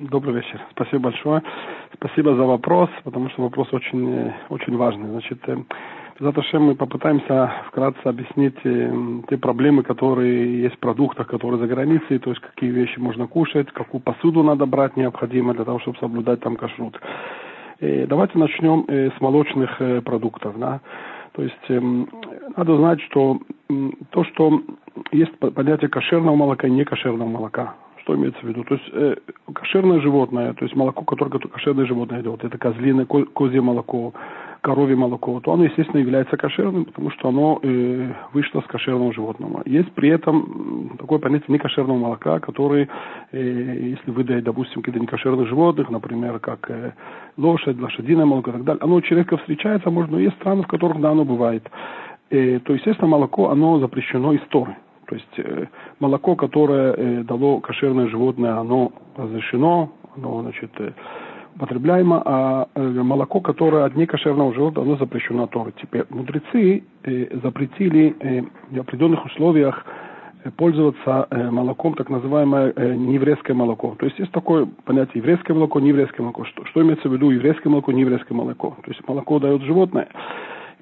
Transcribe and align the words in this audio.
Добрый 0.00 0.34
вечер. 0.34 0.60
Спасибо 0.72 1.04
большое. 1.04 1.40
Спасибо 1.94 2.34
за 2.34 2.42
вопрос, 2.42 2.90
потому 3.04 3.30
что 3.30 3.42
вопрос 3.42 3.68
очень, 3.72 4.32
очень 4.48 4.76
важный. 4.76 5.08
Значит, 5.08 5.38
э, 5.46 5.56
Завтра 6.18 6.60
мы 6.60 6.74
попытаемся 6.74 7.52
вкратце 7.68 8.00
объяснить 8.04 8.56
э, 8.64 8.92
те 9.28 9.36
проблемы, 9.36 9.84
которые 9.84 10.62
есть 10.62 10.74
в 10.76 10.78
продуктах, 10.80 11.28
которые 11.28 11.60
за 11.60 11.68
границей, 11.68 12.18
то 12.18 12.30
есть 12.30 12.42
какие 12.42 12.70
вещи 12.70 12.98
можно 12.98 13.28
кушать, 13.28 13.70
какую 13.70 14.00
посуду 14.00 14.42
надо 14.42 14.66
брать 14.66 14.96
необходимо 14.96 15.54
для 15.54 15.64
того, 15.64 15.78
чтобы 15.78 15.96
соблюдать 15.98 16.40
там 16.40 16.56
кашрут. 16.56 17.00
И 17.78 18.06
давайте 18.06 18.36
начнем 18.36 18.84
э, 18.88 19.10
с 19.16 19.20
молочных 19.20 19.80
продуктов. 20.04 20.58
Да? 20.58 20.80
То 21.34 21.42
есть 21.42 21.70
эм, 21.70 22.08
надо 22.56 22.76
знать, 22.76 23.00
что 23.02 23.38
то, 24.10 24.24
что 24.24 24.60
есть 25.12 25.36
понятие 25.38 25.88
кошерного 25.88 26.34
молока 26.34 26.66
и 26.66 26.70
некошерного 26.70 27.28
молока. 27.28 27.74
Что 28.04 28.16
имеется 28.16 28.40
в 28.40 28.44
виду? 28.44 28.64
То 28.64 28.74
есть 28.74 28.90
э, 28.92 29.16
кошерное 29.54 29.98
животное, 30.00 30.52
то 30.52 30.62
есть 30.62 30.76
молоко, 30.76 31.06
которое 31.06 31.30
кошерное 31.38 31.86
животное 31.86 32.20
идет, 32.20 32.44
это 32.44 32.58
козлиное, 32.58 33.06
козье 33.06 33.62
молоко, 33.62 34.12
коровье 34.60 34.94
молоко, 34.94 35.40
то 35.40 35.54
оно, 35.54 35.64
естественно, 35.64 36.00
является 36.00 36.36
кошерным, 36.36 36.84
потому 36.84 37.10
что 37.12 37.28
оно 37.30 37.60
э, 37.62 38.12
вышло 38.34 38.60
с 38.60 38.66
кошерного 38.66 39.10
животного. 39.14 39.62
Есть 39.64 39.90
при 39.92 40.10
этом 40.10 40.98
такое 40.98 41.18
понятие 41.18 41.46
некошерного 41.48 41.96
молока, 41.96 42.40
который, 42.40 42.90
э, 43.32 43.96
если 43.96 44.10
выдать, 44.10 44.44
допустим, 44.44 44.82
какие-то 44.82 45.00
некошерных 45.00 45.48
животных, 45.48 45.88
например, 45.88 46.40
как 46.40 46.70
э, 46.70 46.92
лошадь, 47.38 47.80
лошадиное 47.80 48.26
молоко 48.26 48.50
и 48.50 48.52
так 48.52 48.64
далее, 48.64 48.82
оно 48.82 48.96
очень 48.96 49.16
редко 49.16 49.38
встречается, 49.38 49.90
может, 49.90 50.10
но 50.10 50.18
есть 50.18 50.36
страны, 50.36 50.62
в 50.62 50.66
которых, 50.66 51.00
да, 51.00 51.12
оно 51.12 51.24
бывает. 51.24 51.66
Э, 52.28 52.58
то, 52.58 52.74
естественно, 52.74 53.08
молоко, 53.08 53.48
оно 53.48 53.78
запрещено 53.78 54.34
из 54.34 54.42
Торы. 54.50 54.76
То 55.06 55.14
есть 55.14 55.38
э, 55.38 55.66
молоко, 56.00 56.36
которое 56.36 56.92
э, 56.92 57.22
дало 57.24 57.60
кошерное 57.60 58.08
животное, 58.08 58.56
оно 58.58 58.92
разрешено, 59.16 59.92
оно, 60.16 60.42
значит, 60.42 60.70
э, 60.78 60.92
употребляемо, 61.56 62.22
а 62.24 62.68
молоко, 62.74 63.40
которое 63.40 63.84
от 63.84 63.94
некошерного 63.94 64.52
животного, 64.54 64.88
оно 64.88 64.96
запрещено 64.96 65.46
Торой. 65.46 65.72
Теперь 65.80 66.04
мудрецы 66.10 66.82
запретили 67.44 68.48
в 68.72 68.80
определенных 68.80 69.24
условиях 69.24 69.86
пользоваться 70.56 71.28
молоком, 71.52 71.94
так 71.94 72.10
называемое 72.10 72.74
нееврейское 72.96 73.54
молоко. 73.54 73.94
То 74.00 74.06
есть 74.06 74.18
есть 74.18 74.32
такое 74.32 74.66
понятие 74.84 75.18
еврейское 75.22 75.54
молоко, 75.54 75.78
нееврейское 75.78 76.22
молоко. 76.22 76.44
Что, 76.44 76.64
что 76.64 76.82
имеется 76.82 77.08
в 77.08 77.12
виду 77.12 77.30
еврейское 77.30 77.68
молоко, 77.68 77.92
нееврейское 77.92 78.36
молоко? 78.36 78.76
То 78.82 78.90
есть 78.90 79.06
молоко 79.06 79.38
дает 79.38 79.62
животное. 79.62 80.08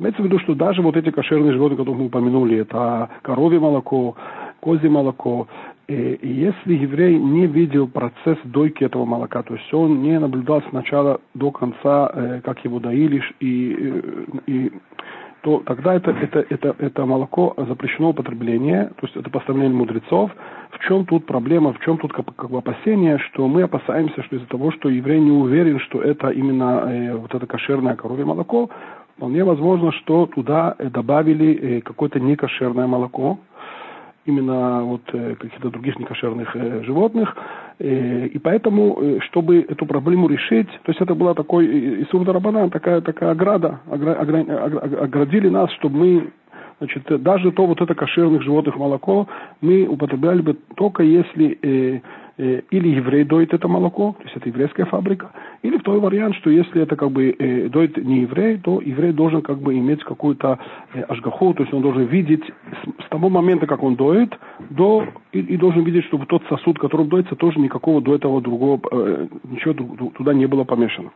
Имеется 0.02 0.20
в 0.20 0.24
виду, 0.24 0.40
что 0.40 0.56
даже 0.56 0.82
вот 0.82 0.96
эти 0.96 1.10
кошерные 1.10 1.52
животные, 1.52 1.76
которые 1.76 2.00
мы 2.00 2.06
упомянули, 2.06 2.58
это 2.58 3.08
коровье 3.22 3.60
молоко, 3.60 4.16
козье 4.58 4.90
молоко, 4.90 5.46
и 5.86 6.18
если 6.22 6.74
еврей 6.74 7.16
не 7.18 7.46
видел 7.46 7.86
процесс 7.86 8.36
дойки 8.44 8.82
этого 8.82 9.04
молока, 9.04 9.44
то 9.44 9.54
есть 9.54 9.72
он 9.72 10.02
не 10.02 10.18
наблюдал 10.18 10.60
сначала 10.70 11.20
до 11.34 11.52
конца, 11.52 12.10
э, 12.12 12.40
как 12.42 12.64
его 12.64 12.80
доили, 12.80 13.22
и, 13.38 13.76
э, 13.78 14.24
и 14.46 14.72
то 15.42 15.62
тогда 15.66 15.94
это, 15.94 16.12
это, 16.12 16.46
это, 16.48 16.74
это 16.78 17.04
молоко 17.04 17.54
запрещено 17.56 18.10
употребление, 18.10 18.86
то 18.96 19.06
есть 19.06 19.16
это 19.16 19.28
постановление 19.28 19.76
мудрецов. 19.76 20.30
В 20.70 20.78
чем 20.86 21.04
тут 21.04 21.26
проблема, 21.26 21.72
в 21.72 21.80
чем 21.80 21.98
тут 21.98 22.12
как, 22.12 22.34
как 22.34 22.50
бы 22.50 22.58
опасение, 22.58 23.18
что 23.18 23.46
мы 23.46 23.62
опасаемся, 23.62 24.22
что 24.22 24.36
из-за 24.36 24.46
того, 24.46 24.70
что 24.72 24.88
еврей 24.88 25.20
не 25.20 25.32
уверен, 25.32 25.78
что 25.80 26.00
это 26.00 26.30
именно 26.30 26.84
э, 26.86 27.16
вот 27.16 27.34
это 27.34 27.46
кошерное 27.46 27.96
коровье 27.96 28.24
молоко, 28.24 28.70
Вполне 29.16 29.44
возможно, 29.44 29.92
что 29.92 30.26
туда 30.26 30.74
э, 30.78 30.88
добавили 30.88 31.78
э, 31.78 31.80
какое-то 31.82 32.18
некошерное 32.18 32.86
молоко, 32.86 33.38
именно 34.24 34.82
вот 34.84 35.02
э, 35.12 35.34
каких-то 35.34 35.70
других 35.70 35.98
некошерных 35.98 36.54
животных. 36.84 37.36
И 37.78 38.38
поэтому, 38.44 39.18
чтобы 39.22 39.60
эту 39.60 39.86
проблему 39.86 40.28
решить, 40.28 40.68
то 40.68 40.92
есть 40.92 41.00
это 41.00 41.16
была 41.16 41.34
такой 41.34 42.04
Исур 42.04 42.24
Дарабанан, 42.24 42.70
такая, 42.70 43.00
такая 43.00 43.32
ограда, 43.32 43.80
оградили 43.90 45.48
нас, 45.48 45.70
чтобы 45.72 45.98
мы 45.98 46.32
Значит, 46.78 47.22
даже 47.22 47.52
то 47.52 47.66
вот 47.66 47.80
это 47.80 47.94
кошерных 47.94 48.42
животных 48.42 48.76
молоко 48.76 49.28
мы 49.60 49.86
употребляли 49.86 50.42
бы 50.42 50.54
только 50.74 51.04
если 51.04 52.02
или 52.38 52.88
еврей 52.88 53.24
доит 53.24 53.52
это 53.52 53.68
молоко, 53.68 54.14
то 54.18 54.24
есть 54.24 54.36
это 54.36 54.48
еврейская 54.48 54.86
фабрика, 54.86 55.30
или 55.62 55.76
второй 55.78 56.00
вариант, 56.00 56.36
что 56.36 56.50
если 56.50 56.82
это 56.82 56.96
как 56.96 57.10
бы 57.10 57.30
э, 57.30 57.68
доит 57.68 57.96
не 57.96 58.22
еврей, 58.22 58.58
то 58.58 58.80
еврей 58.80 59.12
должен 59.12 59.42
как 59.42 59.58
бы 59.58 59.76
иметь 59.78 60.02
какую-то 60.02 60.58
э, 60.94 61.02
ашгаху, 61.02 61.54
то 61.54 61.62
есть 61.62 61.74
он 61.74 61.82
должен 61.82 62.04
видеть 62.04 62.44
с, 63.04 63.08
того 63.08 63.28
момента, 63.28 63.66
как 63.66 63.82
он 63.82 63.96
доит, 63.96 64.32
до, 64.70 65.06
и, 65.32 65.40
и 65.40 65.56
должен 65.56 65.84
видеть, 65.84 66.04
чтобы 66.06 66.26
тот 66.26 66.42
сосуд, 66.48 66.78
которым 66.78 67.08
доится, 67.08 67.36
тоже 67.36 67.60
никакого 67.60 68.00
до 68.00 68.14
этого 68.14 68.40
другого, 68.40 68.80
э, 68.90 69.26
ничего 69.44 69.74
туда 70.10 70.32
не 70.32 70.46
было 70.46 70.64
помешано. 70.64 71.10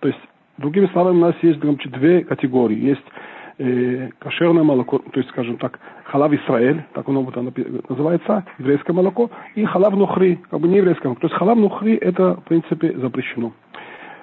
То 0.00 0.08
есть, 0.08 0.20
другими 0.58 0.86
словами, 0.92 1.16
у 1.16 1.20
нас 1.20 1.34
есть 1.42 1.60
значит, 1.60 1.90
две 1.92 2.24
категории. 2.24 2.78
Есть 2.78 3.04
э, 3.58 4.10
кошерное 4.18 4.62
молоко, 4.62 4.98
то 4.98 5.20
есть, 5.20 5.28
скажем 5.30 5.56
так, 5.58 5.78
халав 6.04 6.32
Исраэль, 6.32 6.84
так 6.92 7.08
оно 7.08 7.22
вот 7.22 7.36
оно 7.36 7.52
называется, 7.88 8.44
еврейское 8.58 8.92
молоко, 8.92 9.30
и 9.54 9.64
халав 9.64 9.94
нухри, 9.94 10.40
как 10.50 10.60
бы 10.60 10.68
не 10.68 10.78
еврейское 10.78 11.08
молоко. 11.08 11.22
То 11.22 11.26
есть 11.26 11.38
халав 11.38 11.58
нухри 11.58 11.96
это, 11.96 12.36
в 12.36 12.44
принципе, 12.44 12.96
запрещено. 12.98 13.52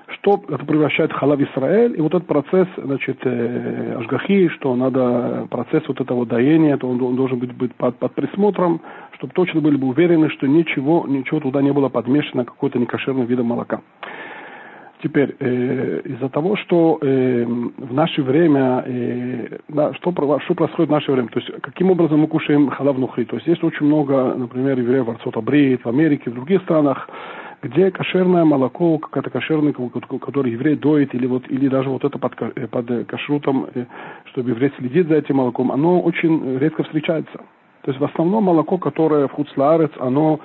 Что 0.08 0.41
это 0.50 0.66
превращает 0.66 1.14
халав 1.14 1.40
Исраэль, 1.40 1.97
и 1.97 2.02
вот 2.02 2.14
этот 2.14 2.28
процесс, 2.28 2.68
значит, 2.78 3.18
э, 3.24 3.96
ашгахи, 3.97 4.50
что 4.50 4.75
надо, 4.75 5.47
процесс 5.50 5.84
вот 5.88 6.02
этого 6.02 6.25
доения, 6.25 6.78
то 6.78 6.90
он, 6.90 7.02
он 7.02 7.16
должен 7.16 7.40
быть, 7.40 7.53
быть 7.56 7.74
под, 7.75 7.97
под 7.97 8.14
присмотром, 8.14 8.81
чтобы 9.14 9.34
точно 9.34 9.62
были 9.62 9.78
бы 9.78 9.88
уверены, 9.88 10.30
что 10.30 10.47
ничего, 10.47 11.06
ничего 11.08 11.40
туда 11.40 11.62
не 11.62 11.72
было 11.72 11.90
подмешано, 11.90 12.44
какой-то 12.44 12.80
некошерный 12.80 13.25
вид 13.25 13.41
молока. 13.41 13.81
Теперь, 15.03 15.35
э, 15.39 16.01
из-за 16.06 16.29
того, 16.29 16.56
что 16.57 17.00
э, 17.01 17.44
в 17.44 17.94
наше 17.94 18.22
время, 18.22 18.84
э, 18.85 19.57
да, 19.67 19.94
что, 19.95 20.12
что 20.12 20.53
происходит 20.53 20.89
в 20.89 20.91
наше 20.91 21.12
время, 21.12 21.29
то 21.29 21.39
есть 21.39 21.51
каким 21.62 21.89
образом 21.89 22.19
мы 22.19 22.28
кушаем 22.28 22.69
халав 22.69 22.97
нухри, 22.97 23.25
то 23.25 23.35
есть 23.35 23.47
есть 23.47 23.63
очень 23.63 23.88
много, 23.88 24.35
например, 24.35 24.78
евреев 24.78 25.06
в 25.06 25.09
Арцот-Абрит, 25.09 25.81
в 25.84 25.90
Америке, 25.90 26.29
в 26.29 26.35
других 26.35 26.61
странах, 26.63 27.09
где 27.63 27.90
кошерное 27.90 28.44
молоко, 28.44 29.00
какая-то 29.00 29.29
кошерный, 29.31 29.73
который 30.19 30.51
еврей 30.51 30.75
доит, 30.75 31.16
или, 31.16 31.25
вот, 31.25 31.50
или 31.50 31.67
даже 31.67 31.90
вот 31.90 32.03
это 32.03 32.19
под, 32.19 32.34
э, 32.40 32.67
под 32.67 33.07
кашрутом, 33.07 33.67
э, 33.73 33.85
чтобы 34.25 34.51
еврей 34.51 34.72
следит 34.78 35.07
за 35.07 35.16
этим 35.16 35.38
молоком, 35.38 35.72
оно 35.72 36.00
очень 36.01 36.59
редко 36.59 36.84
встречается. 36.84 37.40
То 37.84 37.90
есть 37.90 38.00
в 38.00 38.03
основном 38.03 38.44
молоко, 38.44 38.78
которое 38.78 39.28
в 39.28 39.31
Хуцлаарец, 39.31 39.91
оно 40.00 40.40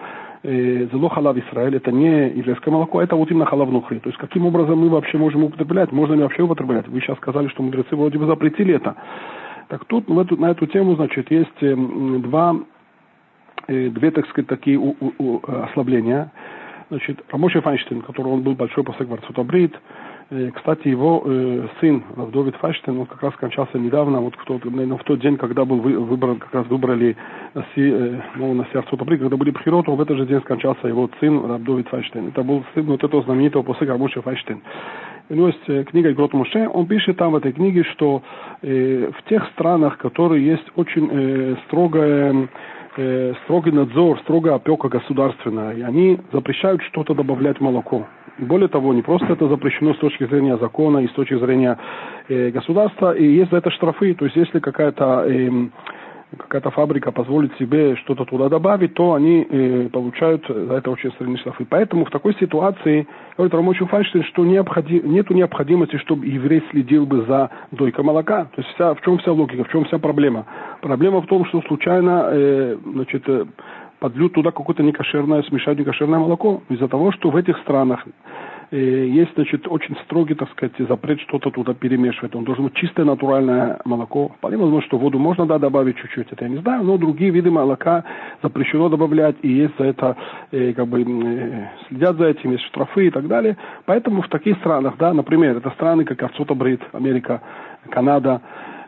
Зело 0.47 1.09
халав 1.09 1.37
Израиль, 1.37 1.75
это 1.75 1.91
не 1.91 2.29
еврейское 2.29 2.71
молоко, 2.71 3.03
это 3.03 3.17
вот 3.17 3.29
именно 3.33 3.47
халав 3.47 3.69
нухри. 3.69 3.99
То 3.99 4.11
есть 4.11 4.19
каким 4.19 4.47
образом 4.47 4.79
мы 4.79 4.89
вообще 4.89 5.19
можем 5.19 5.43
употреблять, 5.43 5.91
можно 5.91 6.15
ли 6.15 6.23
вообще 6.23 6.43
употреблять? 6.43 6.87
Вы 6.87 7.01
сейчас 7.01 7.17
сказали, 7.17 7.49
что 7.49 7.65
мудрецы 7.65 7.97
вроде 7.97 8.17
бы 8.17 8.27
запретили 8.27 8.75
это. 8.75 8.95
Так 9.69 9.85
тут 9.87 10.07
в 10.07 10.17
эту, 10.17 10.37
на 10.37 10.53
эту 10.53 10.67
тему, 10.69 10.95
значит, 10.95 11.33
есть 11.33 11.59
два, 11.61 12.57
две, 13.67 14.11
так 14.13 14.29
сказать, 14.29 14.47
такие 14.47 14.79
у, 14.79 14.95
у, 15.01 15.13
у, 15.19 15.41
ослабления. 15.65 16.31
Значит, 16.91 17.25
Рамоши 17.33 17.61
Файнштейн, 17.61 18.03
который 18.03 18.29
он 18.29 18.43
был 18.43 18.55
большой 18.55 18.85
после 18.85 19.05
Гварцута 19.07 19.43
Брит, 19.43 19.75
кстати, 20.29 20.89
его 20.89 21.23
э, 21.25 21.69
сын 21.81 22.03
Равдовид 22.17 22.57
Файштейн, 22.57 22.99
он 22.99 23.07
как 23.07 23.23
раз 23.23 23.33
скончался 23.35 23.79
недавно, 23.79 24.21
вот 24.21 24.35
в 24.35 24.45
тот, 24.45 24.65
наверное, 24.65 24.99
в 24.99 25.05
тот 25.05 25.21
день, 25.21 25.37
когда 25.37 25.65
был 25.65 25.79
выбран, 25.79 26.41
как 26.41 26.53
раз 26.53 26.67
выбрали 26.67 27.17
э, 27.55 28.21
ну, 28.35 28.55
носи 28.55 28.77
Арцутапри, 28.77 29.19
когда 29.19 29.37
были 29.37 29.53
Пхироты, 29.53 29.93
в 29.93 30.01
этот 30.01 30.17
же 30.17 30.27
день 30.27 30.41
скончался 30.41 30.89
его 30.89 31.09
сын 31.21 31.47
Равдовид 31.47 31.87
Файштейн. 31.89 32.29
Это 32.29 32.43
был 32.43 32.65
сын 32.75 32.85
вот 32.87 33.05
этого 33.05 33.23
знаменитого 33.23 33.63
после 33.63 33.87
Гармуша 33.87 34.21
Файштейн. 34.21 34.63
У 35.29 35.35
него 35.35 35.47
есть 35.47 35.69
э, 35.69 35.85
книга 35.85 36.13
Грот 36.13 36.33
Муше, 36.33 36.69
он 36.73 36.87
пишет 36.87 37.19
там 37.19 37.31
в 37.31 37.37
этой 37.37 37.53
книге, 37.53 37.85
что 37.85 38.23
э, 38.63 39.13
в 39.17 39.29
тех 39.29 39.47
странах, 39.55 39.97
которые 39.99 40.45
есть 40.45 40.67
очень 40.75 41.09
э, 41.09 41.57
строгая 41.67 42.49
э, 42.97 43.35
строгий 43.45 43.71
надзор, 43.71 44.19
строгая 44.21 44.55
опека 44.55 44.89
государственная, 44.89 45.73
и 45.75 45.83
они 45.83 46.19
запрещают 46.33 46.83
что-то 46.83 47.15
добавлять 47.15 47.59
в 47.59 47.61
молоко. 47.61 48.07
Более 48.39 48.69
того, 48.69 48.93
не 48.93 49.03
просто 49.03 49.33
это 49.33 49.49
запрещено 49.49 49.95
с 49.95 49.99
точки 49.99 50.27
зрения 50.27 50.59
закона 50.59 50.99
и 50.99 51.09
с 51.09 51.13
точки 51.13 51.39
зрения 51.39 51.79
э, 52.29 52.51
государства, 52.51 53.15
и 53.15 53.25
есть 53.25 53.51
за 53.51 53.59
это 53.59 53.71
штрафы. 53.71 54.15
То 54.15 54.27
есть 54.27 54.37
если 54.37 54.59
какая-то 54.59 55.25
э, 55.27 55.51
какая-то 56.37 56.71
фабрика 56.71 57.13
позволит 57.13 57.57
себе 57.57 57.97
что-то 57.97 58.25
туда 58.25 58.49
добавить, 58.49 58.95
то 58.95 59.15
они 59.15 59.47
э, 59.49 59.89
получают 59.93 60.47
за 60.49 60.75
это 60.75 60.91
очень 60.91 61.13
сильные 61.19 61.39
штрафы. 61.39 61.67
Поэтому 61.69 62.05
в 62.05 62.11
такой 62.11 62.35
ситуации, 62.35 63.07
говорит 63.37 63.55
Рамочу 63.55 63.87
Файнштейн, 63.87 64.25
что 64.25 64.45
необходим, 64.45 65.13
нет 65.13 65.31
необходимости, 65.31 65.97
чтобы 65.99 66.27
еврей 66.27 66.63
следил 66.71 67.07
бы 67.07 67.23
за 67.23 67.51
дойкой 67.71 68.05
молока. 68.05 68.45
То 68.55 68.63
есть 68.63 68.69
вся, 68.75 68.95
в 68.95 69.01
чем 69.03 69.19
вся 69.19 69.33
логика, 69.33 69.65
в 69.65 69.69
чем 69.69 69.85
вся 69.85 69.99
проблема? 69.99 70.47
Проблема 70.83 71.23
в 71.23 71.27
том, 71.27 71.45
что 71.47 71.63
случайно 71.63 72.29
э, 72.31 72.77
значит, 72.85 73.23
э, 73.29 73.45
подлют 73.99 74.33
туда 74.35 74.51
какое-то 74.51 74.83
некошерное, 74.83 75.43
смешать 75.43 75.79
некошерное 75.79 76.19
молоко. 76.19 76.63
Из-за 76.69 76.89
того, 76.89 77.13
что 77.13 77.31
в 77.31 77.37
этих 77.37 77.59
странах 77.59 78.05
э, 78.71 78.77
есть, 78.79 79.35
значит, 79.35 79.67
очень 79.69 79.97
строгий, 80.05 80.35
так 80.35 80.51
сказать, 80.51 80.75
запрет 80.89 81.21
что-то 81.21 81.51
туда 81.51 81.75
перемешивать. 81.75 82.35
Он 82.35 82.45
должен 82.45 82.65
быть 82.65 82.75
чистое 82.75 83.07
натуральное 83.07 83.81
молоко. 83.85 84.33
Вполне 84.39 84.57
возможно, 84.59 84.87
что 84.87 84.99
воду 84.99 85.19
можно, 85.19 85.47
да, 85.47 85.59
добавить 85.59 85.97
чуть-чуть, 85.97 86.33
это 86.33 86.45
я 86.45 86.51
не 86.51 86.59
знаю, 86.59 86.85
но 86.85 86.99
другие 86.99 87.31
виды 87.31 87.51
молока 87.51 88.05
запрещено 88.43 88.89
добавлять, 88.89 89.37
и 89.43 89.49
есть 89.49 89.75
за 89.79 89.85
это, 89.85 90.17
э, 90.53 90.73
как 90.73 90.87
бы, 90.89 91.03
э, 91.03 91.69
следят 91.89 92.17
за 92.17 92.27
этим, 92.27 92.53
есть 92.53 92.65
штрафы 92.65 93.07
и 93.07 93.11
так 93.11 93.27
далее. 93.27 93.57
Поэтому 93.85 94.23
в 94.23 94.29
таких 94.29 94.59
странах, 94.59 94.95
да, 94.99 95.13
например, 95.13 95.57
это 95.57 95.71
страны, 95.71 96.05
как 96.05 96.23
Арцута-Брит, 96.23 96.81
Америка, 96.93 97.41
Канада, 97.91 98.41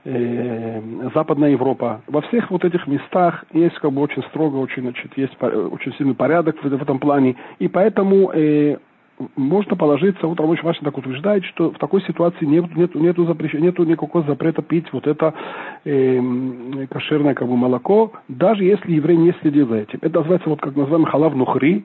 э, 0.09 0.81
Западная 1.15 1.51
Европа. 1.51 2.01
Во 2.07 2.21
всех 2.23 2.51
вот 2.51 2.65
этих 2.65 2.87
местах 2.87 3.45
есть 3.53 3.77
как 3.77 3.93
бы 3.93 4.01
очень 4.01 4.23
строго, 4.25 4.57
очень, 4.57 4.83
значит, 4.83 5.17
есть 5.17 5.37
очень 5.41 5.93
сильный 5.95 6.15
порядок 6.15 6.57
в, 6.63 6.69
в 6.69 6.83
этом 6.83 6.99
плане. 6.99 7.37
И 7.59 7.69
поэтому 7.69 8.31
э, 8.33 8.79
можно 9.37 9.77
положиться, 9.77 10.27
вот 10.27 10.39
Рабочий 10.41 10.65
Машин 10.65 10.85
так 10.85 10.97
утверждает, 10.97 11.45
что 11.45 11.71
в 11.71 11.79
такой 11.79 12.03
ситуации 12.03 12.45
нет, 12.45 12.75
нет, 12.77 12.95
нету, 12.95 13.27
запрещ... 13.27 13.55
нету 13.55 13.85
никакого 13.85 14.25
запрета 14.25 14.63
пить 14.63 14.87
вот 14.93 15.07
это 15.07 15.35
э, 15.85 16.21
кошерное 16.91 17.35
как 17.35 17.49
бы, 17.49 17.57
молоко, 17.57 18.13
даже 18.29 18.65
если 18.65 18.93
еврей 18.93 19.17
не 19.17 19.35
следит 19.41 19.69
за 19.69 19.77
этим. 19.77 19.99
Это 20.03 20.19
называется, 20.21 20.49
вот 20.49 20.61
как 20.61 20.77
называем 20.77 21.05
халав 21.05 21.35
нухри, 21.35 21.85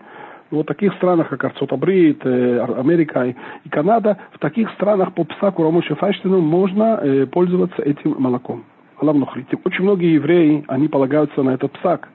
вот 0.54 0.66
в 0.66 0.68
таких 0.68 0.94
странах, 0.96 1.30
как 1.30 1.44
Арцотабрит, 1.44 2.26
э, 2.26 2.60
Америка 2.78 3.36
и 3.64 3.70
Канада, 3.70 4.18
в 4.34 4.40
таких 4.40 4.70
странах 4.72 5.14
по 5.14 5.24
псаку 5.24 5.64
Рамоши 5.64 5.96
Файштину 5.96 6.42
можно 6.42 7.00
э, 7.02 7.26
пользоваться 7.26 7.82
этим 7.82 8.16
молоком. 8.20 8.64
Очень 9.00 9.84
многие 9.84 10.14
евреи, 10.14 10.64
они 10.68 10.88
полагаются 10.88 11.44
на 11.44 11.52
этот 11.52 11.72
псак 11.74 12.08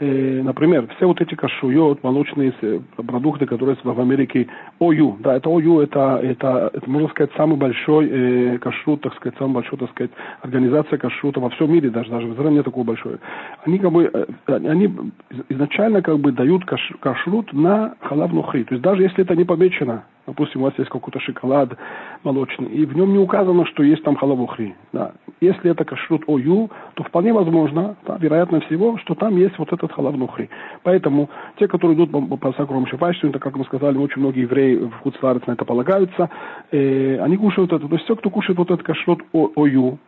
например, 0.00 0.86
все 0.96 1.06
вот 1.06 1.20
эти 1.20 1.34
кашует, 1.34 2.02
молочные 2.02 2.52
э, 2.60 2.80
продукты, 2.96 3.46
которые 3.46 3.76
в 3.82 4.00
Америке, 4.00 4.46
ОЮ, 4.78 5.16
да, 5.20 5.36
это 5.36 5.48
ОЮ, 5.48 5.80
это, 5.80 6.20
это, 6.22 6.70
это 6.72 6.90
можно 6.90 7.08
сказать, 7.08 7.30
самый 7.36 7.56
большой 7.56 8.08
э, 8.10 8.58
кашрут, 8.58 9.00
так 9.00 9.14
сказать, 9.14 9.38
самый 9.38 9.54
большой, 9.54 9.78
так 9.78 9.90
сказать, 9.90 10.10
организация 10.42 10.98
кашрута 10.98 11.40
во 11.40 11.48
всем 11.50 11.72
мире, 11.72 11.90
даже, 11.90 12.10
даже 12.10 12.26
в 12.26 12.34
Израиле 12.34 12.56
нет 12.56 12.64
такого 12.64 12.84
большой. 12.84 13.16
Они 13.64 13.78
как 13.78 13.92
бы, 13.92 14.10
э, 14.12 14.26
они 14.52 14.94
изначально 15.48 16.02
как 16.02 16.18
бы 16.18 16.32
дают 16.32 16.64
каш, 16.66 16.92
кашрут 17.00 17.52
на 17.54 17.94
халав 18.00 18.32
нухри, 18.32 18.64
то 18.64 18.74
есть 18.74 18.82
даже 18.82 19.02
если 19.02 19.24
это 19.24 19.34
не 19.34 19.44
помечено, 19.44 20.04
допустим, 20.26 20.62
у 20.62 20.64
вас 20.64 20.74
есть 20.78 20.90
какой-то 20.90 21.20
шоколад 21.20 21.70
молочный, 22.24 22.68
и 22.68 22.84
в 22.84 22.96
нем 22.96 23.12
не 23.12 23.18
указано, 23.18 23.66
что 23.66 23.82
есть 23.82 24.02
там 24.02 24.16
халавухри. 24.16 24.74
Да. 24.92 25.12
Если 25.40 25.70
это 25.70 25.84
кашрут 25.84 26.24
ою, 26.26 26.70
то 26.94 27.04
вполне 27.04 27.32
возможно, 27.32 27.96
да, 28.06 28.16
вероятно 28.18 28.60
всего, 28.60 28.98
что 28.98 29.14
там 29.14 29.36
есть 29.36 29.58
вот 29.58 29.72
этот 29.72 29.92
халавнухри. 29.92 30.48
Поэтому 30.82 31.30
те, 31.58 31.68
которые 31.68 31.96
идут 31.96 32.10
по, 32.10 32.36
по 32.36 32.52
сакрому 32.52 32.86
шифайшину, 32.86 33.32
так 33.32 33.42
как 33.42 33.56
мы 33.56 33.64
сказали, 33.64 33.96
очень 33.98 34.20
многие 34.20 34.42
евреи 34.42 34.76
в 34.76 34.92
Хуцларец 35.02 35.46
на 35.46 35.52
это 35.52 35.64
полагаются, 35.64 36.30
э, 36.70 37.18
они 37.18 37.36
кушают 37.36 37.72
это. 37.72 37.86
То 37.86 37.94
есть 37.94 38.04
все, 38.04 38.16
кто 38.16 38.30
кушает 38.30 38.58
вот 38.58 38.70
этот 38.70 38.84
кашрут 38.84 39.22
ою, 39.32 39.98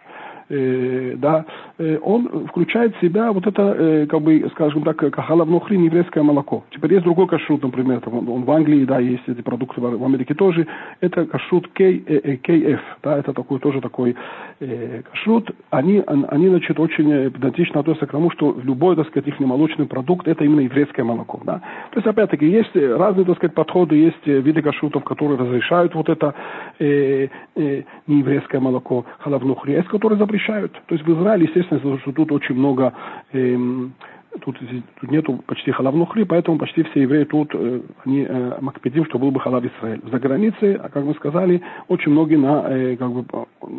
э, 0.48 1.14
да, 1.16 1.44
э, 1.78 1.98
он 2.02 2.46
включает 2.48 2.96
в 2.96 3.00
себя 3.00 3.32
вот 3.32 3.46
это, 3.46 3.62
э, 3.62 4.06
как 4.06 4.22
бы, 4.22 4.48
скажем 4.52 4.82
так, 4.82 4.98
халавнухрин, 5.14 5.84
еврейское 5.84 6.22
молоко. 6.22 6.64
Теперь 6.70 6.94
есть 6.94 7.04
другой 7.04 7.26
кашрут, 7.26 7.62
например, 7.62 8.00
там, 8.00 8.18
он, 8.18 8.28
он 8.28 8.42
в 8.44 8.50
Англии, 8.50 8.84
да, 8.84 8.98
есть 8.98 9.22
эти 9.26 9.42
продукты, 9.42 9.80
в, 9.80 10.04
Америке 10.04 10.34
тоже, 10.34 10.66
это 11.00 11.26
кашрут 11.26 11.68
K, 11.68 11.84
э, 11.84 12.02
э 12.06 12.36
KF, 12.36 12.80
да, 13.02 13.18
это 13.18 13.32
такой, 13.32 13.58
тоже 13.58 13.80
такой 13.80 14.16
э, 14.60 15.02
кашрут. 15.10 15.50
Они, 15.70 16.02
они, 16.06 16.48
значит, 16.48 16.80
очень 16.80 17.30
педантично 17.30 17.80
относятся 17.80 18.06
к 18.06 18.12
тому, 18.12 18.30
что 18.30 18.56
любой, 18.62 18.96
так 18.96 19.08
сказать, 19.08 19.28
их 19.28 19.38
молочный 19.40 19.86
продукт, 19.86 20.26
это 20.26 20.44
именно 20.44 20.60
еврейское 20.60 21.04
молоко, 21.04 21.40
да. 21.44 21.60
То 21.90 21.96
есть, 22.00 22.06
опять-таки, 22.06 22.46
есть 22.46 22.74
разные, 22.74 23.24
так 23.24 23.36
сказать, 23.36 23.54
подходы, 23.54 23.96
есть 23.96 24.26
виды 24.26 24.62
кашрутов, 24.62 25.04
которые 25.04 25.38
разрешают 25.38 25.94
вот 25.94 26.08
это 26.08 26.34
э, 26.78 27.28
э, 27.56 27.82
нееврейское 28.06 28.60
молоко, 28.60 29.04
халавнухри, 29.18 29.74
есть, 29.74 29.88
которые 29.88 30.18
запрещают 30.18 30.37
запрещают. 30.38 30.72
То 30.86 30.94
есть 30.94 31.06
в 31.06 31.20
Израиле, 31.20 31.46
естественно, 31.46 31.98
что 31.98 32.12
тут 32.12 32.32
очень 32.32 32.54
много, 32.54 32.92
эм, 33.32 33.92
тут, 34.40 34.58
тут 35.00 35.10
нету 35.10 35.42
почти 35.46 35.70
халавнухри, 35.70 36.24
поэтому 36.24 36.58
почти 36.58 36.82
все 36.84 37.02
евреи 37.02 37.24
тут, 37.24 37.50
э, 37.54 37.80
они 38.04 38.26
э, 38.28 38.58
макпедим, 38.60 39.04
что 39.06 39.18
был 39.18 39.30
бы 39.30 39.40
халав 39.40 39.64
Израиль. 39.64 40.00
За 40.10 40.18
границей, 40.18 40.74
а 40.74 40.88
как 40.88 41.04
мы 41.04 41.14
сказали, 41.14 41.62
очень 41.88 42.12
многие 42.12 42.36
на, 42.36 42.64
э, 42.68 42.96
как 42.96 43.10
бы, 43.10 43.24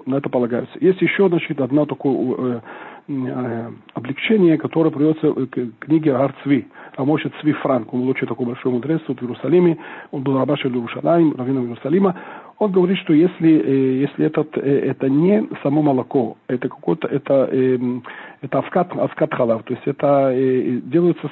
на 0.05 0.15
это 0.15 0.29
полагаются. 0.29 0.77
Есть 0.79 1.01
еще, 1.01 1.29
значит, 1.29 1.61
одно 1.61 1.85
такое 1.85 2.13
э, 2.13 2.59
э, 3.07 3.71
облегчение, 3.93 4.57
которое 4.57 4.91
приводится 4.91 5.31
к 5.31 5.79
книге 5.79 6.15
Арцви. 6.15 6.67
Рамоша 6.97 7.31
Цви 7.41 7.53
Франк, 7.53 7.93
он 7.93 8.01
был 8.01 8.09
очень 8.09 8.27
такой 8.27 8.45
большой 8.45 8.71
мудрец 8.71 9.01
тут 9.07 9.19
в 9.19 9.23
Иерусалиме, 9.23 9.77
он 10.11 10.23
был 10.23 10.37
рабашем 10.37 10.73
Иерусалим, 10.73 11.35
раввином 11.37 11.65
Иерусалима, 11.65 12.15
он 12.59 12.71
говорит, 12.73 12.97
что 12.99 13.13
если, 13.13 13.49
э, 13.49 14.01
если 14.01 14.25
этот, 14.25 14.57
э, 14.57 14.91
это 14.91 15.09
не 15.09 15.47
само 15.63 15.81
молоко, 15.81 16.37
это 16.47 16.67
какое-то, 16.67 17.07
это, 17.07 17.49
эм, 17.51 18.03
это 18.41 18.59
авкат, 18.59 18.95
авкат 18.95 19.33
халав, 19.33 19.63
то 19.63 19.73
есть 19.73 19.87
это 19.87 20.31
э, 20.33 20.81
делается, 20.83 21.29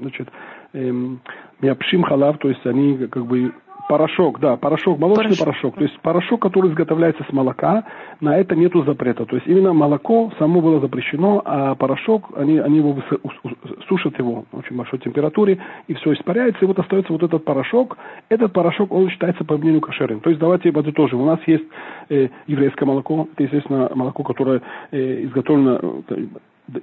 значит, 0.00 0.28
эм, 0.74 1.20
мяпшим 1.62 2.02
халав, 2.02 2.38
то 2.38 2.48
есть 2.48 2.64
они 2.66 3.08
как 3.08 3.26
бы 3.26 3.52
Порошок, 3.88 4.38
да, 4.38 4.58
порошок, 4.58 4.98
молочный 4.98 5.38
порошок. 5.38 5.72
порошок. 5.72 5.74
То 5.76 5.84
есть 5.84 5.98
порошок, 6.00 6.42
который 6.42 6.70
изготовляется 6.70 7.24
с 7.26 7.32
молока, 7.32 7.84
на 8.20 8.36
это 8.36 8.54
нету 8.54 8.84
запрета. 8.84 9.24
То 9.24 9.36
есть 9.36 9.48
именно 9.48 9.72
молоко 9.72 10.30
само 10.38 10.60
было 10.60 10.78
запрещено, 10.78 11.40
а 11.42 11.74
порошок, 11.74 12.28
они, 12.36 12.58
они 12.58 12.78
его 12.78 12.98
сушат 13.88 14.18
его 14.18 14.44
на 14.52 14.58
очень 14.60 14.76
большой 14.76 14.98
температуре, 14.98 15.58
и 15.86 15.94
все 15.94 16.12
испаряется, 16.12 16.64
и 16.64 16.66
вот 16.66 16.78
остается 16.78 17.12
вот 17.12 17.22
этот 17.22 17.44
порошок. 17.44 17.96
Этот 18.28 18.52
порошок, 18.52 18.92
он 18.92 19.08
считается 19.10 19.44
по 19.44 19.56
мнению 19.56 19.80
кошерным. 19.80 20.20
То 20.20 20.30
есть 20.30 20.40
давайте 20.40 20.72
подытожим. 20.72 21.20
У 21.20 21.26
нас 21.26 21.40
есть 21.46 21.64
э, 22.08 22.28
еврейское 22.46 22.84
молоко, 22.84 23.28
это, 23.32 23.42
естественно, 23.42 23.90
молоко, 23.94 24.22
которое 24.22 24.62
э, 24.90 25.24
изготовлено 25.24 26.02
э, 26.08 26.26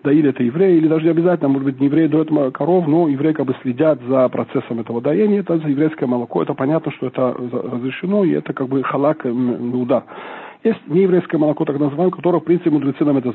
доили 0.03 0.29
это 0.29 0.43
евреи, 0.43 0.77
или 0.77 0.87
даже 0.87 1.05
не 1.05 1.11
обязательно, 1.11 1.49
может 1.49 1.65
быть, 1.65 1.79
не 1.79 1.87
евреи 1.87 2.07
доят 2.07 2.29
коров, 2.53 2.87
но 2.87 3.07
евреи 3.07 3.33
как 3.33 3.45
бы 3.45 3.55
следят 3.61 4.01
за 4.07 4.27
процессом 4.29 4.79
этого 4.79 5.01
доения, 5.01 5.41
это 5.41 5.57
за 5.59 5.67
еврейское 5.67 6.07
молоко, 6.07 6.41
это 6.41 6.53
понятно, 6.53 6.91
что 6.91 7.07
это 7.07 7.33
разрешено, 7.33 8.23
и 8.23 8.31
это 8.31 8.53
как 8.53 8.67
бы 8.67 8.83
халак 8.83 9.25
муда. 9.25 10.05
Есть 10.65 10.79
нееврейское 10.87 11.39
молоко, 11.39 11.63
так 11.63 11.77
называемое, 11.77 12.09
которое, 12.09 12.39
в 12.39 12.43
принципе, 12.43 12.71
мудрецы 12.71 13.05
нам 13.05 13.17
это 13.17 13.31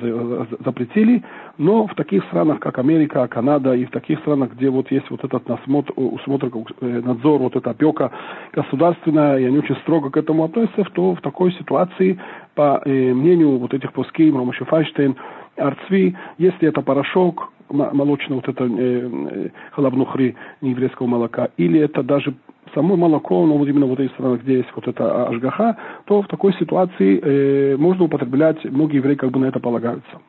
запретили, 0.64 1.22
но 1.58 1.86
в 1.86 1.94
таких 1.94 2.24
странах, 2.24 2.58
как 2.58 2.80
Америка, 2.80 3.28
Канада, 3.28 3.72
и 3.72 3.84
в 3.84 3.90
таких 3.92 4.18
странах, 4.18 4.50
где 4.54 4.68
вот 4.68 4.90
есть 4.90 5.08
вот 5.10 5.22
этот 5.22 5.48
насмотр, 5.48 5.92
усмотр, 5.94 6.50
э, 6.80 7.02
надзор, 7.04 7.40
вот 7.40 7.54
эта 7.54 7.70
опека 7.70 8.10
государственная, 8.52 9.38
и 9.38 9.44
они 9.44 9.58
очень 9.58 9.76
строго 9.76 10.10
к 10.10 10.16
этому 10.16 10.42
относятся, 10.42 10.82
то 10.92 11.14
в 11.14 11.20
такой 11.20 11.52
ситуации, 11.52 12.18
по 12.56 12.82
э, 12.84 13.14
мнению 13.14 13.58
вот 13.58 13.74
этих 13.74 13.92
плоским, 13.92 14.36
Ромаши 14.36 14.64
Файштейн, 14.64 15.14
Арцви, 15.56 16.16
если 16.38 16.68
это 16.68 16.82
порошок, 16.82 17.52
молочный, 17.68 18.34
вот 18.34 18.48
это 18.48 18.64
э, 18.64 18.68
э, 18.70 19.48
халабнухри 19.70 20.34
нееврейского 20.62 21.06
молока, 21.06 21.50
или 21.56 21.78
это 21.78 22.02
даже 22.02 22.34
само 22.74 22.96
молоко, 22.96 23.46
но 23.46 23.56
вот 23.56 23.68
именно 23.68 23.86
вот 23.86 24.00
эти 24.00 24.12
страны, 24.12 24.36
где 24.36 24.58
есть 24.58 24.68
вот 24.74 24.86
это 24.88 25.28
ажгаха, 25.28 25.76
то 26.06 26.22
в 26.22 26.26
такой 26.28 26.52
ситуации 26.54 27.20
э, 27.22 27.76
можно 27.76 28.04
употреблять, 28.04 28.64
многие 28.64 28.96
евреи 28.96 29.14
как 29.14 29.30
бы 29.30 29.40
на 29.40 29.46
это 29.46 29.60
полагаются. 29.60 30.20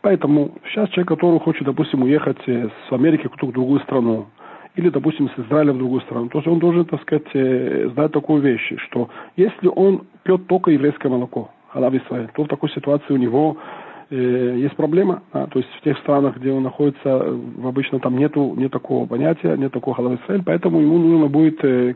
Поэтому 0.00 0.52
сейчас 0.66 0.88
человек, 0.90 1.08
который 1.08 1.38
хочет, 1.40 1.64
допустим, 1.64 2.02
уехать 2.02 2.38
э, 2.46 2.68
с 2.88 2.92
Америки 2.92 3.28
в 3.28 3.52
другую 3.52 3.80
страну, 3.80 4.26
или, 4.74 4.88
допустим, 4.88 5.28
с 5.28 5.38
Израиля 5.38 5.72
в 5.72 5.78
другую 5.78 6.00
страну, 6.02 6.28
то 6.28 6.38
есть 6.38 6.48
он 6.48 6.58
должен, 6.58 6.84
так 6.86 7.00
сказать, 7.02 7.28
э, 7.34 7.90
знать 7.94 8.12
такую 8.12 8.42
вещь, 8.42 8.72
что 8.88 9.08
если 9.36 9.68
он 9.68 10.02
пьет 10.24 10.46
только 10.46 10.70
еврейское 10.70 11.08
молоко, 11.08 11.50
Исраиль, 11.74 12.28
то 12.34 12.44
в 12.44 12.48
такой 12.48 12.70
ситуации 12.70 13.12
у 13.14 13.16
него 13.16 13.56
есть 14.16 14.76
проблема. 14.76 15.22
А, 15.32 15.46
то 15.46 15.58
есть 15.58 15.70
в 15.78 15.80
тех 15.82 15.96
странах, 15.98 16.36
где 16.36 16.52
он 16.52 16.62
находится, 16.62 17.00
э, 17.04 17.38
обычно 17.64 17.98
там 17.98 18.18
нету, 18.18 18.54
нет 18.56 18.70
такого 18.70 19.06
понятия, 19.06 19.56
нет 19.56 19.72
такого 19.72 19.96
халав 19.96 20.20
поэтому 20.44 20.80
ему 20.80 20.98
нужно 20.98 21.28
будет 21.28 21.64
э, 21.64 21.94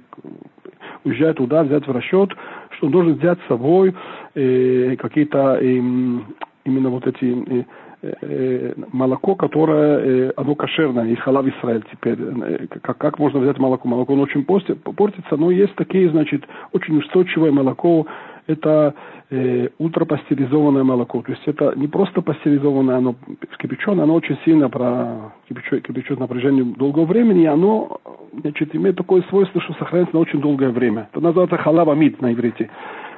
уезжать 1.05 1.37
туда, 1.37 1.63
взять 1.65 1.87
в 1.87 1.93
расчет, 1.93 2.31
что 2.71 2.87
он 2.87 2.93
должен 2.93 3.15
взять 3.15 3.39
с 3.41 3.49
собой 3.49 3.95
э, 4.35 4.97
какие-то 4.97 5.59
э, 5.61 5.65
именно 5.65 6.89
вот 6.89 7.07
эти 7.07 7.61
э, 7.61 7.65
э, 8.03 8.75
молоко, 8.93 9.35
которое, 9.35 9.99
э, 9.99 10.33
оно 10.37 10.55
кошерное, 10.55 11.09
и 11.09 11.15
халав 11.17 11.47
Израиль 11.47 11.85
теперь. 11.93 12.19
Э, 12.19 12.67
как, 12.83 12.99
как 12.99 13.19
можно 13.19 13.41
взять 13.41 13.59
молоко? 13.59 13.89
Молоко 13.89 14.15
оно 14.15 14.23
очень 14.23 14.45
портится, 14.45 15.37
но 15.37 15.51
есть 15.51 15.75
такие, 15.75 16.11
значит, 16.11 16.45
очень 16.73 16.99
устойчивое 16.99 17.53
молоко, 17.53 18.07
это 18.47 18.95
э, 19.31 19.69
ультрапастеризованное 19.79 20.85
молоко. 20.85 21.23
То 21.23 21.33
есть 21.33 21.43
это 21.47 21.73
не 21.77 21.89
просто 21.89 22.23
пастеризованное, 22.23 22.97
оно 22.97 23.17
кипяченое, 23.59 24.05
оно 24.05 24.15
очень 24.15 24.39
сильно 24.45 24.69
про 24.69 25.33
кипячет, 25.49 25.87
кипячет 25.87 26.21
напряжение 26.21 26.65
долгого 26.65 27.05
времени, 27.07 27.43
и 27.43 27.47
оно 27.47 28.01
значит, 28.41 28.75
имеет 28.75 28.97
такое 28.97 29.23
свойство, 29.29 29.61
что 29.61 29.75
сохраняется 29.75 30.15
на 30.15 30.21
очень 30.21 30.41
долгое 30.41 30.71
время. 30.71 31.09
Это 31.13 31.21
называется 31.21 31.57
халава 31.57 31.95
мид 31.95 32.21
на 32.21 32.33
иврите. 32.33 32.71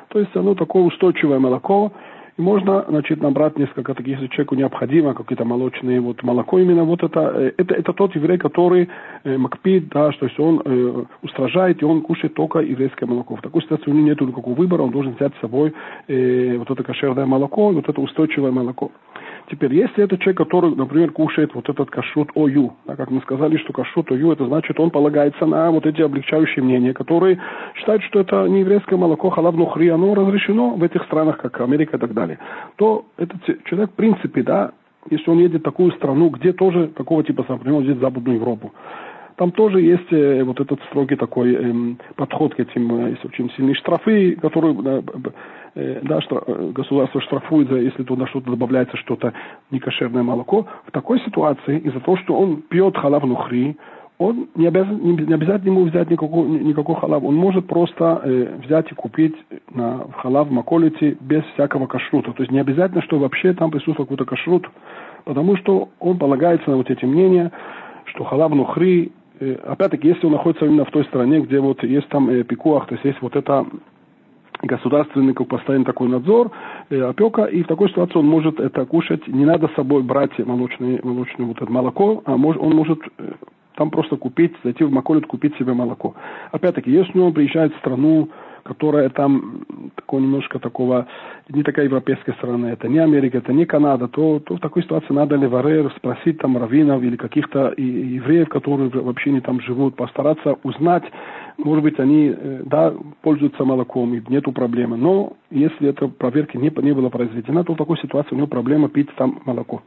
То 0.09 0.19
есть 0.19 0.35
оно 0.35 0.55
такое 0.55 0.85
устойчивое 0.85 1.39
молоко, 1.39 1.93
И 2.39 2.43
можно, 2.43 2.85
значит, 2.89 3.21
набрать 3.21 3.59
несколько 3.59 3.95
таких, 3.95 4.15
если 4.15 4.29
человеку 4.29 4.55
необходимо, 4.55 5.13
какие-то 5.13 5.45
молочные, 5.45 6.01
вот 6.01 6.23
молоко 6.23 6.61
именно, 6.61 6.85
вот 6.85 7.03
это, 7.03 7.21
э, 7.35 7.53
это, 7.57 7.75
это 7.75 7.93
тот 7.93 8.15
еврей, 8.15 8.39
который 8.39 8.89
э, 9.25 9.37
макпид, 9.37 9.89
да, 9.89 10.13
что 10.13 10.27
есть 10.27 10.39
он 10.39 10.63
э, 10.65 11.05
устражает, 11.23 11.83
и 11.83 11.85
он 11.85 12.01
кушает 12.01 12.35
только 12.35 12.61
еврейское 12.61 13.07
молоко. 13.07 13.35
В 13.35 13.43
такой 13.43 13.63
ситуации 13.63 13.91
у 13.91 13.95
него 13.95 14.07
нет 14.07 14.21
никакого 14.21 14.55
выбора, 14.55 14.83
он 14.83 14.93
должен 14.93 15.15
взять 15.15 15.35
с 15.35 15.41
собой 15.41 15.75
э, 16.07 16.57
вот 16.59 16.71
это 16.71 16.85
кошерное 16.85 17.27
молоко, 17.27 17.73
вот 17.73 17.89
это 17.89 18.01
устойчивое 18.01 18.53
молоко. 18.53 18.93
Теперь, 19.51 19.75
если 19.75 20.05
это 20.05 20.19
человек, 20.19 20.37
который, 20.37 20.75
например, 20.75 21.11
кушает 21.11 21.55
вот 21.55 21.69
этот 21.69 21.91
кашрут 21.91 22.31
ою, 22.35 22.75
да, 22.87 22.97
как 22.97 23.11
мы 23.11 23.21
сказали, 23.23 23.57
что 23.57 23.73
кашрут 23.73 24.11
ою, 24.13 24.31
это 24.31 24.47
значит, 24.47 24.79
он 24.79 24.91
полагается 24.91 25.47
на 25.47 25.71
вот 25.71 25.87
эти 25.87 26.03
облегчающие 26.03 26.63
мнения, 26.63 26.93
которые 26.93 27.41
считают, 27.75 28.03
что 28.05 28.21
это 28.21 28.47
не 28.47 28.61
еврейское 28.61 28.97
молоко, 28.97 29.31
халав 29.31 29.55
оно 29.55 30.15
разрешено 30.15 30.75
в 30.75 30.83
этих 30.83 31.03
странах, 31.05 31.39
как 31.39 31.61
Америка 31.61 31.97
и 31.97 32.01
так 32.01 32.13
далее, 32.13 32.39
то 32.77 33.07
этот 33.17 33.41
человек, 33.65 33.91
в 33.91 33.95
принципе, 33.95 34.43
да, 34.43 34.73
если 35.11 35.31
он 35.31 35.39
едет 35.39 35.63
в 35.63 35.65
такую 35.65 35.93
страну, 35.93 36.29
где 36.29 36.53
тоже 36.53 36.89
такого 36.89 37.25
типа, 37.25 37.45
например, 37.49 37.83
здесь 37.83 37.99
Западную 37.99 38.37
Европу, 38.37 38.73
там 39.39 39.53
тоже 39.53 39.81
есть 39.81 40.13
э, 40.13 40.43
вот 40.43 40.61
этот 40.61 40.81
строгий 40.91 41.15
такой 41.15 41.55
э, 41.55 41.95
подход 42.17 42.57
к 42.57 42.61
этим, 42.61 43.07
э, 43.07 43.11
есть 43.11 43.25
очень 43.25 43.49
сильные 43.53 43.77
штрафы, 43.77 44.33
которые 44.33 44.75
да, 44.75 45.03
э, 45.77 46.01
да, 46.03 46.21
штраф, 46.21 46.43
э, 46.49 46.73
государство 46.75 47.21
штрафует, 47.21 47.71
если 47.71 48.03
туда 48.03 48.27
что-то 48.27 48.51
добавляется, 48.51 48.97
что-то 48.97 49.33
некошерное 49.71 50.25
молоко. 50.25 50.67
В 50.87 50.91
такой 50.91 51.21
ситуации, 51.21 51.79
из-за 51.79 52.01
того, 52.01 52.17
что 52.17 52.35
он 52.35 52.63
пьет 52.63 52.97
халав 52.97 53.23
нухри, 53.23 53.77
он 54.19 54.49
не, 54.57 54.67
обязан, 54.67 54.99
не, 55.01 55.13
не 55.13 55.35
обязательно 55.35 55.71
ему 55.71 55.85
взять 55.85 56.11
никакой, 56.11 56.49
никакой 56.49 56.97
халав. 56.97 57.23
Он 57.23 57.37
может 57.37 57.69
просто 57.69 58.21
э, 58.25 58.59
взять 58.65 58.91
и 58.91 58.95
купить 58.97 59.37
на 59.73 60.05
халав 60.17 60.49
в 60.49 60.51
Маколите 60.51 61.17
без 61.21 61.45
всякого 61.55 61.87
кашрута. 61.87 62.33
То 62.33 62.43
есть 62.43 62.51
не 62.51 62.59
обязательно, 62.59 63.03
что 63.03 63.21
вообще 63.21 63.53
там 63.53 63.71
присутствует 63.71 64.09
какой-то 64.09 64.25
кашрут, 64.25 64.69
потому 65.25 65.57
что 65.59 65.91
он 66.01 66.19
полагается 66.19 66.71
на 66.71 66.77
вот 66.77 66.91
эти 66.91 67.05
мнения, 67.05 67.53
что 68.07 68.25
халав 68.25 68.53
нухри 68.53 69.13
опять-таки, 69.41 70.09
если 70.09 70.27
он 70.27 70.33
находится 70.33 70.67
именно 70.67 70.85
в 70.85 70.91
той 70.91 71.05
стране, 71.05 71.41
где 71.41 71.61
вот 71.61 71.83
есть 71.83 72.09
там 72.09 72.29
э, 72.29 72.45
пикуах, 72.45 72.87
то 72.87 72.95
есть 72.95 73.05
есть 73.05 73.21
вот 73.23 73.37
это 73.37 73.67
государственный 74.63 75.35
как 75.35 75.49
постоянный 75.49 75.85
такой 75.85 76.09
надзор, 76.09 76.51
э, 76.91 77.01
опека, 77.01 77.45
и 77.45 77.63
в 77.63 77.67
такой 77.67 77.89
ситуации 77.89 78.19
он 78.19 78.27
может 78.27 78.59
это 78.59 78.85
кушать, 78.87 79.27
не 79.29 79.45
надо 79.45 79.69
с 79.69 79.75
собой 79.75 80.03
брать 80.03 80.37
молочное, 80.39 81.01
молочное 81.03 81.47
вот 81.47 81.63
это 81.63 81.71
молоко, 81.71 82.23
а 82.25 82.37
мож, 82.37 82.57
он 82.57 82.75
может 82.75 83.01
э, 83.19 83.33
там 83.77 83.91
просто 83.91 84.17
купить, 84.17 84.55
зайти 84.65 84.83
в 84.85 84.91
Маколит, 84.91 85.27
купить 85.27 85.57
себе 85.57 85.73
молоко. 85.73 86.15
Опять-таки, 86.51 86.91
если 86.91 87.19
он 87.21 87.33
приезжает 87.33 87.73
в 87.75 87.79
страну, 87.79 88.29
которая 88.69 89.09
там 89.09 89.65
такого 89.97 90.21
немножко 90.21 90.59
такого, 90.59 91.07
не 91.49 91.63
такая 91.63 91.87
европейская 91.87 92.35
страна, 92.35 92.73
это 92.73 92.87
не 92.87 92.99
Америка, 92.99 93.39
это 93.39 93.53
не 93.53 93.65
Канада, 93.65 94.09
то, 94.09 94.41
то 94.41 94.57
в 94.57 94.61
такой 94.61 94.83
ситуации 94.83 95.15
надо 95.15 95.37
ли 95.37 95.47
варер 95.47 95.91
спросить 95.97 96.39
там 96.39 96.59
раввинов 96.59 97.03
или 97.03 97.17
каких-то 97.17 97.73
евреев, 97.77 98.49
которые 98.51 98.91
вообще 98.91 99.31
не 99.31 99.41
там 99.41 99.61
живут, 99.63 99.97
постараться 99.97 100.59
узнать, 100.63 101.05
может 101.57 101.83
быть, 101.83 101.99
они, 101.99 102.35
э, 102.37 102.63
да, 102.67 102.93
пользуются 103.23 103.65
молоком, 103.65 104.15
и 104.15 104.23
нету 104.29 104.53
проблемы. 104.53 104.97
Но 104.97 105.33
если 105.51 105.89
эта 105.89 106.07
проверка 106.07 106.59
не, 106.59 106.71
не 106.83 106.93
была 106.93 107.09
произведена, 107.09 107.65
то 107.65 107.73
в 107.73 107.77
такой 107.79 107.99
ситуации 107.99 108.35
у 108.35 108.37
него 108.37 108.47
проблема 108.47 108.89
пить 108.89 109.09
там 109.17 109.41
молоко. 109.47 109.83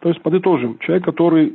То 0.00 0.10
есть 0.10 0.22
подытожим, 0.22 0.78
человек, 0.80 1.04
который 1.04 1.54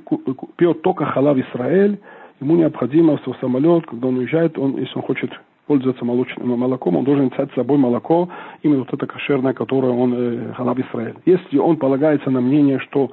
пьет 0.57 0.81
только 0.81 1.05
халав 1.05 1.38
Израиль, 1.38 2.00
ему 2.41 2.55
необходимо 2.55 3.17
в 3.17 3.36
самолет, 3.39 3.86
когда 3.86 4.07
он 4.07 4.17
уезжает, 4.17 4.57
он, 4.57 4.77
если 4.77 4.95
он 4.95 5.03
хочет 5.03 5.31
пользоваться 5.67 6.05
молочным 6.05 6.57
молоком, 6.60 6.95
он 6.95 7.03
должен 7.05 7.29
взять 7.29 7.51
с 7.51 7.55
собой 7.55 7.77
молоко, 7.77 8.29
именно 8.63 8.79
вот 8.79 8.93
это 8.93 9.07
кошерное, 9.07 9.53
которое 9.53 9.91
он, 9.91 10.13
э, 10.13 10.53
халав 10.53 10.77
Израиль. 10.79 11.15
Если 11.25 11.57
он 11.57 11.77
полагается 11.77 12.29
на 12.29 12.41
мнение, 12.41 12.79
что 12.79 13.10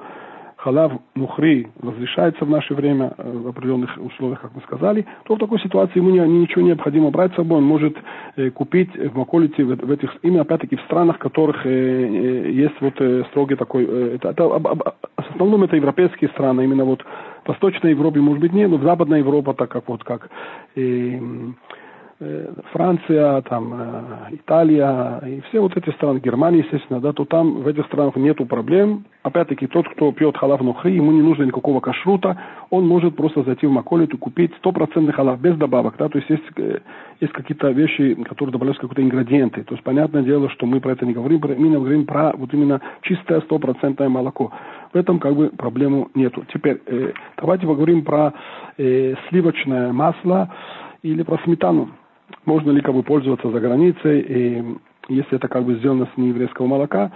халав 0.63 0.93
нухри 1.15 1.67
разрешается 1.81 2.45
в 2.45 2.49
наше 2.49 2.73
время 2.73 3.13
э, 3.17 3.31
в 3.31 3.47
определенных 3.47 3.97
условиях, 3.97 4.39
как 4.41 4.51
мы 4.55 4.61
сказали, 4.61 5.05
то 5.25 5.35
в 5.35 5.39
такой 5.39 5.59
ситуации 5.59 5.99
ему 5.99 6.09
не, 6.09 6.19
ничего 6.19 6.61
не 6.61 6.67
необходимо 6.69 7.11
брать 7.11 7.33
с 7.33 7.35
собой, 7.35 7.57
он 7.57 7.65
может 7.65 7.97
э, 8.37 8.49
купить 8.49 8.95
в 8.95 9.17
Маколите 9.17 9.63
в, 9.63 9.75
в 9.75 9.91
этих, 9.91 10.15
именно 10.21 10.41
опять-таки 10.41 10.77
в 10.77 10.81
странах, 10.81 11.17
в 11.17 11.19
которых 11.19 11.65
э, 11.65 11.69
э, 11.69 12.51
есть 12.51 12.79
вот 12.79 12.93
э, 12.99 13.23
строгий 13.31 13.55
такой, 13.55 13.85
э, 13.85 14.15
это, 14.15 14.29
это, 14.29 14.45
об, 14.45 14.67
об, 14.67 14.83
в 14.83 15.31
основном 15.31 15.63
это 15.63 15.75
европейские 15.75 16.29
страны, 16.29 16.63
именно 16.63 16.85
вот 16.85 17.01
в 17.43 17.47
Восточной 17.49 17.91
Европе, 17.91 18.21
может 18.21 18.39
быть, 18.39 18.53
нет, 18.53 18.69
но 18.69 18.77
в 18.77 18.83
Западной 18.83 19.19
Европе, 19.19 19.53
так 19.53 19.69
как 19.69 19.89
вот 19.89 20.03
как 20.05 20.29
э, 20.75 21.19
Э, 21.19 21.19
Франция, 22.71 23.41
там, 23.41 23.73
э, 23.73 24.35
Италия 24.35 25.19
и 25.25 25.41
все 25.49 25.59
вот 25.59 25.75
эти 25.75 25.89
страны, 25.91 26.19
Германия, 26.19 26.59
естественно, 26.59 26.99
да, 26.99 27.11
то 27.11 27.25
там 27.25 27.61
в 27.61 27.67
этих 27.67 27.85
странах 27.87 28.15
нету 28.15 28.45
проблем. 28.45 29.05
Опять-таки, 29.23 29.67
тот, 29.67 29.87
кто 29.89 30.11
пьет 30.11 30.37
халав 30.37 30.61
нухри, 30.61 30.95
ему 30.95 31.11
не 31.11 31.21
нужно 31.21 31.43
никакого 31.43 31.79
кашрута, 31.79 32.37
он 32.69 32.87
может 32.87 33.15
просто 33.15 33.43
зайти 33.43 33.65
в 33.65 33.71
Маколит 33.71 34.13
и 34.13 34.17
купить 34.17 34.53
стопроцентный 34.57 35.13
халав 35.13 35.39
без 35.39 35.55
добавок, 35.57 35.95
да, 35.97 36.07
то 36.07 36.17
есть 36.17 36.29
есть, 36.29 36.43
э, 36.57 36.79
есть 37.19 37.33
какие-то 37.33 37.71
вещи, 37.71 38.15
которые 38.23 38.53
добавляются 38.53 38.81
какие-то 38.81 39.01
ингредиенты. 39.01 39.63
То 39.63 39.73
есть, 39.73 39.83
понятное 39.83 40.23
дело, 40.23 40.49
что 40.49 40.65
мы 40.65 40.79
про 40.81 40.91
это 40.91 41.05
не 41.05 41.13
говорим, 41.13 41.41
мы 41.41 41.55
именно 41.55 41.79
говорим 41.79 42.05
про 42.05 42.33
вот 42.33 42.53
именно 42.53 42.79
чистое 43.01 43.41
стопроцентное 43.41 44.09
молоко. 44.09 44.51
В 44.93 44.97
этом 44.97 45.19
как 45.19 45.35
бы 45.35 45.49
проблему 45.49 46.09
нету. 46.13 46.45
Теперь 46.53 46.79
э, 46.85 47.11
давайте 47.37 47.65
поговорим 47.65 48.03
про 48.03 48.33
э, 48.77 49.15
сливочное 49.29 49.91
масло 49.91 50.49
или 51.01 51.23
про 51.23 51.37
сметану 51.43 51.89
можно 52.45 52.71
ли 52.71 52.81
как 52.81 52.93
бы 52.93 53.03
пользоваться 53.03 53.49
за 53.49 53.59
границей, 53.59 54.19
и 54.19 54.63
если 55.09 55.35
это 55.35 55.47
как 55.47 55.63
бы 55.63 55.75
сделано 55.75 56.07
с 56.13 56.17
нееврейского 56.17 56.67
молока. 56.67 57.11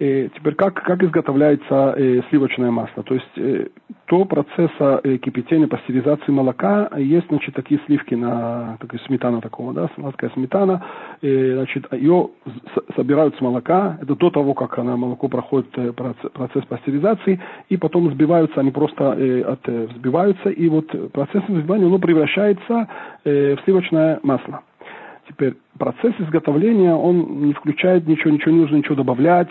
И 0.00 0.28
теперь 0.34 0.54
как, 0.56 0.74
как 0.74 1.02
изготовляется 1.04 1.94
э, 1.96 2.20
сливочное 2.28 2.72
масло? 2.72 3.04
То 3.04 3.14
есть 3.14 3.30
э, 3.36 3.68
до 4.08 4.24
процесса 4.24 5.00
э, 5.04 5.18
кипятения, 5.18 5.68
пастеризации 5.68 6.32
молока 6.32 6.90
есть, 6.96 7.28
значит, 7.28 7.54
такие 7.54 7.80
сливки 7.86 8.14
на 8.14 8.76
такая 8.80 9.00
сметана 9.06 9.40
такого, 9.40 9.72
да, 9.72 9.88
сладкая 9.94 10.30
сметана. 10.30 10.84
И, 11.22 11.52
значит, 11.54 11.86
ее 11.92 12.30
собирают 12.96 13.36
с 13.36 13.40
молока. 13.40 13.96
Это 14.02 14.16
до 14.16 14.30
того, 14.30 14.54
как 14.54 14.78
она, 14.80 14.96
молоко 14.96 15.28
проходит 15.28 15.68
э, 15.76 15.92
процесс, 15.92 16.30
процесс 16.32 16.64
пастеризации, 16.64 17.40
и 17.68 17.76
потом 17.76 18.08
взбиваются, 18.08 18.60
они 18.60 18.72
просто 18.72 19.14
э, 19.16 19.42
от, 19.42 19.60
э, 19.68 19.86
взбиваются, 19.86 20.48
и 20.50 20.68
вот 20.68 21.12
процесс 21.12 21.44
взбивания, 21.46 21.86
оно 21.86 22.00
превращается 22.00 22.88
э, 23.24 23.54
в 23.54 23.60
сливочное 23.64 24.18
масло. 24.24 24.62
Теперь 25.28 25.54
процесс 25.78 26.14
изготовления, 26.18 26.94
он 26.94 27.46
не 27.46 27.52
включает 27.54 28.06
ничего, 28.06 28.30
ничего 28.30 28.52
не 28.52 28.60
нужно 28.60 28.76
ничего 28.76 28.96
добавлять. 28.96 29.48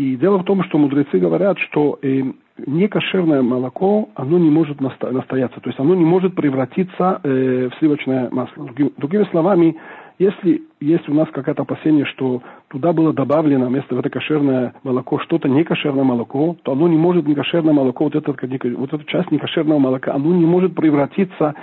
И 0.00 0.16
дело 0.16 0.38
в 0.38 0.44
том, 0.44 0.64
что 0.64 0.78
мудрецы 0.78 1.18
говорят, 1.18 1.58
что 1.58 1.98
э, 2.00 2.22
некошерное 2.66 3.42
молоко, 3.42 4.08
оно 4.14 4.38
не 4.38 4.48
может 4.48 4.80
настояться, 4.80 5.60
то 5.60 5.68
есть 5.68 5.78
оно 5.78 5.94
не 5.94 6.06
может 6.06 6.34
превратиться 6.34 7.20
э, 7.22 7.68
в 7.68 7.78
сливочное 7.78 8.30
масло. 8.30 8.64
Другими, 8.64 8.92
другими 8.96 9.24
словами, 9.24 9.76
если 10.18 10.62
есть 10.80 11.06
у 11.06 11.12
нас 11.12 11.28
какое-то 11.30 11.64
опасение, 11.64 12.06
что 12.06 12.42
туда 12.68 12.94
было 12.94 13.12
добавлено 13.12 13.66
вместо 13.66 13.94
это 13.94 14.08
кошерное 14.08 14.72
молоко 14.84 15.18
что-то 15.18 15.50
некошерное 15.50 16.04
молоко, 16.04 16.56
то 16.62 16.72
оно 16.72 16.88
не 16.88 16.96
может 16.96 17.28
некошерное 17.28 17.74
молоко, 17.74 18.04
вот, 18.04 18.14
этот, 18.14 18.40
вот 18.78 18.94
эта 18.94 19.04
часть 19.04 19.30
некошерного 19.30 19.80
молока, 19.80 20.14
оно 20.14 20.34
не 20.34 20.46
может 20.46 20.74
превратиться 20.74 21.54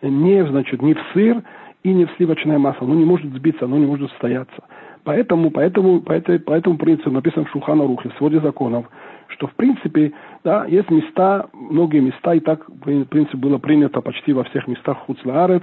не, 0.00 0.46
значит, 0.46 0.80
не 0.80 0.94
в 0.94 1.00
сыр 1.12 1.42
и 1.82 1.92
не 1.92 2.04
в 2.04 2.10
сливочное 2.18 2.60
масло, 2.60 2.86
оно 2.86 2.94
не 2.94 3.04
может 3.04 3.32
сбиться, 3.32 3.64
оно 3.64 3.78
не 3.78 3.86
может 3.86 4.12
стояться. 4.12 4.62
Поэтому, 5.04 5.50
поэтому, 5.50 6.00
по, 6.00 6.12
этой, 6.12 6.38
по 6.38 6.52
этому 6.52 6.76
принципу 6.76 7.10
написано 7.10 7.44
в 7.46 7.50
Шухана 7.50 7.86
Рухе, 7.86 8.10
в 8.10 8.18
своде 8.18 8.40
законов, 8.40 8.86
что 9.28 9.46
в 9.46 9.54
принципе, 9.54 10.12
да, 10.44 10.66
есть 10.66 10.90
места, 10.90 11.48
многие 11.52 12.00
места, 12.00 12.34
и 12.34 12.40
так, 12.40 12.68
в 12.68 13.04
принципе, 13.04 13.38
было 13.38 13.58
принято 13.58 14.00
почти 14.00 14.32
во 14.32 14.44
всех 14.44 14.68
местах 14.68 14.98
Хуцлаарец, 15.06 15.62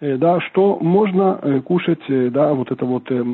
э, 0.00 0.16
да, 0.16 0.40
что 0.40 0.78
можно 0.80 1.38
э, 1.42 1.60
кушать, 1.60 2.02
э, 2.08 2.30
да, 2.30 2.54
вот 2.54 2.72
это 2.72 2.84
вот 2.84 3.10
э, 3.10 3.24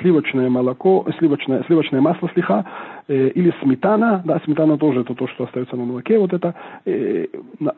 сливочное 0.00 0.48
молоко, 0.48 1.06
сливочное, 1.18 1.64
сливочное 1.64 2.00
масло 2.00 2.28
слиха, 2.34 2.64
или 3.08 3.52
сметана, 3.62 4.22
да, 4.24 4.40
сметана 4.44 4.78
тоже 4.78 5.00
это 5.00 5.14
то, 5.14 5.26
что 5.28 5.44
остается 5.44 5.76
на 5.76 5.84
молоке, 5.84 6.18
вот 6.18 6.32
это, 6.32 6.54
э, 6.84 7.26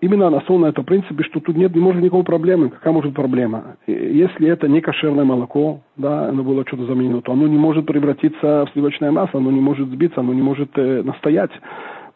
именно 0.01 0.27
основано 0.37 0.67
на 0.67 0.71
этом 0.71 0.85
принципе, 0.85 1.25
что 1.25 1.41
тут 1.41 1.57
нет, 1.57 1.75
не 1.75 1.81
может 1.81 2.03
никакой 2.03 2.25
проблемы. 2.25 2.71
Какая 2.71 2.93
может 2.93 3.15
проблема? 3.15 3.77
Если 3.87 4.49
это 4.49 4.69
не 4.69 4.81
кошерное 4.81 5.25
молоко, 5.25 5.81
да, 5.97 6.29
оно 6.29 6.43
было 6.43 6.65
что-то 6.67 6.85
заменено, 6.87 7.23
то 7.23 7.33
оно 7.33 7.47
не 7.47 7.59
может 7.59 7.87
превратиться 7.87 8.67
в 8.67 8.73
сливочное 8.73 9.11
масло, 9.11 9.41
оно 9.41 9.51
не 9.51 9.61
может 9.61 9.89
сбиться, 9.89 10.21
оно 10.21 10.33
не 10.35 10.43
может 10.43 10.71
э, 10.77 11.03
настоять. 11.03 11.53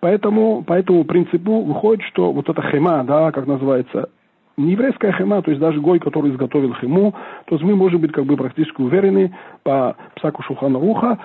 Поэтому 0.00 0.62
по 0.62 0.74
этому 0.74 1.04
принципу 1.04 1.62
выходит, 1.62 2.04
что 2.04 2.32
вот 2.32 2.48
эта 2.48 2.62
хема, 2.62 3.02
да, 3.04 3.32
как 3.32 3.46
называется, 3.46 4.10
не 4.58 4.72
еврейская 4.72 5.12
хема, 5.12 5.40
то 5.40 5.50
есть 5.50 5.60
даже 5.60 5.80
гой, 5.80 6.00
который 6.00 6.32
изготовил 6.32 6.74
хему, 6.74 7.14
то 7.46 7.54
есть 7.54 7.64
мы 7.64 7.76
можем 7.76 8.00
быть 8.00 8.12
как 8.12 8.26
бы 8.26 8.36
практически 8.36 8.80
уверены 8.80 9.32
по 9.62 9.96
псаку 10.16 10.42
Шухана 10.42 10.78
Руха, 10.78 11.18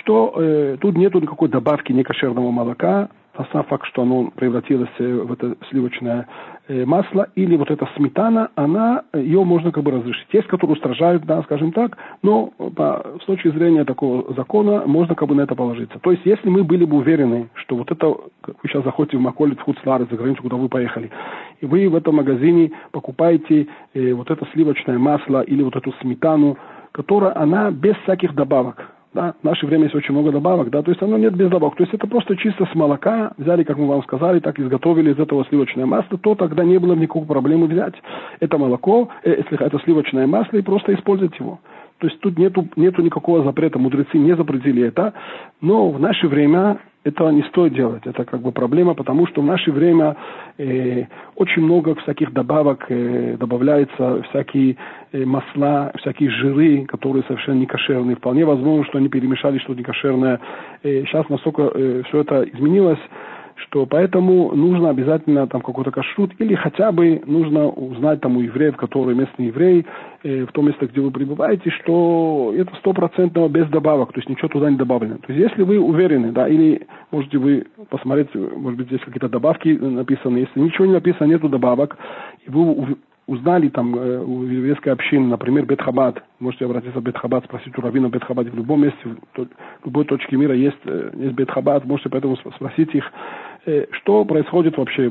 что 0.00 0.34
э, 0.36 0.76
тут 0.80 0.96
нету 0.96 1.20
никакой 1.20 1.48
добавки 1.48 1.92
некошерного 1.92 2.50
молока, 2.50 3.08
а 3.38 3.46
сам 3.52 3.62
факт, 3.64 3.86
что 3.86 4.02
оно 4.02 4.32
превратилось 4.34 4.90
э, 4.98 5.04
в 5.06 5.32
это 5.32 5.56
сливочное 5.70 6.26
э, 6.66 6.84
масло, 6.84 7.28
или 7.36 7.56
вот 7.56 7.70
эта 7.70 7.88
сметана, 7.96 8.50
она, 8.56 9.04
ее 9.14 9.44
можно 9.44 9.70
как 9.70 9.84
бы 9.84 9.92
разрешить. 9.92 10.26
Есть, 10.32 10.48
которые 10.48 10.74
устражают, 10.74 11.24
да, 11.24 11.42
скажем 11.44 11.70
так, 11.70 11.96
но 12.22 12.48
по, 12.74 13.06
с 13.22 13.24
точки 13.26 13.48
зрения 13.50 13.84
такого 13.84 14.34
закона 14.34 14.82
можно 14.86 15.14
как 15.14 15.28
бы 15.28 15.36
на 15.36 15.42
это 15.42 15.54
положиться. 15.54 16.00
То 16.00 16.10
есть, 16.10 16.26
если 16.26 16.48
мы 16.48 16.64
были 16.64 16.84
бы 16.84 16.96
уверены, 16.96 17.48
что 17.54 17.76
вот 17.76 17.92
это, 17.92 18.08
вы 18.08 18.54
сейчас 18.66 18.82
заходите 18.82 19.18
в 19.18 19.20
Маколит, 19.20 19.60
в 19.60 19.62
Хуцлары, 19.62 20.08
за 20.10 20.16
границу, 20.16 20.42
куда 20.42 20.56
вы 20.56 20.68
поехали, 20.68 21.10
и 21.60 21.66
вы 21.66 21.88
в 21.88 21.94
этом 21.94 22.16
магазине 22.16 22.72
покупаете 22.90 23.68
э, 23.94 24.12
вот 24.14 24.32
это 24.32 24.44
сливочное 24.52 24.98
масло 24.98 25.42
или 25.42 25.62
вот 25.62 25.76
эту 25.76 25.92
сметану, 26.00 26.58
которая, 26.90 27.38
она 27.38 27.70
без 27.70 27.94
всяких 27.98 28.34
добавок, 28.34 28.97
да, 29.14 29.34
в 29.40 29.44
наше 29.44 29.66
время 29.66 29.84
есть 29.84 29.94
очень 29.94 30.12
много 30.12 30.32
добавок, 30.32 30.70
да, 30.70 30.82
то 30.82 30.90
есть 30.90 31.02
оно 31.02 31.16
нет 31.16 31.34
без 31.34 31.48
добавок. 31.48 31.76
То 31.76 31.84
есть 31.84 31.94
это 31.94 32.06
просто 32.06 32.36
чисто 32.36 32.66
с 32.66 32.74
молока 32.74 33.32
взяли, 33.38 33.64
как 33.64 33.78
мы 33.78 33.86
вам 33.86 34.02
сказали, 34.02 34.40
так 34.40 34.58
изготовили 34.58 35.12
из 35.12 35.18
этого 35.18 35.44
сливочное 35.46 35.86
масло, 35.86 36.18
то 36.18 36.34
тогда 36.34 36.64
не 36.64 36.78
было 36.78 36.94
никакой 36.94 37.24
проблемы 37.24 37.66
взять 37.66 37.94
это 38.40 38.58
молоко, 38.58 39.08
э, 39.24 39.30
если 39.38 39.64
это 39.64 39.78
сливочное 39.80 40.26
масло 40.26 40.56
и 40.58 40.62
просто 40.62 40.94
использовать 40.94 41.38
его. 41.38 41.58
То 41.98 42.06
есть 42.06 42.20
тут 42.20 42.38
нету, 42.38 42.68
нету 42.76 43.02
никакого 43.02 43.42
запрета, 43.42 43.78
мудрецы 43.78 44.18
не 44.18 44.36
запретили 44.36 44.84
это, 44.84 45.14
но 45.60 45.90
в 45.90 46.00
наше 46.00 46.28
время 46.28 46.78
этого 47.04 47.30
не 47.30 47.42
стоит 47.44 47.74
делать. 47.74 48.02
Это 48.06 48.24
как 48.24 48.40
бы 48.40 48.52
проблема, 48.52 48.94
потому 48.94 49.26
что 49.26 49.40
в 49.40 49.44
наше 49.44 49.72
время 49.72 50.16
э, 50.58 51.04
очень 51.36 51.62
много 51.62 51.94
всяких 51.96 52.32
добавок 52.32 52.86
э, 52.88 53.36
добавляется, 53.38 54.22
всякие 54.30 54.76
э, 55.12 55.24
масла, 55.24 55.92
всякие 55.98 56.30
жиры, 56.30 56.84
которые 56.86 57.24
совершенно 57.24 57.58
не 57.58 57.66
кошерные. 57.66 58.16
Вполне 58.16 58.44
возможно, 58.44 58.84
что 58.84 58.98
они 58.98 59.08
перемешали 59.08 59.58
что-то 59.58 59.78
некошерное. 59.78 60.40
Э, 60.82 61.04
сейчас 61.04 61.28
настолько 61.28 61.62
э, 61.62 62.02
все 62.08 62.20
это 62.20 62.42
изменилось, 62.42 63.00
что 63.58 63.86
поэтому 63.86 64.54
нужно 64.54 64.90
обязательно 64.90 65.46
там 65.46 65.60
какой-то 65.60 65.90
кашрут, 65.90 66.32
или 66.38 66.54
хотя 66.54 66.92
бы 66.92 67.22
нужно 67.26 67.68
узнать 67.68 68.20
там 68.20 68.36
у 68.36 68.40
евреев, 68.40 68.76
которые 68.76 69.16
местный 69.16 69.46
еврей, 69.46 69.86
э, 70.22 70.44
в 70.44 70.52
том 70.52 70.66
месте, 70.66 70.86
где 70.86 71.00
вы 71.00 71.10
пребываете, 71.10 71.70
что 71.70 72.52
это 72.56 72.74
стопроцентного 72.76 73.48
без 73.48 73.68
добавок, 73.68 74.12
то 74.12 74.18
есть 74.18 74.28
ничего 74.28 74.48
туда 74.48 74.70
не 74.70 74.76
добавлено. 74.76 75.18
То 75.18 75.32
есть 75.32 75.50
если 75.50 75.62
вы 75.62 75.78
уверены, 75.78 76.32
да, 76.32 76.48
или 76.48 76.86
можете 77.10 77.38
вы 77.38 77.66
посмотреть, 77.90 78.34
может 78.34 78.78
быть, 78.78 78.86
здесь 78.88 79.00
какие-то 79.00 79.28
добавки 79.28 79.68
написаны, 79.68 80.38
если 80.38 80.60
ничего 80.60 80.86
не 80.86 80.92
написано, 80.92 81.28
нету 81.28 81.48
добавок, 81.48 81.98
и 82.46 82.50
вы 82.50 82.96
узнали 83.28 83.68
там 83.68 83.94
э, 83.94 84.18
у 84.18 84.42
еврейской 84.42 84.88
общины, 84.88 85.28
например, 85.28 85.64
Бетхабад, 85.66 86.24
можете 86.40 86.64
обратиться 86.64 86.98
в 86.98 87.02
Бетхабад, 87.04 87.44
спросить 87.44 87.78
у 87.78 87.80
Равина 87.80 88.08
Бетхабад, 88.08 88.48
в 88.48 88.56
любом 88.56 88.82
месте, 88.82 88.98
в 89.04 89.46
любой 89.84 90.04
точке 90.06 90.36
мира 90.36 90.56
есть, 90.56 90.80
э, 90.84 91.10
есть 91.14 91.34
Бетхабад, 91.34 91.84
можете 91.84 92.08
поэтому 92.08 92.36
спросить 92.36 92.92
их, 92.94 93.04
Э, 93.68 93.84
что 93.92 94.24
происходит 94.24 94.78
вообще, 94.78 95.10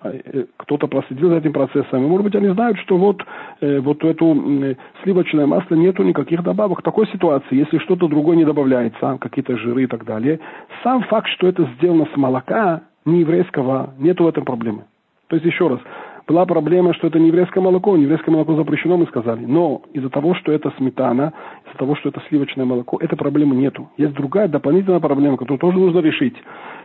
а, 0.00 0.10
э, 0.10 0.44
кто-то 0.56 0.86
проследил 0.86 1.30
за 1.30 1.38
этим 1.38 1.52
процессом. 1.52 2.04
И, 2.04 2.06
может 2.06 2.24
быть, 2.24 2.34
они 2.36 2.48
знают, 2.48 2.78
что 2.78 2.96
вот, 2.96 3.24
э, 3.60 3.80
вот 3.80 4.04
эту 4.04 4.76
сливочное 5.02 5.46
масло 5.46 5.74
нету 5.74 6.04
никаких 6.04 6.44
добавок. 6.44 6.80
В 6.80 6.84
такой 6.84 7.08
ситуации, 7.08 7.56
если 7.56 7.78
что-то 7.78 8.06
другое 8.06 8.36
не 8.36 8.44
добавляется, 8.44 9.18
какие-то 9.20 9.56
жиры 9.56 9.82
и 9.82 9.86
так 9.86 10.04
далее, 10.04 10.38
сам 10.84 11.02
факт, 11.04 11.28
что 11.28 11.48
это 11.48 11.68
сделано 11.76 12.06
с 12.14 12.16
молока, 12.16 12.82
не 13.04 13.20
еврейского, 13.20 13.94
нету 13.98 14.24
в 14.24 14.28
этом 14.28 14.44
проблемы. 14.44 14.84
То 15.26 15.34
есть, 15.34 15.46
еще 15.46 15.66
раз, 15.66 15.80
была 16.26 16.44
проблема, 16.44 16.92
что 16.94 17.06
это 17.06 17.20
не 17.20 17.28
еврейское 17.28 17.60
молоко, 17.60 17.96
не 17.96 18.02
еврейское 18.02 18.32
молоко 18.32 18.56
запрещено, 18.56 18.96
мы 18.96 19.06
сказали. 19.06 19.44
Но 19.44 19.82
из-за 19.92 20.10
того, 20.10 20.34
что 20.34 20.50
это 20.50 20.72
сметана, 20.76 21.32
из-за 21.66 21.78
того, 21.78 21.94
что 21.94 22.08
это 22.08 22.20
сливочное 22.28 22.64
молоко, 22.64 22.98
этой 22.98 23.16
проблемы 23.16 23.54
нету. 23.54 23.88
Есть 23.96 24.14
другая 24.14 24.48
дополнительная 24.48 24.98
проблема, 24.98 25.36
которую 25.36 25.58
тоже 25.58 25.78
нужно 25.78 26.00
решить. 26.00 26.34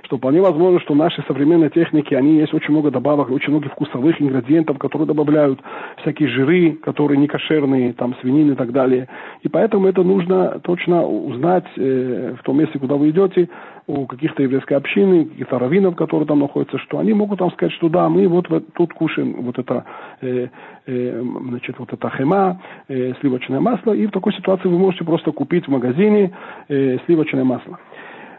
Что 0.04 0.18
вполне 0.18 0.42
возможно, 0.42 0.80
что 0.80 0.94
наши 0.94 1.24
современные 1.28 1.72
техники, 1.72 2.14
они 2.14 2.36
есть 2.38 2.54
очень 2.54 2.72
много 2.72 2.92
добавок, 2.92 3.32
очень 3.32 3.52
много 3.52 3.70
вкусовых 3.70 4.22
ингредиентов, 4.22 4.78
которые 4.78 5.08
добавляют 5.08 5.60
всякие 6.02 6.30
жиры, 6.30 6.74
которые 6.74 7.18
не 7.18 7.28
кошерные, 7.28 7.94
там 7.94 8.16
свинины 8.22 8.52
и 8.52 8.56
так 8.56 8.72
далее. 8.72 9.08
И 9.42 9.50
поэтому 9.50 9.88
это 9.88 10.04
нужно 10.04 10.60
точно 10.64 11.06
узнать 11.06 11.66
э, 11.78 12.36
в 12.40 12.44
том 12.44 12.60
месте, 12.60 12.78
куда 12.78 12.96
вы 12.96 13.10
идете, 13.10 13.50
у 13.92 14.06
каких-то 14.06 14.44
еврейской 14.44 14.76
общины, 14.76 15.26
каких-то 15.26 15.60
раввинов, 15.60 15.96
которые 15.96 16.26
там 16.26 16.40
находятся, 16.40 16.78
что 16.80 17.00
они 17.00 17.14
могут 17.14 17.40
там 17.40 17.52
сказать, 17.52 17.74
что 17.74 17.90
да, 17.90 18.08
мы 18.08 18.28
вот 18.28 18.48
тут 18.74 18.94
кушаем 18.94 19.42
вот 19.42 19.60
это, 19.60 19.84
э, 20.22 20.48
э, 20.86 21.22
значит, 21.50 21.78
вот 21.78 21.92
это 21.92 22.10
хема, 22.10 22.62
э, 22.88 23.14
сливочное 23.20 23.60
масло, 23.60 23.92
и 23.94 24.08
в 24.08 24.12
такой 24.12 24.34
ситуации 24.34 24.70
вы 24.70 24.78
можете 24.78 25.04
просто 25.04 25.32
купить 25.32 25.66
в 25.68 25.72
магазине 25.72 26.32
э, 26.70 26.98
сливочное 27.06 27.44
масло. 27.44 27.80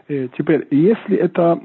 Э, 0.07 0.27
теперь, 0.37 0.67
если 0.71 1.17
это 1.17 1.59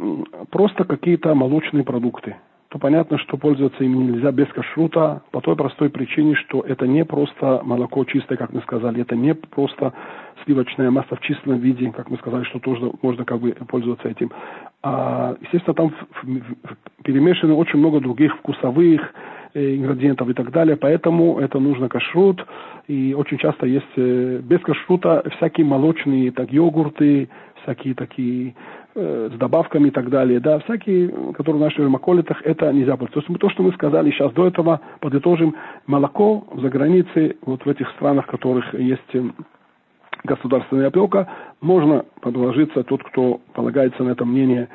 просто 0.50 0.85
какие-то 0.85 1.35
молочные 1.35 1.85
продукты, 1.85 2.37
то 2.70 2.78
понятно, 2.78 3.18
что 3.18 3.38
пользоваться 3.38 3.82
ими 3.82 3.96
нельзя 3.96 4.30
без 4.30 4.46
кашрута 4.48 5.22
по 5.30 5.40
той 5.40 5.56
простой 5.56 5.88
причине, 5.88 6.34
что 6.34 6.60
это 6.60 6.87
не 6.87 7.04
просто 7.04 7.62
молоко 7.64 8.04
чистое, 8.04 8.37
как 8.37 8.52
мы 8.52 8.60
сказали, 8.60 9.00
это 9.00 9.16
не 9.16 9.34
просто 9.34 9.94
сливочное 10.44 10.90
масло 10.90 11.16
в 11.16 11.21
чистом 11.21 11.58
виде, 11.58 11.90
как 11.90 12.10
мы 12.10 12.19
сказали, 12.19 12.45
что 12.45 12.58
тоже 12.58 12.90
можно 13.00 13.25
как 13.25 13.40
бы 13.40 13.52
пользоваться 13.69 14.08
этим. 14.08 14.30
А, 14.82 15.34
естественно, 15.40 15.75
там 15.75 15.95
перемешано 17.04 17.54
очень 17.54 17.78
много 17.78 18.00
других 18.00 18.36
вкусовых 18.36 19.00
э, 19.54 19.76
ингредиентов 19.76 20.28
и 20.28 20.34
так 20.34 20.50
далее, 20.50 20.76
поэтому 20.76 21.38
это 21.38 21.58
нужно 21.58 21.88
кашрут, 21.88 22.45
и 22.86 23.14
очень 23.14 23.38
часто 23.38 23.64
есть 23.64 23.86
э, 23.97 24.40
без 24.43 24.60
кашрута 24.60 25.25
всякие 25.36 25.66
молочные 25.66 26.32
так, 26.32 26.52
йогурты, 26.52 27.30
всякие 27.62 27.95
такие 27.95 28.54
с 28.94 29.38
добавками 29.38 29.88
и 29.88 29.90
так 29.90 30.08
далее, 30.10 30.40
да, 30.40 30.58
всякие, 30.60 31.08
которые 31.34 31.56
в 31.56 31.64
наших 31.64 31.88
маколитах, 31.88 32.40
это 32.42 32.72
нельзя 32.72 32.96
пользоваться. 32.96 33.26
То 33.26 33.32
есть 33.32 33.40
то, 33.40 33.50
что 33.50 33.62
мы 33.62 33.72
сказали 33.72 34.10
сейчас 34.10 34.32
до 34.32 34.46
этого, 34.46 34.80
подытожим, 35.00 35.54
молоко 35.86 36.46
за 36.54 36.68
границей, 36.68 37.36
вот 37.42 37.64
в 37.64 37.68
этих 37.68 37.88
странах, 37.90 38.26
в 38.26 38.30
которых 38.30 38.74
есть 38.74 39.14
э, 39.14 39.22
государственная 40.24 40.88
опека, 40.88 41.28
можно 41.60 42.04
положиться, 42.20 42.82
тот, 42.82 43.02
кто 43.04 43.40
полагается 43.54 44.02
на 44.02 44.10
это 44.10 44.24
мнение, 44.24 44.68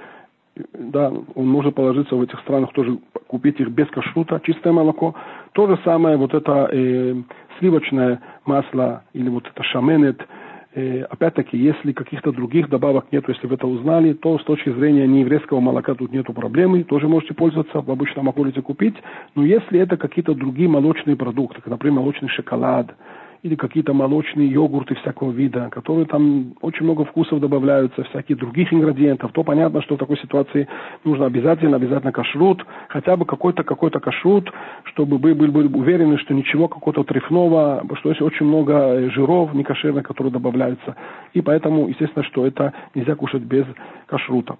да, 0.74 1.12
он 1.36 1.48
может 1.48 1.76
положиться 1.76 2.16
в 2.16 2.22
этих 2.22 2.40
странах 2.42 2.72
тоже, 2.74 3.00
купить 3.28 3.60
их 3.60 3.70
без 3.70 3.88
кашрута, 3.88 4.40
чистое 4.44 4.72
молоко. 4.72 5.16
То 5.54 5.68
же 5.68 5.80
самое, 5.84 6.18
вот 6.18 6.34
это 6.34 6.70
э, 6.72 7.16
сливочное 7.60 8.22
масло 8.46 9.04
или 9.14 9.30
вот 9.30 9.48
это 9.48 9.64
шаменет– 9.64 10.22
Э, 10.32 10.43
опять-таки, 10.76 11.58
если 11.58 11.92
каких-то 11.92 12.32
других 12.32 12.70
добавок 12.70 13.06
нет, 13.12 13.26
если 13.28 13.48
вы 13.48 13.56
это 13.56 13.68
узнали, 13.68 14.14
то 14.14 14.40
с 14.40 14.44
точки 14.44 14.72
зрения 14.72 15.08
нееврейского 15.08 15.60
молока 15.60 15.94
тут 15.94 16.12
нету 16.12 16.34
проблемы, 16.34 16.84
тоже 16.84 17.08
можете 17.08 17.34
пользоваться, 17.34 17.82
в 17.82 17.92
обычном 17.92 18.26
могулите 18.26 18.62
купить. 18.62 18.96
Но 19.36 19.46
если 19.46 19.80
это 19.80 19.98
какие-то 19.98 20.34
другие 20.34 20.68
молочные 20.68 21.16
продукты, 21.16 21.62
например, 21.66 22.00
молочный 22.00 22.30
шоколад, 22.30 22.96
или 23.44 23.56
какие-то 23.56 23.94
молочные 23.94 24.48
йогурты 24.48 24.96
всякого 24.96 25.32
вида, 25.32 25.70
которые 25.70 26.06
там 26.06 26.56
очень 26.62 26.86
много 26.86 27.04
вкусов 27.04 27.42
добавляются, 27.42 28.04
всяких 28.06 28.38
других 28.38 28.74
ингредиентов, 28.74 29.34
то 29.34 29.44
понятно, 29.44 29.82
что 29.82 29.96
в 29.96 30.00
такой 30.00 30.18
ситуации 30.18 30.68
нужно 31.04 31.26
обязательно, 31.26 31.76
обязательно 31.76 32.14
кашрут, 32.14 32.66
хотя 32.88 33.18
бы 33.18 33.26
какой-то 33.26 33.64
какой-то 33.64 34.00
кашрут, 34.00 34.50
чтобы 34.86 35.18
вы 35.18 35.36
были, 35.36 35.52
были 35.52 35.68
уверены, 35.68 36.18
что 36.20 36.34
ничего 36.34 36.70
какого-то 36.70 37.04
трефного, 37.04 37.86
что 38.00 38.10
есть 38.10 38.22
очень 38.22 38.46
много 38.46 39.10
жиров 39.12 39.54
некошерных, 39.54 40.06
которые 40.08 40.32
добавляются. 40.32 40.96
И 41.34 41.42
поэтому, 41.42 41.90
естественно, 41.90 42.24
что 42.24 42.48
это 42.48 42.72
нельзя 42.96 43.16
кушать 43.16 43.44
без 43.44 43.66
кашрута. 44.06 44.56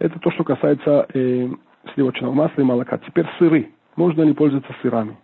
Это 0.00 0.18
то, 0.18 0.32
что 0.32 0.42
касается 0.42 1.06
э, 1.14 1.48
сливочного 1.94 2.32
масла 2.32 2.60
и 2.60 2.64
молока. 2.64 2.98
Теперь 2.98 3.26
сыры. 3.38 3.70
Можно 3.94 4.22
ли 4.22 4.32
пользоваться 4.32 4.74
сырами? 4.82 5.16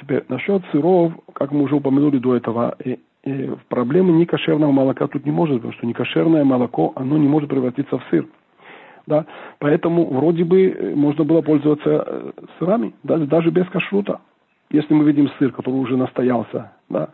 Теперь 0.00 0.24
насчет 0.28 0.62
сыров, 0.72 1.12
как 1.34 1.52
мы 1.52 1.62
уже 1.62 1.76
упомянули 1.76 2.18
до 2.18 2.36
этого, 2.36 2.74
и, 2.82 2.98
и 3.24 3.50
проблемы 3.68 4.12
некошерного 4.12 4.72
молока 4.72 5.06
тут 5.06 5.26
не 5.26 5.32
может, 5.32 5.56
потому 5.56 5.74
что 5.74 5.86
некошерное 5.86 6.44
молоко, 6.44 6.92
оно 6.96 7.18
не 7.18 7.28
может 7.28 7.50
превратиться 7.50 7.98
в 7.98 8.02
сыр. 8.10 8.26
Да? 9.06 9.26
Поэтому 9.58 10.06
вроде 10.06 10.44
бы 10.44 10.70
э, 10.70 10.94
можно 10.94 11.24
было 11.24 11.42
пользоваться 11.42 12.04
э, 12.06 12.30
сырами, 12.58 12.94
даже, 13.02 13.26
даже 13.26 13.50
без 13.50 13.66
кашрута. 13.68 14.20
Если 14.70 14.94
мы 14.94 15.04
видим 15.04 15.28
сыр, 15.38 15.52
который 15.52 15.74
уже 15.74 15.96
настоялся, 15.96 16.72
да, 16.88 17.10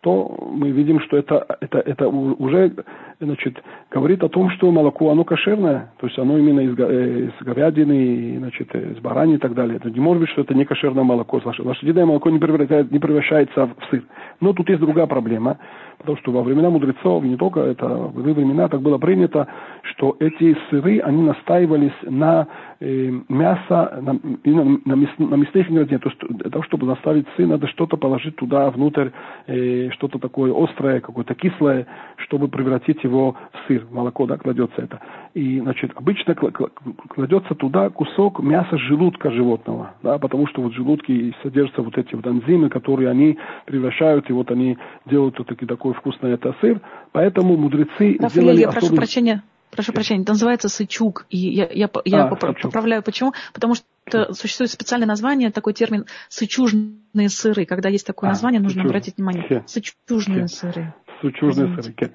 то 0.00 0.50
мы 0.52 0.70
видим, 0.70 1.00
что 1.00 1.16
это, 1.16 1.44
это, 1.60 1.78
это 1.78 2.08
уже 2.08 2.72
значит, 3.20 3.62
говорит 3.90 4.22
о 4.24 4.28
том, 4.28 4.50
что 4.50 4.70
молоко, 4.70 5.10
оно 5.10 5.24
кошерное, 5.24 5.92
то 5.98 6.06
есть 6.06 6.18
оно 6.18 6.38
именно 6.38 6.60
из, 6.60 6.78
э, 6.78 7.28
из 7.28 7.44
говядины, 7.44 8.38
значит, 8.38 8.74
из 8.74 8.98
барани 9.00 9.34
и 9.34 9.38
так 9.38 9.54
далее. 9.54 9.76
Это 9.76 9.90
не 9.90 10.00
может 10.00 10.22
быть, 10.22 10.30
что 10.30 10.42
это 10.42 10.54
не 10.54 10.64
кошерное 10.64 11.04
молоко. 11.04 11.40
Лошадиное 11.44 12.06
молоко 12.06 12.30
не, 12.30 12.38
превращается, 12.38 12.92
не 12.92 12.98
превращается 12.98 13.66
в 13.66 13.90
сыр. 13.90 14.04
Но 14.40 14.52
тут 14.54 14.68
есть 14.70 14.80
другая 14.80 15.06
проблема, 15.06 15.58
потому 15.98 16.16
что 16.18 16.32
во 16.32 16.42
времена 16.42 16.70
мудрецов, 16.70 17.22
не 17.24 17.36
только 17.36 17.60
это, 17.60 17.86
в 17.86 18.26
их 18.26 18.36
времена 18.36 18.68
так 18.68 18.80
было 18.80 18.96
принято, 18.96 19.46
что 19.82 20.16
эти 20.18 20.56
сыры, 20.70 21.00
они 21.00 21.22
настаивались 21.22 21.92
на 22.02 22.48
э, 22.80 23.10
мясо, 23.28 24.00
на, 24.00 24.18
на, 24.44 24.78
на, 24.86 24.94
мяс, 24.94 25.10
на 25.18 25.34
мясных 25.34 25.70
ингредиентах. 25.70 26.16
То 26.16 26.26
есть 26.26 26.38
для 26.38 26.50
того, 26.50 26.64
чтобы 26.64 26.86
заставить 26.86 27.26
сыр, 27.36 27.46
надо 27.46 27.66
что-то 27.66 27.98
положить 27.98 28.36
туда 28.36 28.70
внутрь, 28.70 29.10
э, 29.46 29.89
что-то 29.92 30.18
такое 30.18 30.52
острое, 30.52 31.00
какое-то 31.00 31.34
кислое, 31.34 31.86
чтобы 32.16 32.48
превратить 32.48 33.02
его 33.04 33.36
в 33.52 33.66
сыр, 33.66 33.84
в 33.84 33.92
молоко, 33.92 34.26
да, 34.26 34.36
кладется 34.36 34.82
это. 34.82 35.00
И, 35.34 35.60
значит, 35.60 35.92
обычно 35.94 36.34
кладется 36.34 37.54
туда 37.54 37.90
кусок 37.90 38.40
мяса 38.40 38.76
желудка 38.78 39.30
животного, 39.30 39.94
да, 40.02 40.18
потому 40.18 40.46
что 40.48 40.62
вот 40.62 40.72
в 40.72 40.76
желудке 40.76 41.34
содержатся 41.42 41.82
вот 41.82 41.96
эти 41.98 42.14
вот 42.14 42.26
энзимы, 42.26 42.68
которые 42.68 43.10
они 43.10 43.38
превращают, 43.66 44.28
и 44.30 44.32
вот 44.32 44.50
они 44.50 44.78
делают 45.06 45.38
вот 45.38 45.48
таки, 45.48 45.66
такой 45.66 45.94
вкусный 45.94 46.32
это 46.32 46.54
сыр. 46.60 46.80
Поэтому 47.12 47.56
мудрецы 47.56 48.16
Рафаэль, 48.18 48.30
сделали 48.30 48.60
я 48.60 48.68
особый... 48.68 48.80
прошу 48.80 48.96
прощения, 48.96 49.42
прошу 49.80 49.92
прощения, 49.92 50.22
это 50.22 50.32
называется 50.32 50.68
сычук. 50.68 51.26
И 51.30 51.38
я, 51.38 51.66
я, 51.72 51.88
я 52.04 52.24
а, 52.24 52.28
поправляю, 52.28 53.02
почему? 53.02 53.32
Потому 53.54 53.74
что 53.74 54.32
существует 54.34 54.70
специальное 54.70 55.08
название, 55.08 55.50
такой 55.50 55.72
термин 55.72 56.04
сычужные 56.28 57.28
сыры. 57.28 57.64
Когда 57.64 57.88
есть 57.88 58.06
такое 58.06 58.28
а, 58.28 58.32
название, 58.32 58.60
нужно 58.60 58.82
сычуж... 58.82 58.90
обратить 58.90 59.16
внимание. 59.16 59.44
Хе. 59.48 59.62
Сычужные 59.66 60.42
Хе. 60.42 60.48
сыры. 60.48 60.94
Сычужные 61.22 61.82
сыры. 61.82 61.94
Хе. 61.98 62.12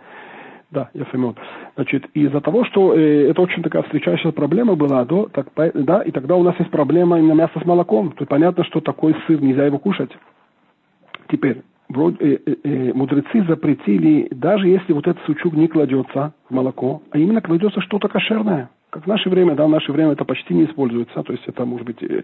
Да, 0.72 0.90
я 0.94 1.06
пойму. 1.06 1.36
Значит, 1.76 2.06
из-за 2.14 2.42
того, 2.42 2.66
что 2.66 2.94
э, 2.94 3.30
это 3.30 3.42
очень 3.42 3.64
такая 3.64 3.84
встречающая 3.84 4.32
проблема 4.32 4.76
была, 4.76 5.06
да, 5.06 5.26
так, 5.32 5.48
да, 5.56 6.02
и 6.02 6.12
тогда 6.12 6.36
у 6.36 6.44
нас 6.44 6.56
есть 6.60 6.72
проблема 6.72 7.18
именно 7.18 7.34
мяса 7.34 7.60
с 7.60 7.66
молоком. 7.66 8.12
То 8.12 8.26
понятно, 8.26 8.64
что 8.66 8.82
такой 8.82 9.16
сыр 9.26 9.42
нельзя 9.42 9.66
его 9.66 9.80
кушать. 9.80 10.12
Теперь, 11.30 11.64
вроде, 11.90 12.18
э, 12.20 12.40
э, 12.46 12.56
э, 12.64 12.94
мудрецы 12.94 13.44
запретили, 13.48 14.28
даже 14.32 14.68
если 14.68 14.94
вот 14.94 15.08
этот 15.08 15.24
сучук 15.26 15.54
не 15.54 15.68
кладется 15.68 16.34
в 16.50 16.54
молоко, 16.54 17.02
а 17.12 17.18
именно 17.18 17.42
кладется 17.42 17.82
что-то 17.82 18.08
кошерное. 18.08 18.70
Как 18.90 19.04
в 19.04 19.08
наше 19.08 19.30
время, 19.30 19.56
да, 19.56 19.66
в 19.66 19.70
наше 19.70 19.92
время 19.92 20.14
это 20.14 20.26
почти 20.26 20.54
не 20.54 20.66
используется, 20.66 21.22
то 21.24 21.34
есть 21.34 21.44
это 21.48 21.66
может 21.66 21.86
быть 21.86 22.02
э, 22.02 22.24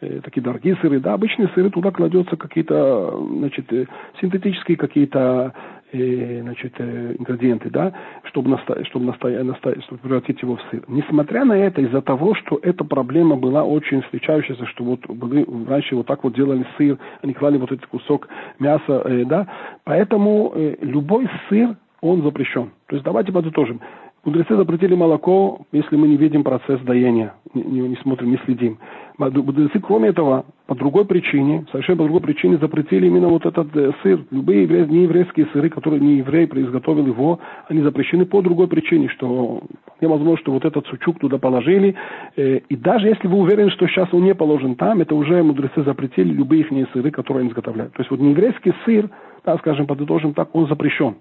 такие 0.00 0.42
дорогие 0.42 0.76
сыры, 0.76 1.00
да, 1.00 1.14
обычные 1.14 1.48
сыры, 1.54 1.70
туда 1.70 1.90
кладется 1.90 2.36
какие-то, 2.36 3.18
значит, 3.38 3.72
э, 3.72 3.86
синтетические 4.20 4.76
какие-то 4.76 5.52
э, 5.92 6.40
значит, 6.42 6.74
э, 6.78 7.16
ингредиенты, 7.18 7.70
да, 7.70 7.92
чтобы, 8.24 8.50
наста- 8.50 8.84
чтобы, 8.84 9.06
наста- 9.06 9.42
наста- 9.42 9.80
чтобы 9.82 10.00
превратить 10.00 10.42
его 10.42 10.56
в 10.56 10.62
сыр. 10.70 10.82
Несмотря 10.88 11.44
на 11.44 11.54
это, 11.54 11.80
из-за 11.80 12.02
того, 12.02 12.34
что 12.34 12.58
эта 12.62 12.84
проблема 12.84 13.36
была 13.36 13.64
очень 13.64 14.02
встречающаяся, 14.02 14.66
что 14.66 14.84
вот 14.84 15.06
были, 15.08 15.46
раньше 15.68 15.96
вот 15.96 16.06
так 16.06 16.24
вот 16.24 16.34
делали 16.34 16.66
сыр, 16.76 16.98
они 17.22 17.32
клали 17.34 17.58
вот 17.58 17.72
этот 17.72 17.86
кусок 17.86 18.28
мяса, 18.58 19.02
э, 19.04 19.24
да, 19.24 19.46
поэтому 19.84 20.52
э, 20.54 20.76
любой 20.82 21.28
сыр, 21.48 21.76
он 22.00 22.22
запрещен. 22.22 22.70
То 22.86 22.94
есть 22.94 23.04
давайте 23.04 23.32
подытожим. 23.32 23.80
Мудрецы 24.24 24.56
запретили 24.56 24.94
молоко, 24.94 25.60
если 25.72 25.96
мы 25.96 26.08
не 26.08 26.16
видим 26.16 26.42
процесс 26.42 26.80
доения, 26.80 27.34
не, 27.54 27.62
не, 27.62 27.80
не 27.88 27.96
смотрим, 27.96 28.30
не 28.30 28.38
следим. 28.44 28.78
Мудрецы, 29.16 29.80
кроме 29.80 30.10
этого, 30.10 30.44
по 30.66 30.74
другой 30.74 31.04
причине, 31.04 31.66
совершенно 31.70 31.98
по 31.98 32.04
другой 32.04 32.20
причине 32.20 32.58
запретили 32.58 33.06
именно 33.06 33.28
вот 33.28 33.46
этот 33.46 33.74
э, 33.76 33.92
сыр. 34.02 34.24
Любые 34.30 34.62
евре, 34.62 34.86
нееврейские 34.86 35.46
сыры, 35.52 35.70
которые 35.70 36.00
не 36.00 36.18
еврей 36.18 36.46
изготовил 36.46 37.06
его, 37.06 37.40
они 37.68 37.80
запрещены 37.82 38.26
по 38.26 38.42
другой 38.42 38.68
причине, 38.68 39.08
что 39.08 39.62
невозможно, 40.00 40.38
что 40.38 40.52
вот 40.52 40.64
этот 40.64 40.86
сучук 40.86 41.18
туда 41.20 41.38
положили. 41.38 41.94
Э, 42.36 42.58
и 42.58 42.76
даже 42.76 43.08
если 43.08 43.28
вы 43.28 43.38
уверены, 43.38 43.70
что 43.70 43.86
сейчас 43.88 44.12
он 44.12 44.24
не 44.24 44.34
положен 44.34 44.74
там, 44.76 45.00
это 45.00 45.14
уже 45.14 45.42
мудрецы 45.42 45.82
запретили 45.82 46.32
любые 46.32 46.62
их 46.62 46.88
сыры, 46.92 47.10
которые 47.10 47.42
они 47.42 47.50
изготовляют. 47.50 47.94
То 47.94 48.02
есть 48.02 48.10
вот 48.10 48.20
нееврейский 48.20 48.72
сыр, 48.84 49.10
да, 49.44 49.58
скажем, 49.58 49.86
подытожим 49.86 50.34
так, 50.34 50.54
он 50.54 50.66
запрещен. 50.68 51.16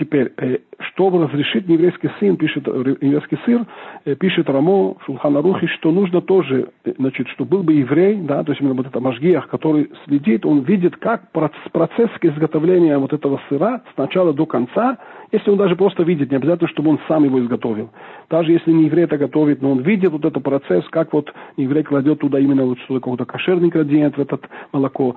Теперь, 0.00 0.32
э, 0.38 0.56
чтобы 0.94 1.22
разрешить 1.22 1.68
еврейский 1.68 2.08
сын, 2.18 2.38
пишет 2.38 2.66
э, 2.66 2.96
еврейский 3.02 3.36
сын, 3.44 3.66
э, 4.06 4.14
пишет 4.14 4.48
Рамо 4.48 4.94
в 4.94 5.04
Шулханарухе, 5.04 5.66
что 5.66 5.92
нужно 5.92 6.22
тоже, 6.22 6.70
значит, 6.96 7.28
что 7.28 7.44
был 7.44 7.62
бы 7.62 7.74
еврей, 7.74 8.16
да, 8.16 8.42
то 8.42 8.52
есть 8.52 8.62
именно 8.62 8.74
вот 8.74 8.86
это 8.86 8.98
Машгиях, 8.98 9.48
который 9.48 9.90
следит, 10.06 10.46
он 10.46 10.60
видит, 10.60 10.96
как 10.96 11.30
процесс 11.32 12.08
изготовления 12.22 12.96
вот 12.96 13.12
этого 13.12 13.42
сыра 13.50 13.82
с 13.92 13.98
начала 13.98 14.32
до 14.32 14.46
конца, 14.46 14.96
если 15.32 15.50
он 15.50 15.58
даже 15.58 15.76
просто 15.76 16.02
видит, 16.02 16.30
не 16.30 16.38
обязательно, 16.38 16.68
чтобы 16.68 16.90
он 16.90 17.00
сам 17.06 17.24
его 17.24 17.38
изготовил. 17.40 17.90
Даже 18.28 18.52
если 18.52 18.72
не 18.72 18.86
еврей 18.86 19.04
это 19.04 19.18
готовит, 19.18 19.62
но 19.62 19.72
он 19.72 19.80
видит 19.80 20.10
вот 20.10 20.24
этот 20.24 20.42
процесс, 20.42 20.84
как 20.90 21.12
вот 21.12 21.32
еврей 21.56 21.84
кладет 21.84 22.20
туда 22.20 22.38
именно 22.38 22.64
вот 22.64 22.78
что-то 22.80 23.00
какой-то 23.00 23.26
кошерный 23.26 23.66
ингредиент 23.66 24.16
в 24.16 24.20
этот 24.20 24.48
молоко. 24.72 25.14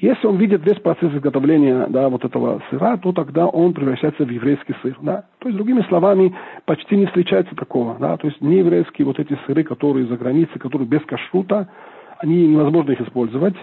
Если 0.00 0.26
он 0.26 0.36
видит 0.36 0.64
весь 0.64 0.78
процесс 0.78 1.12
изготовления 1.12 1.86
да, 1.88 2.08
вот 2.08 2.24
этого 2.24 2.62
сыра, 2.70 2.96
то 2.96 3.12
тогда 3.12 3.46
он 3.46 3.74
превращается 3.74 4.24
в 4.24 4.30
еврейский 4.30 4.74
сыр. 4.82 4.96
Да? 5.02 5.24
То 5.38 5.48
есть, 5.48 5.56
другими 5.56 5.82
словами, 5.88 6.34
почти 6.64 6.96
не 6.96 7.06
встречается 7.06 7.54
такого. 7.54 7.96
Да? 7.98 8.16
То 8.16 8.26
есть, 8.26 8.40
не 8.40 8.58
еврейские 8.58 9.06
вот 9.06 9.18
эти 9.18 9.38
сыры, 9.46 9.62
которые 9.62 10.06
за 10.06 10.16
границей, 10.16 10.58
которые 10.58 10.88
без 10.88 11.02
кашрута, 11.02 11.68
они 12.18 12.46
невозможно 12.48 12.92
их 12.92 13.00
использовать. 13.02 13.54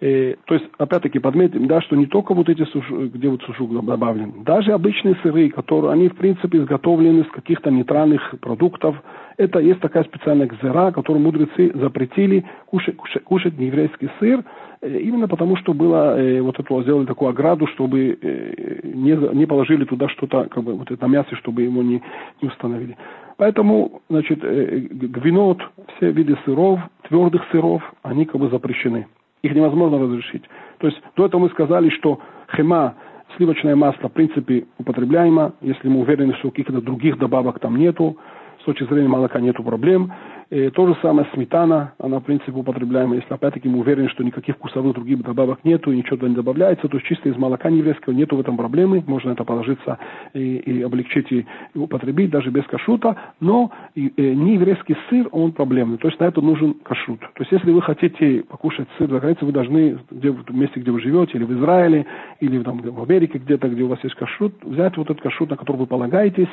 Э, 0.00 0.34
то 0.46 0.54
есть, 0.54 0.66
опять-таки, 0.78 1.18
подметим, 1.18 1.66
да, 1.66 1.82
что 1.82 1.94
не 1.94 2.06
только 2.06 2.32
вот 2.32 2.48
эти, 2.48 2.64
сушу, 2.64 3.08
где 3.08 3.28
вот 3.28 3.42
сушук 3.42 3.72
добавлен, 3.84 4.44
даже 4.44 4.72
обычные 4.72 5.14
сыры, 5.22 5.50
которые, 5.50 5.92
они, 5.92 6.08
в 6.08 6.16
принципе, 6.16 6.58
изготовлены 6.58 7.20
из 7.20 7.30
каких-то 7.30 7.70
нейтральных 7.70 8.34
продуктов, 8.40 8.96
это 9.36 9.58
есть 9.58 9.80
такая 9.80 10.04
специальная 10.04 10.46
гзера, 10.46 10.90
которую 10.92 11.22
мудрецы 11.22 11.70
запретили 11.74 12.46
кушать, 12.66 12.96
кушать, 12.96 13.24
кушать 13.24 13.58
нееврейский 13.58 14.08
сыр, 14.18 14.42
э, 14.80 15.00
именно 15.00 15.28
потому, 15.28 15.56
что 15.56 15.74
было, 15.74 16.18
э, 16.18 16.40
вот 16.40 16.58
это 16.58 16.82
сделали 16.82 17.04
такую 17.04 17.28
ограду, 17.28 17.66
чтобы 17.66 18.18
э, 18.22 18.80
не, 18.84 19.36
не 19.36 19.44
положили 19.44 19.84
туда 19.84 20.08
что-то, 20.08 20.44
как 20.44 20.64
бы, 20.64 20.76
вот 20.76 20.90
это 20.90 21.06
мясо, 21.08 21.36
чтобы 21.36 21.60
его 21.62 21.82
не, 21.82 22.02
не 22.40 22.48
установили. 22.48 22.96
Поэтому, 23.36 24.00
значит, 24.08 24.38
э, 24.42 24.78
гвинот, 24.90 25.60
все 25.96 26.10
виды 26.10 26.38
сыров, 26.46 26.80
твердых 27.06 27.42
сыров, 27.52 27.82
они 28.02 28.24
как 28.24 28.40
бы 28.40 28.48
запрещены. 28.48 29.06
Их 29.42 29.54
невозможно 29.54 29.98
разрешить. 29.98 30.42
То 30.78 30.86
есть 30.86 31.00
до 31.16 31.26
этого 31.26 31.42
мы 31.42 31.50
сказали, 31.50 31.88
что 31.90 32.20
хема, 32.54 32.94
сливочное 33.36 33.76
масло, 33.76 34.08
в 34.08 34.12
принципе, 34.12 34.66
употребляемо, 34.78 35.54
если 35.60 35.88
мы 35.88 36.00
уверены, 36.00 36.34
что 36.34 36.50
каких-то 36.50 36.80
других 36.80 37.18
добавок 37.18 37.58
там 37.58 37.76
нету, 37.76 38.16
с 38.60 38.64
точки 38.64 38.84
зрения 38.84 39.08
молока 39.08 39.40
нету 39.40 39.62
проблем. 39.62 40.12
И 40.50 40.68
то 40.70 40.84
же 40.88 40.96
самое 41.00 41.28
сметана, 41.32 41.92
она 41.98 42.18
в 42.18 42.24
принципе 42.24 42.50
употребляема, 42.50 43.14
если 43.14 43.32
опять-таки 43.32 43.68
мы 43.68 43.78
уверены, 43.78 44.08
что 44.08 44.24
никаких 44.24 44.56
вкусовых 44.56 44.94
других 44.94 45.22
добавок 45.22 45.60
нету, 45.62 45.92
и 45.92 45.96
ничего 45.96 46.16
туда 46.16 46.28
не 46.28 46.34
добавляется, 46.34 46.88
то 46.88 46.96
есть 46.96 47.06
чисто 47.06 47.28
из 47.28 47.36
молока 47.36 47.70
нееврейского 47.70 48.12
нету 48.12 48.36
в 48.36 48.40
этом 48.40 48.56
проблемы, 48.56 49.04
можно 49.06 49.30
это 49.30 49.44
положиться 49.44 49.98
и, 50.34 50.56
и 50.56 50.82
облегчить 50.82 51.30
и, 51.30 51.46
и 51.74 51.78
употребить 51.78 52.30
даже 52.30 52.50
без 52.50 52.64
кашрута, 52.64 53.16
но 53.38 53.70
и, 53.94 54.08
и, 54.08 54.12
э, 54.16 54.34
нееврейский 54.34 54.96
сыр, 55.08 55.28
он 55.30 55.52
проблемный, 55.52 55.98
то 55.98 56.08
есть 56.08 56.18
на 56.18 56.24
это 56.24 56.40
нужен 56.40 56.74
кашрут. 56.82 57.20
То 57.20 57.42
есть 57.42 57.52
если 57.52 57.70
вы 57.70 57.80
хотите 57.80 58.42
покушать 58.42 58.88
сыр 58.98 59.08
за 59.08 59.20
границей, 59.20 59.46
вы 59.46 59.52
должны 59.52 59.98
где, 60.10 60.32
в 60.32 60.52
месте, 60.52 60.80
где 60.80 60.90
вы 60.90 61.00
живете, 61.00 61.38
или 61.38 61.44
в 61.44 61.52
Израиле, 61.60 62.06
или 62.40 62.60
там, 62.64 62.78
в 62.78 63.02
Америке 63.04 63.38
где-то, 63.38 63.68
где 63.68 63.84
у 63.84 63.88
вас 63.88 64.02
есть 64.02 64.16
кашрут, 64.16 64.54
взять 64.64 64.96
вот 64.96 65.10
этот 65.10 65.22
кашрут, 65.22 65.50
на 65.50 65.56
который 65.56 65.76
вы 65.76 65.86
полагаетесь, 65.86 66.48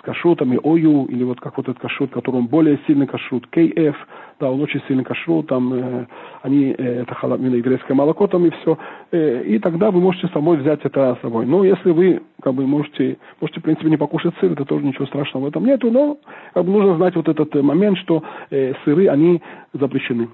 с 0.00 0.02
кашрутами 0.02 0.58
ОЮ, 0.62 1.06
или 1.06 1.24
вот 1.24 1.40
как 1.40 1.58
вот 1.58 1.68
этот 1.68 1.80
кашрут, 1.80 2.10
который 2.10 2.36
он 2.36 2.46
более 2.46 2.78
сильный 2.86 3.06
кашрут, 3.06 3.46
KF, 3.52 3.94
да, 4.40 4.50
он 4.50 4.60
очень 4.62 4.80
сильный 4.88 5.04
кашрут, 5.04 5.48
там 5.48 5.72
э, 5.74 6.06
они, 6.40 6.74
э, 6.76 7.02
это 7.02 7.14
халабмина 7.14 7.56
еврейское 7.56 7.92
молоко 7.92 8.26
там 8.26 8.46
и 8.46 8.50
все, 8.50 8.78
э, 9.12 9.42
и 9.44 9.58
тогда 9.58 9.90
вы 9.90 10.00
можете 10.00 10.28
самой 10.28 10.56
взять 10.56 10.80
это 10.84 11.16
с 11.16 11.20
собой. 11.20 11.44
Но 11.44 11.64
если 11.64 11.90
вы, 11.90 12.22
как 12.40 12.54
бы, 12.54 12.66
можете, 12.66 13.18
можете, 13.42 13.60
в 13.60 13.62
принципе, 13.62 13.90
не 13.90 13.98
покушать 13.98 14.34
сыр, 14.40 14.52
это 14.52 14.64
тоже 14.64 14.86
ничего 14.86 15.04
страшного 15.06 15.44
в 15.44 15.48
этом 15.48 15.66
нету, 15.66 15.90
но 15.90 16.16
как 16.54 16.64
бы, 16.64 16.72
нужно 16.72 16.96
знать 16.96 17.14
вот 17.14 17.28
этот 17.28 17.54
э, 17.54 17.60
момент, 17.60 17.98
что 17.98 18.22
э, 18.50 18.72
сыры, 18.84 19.08
они 19.08 19.42
запрещены. 19.74 20.28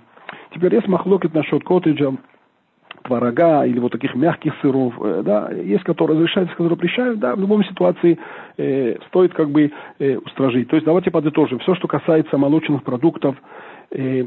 Теперь 0.54 0.74
есть 0.74 0.86
махлокет 0.86 1.34
насчет 1.34 1.64
коттеджа, 1.64 2.12
творога 3.06 3.64
или 3.64 3.78
вот 3.78 3.92
таких 3.92 4.14
мягких 4.14 4.52
сыров, 4.60 4.94
э, 5.00 5.22
да, 5.24 5.50
есть, 5.50 5.84
которые 5.84 6.18
разрешают, 6.18 6.48
есть, 6.48 6.56
которые 6.56 6.76
запрещают, 6.76 7.18
да, 7.18 7.34
в 7.34 7.40
любом 7.40 7.64
ситуации 7.64 8.18
э, 8.58 8.96
стоит 9.08 9.32
как 9.34 9.50
бы 9.50 9.70
э, 9.98 10.16
устражить. 10.18 10.68
То 10.68 10.76
есть 10.76 10.86
давайте 10.86 11.10
подытожим. 11.10 11.58
Все, 11.60 11.74
что 11.74 11.88
касается 11.88 12.36
молочных 12.36 12.82
продуктов, 12.82 13.36
э, 13.90 14.26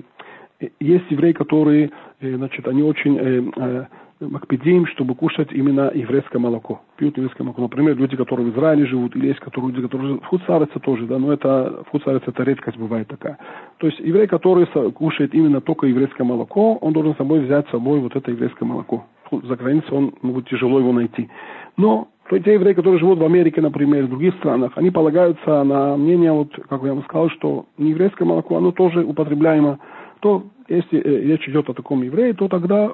есть 0.80 1.06
евреи, 1.10 1.32
которые, 1.32 1.92
э, 2.22 2.36
значит, 2.36 2.68
они 2.68 2.84
очень 2.84 3.18
э, 3.18 3.86
макпедим, 4.20 4.86
чтобы 4.88 5.16
кушать 5.16 5.52
именно 5.52 5.92
еврейское 5.94 6.40
молоко. 6.40 6.82
Пьют 6.98 7.16
еврейское 7.18 7.44
молоко. 7.44 7.62
Например, 7.62 7.96
люди, 7.96 8.18
которые 8.18 8.52
в 8.52 8.54
Израиле 8.56 8.86
живут, 8.86 9.16
или 9.16 9.28
есть 9.28 9.40
которые, 9.40 9.72
люди, 9.72 9.88
которые 9.88 10.16
в 10.16 10.26
Хуцарице 10.26 10.80
тоже, 10.80 11.06
да, 11.06 11.18
но 11.18 11.32
это 11.32 11.84
в 11.88 11.90
Хуцарице 11.92 12.26
это 12.28 12.44
редкость 12.44 12.78
бывает 12.78 13.08
такая. 13.08 13.38
То 13.78 13.88
есть 13.88 14.00
еврей, 14.00 14.28
который 14.28 14.68
кушает 14.92 15.34
именно 15.34 15.62
только 15.62 15.88
еврейское 15.88 16.24
молоко, 16.24 16.76
он 16.76 16.94
должен 16.94 17.14
с 17.14 17.18
собой 17.18 17.40
взять 17.42 17.68
с 17.68 17.72
собой 17.72 18.00
вот 18.00 18.16
это 18.16 18.32
еврейское 18.32 18.66
молоко. 18.66 19.06
За 19.32 19.56
границей 19.56 19.92
он, 19.92 20.14
будет 20.22 20.50
тяжело 20.50 20.80
его 20.80 20.92
найти. 20.92 21.30
Но 21.78 22.10
то 22.30 22.38
те 22.38 22.54
евреи, 22.54 22.74
которые 22.74 23.00
живут 23.00 23.20
в 23.20 23.24
Америке, 23.24 23.62
например, 23.62 24.06
в 24.06 24.10
других 24.10 24.36
странах, 24.36 24.74
они 24.76 24.92
полагаются 24.92 25.64
на 25.64 25.98
мнение, 25.98 26.32
вот, 26.32 26.54
как 26.70 26.84
я 26.84 26.94
вам 26.94 27.04
сказал, 27.04 27.30
что 27.32 27.66
еврейское 27.78 28.26
молоко, 28.26 28.58
оно 28.58 28.72
тоже 28.72 29.04
употребляемо. 29.04 29.80
То, 30.20 30.44
если 30.68 31.00
э, 31.00 31.22
речь 31.22 31.48
идет 31.48 31.70
о 31.70 31.74
таком 31.74 32.04
еврее, 32.04 32.34
то 32.34 32.48
тогда 32.48 32.92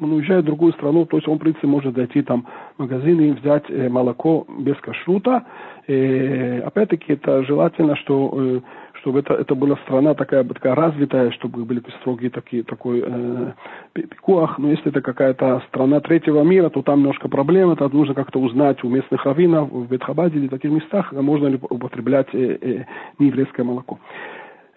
он 0.00 0.12
уезжает 0.12 0.44
в 0.44 0.46
другую 0.46 0.72
страну, 0.74 1.06
то 1.06 1.16
есть 1.16 1.28
он, 1.28 1.36
в 1.36 1.40
принципе, 1.40 1.66
может 1.66 1.94
зайти 1.96 2.22
там 2.22 2.46
в 2.76 2.82
магазин 2.82 3.20
и 3.20 3.32
взять 3.32 3.64
э, 3.68 3.88
молоко 3.88 4.46
без 4.58 4.76
кашрута. 4.76 5.44
Э, 5.88 6.60
опять-таки, 6.60 7.14
это 7.14 7.42
желательно, 7.44 7.96
что, 7.96 8.32
э, 8.34 8.60
чтобы 9.00 9.20
это, 9.20 9.34
это 9.34 9.54
была 9.54 9.76
страна 9.78 10.14
такая, 10.14 10.44
такая 10.44 10.74
развитая, 10.74 11.30
чтобы 11.32 11.64
были 11.64 11.82
строгие 12.00 12.30
такие, 12.30 12.62
такой 12.62 13.02
э, 13.04 13.52
пикуах. 13.92 14.58
Но 14.58 14.70
если 14.70 14.88
это 14.88 15.00
какая-то 15.00 15.62
страна 15.68 16.00
третьего 16.00 16.42
мира, 16.42 16.68
то 16.68 16.82
там 16.82 17.00
немножко 17.00 17.28
проблемы, 17.28 17.72
это 17.72 17.88
нужно 17.88 18.14
как-то 18.14 18.38
узнать 18.40 18.84
у 18.84 18.88
местных 18.88 19.24
раввинов, 19.24 19.70
в 19.70 19.88
Бетхабаде 19.88 20.38
или 20.38 20.48
таких 20.48 20.70
местах, 20.70 21.12
можно 21.12 21.48
ли 21.48 21.58
употреблять 21.60 22.28
э, 22.32 22.58
э, 22.60 22.84
нееврейское 23.18 23.64
молоко. 23.64 23.98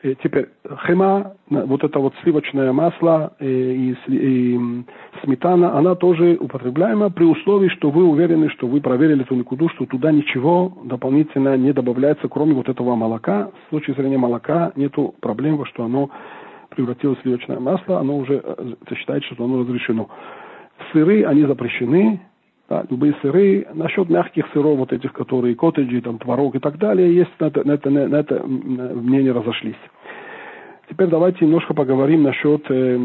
Теперь 0.01 0.49
хема, 0.87 1.33
вот 1.47 1.83
это 1.83 1.99
вот 1.99 2.15
сливочное 2.23 2.71
масло 2.73 3.33
э, 3.39 3.45
и, 3.47 3.95
и 4.07 4.59
сметана, 5.23 5.77
она 5.77 5.93
тоже 5.93 6.37
употребляема 6.39 7.11
при 7.11 7.23
условии, 7.23 7.67
что 7.69 7.91
вы 7.91 8.05
уверены, 8.05 8.49
что 8.49 8.65
вы 8.65 8.81
проверили 8.81 9.21
эту 9.21 9.35
никуду, 9.35 9.69
что 9.69 9.85
туда 9.85 10.11
ничего 10.11 10.75
дополнительно 10.85 11.55
не 11.55 11.71
добавляется, 11.71 12.27
кроме 12.29 12.53
вот 12.53 12.67
этого 12.67 12.95
молока. 12.95 13.51
С 13.67 13.69
точки 13.69 13.91
зрения 13.91 14.17
молока 14.17 14.71
нету 14.75 15.13
проблем, 15.19 15.63
что 15.65 15.83
оно 15.83 16.09
превратилось 16.69 17.19
в 17.19 17.21
сливочное 17.21 17.59
масло, 17.59 17.99
оно 17.99 18.17
уже 18.17 18.41
э, 18.43 18.95
считается, 18.95 19.35
что 19.35 19.45
оно 19.45 19.59
разрешено. 19.59 20.09
Сыры, 20.91 21.25
они 21.25 21.43
запрещены, 21.43 22.21
да, 22.71 22.85
любые 22.89 23.13
сыры. 23.21 23.67
Насчет 23.73 24.09
мягких 24.09 24.45
сыров, 24.53 24.77
вот 24.77 24.93
этих, 24.93 25.11
которые 25.11 25.55
коттеджи, 25.55 26.01
там, 26.01 26.17
творог 26.17 26.55
и 26.55 26.59
так 26.59 26.77
далее, 26.77 27.13
есть 27.13 27.31
на 27.39 27.47
это, 27.47 27.67
на 27.67 27.73
это, 27.73 27.89
на 27.89 28.15
это 28.15 28.43
мнения 28.45 29.33
разошлись. 29.33 29.75
Теперь 30.89 31.07
давайте 31.07 31.43
немножко 31.43 31.73
поговорим 31.73 32.23
насчет 32.23 32.63
э, 32.69 32.97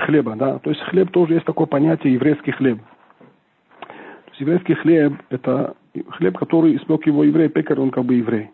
хлеба. 0.00 0.36
Да? 0.36 0.60
То 0.60 0.70
есть 0.70 0.80
хлеб 0.82 1.10
тоже 1.10 1.34
есть 1.34 1.46
такое 1.46 1.66
понятие 1.66 2.14
еврейский 2.14 2.52
хлеб. 2.52 2.78
То 3.80 4.30
есть 4.30 4.40
еврейский 4.40 4.74
хлеб– 4.74 5.14
это 5.30 5.74
хлеб, 6.10 6.38
который 6.38 6.76
испек 6.76 7.06
его 7.06 7.24
еврей, 7.24 7.48
пекарь, 7.48 7.80
он 7.80 7.90
как 7.90 8.04
бы 8.04 8.14
еврей. 8.14 8.50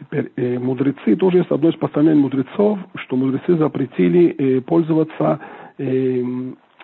Теперь 0.00 0.32
э, 0.34 0.58
мудрецы, 0.58 1.14
тоже 1.14 1.38
есть 1.38 1.50
одно 1.52 1.68
из 1.68 1.76
постановлений 1.76 2.22
мудрецов, 2.22 2.78
что 2.96 3.14
мудрецы 3.14 3.56
запретили 3.56 4.34
э, 4.36 4.60
пользоваться 4.62 5.38
э, 5.78 6.24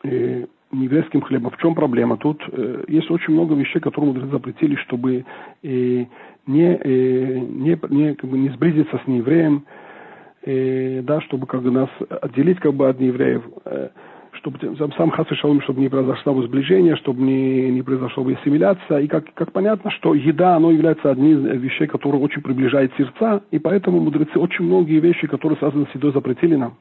э, 0.04 0.46
нееврейским 0.80 1.22
хлебом. 1.22 1.50
В 1.50 1.56
чем 1.58 1.74
проблема? 1.74 2.16
Тут 2.16 2.42
э, 2.52 2.84
есть 2.88 3.10
очень 3.10 3.32
много 3.32 3.54
вещей, 3.54 3.80
которые 3.80 4.12
мудрецы 4.12 4.30
запретили, 4.30 4.76
чтобы 4.76 5.24
э, 5.62 6.04
не, 6.46 6.74
э, 6.74 7.38
не, 7.38 7.78
не, 7.90 8.14
как 8.14 8.30
бы 8.30 8.38
не 8.38 8.50
сблизиться 8.50 9.00
с 9.04 9.06
неевреем, 9.06 9.64
э, 10.44 11.02
да, 11.02 11.20
чтобы 11.22 11.46
как 11.46 11.62
бы 11.62 11.70
нас 11.70 11.90
отделить 12.22 12.60
как 12.60 12.74
бы 12.74 12.88
от 12.88 13.00
неевреев, 13.00 13.42
э, 13.64 13.88
чтобы 14.32 14.58
сам 14.96 15.10
хас 15.10 15.26
шалом, 15.38 15.60
чтобы 15.62 15.80
не 15.80 15.88
произошло 15.88 16.40
сближение, 16.42 16.96
чтобы 16.96 17.22
не, 17.22 17.70
не 17.70 17.82
произошло 17.82 18.26
ассимиляция. 18.26 19.00
И 19.00 19.08
как, 19.08 19.32
как 19.34 19.52
понятно, 19.52 19.90
что 19.90 20.14
еда, 20.14 20.56
оно 20.56 20.70
является 20.70 21.10
одним 21.10 21.46
из 21.46 21.60
вещей, 21.60 21.86
которые 21.86 22.20
очень 22.20 22.42
приближает 22.42 22.92
сердца, 22.96 23.42
и 23.50 23.58
поэтому 23.58 24.00
мудрецы 24.00 24.38
очень 24.38 24.64
многие 24.64 25.00
вещи, 25.00 25.26
которые 25.26 25.58
связаны 25.58 25.86
с 25.90 25.94
едой, 25.94 26.12
запретили 26.12 26.54
нам. 26.54 26.74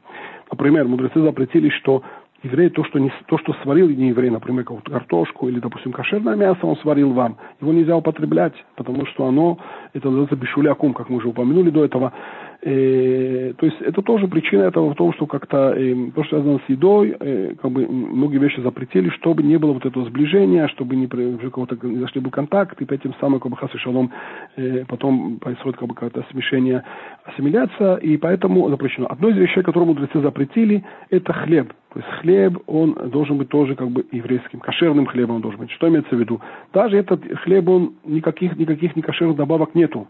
Например, 0.52 0.86
мудрецы 0.86 1.22
запретили, 1.22 1.70
что 1.70 2.04
еврей 2.44 2.70
то, 2.70 2.84
что, 2.84 3.00
не, 3.00 3.12
то, 3.28 3.38
что 3.38 3.54
сварил 3.64 3.90
не 3.90 4.10
еврей, 4.10 4.30
например, 4.30 4.64
какую-то 4.64 4.92
картошку 4.92 5.48
или, 5.48 5.60
допустим, 5.60 5.92
кошерное 5.92 6.36
мясо 6.36 6.66
он 6.66 6.78
сварил 6.78 7.14
вам, 7.14 7.38
его 7.62 7.74
нельзя 7.74 7.96
употреблять, 7.96 8.54
потому 8.76 9.06
что 9.08 9.26
оно, 9.26 9.58
это 9.94 10.08
называется 10.08 10.36
бешулякум, 10.36 10.94
как 10.94 11.10
мы 11.10 11.18
уже 11.18 11.30
упомянули 11.30 11.70
до 11.70 11.86
этого, 11.86 12.14
Э, 12.62 13.54
то 13.58 13.66
есть 13.66 13.82
это 13.82 14.02
тоже 14.02 14.28
причина 14.28 14.64
этого 14.64 14.92
в 14.92 14.96
том, 14.96 15.14
что 15.14 15.26
как-то 15.26 15.74
э, 15.76 16.12
то, 16.16 16.24
что 16.24 16.38
связано 16.38 16.60
с 16.66 16.70
едой, 16.70 17.16
э, 17.20 17.56
как 17.62 17.72
бы 17.72 17.88
многие 17.88 18.38
вещи 18.38 18.60
запретили, 18.62 19.10
чтобы 19.10 19.44
не 19.44 19.58
было 19.58 19.74
вот 19.74 19.86
этого 19.86 20.06
сближения, 20.06 20.68
чтобы 20.70 20.96
не, 20.96 21.08
какого-то, 21.08 21.78
не 21.88 22.00
зашли 22.00 22.22
бы 22.22 22.32
контакт, 22.32 22.82
и 22.82 22.94
этим 22.94 23.14
самым 23.20 23.40
как 23.40 23.52
бы 23.52 23.58
хас 23.58 23.74
и 23.74 23.78
шалом 23.78 24.12
э, 24.56 24.86
потом 24.88 25.38
происходит 25.38 25.78
как 25.78 25.88
бы 25.88 25.94
какое-то 25.94 26.26
смешение, 26.32 26.84
ассимиляция, 27.26 27.98
и 27.98 28.18
поэтому 28.18 28.70
запрещено. 28.70 29.08
Одно 29.10 29.30
из 29.30 29.38
вещей, 29.38 29.64
которые 29.64 29.88
мудрецы 29.88 30.20
запретили, 30.22 30.84
это 31.10 31.34
хлеб. 31.34 31.74
То 31.94 32.00
есть 32.00 32.12
хлеб, 32.20 32.58
он 32.68 32.94
должен 33.10 33.38
быть 33.38 33.48
тоже 33.48 33.76
как 33.76 33.90
бы 33.90 34.06
еврейским, 34.12 34.60
кошерным 34.60 35.06
хлебом 35.06 35.38
он 35.38 35.42
должен 35.42 35.62
быть. 35.62 35.72
Что 35.72 35.88
имеется 35.88 36.16
в 36.16 36.20
виду? 36.20 36.42
Даже 36.74 36.98
этот 36.98 37.22
хлеб, 37.44 37.70
он 37.70 37.94
никаких, 38.04 38.58
никаких 38.58 38.96
некошерных 38.98 39.38
добавок 39.38 39.76
нету. 39.76 40.08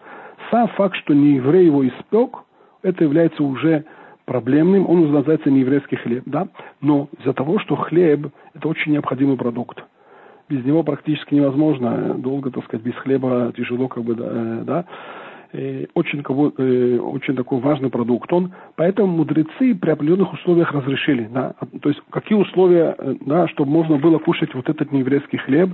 Сам 0.51 0.67
факт, 0.69 0.95
что 0.97 1.13
не 1.13 1.35
еврей 1.35 1.65
его 1.65 1.87
испек, 1.87 2.39
это 2.81 3.03
является 3.03 3.43
уже 3.43 3.85
проблемным, 4.25 4.89
он 4.89 5.11
называется 5.11 5.49
нееврейский 5.51 5.97
хлеб, 5.97 6.23
да, 6.25 6.47
но 6.81 7.07
из-за 7.19 7.33
того, 7.33 7.59
что 7.59 7.75
хлеб– 7.75 8.27
это 8.53 8.67
очень 8.67 8.91
необходимый 8.91 9.37
продукт, 9.37 9.83
без 10.49 10.63
него 10.65 10.83
практически 10.83 11.35
невозможно, 11.35 12.15
долго, 12.15 12.51
так 12.51 12.63
сказать, 12.65 12.85
без 12.85 12.95
хлеба 12.95 13.53
тяжело, 13.55 13.87
как 13.87 14.03
бы, 14.03 14.15
э, 14.17 14.63
да? 14.65 14.85
Э, 15.53 15.85
очень, 15.93 16.21
кого, 16.21 16.51
э, 16.57 16.97
очень 16.97 17.35
такой 17.35 17.59
важный 17.59 17.89
продукт. 17.89 18.31
Он, 18.33 18.51
поэтому 18.75 19.07
мудрецы 19.07 19.73
при 19.75 19.91
определенных 19.91 20.33
условиях 20.33 20.71
разрешили, 20.71 21.29
да, 21.31 21.53
то 21.81 21.89
есть 21.89 22.01
какие 22.09 22.37
условия, 22.37 22.95
да, 23.21 23.47
чтобы 23.47 23.71
можно 23.71 23.97
было 23.97 24.17
кушать 24.17 24.53
вот 24.53 24.69
этот 24.69 24.91
нееврейский 24.91 25.37
хлеб. 25.37 25.69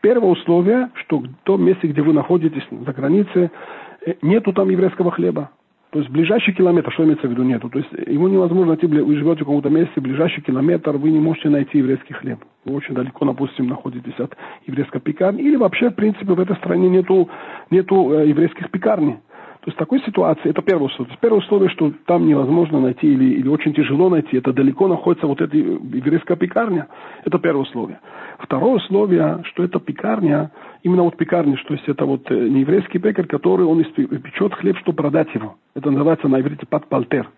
Первое 0.00 0.30
условие, 0.30 0.90
что 0.94 1.18
в 1.18 1.28
том 1.44 1.62
месте, 1.62 1.86
где 1.86 2.02
вы 2.02 2.12
находитесь 2.12 2.66
за 2.70 2.92
границей, 2.92 3.50
нету 4.22 4.52
там 4.52 4.70
еврейского 4.70 5.10
хлеба. 5.10 5.50
То 5.90 5.98
есть 5.98 6.10
ближайший 6.10 6.54
километр, 6.54 6.92
что 6.92 7.04
имеется 7.04 7.26
в 7.26 7.30
виду, 7.30 7.42
нету. 7.42 7.68
То 7.68 7.78
есть 7.78 7.90
его 8.06 8.28
невозможно 8.28 8.74
найти, 8.74 8.86
вы 8.86 9.16
живете 9.16 9.42
в 9.42 9.46
каком-то 9.46 9.70
месте, 9.70 10.00
ближайший 10.00 10.40
километр, 10.42 10.96
вы 10.96 11.10
не 11.10 11.18
можете 11.18 11.48
найти 11.48 11.78
еврейский 11.78 12.14
хлеб. 12.14 12.38
Вы 12.64 12.76
очень 12.76 12.94
далеко, 12.94 13.24
допустим, 13.24 13.66
находитесь 13.66 14.18
от 14.18 14.36
еврейской 14.66 15.00
пекарни. 15.00 15.42
Или 15.42 15.56
вообще, 15.56 15.90
в 15.90 15.94
принципе, 15.94 16.32
в 16.32 16.38
этой 16.38 16.54
стране 16.56 16.88
нету, 16.88 17.28
нету 17.70 18.12
э, 18.12 18.28
еврейских 18.28 18.70
пекарней. 18.70 19.16
То 19.60 19.66
есть 19.66 19.76
в 19.76 19.78
такой 19.78 20.00
ситуации, 20.00 20.48
это 20.48 20.62
первое 20.62 20.86
условие. 20.86 21.18
Первое 21.20 21.40
условие, 21.40 21.68
что 21.68 21.92
там 22.06 22.26
невозможно 22.26 22.80
найти 22.80 23.12
или, 23.12 23.34
или 23.34 23.48
очень 23.48 23.74
тяжело 23.74 24.08
найти, 24.08 24.38
это 24.38 24.54
далеко 24.54 24.88
находится 24.88 25.26
вот 25.26 25.42
эта 25.42 25.54
еврейская 25.54 26.36
пекарня. 26.36 26.88
Это 27.26 27.38
первое 27.38 27.62
условие. 27.62 28.00
Второе 28.38 28.76
условие, 28.76 29.42
что 29.44 29.62
эта 29.62 29.78
пекарня, 29.78 30.50
именно 30.82 31.02
вот 31.02 31.18
пекарня, 31.18 31.58
что 31.58 31.74
есть 31.74 31.86
это 31.88 32.06
вот 32.06 32.30
э, 32.30 32.34
не 32.34 32.60
еврейский 32.60 32.98
пекарь, 32.98 33.26
который 33.26 33.66
он 33.66 33.84
печет 33.84 34.54
хлеб, 34.54 34.78
чтобы 34.78 34.96
продать 34.96 35.34
его. 35.34 35.56
Это 35.74 35.90
называется 35.90 36.26
на 36.26 36.40
иврите 36.40 36.64
подпалтер. 36.66 37.28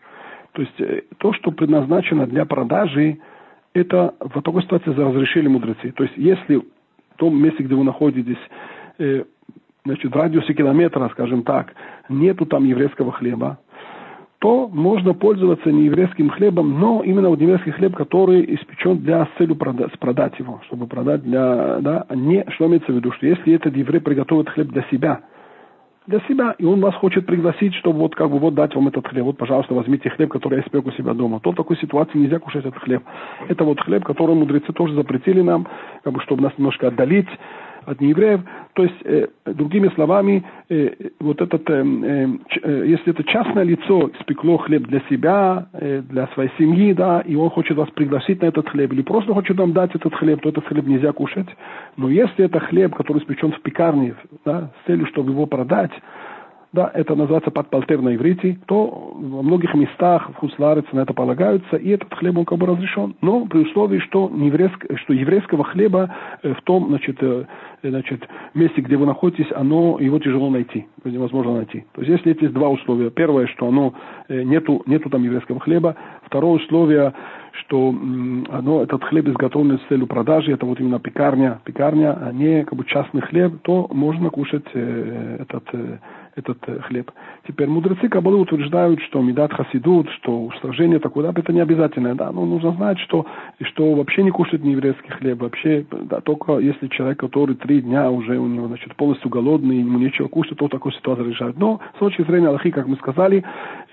То 0.52 0.62
есть 0.62 0.80
э, 0.80 1.02
то, 1.18 1.32
что 1.32 1.50
предназначено 1.50 2.28
для 2.28 2.44
продажи, 2.44 3.18
это 3.74 4.14
в 4.20 4.40
такой 4.42 4.62
ситуации 4.62 4.90
разрешили 4.90 5.48
мудрецы. 5.48 5.90
То 5.90 6.04
есть 6.04 6.16
если 6.16 6.58
в 6.58 7.16
том 7.16 7.36
месте, 7.42 7.64
где 7.64 7.74
вы 7.74 7.82
находитесь, 7.82 8.38
э, 8.98 9.24
значит, 9.84 10.14
радиусе 10.14 10.54
километра, 10.54 11.08
скажем 11.12 11.42
так, 11.42 11.74
нету 12.08 12.46
там 12.46 12.64
еврейского 12.64 13.12
хлеба, 13.12 13.58
то 14.38 14.68
можно 14.68 15.14
пользоваться 15.14 15.70
не 15.70 15.84
еврейским 15.84 16.30
хлебом, 16.30 16.80
но 16.80 17.02
именно 17.04 17.28
вот 17.28 17.40
еврейский 17.40 17.70
хлеб, 17.70 17.94
который 17.94 18.54
испечен 18.56 18.98
для 18.98 19.26
с 19.26 19.28
целью 19.38 19.54
продать, 19.54 19.96
продать 20.00 20.36
его, 20.38 20.60
чтобы 20.66 20.88
продать 20.88 21.22
для, 21.22 21.78
да, 21.80 22.06
не, 22.14 22.44
что 22.50 22.66
имеется 22.66 22.92
в 22.92 22.96
виду, 22.96 23.12
что 23.12 23.26
если 23.26 23.54
этот 23.54 23.76
еврей 23.76 24.00
приготовит 24.00 24.48
хлеб 24.48 24.68
для 24.68 24.82
себя, 24.90 25.20
для 26.08 26.18
себя, 26.26 26.56
и 26.58 26.64
он 26.64 26.80
вас 26.80 26.94
хочет 26.96 27.26
пригласить, 27.26 27.74
чтобы 27.74 28.00
вот 28.00 28.16
как 28.16 28.30
бы 28.30 28.40
вот 28.40 28.54
дать 28.54 28.74
вам 28.74 28.88
этот 28.88 29.06
хлеб, 29.06 29.24
вот, 29.24 29.36
пожалуйста, 29.36 29.74
возьмите 29.74 30.10
хлеб, 30.10 30.32
который 30.32 30.56
я 30.56 30.62
испек 30.62 30.84
у 30.86 30.90
себя 30.90 31.14
дома, 31.14 31.38
то 31.38 31.52
в 31.52 31.54
такой 31.54 31.76
ситуации 31.76 32.18
нельзя 32.18 32.40
кушать 32.40 32.64
этот 32.64 32.82
хлеб. 32.82 33.04
Это 33.48 33.62
вот 33.62 33.80
хлеб, 33.80 34.04
который 34.04 34.34
мудрецы 34.34 34.72
тоже 34.72 34.94
запретили 34.94 35.40
нам, 35.40 35.68
как 36.02 36.12
бы, 36.12 36.20
чтобы 36.20 36.42
нас 36.42 36.52
немножко 36.58 36.88
отдалить, 36.88 37.28
от 37.86 38.00
неевреев. 38.00 38.40
То 38.74 38.84
есть, 38.84 38.96
э, 39.04 39.26
другими 39.46 39.88
словами, 39.94 40.44
э, 40.68 40.90
вот 41.20 41.40
этот, 41.40 41.68
э, 41.68 41.84
э, 42.62 42.84
если 42.86 43.12
это 43.12 43.24
частное 43.24 43.64
лицо 43.64 44.10
испекло 44.18 44.58
хлеб 44.58 44.86
для 44.86 45.00
себя, 45.10 45.66
э, 45.72 46.02
для 46.02 46.26
своей 46.28 46.50
семьи, 46.58 46.92
да, 46.92 47.20
и 47.20 47.34
он 47.34 47.50
хочет 47.50 47.76
вас 47.76 47.90
пригласить 47.90 48.40
на 48.42 48.46
этот 48.46 48.68
хлеб, 48.68 48.92
или 48.92 49.02
просто 49.02 49.34
хочет 49.34 49.58
вам 49.58 49.72
дать 49.72 49.94
этот 49.94 50.14
хлеб, 50.14 50.40
то 50.40 50.48
этот 50.48 50.66
хлеб 50.66 50.86
нельзя 50.86 51.12
кушать. 51.12 51.48
Но 51.96 52.08
если 52.08 52.44
это 52.44 52.60
хлеб, 52.60 52.94
который 52.94 53.18
испечен 53.18 53.52
в 53.52 53.60
пекарне, 53.62 54.14
да, 54.44 54.70
с 54.82 54.86
целью, 54.86 55.06
чтобы 55.06 55.32
его 55.32 55.46
продать, 55.46 55.92
да, 56.72 56.90
это 56.94 57.14
называется 57.14 57.50
подпалтер 57.50 58.00
на 58.00 58.14
иврите, 58.14 58.58
то 58.66 59.14
во 59.14 59.42
многих 59.42 59.74
местах 59.74 60.30
в 60.30 60.34
Хусларец 60.36 60.84
на 60.92 61.00
это 61.00 61.12
полагаются, 61.12 61.76
и 61.76 61.90
этот 61.90 62.12
хлеб 62.14 62.38
он 62.38 62.46
как 62.46 62.58
бы 62.58 62.66
разрешен. 62.66 63.14
Но 63.20 63.44
при 63.44 63.58
условии, 63.58 63.98
что, 63.98 64.30
еврейск, 64.34 64.86
что 64.96 65.12
еврейского 65.12 65.64
хлеба 65.64 66.14
э, 66.42 66.54
в 66.54 66.62
том 66.62 66.88
значит, 66.88 67.18
э, 67.20 67.44
значит, 67.82 68.26
месте, 68.54 68.80
где 68.80 68.96
вы 68.96 69.04
находитесь, 69.04 69.52
оно, 69.54 69.98
его 70.00 70.18
тяжело 70.18 70.48
найти, 70.48 70.86
невозможно 71.04 71.56
найти. 71.56 71.84
То 71.92 72.00
есть 72.00 72.10
если 72.10 72.32
эти 72.32 72.48
два 72.48 72.70
условия. 72.70 73.10
Первое, 73.10 73.46
что 73.48 73.68
оно, 73.68 73.92
э, 74.28 74.42
нету, 74.42 74.82
нету 74.86 75.10
там 75.10 75.22
еврейского 75.22 75.60
хлеба. 75.60 75.96
Второе 76.24 76.54
условие, 76.54 77.12
что 77.52 77.90
оно, 77.90 78.82
этот 78.82 79.04
хлеб 79.04 79.28
изготовлен 79.28 79.78
с 79.78 79.88
целью 79.88 80.06
продажи, 80.06 80.52
это 80.52 80.64
вот 80.64 80.80
именно 80.80 80.98
пекарня, 80.98 81.60
пекарня, 81.64 82.16
а 82.18 82.32
не 82.32 82.64
как 82.64 82.78
бы 82.78 82.84
частный 82.84 83.20
хлеб, 83.20 83.60
то 83.62 83.88
можно 83.92 84.30
кушать 84.30 84.64
э, 84.72 85.36
этот 85.40 85.64
э, 85.72 85.98
этот 86.34 86.58
э, 86.66 86.80
хлеб. 86.80 87.10
Теперь 87.46 87.68
мудрецы 87.68 88.08
Кабалы 88.08 88.38
утверждают, 88.38 89.00
что 89.02 89.20
медат 89.20 89.52
хасидут, 89.52 90.08
что 90.10 90.44
устражение 90.44 90.98
такое, 90.98 91.30
да, 91.30 91.38
это 91.38 91.52
не 91.52 91.60
обязательно, 91.60 92.14
да, 92.14 92.32
но 92.32 92.46
нужно 92.46 92.72
знать, 92.72 92.98
что, 93.00 93.26
что 93.60 93.94
вообще 93.94 94.22
не 94.22 94.30
кушать 94.30 94.62
нееврейский 94.62 95.10
хлеб, 95.10 95.40
вообще, 95.40 95.84
да, 95.90 96.20
только 96.20 96.58
если 96.58 96.88
человек, 96.88 97.20
который 97.20 97.56
три 97.56 97.82
дня 97.82 98.10
уже 98.10 98.38
у 98.38 98.46
него, 98.46 98.68
значит, 98.68 98.94
полностью 98.96 99.30
голодный, 99.30 99.78
ему 99.78 99.98
нечего 99.98 100.28
кушать, 100.28 100.58
то 100.58 100.68
такую 100.68 100.92
ситуацию 100.92 101.28
решает. 101.28 101.58
Но 101.58 101.80
с 101.96 101.98
точки 101.98 102.22
зрения 102.22 102.48
Аллахи, 102.48 102.70
как 102.70 102.86
мы 102.86 102.96
сказали, 102.96 103.44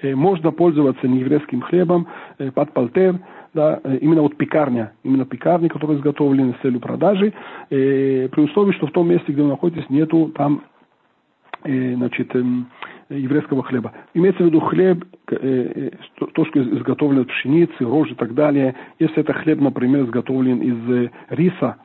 э, 0.02 0.16
можно 0.16 0.52
пользоваться 0.52 1.08
нееврейским 1.08 1.62
хлебом 1.62 2.08
э, 2.38 2.52
под 2.52 2.72
палтер, 2.74 3.20
да, 3.54 3.80
именно 4.00 4.22
вот 4.22 4.38
пекарня, 4.38 4.94
именно 5.04 5.26
пекарни, 5.26 5.70
которые 5.70 5.98
изготовлены 5.98 6.54
с 6.54 6.62
целью 6.62 6.80
продажи, 6.80 7.34
при 7.70 8.42
условии, 8.42 8.74
что 8.74 8.86
в 8.86 8.92
том 8.92 9.10
месте, 9.10 9.32
где 9.32 9.42
вы 9.42 9.50
находитесь, 9.50 9.90
нету 9.90 10.32
там 10.36 10.62
значит, 11.64 12.36
э, 12.36 12.44
еврейского 13.10 13.64
хлеба. 13.64 13.94
Имеется 14.14 14.44
в 14.44 14.46
виду 14.46 14.60
хлеб, 14.60 15.04
э, 15.32 15.36
э 15.36 16.26
то, 16.34 16.46
что 16.46 16.62
изготовлено 16.62 17.22
из 17.22 17.28
пшеницы, 17.28 17.84
рожи 17.84 18.14
и 18.14 18.16
так 18.16 18.34
далее. 18.34 18.76
Если 19.00 19.20
это 19.20 19.34
хлеб, 19.34 19.60
например, 19.60 20.06
изготовлен 20.06 20.60
из 20.62 20.90
э, 20.90 21.12
риса, 21.30 21.78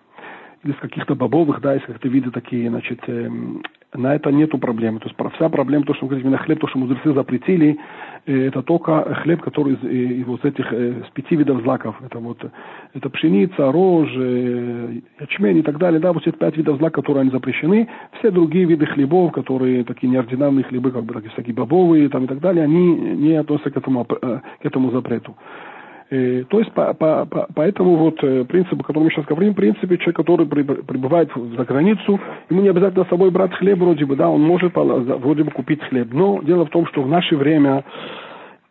из 0.64 0.76
каких-то 0.76 1.14
бобовых, 1.14 1.60
да, 1.60 1.76
из 1.76 1.82
каких-то 1.82 2.08
виды 2.08 2.30
такие, 2.30 2.68
значит, 2.68 3.00
э, 3.06 3.30
на 3.94 4.14
это 4.14 4.30
нету 4.30 4.58
проблемы. 4.58 5.00
То 5.00 5.08
есть 5.08 5.34
вся 5.36 5.48
проблема, 5.48 5.84
то, 5.84 5.94
что 5.94 6.04
мы 6.04 6.10
говорим, 6.10 6.28
именно 6.28 6.42
хлеб, 6.42 6.60
то, 6.60 6.68
что 6.68 6.78
мудрецы 6.78 7.12
запретили, 7.12 7.78
э, 8.26 8.48
это 8.48 8.62
только 8.62 9.14
хлеб, 9.22 9.40
который 9.42 9.74
из, 9.74 9.84
из, 9.84 10.10
из 10.20 10.26
вот 10.26 10.44
этих 10.44 10.72
э, 10.72 11.02
с 11.06 11.10
пяти 11.10 11.36
видов 11.36 11.62
злаков. 11.62 11.96
Это 12.04 12.18
вот 12.18 12.38
это 12.92 13.10
пшеница, 13.10 13.70
рожь, 13.72 14.12
э, 14.16 15.00
ячмень 15.20 15.58
и 15.58 15.62
так 15.62 15.78
далее. 15.78 16.00
Да, 16.00 16.12
вот 16.12 16.26
эти 16.26 16.36
пять 16.36 16.56
видов 16.56 16.78
злаков, 16.78 17.04
которые 17.04 17.22
они 17.22 17.30
запрещены. 17.30 17.88
Все 18.18 18.30
другие 18.30 18.64
виды 18.64 18.86
хлебов, 18.86 19.32
которые 19.32 19.84
такие 19.84 20.10
неординарные 20.10 20.64
хлебы, 20.64 20.90
как 20.90 21.04
бы 21.04 21.14
такие 21.14 21.30
всякие 21.30 21.54
бобовые 21.54 22.08
там, 22.08 22.24
и 22.24 22.26
так 22.26 22.40
далее, 22.40 22.64
они 22.64 22.94
не 22.94 23.34
относятся 23.34 23.70
к 23.70 23.76
этому, 23.76 24.04
к 24.04 24.42
этому 24.62 24.90
запрету. 24.90 25.36
Э, 26.14 26.44
то 26.48 26.60
есть 26.60 26.70
по, 26.72 26.94
по, 26.94 27.26
по, 27.26 27.48
поэтому 27.54 27.96
вот 27.96 28.22
э, 28.22 28.44
принцип, 28.44 28.80
о 28.80 28.84
котором 28.84 29.04
мы 29.04 29.10
сейчас 29.10 29.24
говорим, 29.24 29.52
в 29.52 29.56
принципе, 29.56 29.98
человек, 29.98 30.16
который 30.16 30.46
прибывает 30.46 31.28
за 31.34 31.64
границу, 31.64 32.20
ему 32.50 32.62
не 32.62 32.68
обязательно 32.68 33.04
с 33.04 33.08
собой 33.08 33.32
брать 33.32 33.52
хлеб 33.54 33.78
вроде 33.78 34.04
бы, 34.04 34.14
да, 34.14 34.28
он 34.28 34.40
может 34.40 34.72
вроде 34.74 35.42
бы 35.42 35.50
купить 35.50 35.82
хлеб. 35.82 36.08
Но 36.12 36.40
дело 36.42 36.66
в 36.66 36.70
том, 36.70 36.86
что 36.86 37.02
в 37.02 37.08
наше 37.08 37.36
время 37.36 37.84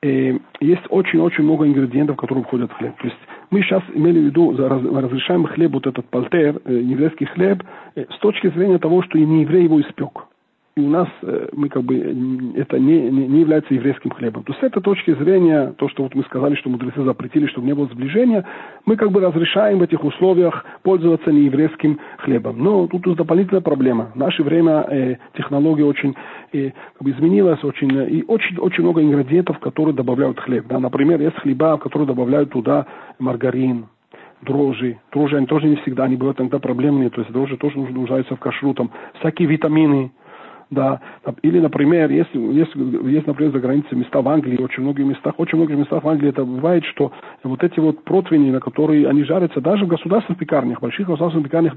э, 0.01 0.37
есть 0.61 0.83
очень-очень 0.89 1.43
много 1.43 1.67
ингредиентов, 1.67 2.15
которые 2.15 2.45
входят 2.45 2.71
в 2.71 2.77
хлеб. 2.77 2.95
То 2.97 3.07
есть 3.07 3.19
мы 3.51 3.61
сейчас 3.61 3.83
имели 3.93 4.19
в 4.19 4.23
виду, 4.23 4.55
разрешаем 4.55 5.43
хлеб, 5.45 5.73
вот 5.73 5.85
этот 5.85 6.05
пальтер, 6.05 6.61
э, 6.63 6.73
еврейский 6.73 7.25
хлеб, 7.25 7.61
с 7.95 8.19
точки 8.19 8.47
зрения 8.51 8.77
того, 8.77 9.03
что 9.03 9.17
и 9.17 9.25
не 9.25 9.41
еврей 9.41 9.65
его 9.65 9.81
испек 9.81 10.27
у 10.75 10.81
нас 10.81 11.07
э, 11.21 11.49
мы 11.53 11.69
как 11.69 11.83
бы 11.83 11.95
это 12.55 12.79
не, 12.79 13.09
не, 13.09 13.27
не 13.27 13.41
является 13.41 13.73
еврейским 13.73 14.09
хлебом. 14.09 14.43
То 14.43 14.53
есть 14.53 14.61
с 14.61 14.65
этой 14.65 14.81
точки 14.81 15.13
зрения, 15.13 15.73
то, 15.77 15.87
что 15.89 16.03
вот 16.03 16.15
мы 16.15 16.23
сказали, 16.23 16.55
что 16.55 16.69
мудрецы 16.69 17.03
запретили, 17.03 17.45
чтобы 17.47 17.67
не 17.67 17.73
было 17.73 17.85
сближения, 17.87 18.43
мы 18.85 18.95
как 18.95 19.11
бы 19.11 19.21
разрешаем 19.21 19.79
в 19.79 19.83
этих 19.83 20.03
условиях 20.03 20.65
пользоваться 20.81 21.31
нееврейским 21.31 21.99
хлебом. 22.19 22.63
Но 22.63 22.87
тут 22.87 23.05
есть 23.05 23.17
дополнительная 23.17 23.61
проблема. 23.61 24.11
В 24.13 24.17
наше 24.17 24.41
время 24.41 24.85
э, 24.89 25.15
технология 25.37 25.85
очень 25.85 26.15
э, 26.53 26.71
как 26.71 27.03
бы 27.03 27.11
изменилась, 27.11 27.63
очень, 27.63 27.91
и 28.09 28.23
очень, 28.27 28.57
очень 28.57 28.83
много 28.83 29.01
ингредиентов, 29.01 29.59
которые 29.59 29.93
добавляют 29.93 30.39
хлеб. 30.39 30.65
Да? 30.67 30.79
Например, 30.79 31.21
есть 31.21 31.37
хлеба, 31.37 31.77
которые 31.77 32.07
добавляют 32.07 32.49
туда 32.49 32.87
маргарин, 33.19 33.85
дрожжи. 34.41 34.97
Дрожжи, 35.11 35.37
они 35.37 35.45
тоже 35.45 35.67
не 35.67 35.75
всегда, 35.77 36.05
они 36.05 36.15
бывают 36.15 36.39
иногда 36.39 36.57
проблемные, 36.57 37.11
то 37.11 37.21
есть 37.21 37.31
дрожжи 37.31 37.57
тоже 37.57 37.77
нуждаются 37.77 38.35
в 38.35 38.39
кашру, 38.39 38.73
там, 38.73 38.89
всякие 39.19 39.47
витамины, 39.47 40.11
да. 40.73 40.99
Или, 41.41 41.59
например, 41.59 42.11
если, 42.11 42.37
если 42.39 43.09
есть, 43.09 43.27
например, 43.27 43.51
за 43.51 43.59
границей 43.59 43.97
места 43.97 44.21
в 44.21 44.27
Англии, 44.27 44.61
очень 44.61 44.83
многих 44.83 45.05
местах, 45.05 45.35
очень 45.37 45.57
многих 45.57 45.77
местах 45.77 46.03
в 46.03 46.09
Англии 46.09 46.29
это 46.29 46.43
бывает, 46.43 46.83
что 46.85 47.11
вот 47.43 47.63
эти 47.63 47.79
вот 47.79 48.03
противни, 48.03 48.51
на 48.51 48.59
которые 48.59 49.07
они 49.07 49.23
жарятся, 49.23 49.61
даже 49.61 49.85
в 49.85 49.87
государственных 49.87 50.39
пекарнях, 50.39 50.81
больших 50.81 51.07
государственных 51.07 51.47
пекарнях, 51.47 51.73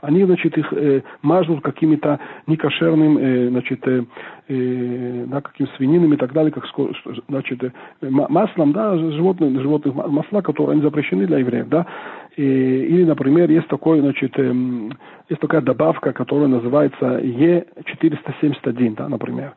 они, 0.00 0.24
значит, 0.24 0.56
их 0.58 0.72
э, 0.72 1.02
мажут 1.22 1.62
какими-то 1.62 2.18
некошерным, 2.46 3.18
э, 3.18 3.48
значит, 3.50 3.86
э, 3.86 4.04
э, 4.50 5.24
да, 5.26 5.40
каким 5.40 5.68
свининым 5.76 6.12
и 6.12 6.16
так 6.16 6.32
далее, 6.32 6.50
как, 6.50 6.64
значит, 7.28 7.62
э, 7.62 7.70
маслом, 8.10 8.72
да, 8.72 8.96
животных, 8.96 9.60
животных 9.62 9.94
масла, 9.94 10.42
которые 10.42 10.74
они 10.74 10.82
запрещены 10.82 11.26
для 11.26 11.38
евреев, 11.38 11.68
да. 11.68 11.86
И, 12.36 12.42
или, 12.42 13.04
например, 13.04 13.50
есть 13.50 13.68
такой, 13.68 14.00
значит, 14.00 14.32
э, 14.38 14.52
есть 15.28 15.40
такая 15.40 15.60
добавка, 15.60 16.12
которая 16.12 16.48
называется 16.48 17.20
Е471, 17.20 18.96
да, 18.96 19.08
например. 19.08 19.54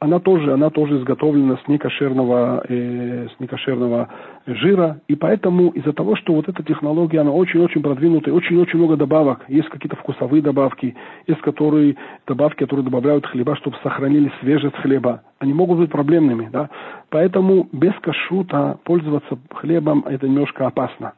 Она 0.00 0.18
тоже, 0.18 0.52
она 0.52 0.70
тоже 0.70 0.98
изготовлена 0.98 1.56
с 1.64 1.68
некошерного, 1.68 2.64
э, 2.68 3.28
с 3.28 3.40
некошерного 3.40 4.08
жира, 4.46 5.00
и 5.06 5.14
поэтому 5.14 5.68
из-за 5.70 5.92
того, 5.92 6.16
что 6.16 6.34
вот 6.34 6.48
эта 6.48 6.64
технология, 6.64 7.20
она 7.20 7.30
очень-очень 7.30 7.80
продвинутая, 7.80 8.34
очень-очень 8.34 8.76
много 8.76 8.96
добавок, 8.96 9.44
есть 9.46 9.68
какие-то 9.68 9.94
вкусовые 9.94 10.42
добавки, 10.42 10.96
есть 11.28 11.40
которые, 11.42 11.96
добавки, 12.26 12.58
которые 12.58 12.84
добавляют 12.84 13.24
хлеба, 13.26 13.54
чтобы 13.54 13.76
сохранили 13.84 14.32
свежесть 14.40 14.74
хлеба, 14.76 15.22
они 15.38 15.54
могут 15.54 15.78
быть 15.78 15.90
проблемными, 15.90 16.48
да, 16.52 16.70
поэтому 17.08 17.68
без 17.70 17.94
кашрута 18.00 18.80
пользоваться 18.82 19.38
хлебом 19.54 20.04
это 20.08 20.26
немножко 20.26 20.66
опасно. 20.66 21.12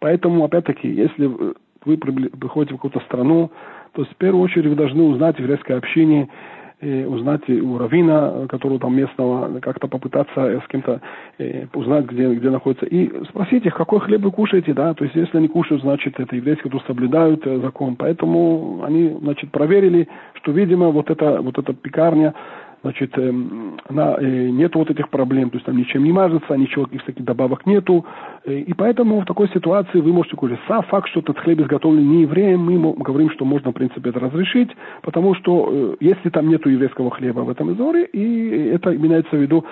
Поэтому, 0.00 0.44
опять-таки, 0.44 0.86
если 0.86 1.30
вы 1.84 1.96
приходите 1.96 2.74
в 2.74 2.76
какую-то 2.76 3.00
страну, 3.06 3.50
то 3.92 4.04
в 4.04 4.16
первую 4.16 4.42
очередь 4.42 4.66
вы 4.66 4.74
должны 4.74 5.02
узнать 5.02 5.38
еврейское 5.38 5.76
общение, 5.76 6.28
узнать 6.82 7.48
у 7.48 7.78
равина, 7.78 8.46
которого 8.48 8.80
там 8.80 8.96
местного, 8.96 9.60
как-то 9.60 9.86
попытаться 9.86 10.60
с 10.60 10.68
кем-то 10.68 11.00
э, 11.38 11.66
узнать, 11.74 12.06
где, 12.06 12.34
где 12.34 12.50
находится, 12.50 12.86
и 12.86 13.24
спросить 13.26 13.64
их, 13.64 13.74
какой 13.74 14.00
хлеб 14.00 14.22
вы 14.22 14.32
кушаете, 14.32 14.74
да, 14.74 14.92
то 14.94 15.04
есть 15.04 15.14
если 15.14 15.38
они 15.38 15.48
кушают, 15.48 15.82
значит, 15.82 16.18
это 16.18 16.34
еврейские, 16.34 16.64
которые 16.64 16.86
соблюдают 16.86 17.46
э, 17.46 17.60
закон, 17.60 17.96
поэтому 17.96 18.82
они, 18.84 19.16
значит, 19.20 19.50
проверили, 19.52 20.08
что, 20.34 20.52
видимо, 20.52 20.88
вот 20.88 21.10
эта, 21.10 21.40
вот 21.40 21.58
эта 21.58 21.72
пекарня, 21.72 22.34
значит, 22.82 23.16
эм, 23.16 23.78
она, 23.88 24.16
э, 24.18 24.50
нет 24.50 24.74
вот 24.74 24.90
этих 24.90 25.08
проблем, 25.08 25.50
то 25.50 25.56
есть 25.56 25.66
там 25.66 25.76
ничем 25.76 26.04
не 26.04 26.12
мажется, 26.12 26.54
ничего, 26.56 26.84
каких 26.84 27.04
таких 27.04 27.24
добавок 27.24 27.64
нету, 27.64 28.04
э, 28.44 28.58
и 28.58 28.74
поэтому 28.74 29.20
в 29.20 29.24
такой 29.24 29.48
ситуации 29.48 30.00
вы 30.00 30.12
можете 30.12 30.36
кушать. 30.36 30.58
Сам 30.68 30.82
факт, 30.84 31.08
что 31.08 31.20
этот 31.20 31.38
хлеб 31.38 31.60
изготовлен 31.60 32.08
не 32.08 32.22
евреем, 32.22 32.60
мы 32.60 32.94
говорим, 32.94 33.30
что 33.30 33.44
можно, 33.44 33.70
в 33.70 33.74
принципе, 33.74 34.10
это 34.10 34.20
разрешить, 34.20 34.70
потому 35.02 35.34
что 35.34 35.68
э, 35.70 35.96
если 36.00 36.28
там 36.30 36.48
нету 36.48 36.68
еврейского 36.68 37.10
хлеба 37.10 37.40
в 37.40 37.50
этом 37.50 37.72
изоре, 37.72 38.04
и 38.04 38.68
это 38.68 38.94
имеется 38.94 39.36
в 39.36 39.40
виду 39.40 39.64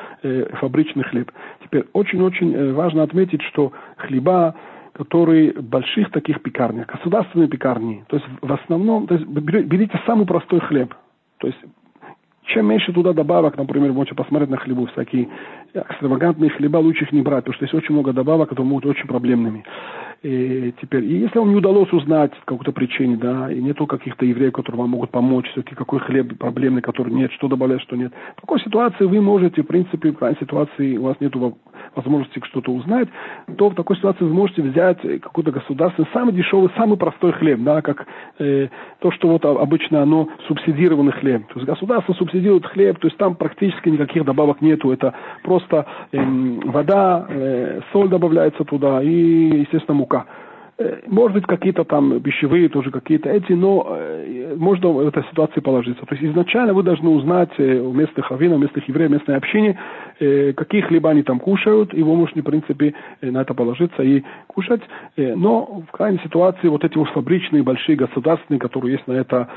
фабричный 0.61 1.05
хлеб. 1.05 1.31
Теперь 1.65 1.85
очень-очень 1.93 2.73
важно 2.73 3.03
отметить, 3.03 3.43
что 3.43 3.73
хлеба, 3.97 4.55
которые 4.93 5.53
больших 5.53 6.11
таких 6.11 6.43
пекарнях, 6.43 6.87
государственные 6.87 7.49
пекарни, 7.49 8.05
то 8.09 8.17
есть 8.17 8.29
в 8.41 8.53
основном, 8.53 9.07
то 9.07 9.15
есть 9.15 9.27
берите 9.27 10.01
самый 10.07 10.27
простой 10.27 10.61
хлеб, 10.61 10.95
то 11.39 11.47
есть 11.47 11.59
чем 12.53 12.67
меньше 12.67 12.93
туда 12.93 13.13
добавок, 13.13 13.57
например, 13.57 13.93
можете 13.93 14.15
посмотреть 14.15 14.51
на 14.51 14.57
хлебу, 14.57 14.87
всякие 14.87 15.29
экстравагантные 15.75 16.51
хлеба 16.51 16.79
лучше 16.79 17.05
их 17.05 17.13
не 17.13 17.23
брать, 17.23 17.45
потому 17.45 17.55
что 17.55 17.65
есть 17.65 17.75
очень 17.75 17.95
много 17.95 18.13
добавок, 18.13 18.49
которые 18.49 18.69
могут 18.69 18.85
быть 18.85 18.97
очень 18.97 19.09
проблемными. 19.09 19.65
И 20.23 20.75
теперь, 20.83 21.05
и 21.05 21.21
если 21.21 21.39
вам 21.39 21.49
не 21.49 21.57
удалось 21.57 21.91
узнать 21.95 22.33
по 22.41 22.53
какой-то 22.53 22.73
причине, 22.73 23.17
да, 23.17 23.51
и 23.51 23.59
нету 23.63 23.87
каких-то 23.87 24.27
евреев, 24.27 24.53
которые 24.53 24.81
вам 24.81 24.91
могут 24.91 25.11
помочь, 25.11 25.49
все-таки 25.53 25.75
какой 25.75 25.99
хлеб 26.01 26.37
проблемный, 26.39 26.83
который 26.83 27.11
нет, 27.11 27.33
что 27.33 27.49
добавлять, 27.49 27.81
что 27.81 27.97
нет. 27.97 28.13
В 28.37 28.41
такой 28.43 28.61
ситуации 28.61 29.07
вы 29.07 29.23
можете, 29.23 29.63
в 29.63 29.67
принципе, 29.67 30.13
в 30.13 30.17
крайней 30.17 30.37
ситуации 30.39 30.99
у 30.99 31.05
вас 31.05 31.17
нет 31.21 31.33
возможности 31.97 32.39
что-то 32.45 32.71
узнать, 32.71 33.09
то 33.57 33.71
в 33.71 33.75
такой 33.75 33.97
ситуации 33.97 34.25
вы 34.25 34.35
можете 34.35 34.61
взять 34.61 35.01
какой-то 35.23 35.53
государственный, 35.53 36.09
самый 36.13 36.35
дешевый, 36.35 36.71
самый 36.77 36.99
простой 36.99 37.33
хлеб, 37.33 37.61
да, 37.61 37.81
как 37.81 38.07
э, 38.39 38.69
то, 38.99 39.11
что 39.13 39.29
вот 39.29 39.47
обычно 39.47 40.03
оно 40.03 40.29
субсидированный 40.49 41.13
хлеб. 41.13 41.47
То 41.47 41.55
есть 41.61 41.67
государство 41.67 42.13
субсидирует 42.13 42.67
хлеб, 42.67 42.99
то 42.99 43.09
есть 43.09 43.17
там 43.17 43.37
практически 43.37 43.89
никаких 43.89 44.27
добавок 44.27 44.61
нету, 44.61 44.93
это 44.93 45.15
просто 45.45 45.87
э, 46.13 46.19
вода, 46.67 47.27
э, 47.27 47.81
соль 47.95 48.11
добавляется 48.11 48.65
туда 48.65 49.03
и, 49.03 49.61
естественно, 49.61 49.97
мука 49.97 50.10
может 51.07 51.35
быть, 51.35 51.47
какие-то 51.47 51.85
там 51.85 52.21
пищевые 52.21 52.69
тоже 52.69 52.91
какие-то 52.91 53.29
эти, 53.29 53.53
но 53.53 53.87
э, 53.91 54.55
можно 54.57 54.89
в 54.89 55.07
этой 55.09 55.25
ситуации 55.25 55.61
положиться. 55.61 56.07
То 56.07 56.15
есть 56.15 56.25
изначально 56.25 56.73
вы 56.73 56.83
должны 56.83 57.11
узнать 57.11 57.51
э, 57.59 57.79
у 57.79 57.93
местных 57.93 58.31
раввинов, 58.31 58.59
у 58.59 58.63
местных 58.63 58.89
евреев, 58.89 59.11
местной 59.11 59.37
общине, 59.37 59.79
какие 60.19 60.83
хлеба 60.83 61.11
они 61.11 61.23
там 61.23 61.39
кушают, 61.39 61.95
и 61.95 62.03
вы 62.03 62.15
можете, 62.15 62.43
в 62.43 62.45
принципе, 62.45 62.95
на 63.23 63.41
это 63.41 63.55
положиться 63.55 64.03
и 64.03 64.23
кушать. 64.49 64.83
Но 65.17 65.83
в 65.89 65.93
крайней 65.93 66.19
ситуации 66.19 66.69
вот 66.69 66.85
эти 66.85 66.99
уж 66.99 67.09
фабричные, 67.13 67.63
большие, 67.63 67.97
государственные, 67.97 68.61
которые 68.61 68.93
есть 68.93 69.07
на 69.07 69.15
это 69.15 69.49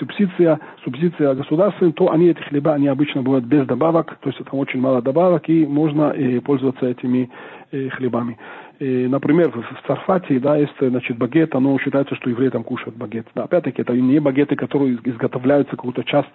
субсидия, 0.00 0.58
субсидия 0.82 1.34
государственная, 1.34 1.92
то 1.92 2.10
они, 2.10 2.26
эти 2.26 2.40
хлеба, 2.40 2.74
они 2.74 2.88
обычно 2.88 3.22
бывают 3.22 3.44
без 3.44 3.66
добавок, 3.66 4.18
то 4.20 4.30
есть 4.30 4.44
там 4.44 4.58
очень 4.58 4.80
мало 4.80 5.00
добавок, 5.00 5.48
и 5.48 5.64
можно 5.64 6.12
пользоваться 6.44 6.86
этими 6.86 7.30
хлебами. 7.70 8.36
И, 8.80 9.06
например, 9.06 9.50
в 9.50 9.86
Царфате, 9.86 10.40
да, 10.40 10.56
есть, 10.56 10.74
значит, 10.80 11.16
багет, 11.16 11.54
оно 11.54 11.78
считается, 11.78 12.16
что 12.16 12.30
евреи 12.30 12.48
там 12.48 12.64
кушают 12.64 12.96
багет. 12.96 13.26
Да, 13.34 13.44
опять-таки, 13.44 13.82
это 13.82 13.92
не 13.92 14.18
багеты, 14.18 14.56
которые 14.56 14.98
изготовляются 15.04 15.76
какую-то 15.76 16.02
часть 16.04 16.28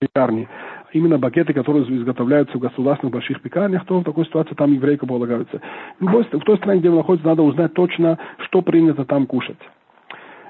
пекарни, 0.00 0.48
именно 0.92 1.18
багеты, 1.18 1.52
которые 1.52 1.84
изготовляются 1.84 2.56
в 2.56 2.60
государственных 2.60 3.12
больших 3.12 3.42
пекарнях, 3.42 3.84
то 3.86 3.98
в 3.98 4.04
такой 4.04 4.24
ситуации 4.24 4.54
там 4.54 4.72
еврейка 4.72 5.06
полагаются. 5.06 5.60
В 5.98 6.24
той 6.24 6.56
стране, 6.56 6.80
где 6.80 6.90
вы 6.90 6.96
находитесь, 6.96 7.26
надо 7.26 7.42
узнать 7.42 7.74
точно, 7.74 8.18
что 8.46 8.62
принято 8.62 9.04
там 9.04 9.26
кушать. 9.26 9.58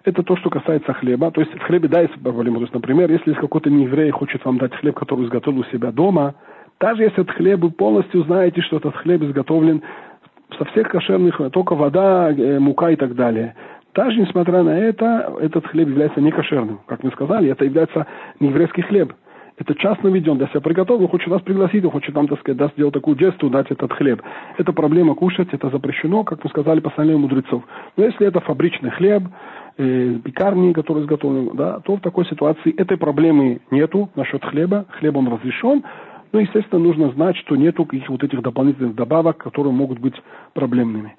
Это 0.05 0.23
то, 0.23 0.37
что 0.37 0.51
касается 0.51 0.93
хлеба. 0.93 1.31
То 1.31 1.41
есть 1.41 1.53
в 1.53 1.63
хлебе, 1.63 1.89
да, 1.89 2.01
есть 2.01 2.15
проблема. 2.23 2.57
То 2.57 2.63
есть, 2.63 2.75
например, 2.75 3.11
если 3.11 3.33
какой-то 3.33 3.71
нееврей 3.71 4.11
хочет 4.11 4.45
вам 4.45 4.59
дать 4.59 4.75
хлеб, 4.77 4.95
который 4.95 5.25
изготовил 5.25 5.61
у 5.61 5.65
себя 5.65 5.91
дома, 5.91 6.35
даже 6.79 7.03
если 7.03 7.23
этот 7.23 7.35
хлеб, 7.37 7.61
вы 7.61 7.71
полностью 7.71 8.23
знаете, 8.23 8.63
что 8.63 8.77
этот 8.77 8.95
хлеб 8.97 9.23
изготовлен 9.23 9.83
со 10.59 10.65
всех 10.67 10.89
кошерных, 10.89 11.41
только 11.53 11.75
вода, 11.75 12.31
э, 12.31 12.59
мука 12.59 12.91
и 12.91 12.97
так 12.97 13.15
далее. 13.15 13.55
Даже 13.95 14.21
несмотря 14.21 14.63
на 14.63 14.79
это, 14.79 15.33
этот 15.41 15.67
хлеб 15.67 15.89
является 15.89 16.21
некошерным. 16.21 16.81
Как 16.87 17.03
мы 17.03 17.11
сказали, 17.11 17.51
это 17.51 17.65
является 17.65 18.07
нееврейский 18.39 18.85
хлеб. 18.85 19.13
Это 19.61 19.75
частно 19.75 20.09
веден, 20.09 20.39
для 20.39 20.47
себя 20.49 20.63
приготовил, 20.63 21.07
хочет 21.09 21.29
нас 21.29 21.43
пригласить, 21.43 21.85
он 21.85 21.91
хочет 21.91 22.15
нам, 22.15 22.27
так 22.29 22.41
сказать, 22.41 22.57
даст 22.57 22.73
сделать 22.75 22.95
такую 22.95 23.19
жесту, 23.19 23.51
дать 23.51 23.71
этот 23.71 23.93
хлеб. 23.93 24.23
Это 24.57 24.73
проблема 24.73 25.15
кушать, 25.15 25.49
это 25.53 25.69
запрещено, 25.69 26.25
как 26.25 26.43
мы 26.43 26.49
сказали, 26.49 26.81
постановление 26.81 27.21
мудрецов. 27.21 27.63
Но 27.99 28.05
если 28.05 28.27
это 28.27 28.41
фабричный 28.41 28.89
хлеб, 28.91 29.25
э, 29.77 30.15
пекарни, 30.25 30.73
который 30.73 31.03
изготовлен, 31.03 31.51
да, 31.57 31.81
то 31.81 31.97
в 31.97 32.01
такой 32.01 32.25
ситуации 32.25 32.75
этой 32.75 32.97
проблемы 32.97 33.61
нету 33.71 34.09
насчет 34.15 34.43
хлеба. 34.43 34.87
Хлеб 34.99 35.17
он 35.17 35.29
разрешен, 35.29 35.83
но, 36.33 36.41
естественно, 36.41 36.81
нужно 36.81 37.11
знать, 37.13 37.37
что 37.39 37.57
нету 37.57 37.85
каких 37.85 38.09
вот 38.09 38.23
этих 38.23 38.43
дополнительных 38.43 38.95
добавок, 38.95 39.39
которые 39.39 39.73
могут 39.73 39.99
быть 39.99 40.15
проблемными. 40.55 41.15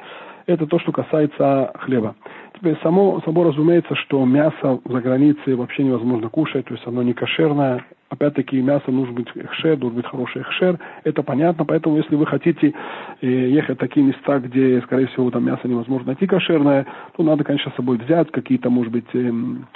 Это 0.47 0.66
то, 0.66 0.80
что 0.80 0.91
касается 0.91 1.72
хлеба. 1.80 2.16
Теперь 2.55 2.78
само, 2.82 3.22
само 3.26 3.43
разумеется, 3.43 3.95
что 3.95 4.26
мясо 4.26 4.80
за 4.86 5.01
границей 5.01 5.55
вообще 5.55 5.84
невозможно 5.84 6.30
кушать, 6.30 6.66
то 6.66 6.74
есть 6.74 6.86
оно 6.88 7.03
не 7.03 7.14
кошерное. 7.14 7.86
Опять-таки 8.09 8.62
мясо 8.62 8.91
нужно 8.91 9.14
быть 9.14 9.30
хшер, 9.30 9.78
должен 9.78 9.97
быть 9.97 10.05
хороший 10.05 10.43
хшер. 10.43 10.78
Это 11.03 11.24
понятно, 11.24 11.64
поэтому 11.64 11.97
если 11.97 12.16
вы 12.16 12.26
хотите 12.26 12.74
э, 13.22 13.28
ехать 13.28 13.78
в 13.78 13.80
такие 13.80 14.05
места, 14.05 14.39
где, 14.39 14.82
скорее 14.82 15.07
всего, 15.07 15.32
там 15.32 15.45
мясо 15.45 15.68
невозможно 15.68 16.07
найти 16.07 16.28
кошерное, 16.28 16.86
то 17.16 17.24
надо, 17.24 17.43
конечно, 17.43 17.72
с 17.72 17.76
собой 17.76 17.97
взять 17.97 18.30
какие-то, 18.32 18.70
может 18.70 18.91
быть, 18.91 19.07
эм, 19.14 19.68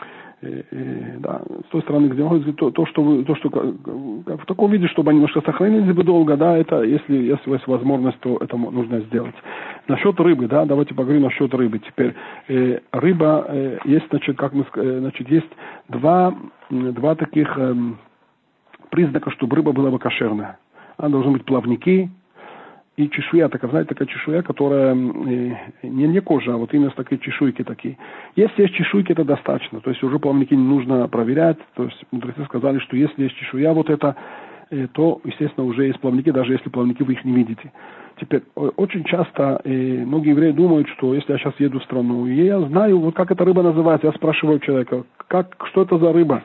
да, 0.42 1.42
с 1.68 1.72
той 1.72 1.82
стороны, 1.82 2.08
где 2.08 2.52
то, 2.54 2.72
то, 2.72 2.86
что, 2.86 3.02
вы, 3.02 3.24
то, 3.24 3.36
что 3.36 3.50
в 3.50 4.46
таком 4.46 4.72
виде, 4.72 4.88
чтобы 4.88 5.10
они 5.10 5.20
немножко 5.20 5.42
сохранились 5.42 5.94
бы 5.96 6.04
долго, 6.04 6.38
да, 6.38 6.58
это, 6.58 6.84
если, 6.84 7.16
если 7.16 7.52
есть 7.52 7.68
возможность, 7.68 8.20
то 8.20 8.38
это 8.38 8.58
нужно 8.58 9.00
сделать. 9.02 9.36
Насчет 9.88 10.20
рыбы, 10.20 10.48
да, 10.48 10.66
давайте 10.66 10.94
поговорим 10.94 11.24
насчет 11.24 11.54
рыбы. 11.54 11.80
Теперь 11.80 12.14
э, 12.48 12.80
рыба, 12.92 13.46
э, 13.48 13.78
есть, 13.86 14.08
значит, 14.10 14.38
как 14.38 14.54
мы, 14.54 14.66
э, 14.76 15.00
значит, 15.00 15.30
есть 15.30 15.50
два, 15.90 16.36
два 16.70 17.16
таких 17.16 17.58
э, 17.58 17.76
признака, 18.90 19.32
чтобы 19.32 19.56
рыба 19.56 19.72
была 19.72 19.92
бы 19.92 20.00
кошерная. 20.00 20.58
Она 20.98 21.10
должны 21.10 21.32
быть 21.32 21.46
плавники, 21.46 22.10
и 22.98 23.10
чешуя, 23.10 23.50
такая, 23.50 23.70
знаете, 23.70 23.90
такая 23.90 24.08
чешуя, 24.08 24.42
которая 24.42 24.94
э, 24.94 24.96
не, 25.84 26.08
не 26.08 26.22
кожа, 26.22 26.54
а 26.54 26.58
вот 26.58 26.74
именно 26.74 26.92
такие 26.92 27.20
чешуйки 27.20 27.64
такие. 27.64 27.98
Если 28.36 28.64
есть 28.64 28.76
чешуйки, 28.76 29.12
это 29.12 29.26
достаточно. 29.26 29.82
То 29.82 29.90
есть 29.90 30.02
уже 30.02 30.18
плавники 30.18 30.54
не 30.54 30.64
нужно 30.64 31.08
проверять. 31.10 31.58
То 31.76 31.84
есть 31.84 32.02
мудрецы 32.12 32.46
сказали, 32.46 32.80
что 32.80 32.96
если 32.96 33.24
есть 33.24 33.36
чешуя 33.36 33.74
вот 33.74 33.90
это, 33.90 34.16
э, 34.70 34.88
то, 34.94 35.20
естественно, 35.26 35.66
уже 35.66 35.88
есть 35.88 36.00
плавники, 36.00 36.32
даже 36.32 36.54
если 36.54 36.70
плавники 36.70 37.04
вы 37.04 37.14
их 37.14 37.26
не 37.26 37.34
видите. 37.34 37.72
Теперь, 38.18 38.44
очень 38.56 39.04
часто 39.04 39.60
э, 39.66 39.70
многие 40.06 40.30
евреи 40.30 40.52
думают, 40.52 40.88
что 40.90 41.14
если 41.14 41.34
я 41.34 41.38
сейчас 41.38 41.54
еду 41.60 41.80
в 41.80 41.84
страну, 41.84 42.26
и 42.28 42.46
я 42.46 42.62
знаю, 42.62 43.00
вот 43.00 43.14
как 43.14 43.30
эта 43.30 43.44
рыба 43.44 43.62
называется, 43.62 44.08
я 44.08 44.14
спрашиваю 44.14 44.60
человека, 44.60 45.04
как, 45.28 45.58
что 45.70 45.82
это 45.82 45.98
за 45.98 46.14
рыба? 46.14 46.42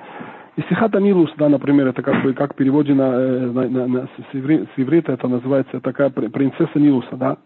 Исихата 0.61 1.01
Нилус, 1.01 1.31
да, 1.37 1.49
например, 1.49 1.89
это 1.89 2.03
как 2.03 2.23
бы, 2.23 2.33
как 2.35 2.53
в 2.53 2.57
переводе 2.57 2.95
на, 2.95 3.13
э, 3.13 3.51
на, 3.53 3.69
на, 3.69 3.87
на, 3.87 4.01
с, 4.07 4.33
с 4.33 4.69
иврита 4.77 5.13
это 5.13 5.29
называется 5.29 5.81
такая 5.81 6.11
принцесса 6.11 6.79
Нилуса, 6.79 7.17
да. 7.17 7.37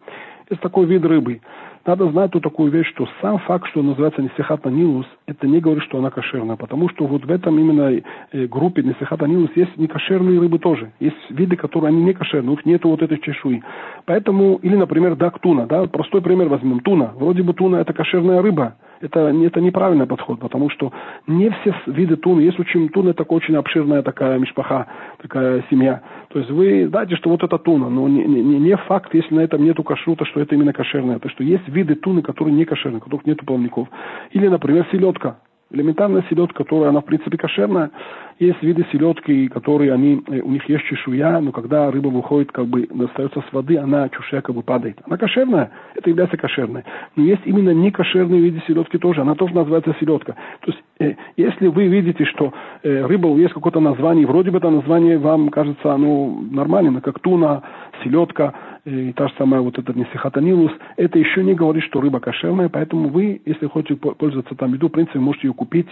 Есть 0.50 0.60
такой 0.60 0.84
вид 0.86 1.04
рыбы. 1.04 1.40
Надо 1.86 2.10
знать 2.10 2.30
ту 2.30 2.40
такую 2.40 2.72
вещь, 2.72 2.88
что 2.88 3.06
сам 3.20 3.38
факт, 3.40 3.68
что 3.68 3.82
называется 3.82 4.22
Несихата 4.22 4.70
Нилус, 4.70 5.06
это 5.26 5.46
не 5.46 5.60
говорит, 5.60 5.84
что 5.84 5.98
она 5.98 6.10
кошерная, 6.10 6.56
потому 6.56 6.88
что 6.88 7.06
вот 7.06 7.26
в 7.26 7.30
этом 7.30 7.58
именно 7.58 7.92
э, 8.32 8.46
группе 8.46 8.82
Несихата 8.82 9.26
Нилус 9.26 9.50
есть 9.54 9.76
некошерные 9.76 10.40
рыбы 10.40 10.58
тоже. 10.58 10.92
Есть 10.98 11.16
виды, 11.28 11.56
которые 11.56 11.88
они 11.88 12.02
не 12.02 12.14
кошерные, 12.14 12.48
у 12.48 12.52
них 12.52 12.64
нету 12.64 12.88
вот 12.88 13.02
этой 13.02 13.18
чешуи. 13.18 13.62
Поэтому, 14.06 14.58
или, 14.62 14.76
например, 14.76 15.14
дак 15.14 15.38
туна, 15.40 15.66
да, 15.66 15.84
простой 15.84 16.22
пример 16.22 16.48
возьмем, 16.48 16.80
туна. 16.80 17.12
Вроде 17.16 17.42
бы 17.42 17.52
туна 17.52 17.76
это 17.76 17.92
кошерная 17.92 18.40
рыба, 18.40 18.76
это, 19.00 19.20
это 19.28 19.60
неправильный 19.60 20.06
подход, 20.06 20.40
потому 20.40 20.70
что 20.70 20.92
не 21.26 21.50
все 21.50 21.74
виды 21.86 22.16
туны, 22.16 22.40
есть 22.40 22.58
очень 22.58 22.88
туна, 22.88 23.10
это 23.10 23.24
очень 23.24 23.56
обширная 23.56 24.02
такая 24.02 24.38
мишпаха, 24.38 24.86
такая 25.20 25.64
семья. 25.70 26.02
То 26.28 26.38
есть 26.38 26.50
вы 26.50 26.88
знаете, 26.88 27.16
что 27.16 27.30
вот 27.30 27.42
это 27.42 27.58
туна, 27.58 27.88
но 27.88 28.08
не, 28.08 28.24
не, 28.24 28.58
не 28.58 28.76
факт, 28.76 29.14
если 29.14 29.34
на 29.34 29.40
этом 29.40 29.64
нету 29.64 29.82
кашрута, 29.82 30.24
что 30.24 30.40
это 30.40 30.54
именно 30.54 30.72
кошерное. 30.72 31.18
То, 31.18 31.28
что 31.28 31.44
есть 31.44 31.68
виды 31.68 31.94
туны, 31.94 32.22
которые 32.22 32.54
не 32.54 32.64
кошерные, 32.64 32.98
у 32.98 33.04
которых 33.04 33.26
нету 33.26 33.44
плавников. 33.44 33.88
Или, 34.32 34.48
например, 34.48 34.86
селедка. 34.90 35.38
Элементарная 35.70 36.24
селедка, 36.28 36.64
которая, 36.64 36.90
она 36.90 37.00
в 37.00 37.04
принципе 37.04 37.36
кошерная, 37.36 37.90
есть 38.38 38.62
виды 38.62 38.86
селедки, 38.92 39.48
которые 39.48 39.92
они, 39.92 40.22
э, 40.28 40.40
у 40.40 40.50
них 40.50 40.68
есть 40.68 40.84
чешуя, 40.84 41.40
но 41.40 41.52
когда 41.52 41.90
рыба 41.90 42.08
выходит, 42.08 42.52
как 42.52 42.66
бы 42.66 42.86
достается 42.86 43.42
с 43.48 43.52
воды, 43.52 43.78
она 43.78 44.08
чешуя 44.08 44.42
как 44.42 44.54
бы 44.54 44.62
падает. 44.62 44.98
Она 45.04 45.16
кошерная, 45.16 45.70
это 45.94 46.10
является 46.10 46.36
кошерной. 46.36 46.84
Но 47.16 47.24
есть 47.24 47.42
именно 47.44 47.70
некошерные 47.70 48.40
виды 48.40 48.62
селедки 48.66 48.98
тоже, 48.98 49.22
она 49.22 49.34
тоже 49.34 49.54
называется 49.54 49.94
селедка. 50.00 50.34
То 50.60 50.70
есть, 50.70 50.82
э, 51.00 51.14
если 51.36 51.68
вы 51.68 51.86
видите, 51.86 52.24
что 52.24 52.52
э, 52.82 53.06
рыба 53.06 53.34
есть 53.36 53.54
какое-то 53.54 53.80
название, 53.80 54.26
вроде 54.26 54.50
бы 54.50 54.58
это 54.58 54.70
название 54.70 55.18
вам 55.18 55.48
кажется 55.48 55.92
оно 55.92 56.40
нормальным, 56.50 57.00
как 57.00 57.20
туна, 57.20 57.62
селедка, 58.02 58.54
и 58.84 59.12
та 59.12 59.28
же 59.28 59.34
самая 59.38 59.60
вот 59.60 59.78
этот 59.78 59.96
несихатанилус, 59.96 60.72
это 60.96 61.18
еще 61.18 61.42
не 61.42 61.54
говорит, 61.54 61.84
что 61.84 62.00
рыба 62.00 62.20
кошерная, 62.20 62.68
поэтому 62.68 63.08
вы, 63.08 63.40
если 63.44 63.66
хотите 63.66 63.96
пользоваться 63.96 64.54
там 64.54 64.74
еду, 64.74 64.88
в 64.88 64.92
принципе, 64.92 65.18
можете 65.18 65.48
ее 65.48 65.54
купить 65.54 65.88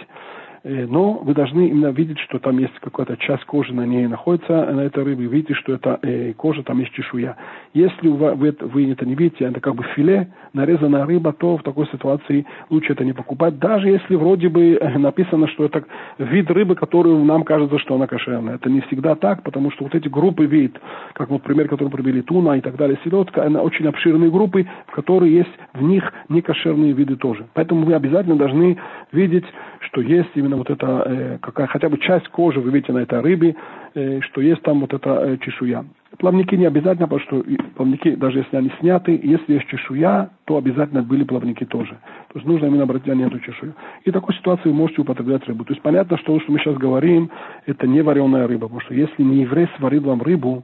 но 0.63 1.13
вы 1.13 1.33
должны 1.33 1.67
именно 1.67 1.87
видеть, 1.87 2.19
что 2.19 2.39
там 2.39 2.57
есть 2.57 2.73
какая-то 2.79 3.17
часть 3.17 3.43
кожи 3.45 3.73
на 3.73 3.85
ней 3.85 4.07
находится, 4.07 4.65
на 4.71 4.81
этой 4.81 5.03
рыбе, 5.03 5.25
видите, 5.25 5.53
что 5.55 5.73
это 5.73 5.99
э, 6.01 6.33
кожа, 6.33 6.63
там 6.63 6.79
есть 6.79 6.93
чешуя. 6.93 7.35
Если 7.73 8.07
вы, 8.07 8.33
вы, 8.35 8.55
вы 8.61 8.91
это 8.91 9.05
не 9.05 9.15
видите, 9.15 9.43
это 9.43 9.59
как 9.59 9.75
бы 9.75 9.83
филе, 9.95 10.31
нарезанная 10.53 11.05
рыба, 11.05 11.33
то 11.33 11.57
в 11.57 11.63
такой 11.63 11.87
ситуации 11.87 12.45
лучше 12.69 12.93
это 12.93 13.03
не 13.03 13.11
покупать, 13.11 13.59
даже 13.59 13.89
если 13.89 14.15
вроде 14.15 14.47
бы 14.47 14.75
э, 14.75 14.97
написано, 14.97 15.47
что 15.49 15.65
это 15.65 15.83
вид 16.17 16.49
рыбы, 16.49 16.75
которую 16.75 17.25
нам 17.25 17.43
кажется, 17.43 17.77
что 17.79 17.95
она 17.95 18.07
кошерная. 18.07 18.55
Это 18.55 18.69
не 18.69 18.81
всегда 18.81 19.15
так, 19.15 19.43
потому 19.43 19.69
что 19.71 19.83
вот 19.83 19.95
эти 19.95 20.07
группы 20.07 20.45
вид, 20.45 20.79
как 21.13 21.29
вот 21.29 21.43
пример, 21.43 21.67
который 21.67 21.89
привели 21.89 22.21
туна 22.21 22.57
и 22.57 22.61
так 22.61 22.77
далее, 22.77 22.97
селедка, 23.03 23.43
это 23.43 23.61
очень 23.61 23.87
обширные 23.87 24.31
группы, 24.31 24.65
в 24.87 24.91
которые 24.91 25.35
есть 25.35 25.53
в 25.73 25.83
них 25.83 26.13
некошерные 26.29 26.93
виды 26.93 27.17
тоже. 27.17 27.47
Поэтому 27.53 27.85
вы 27.85 27.93
обязательно 27.95 28.37
должны 28.37 28.77
видеть, 29.11 29.45
что 29.81 30.01
есть 30.01 30.29
именно 30.35 30.52
вот 30.55 30.69
эта, 30.69 31.03
э, 31.05 31.37
какая, 31.41 31.67
хотя 31.67 31.89
бы 31.89 31.97
часть 31.97 32.27
кожи, 32.29 32.59
вы 32.59 32.71
видите 32.71 32.93
на 32.93 32.99
этой 32.99 33.19
рыбе, 33.21 33.55
э, 33.93 34.21
что 34.21 34.41
есть 34.41 34.61
там 34.61 34.81
вот 34.81 34.93
эта 34.93 35.09
э, 35.09 35.37
чешуя. 35.37 35.85
Плавники 36.17 36.55
не 36.55 36.65
обязательно, 36.65 37.07
потому 37.07 37.21
что 37.21 37.43
плавники, 37.75 38.15
даже 38.15 38.39
если 38.39 38.57
они 38.57 38.71
сняты, 38.79 39.19
если 39.23 39.53
есть 39.53 39.67
чешуя, 39.67 40.29
то 40.45 40.57
обязательно 40.57 41.01
были 41.01 41.23
плавники 41.23 41.65
тоже. 41.65 41.91
То 42.31 42.39
есть 42.39 42.47
нужно 42.47 42.67
именно 42.67 42.83
обратить 42.83 43.05
внимание 43.07 43.27
на 43.27 43.35
эту 43.35 43.45
чешую. 43.45 43.73
И 44.03 44.09
в 44.09 44.13
такой 44.13 44.35
ситуации 44.35 44.69
вы 44.69 44.75
можете 44.75 45.01
употреблять 45.01 45.45
рыбу. 45.47 45.65
То 45.65 45.73
есть 45.73 45.81
понятно, 45.81 46.17
что 46.17 46.33
то, 46.33 46.39
что 46.41 46.51
мы 46.51 46.59
сейчас 46.59 46.75
говорим, 46.75 47.31
это 47.65 47.87
не 47.87 48.01
вареная 48.01 48.47
рыба, 48.47 48.67
потому 48.67 48.81
что 48.81 48.93
если 48.93 49.23
не 49.23 49.41
еврей 49.41 49.67
сварил 49.77 50.03
вам 50.03 50.21
рыбу, 50.21 50.63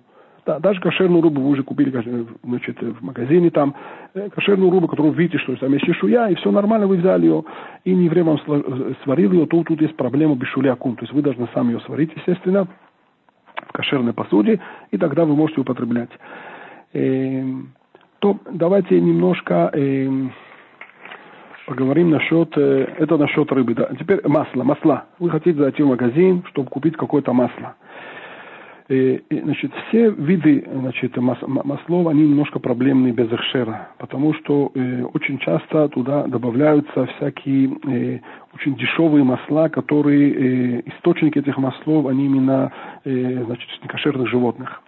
да, 0.49 0.57
даже 0.59 0.81
кошерную 0.81 1.21
рыбу 1.21 1.41
вы 1.41 1.49
уже 1.49 1.61
купили 1.61 1.91
значит, 2.43 2.81
в 2.81 3.03
магазине 3.03 3.51
там, 3.51 3.75
э, 4.15 4.29
кошерную 4.29 4.71
рыбу, 4.71 4.87
которую 4.87 5.13
видите, 5.13 5.37
что 5.37 5.55
там 5.57 5.71
есть 5.73 5.85
чешуя, 5.85 6.27
и 6.29 6.35
все 6.35 6.49
нормально, 6.49 6.87
вы 6.87 6.97
взяли 6.97 7.25
ее, 7.27 7.43
и 7.85 7.93
не 7.93 8.09
время 8.09 8.31
вам 8.31 8.95
сварил 9.03 9.31
ее, 9.31 9.45
то 9.45 9.63
тут 9.63 9.79
есть 9.79 9.95
проблема 9.95 10.35
бешулякум. 10.35 10.95
То 10.95 11.03
есть 11.03 11.13
вы 11.13 11.21
должны 11.21 11.47
сами 11.53 11.73
ее 11.73 11.81
сварить, 11.81 12.11
естественно, 12.15 12.67
в 13.67 13.71
кошерной 13.73 14.13
посуде, 14.13 14.59
и 14.89 14.97
тогда 14.97 15.23
вы 15.23 15.35
можете 15.35 15.61
употреблять. 15.61 16.09
Э, 16.93 17.43
то 18.17 18.39
давайте 18.51 18.99
немножко 18.99 19.69
э, 19.71 20.09
поговорим 21.67 22.09
насчет, 22.09 22.57
э, 22.57 22.87
это 22.97 23.17
насчет 23.17 23.51
рыбы. 23.51 23.75
Да. 23.75 23.87
Теперь 23.99 24.27
масло, 24.27 24.63
масла. 24.63 25.05
Вы 25.19 25.29
хотите 25.29 25.59
зайти 25.59 25.83
в 25.83 25.87
магазин, 25.89 26.43
чтобы 26.47 26.69
купить 26.69 26.97
какое-то 26.97 27.33
масло. 27.33 27.75
И, 28.89 29.21
значит, 29.29 29.71
все 29.87 30.09
виды 30.09 30.67
значит, 30.67 31.15
мас, 31.17 31.37
маслов, 31.43 32.07
они 32.07 32.23
немножко 32.23 32.57
проблемные 32.57 33.13
без 33.13 33.31
эхшера, 33.31 33.89
потому 33.99 34.33
что 34.33 34.71
э, 34.73 35.03
очень 35.13 35.37
часто 35.37 35.89
туда 35.89 36.23
добавляются 36.23 37.05
всякие 37.05 37.69
э, 37.85 38.19
очень 38.55 38.75
дешевые 38.77 39.23
масла, 39.23 39.69
которые, 39.69 40.31
э, 40.31 40.81
источники 40.87 41.37
этих 41.37 41.57
маслов, 41.59 42.07
они 42.07 42.25
именно 42.25 42.71
э, 43.05 43.43
значит, 43.45 43.69
некошерных 43.83 44.27
животных. 44.27 44.81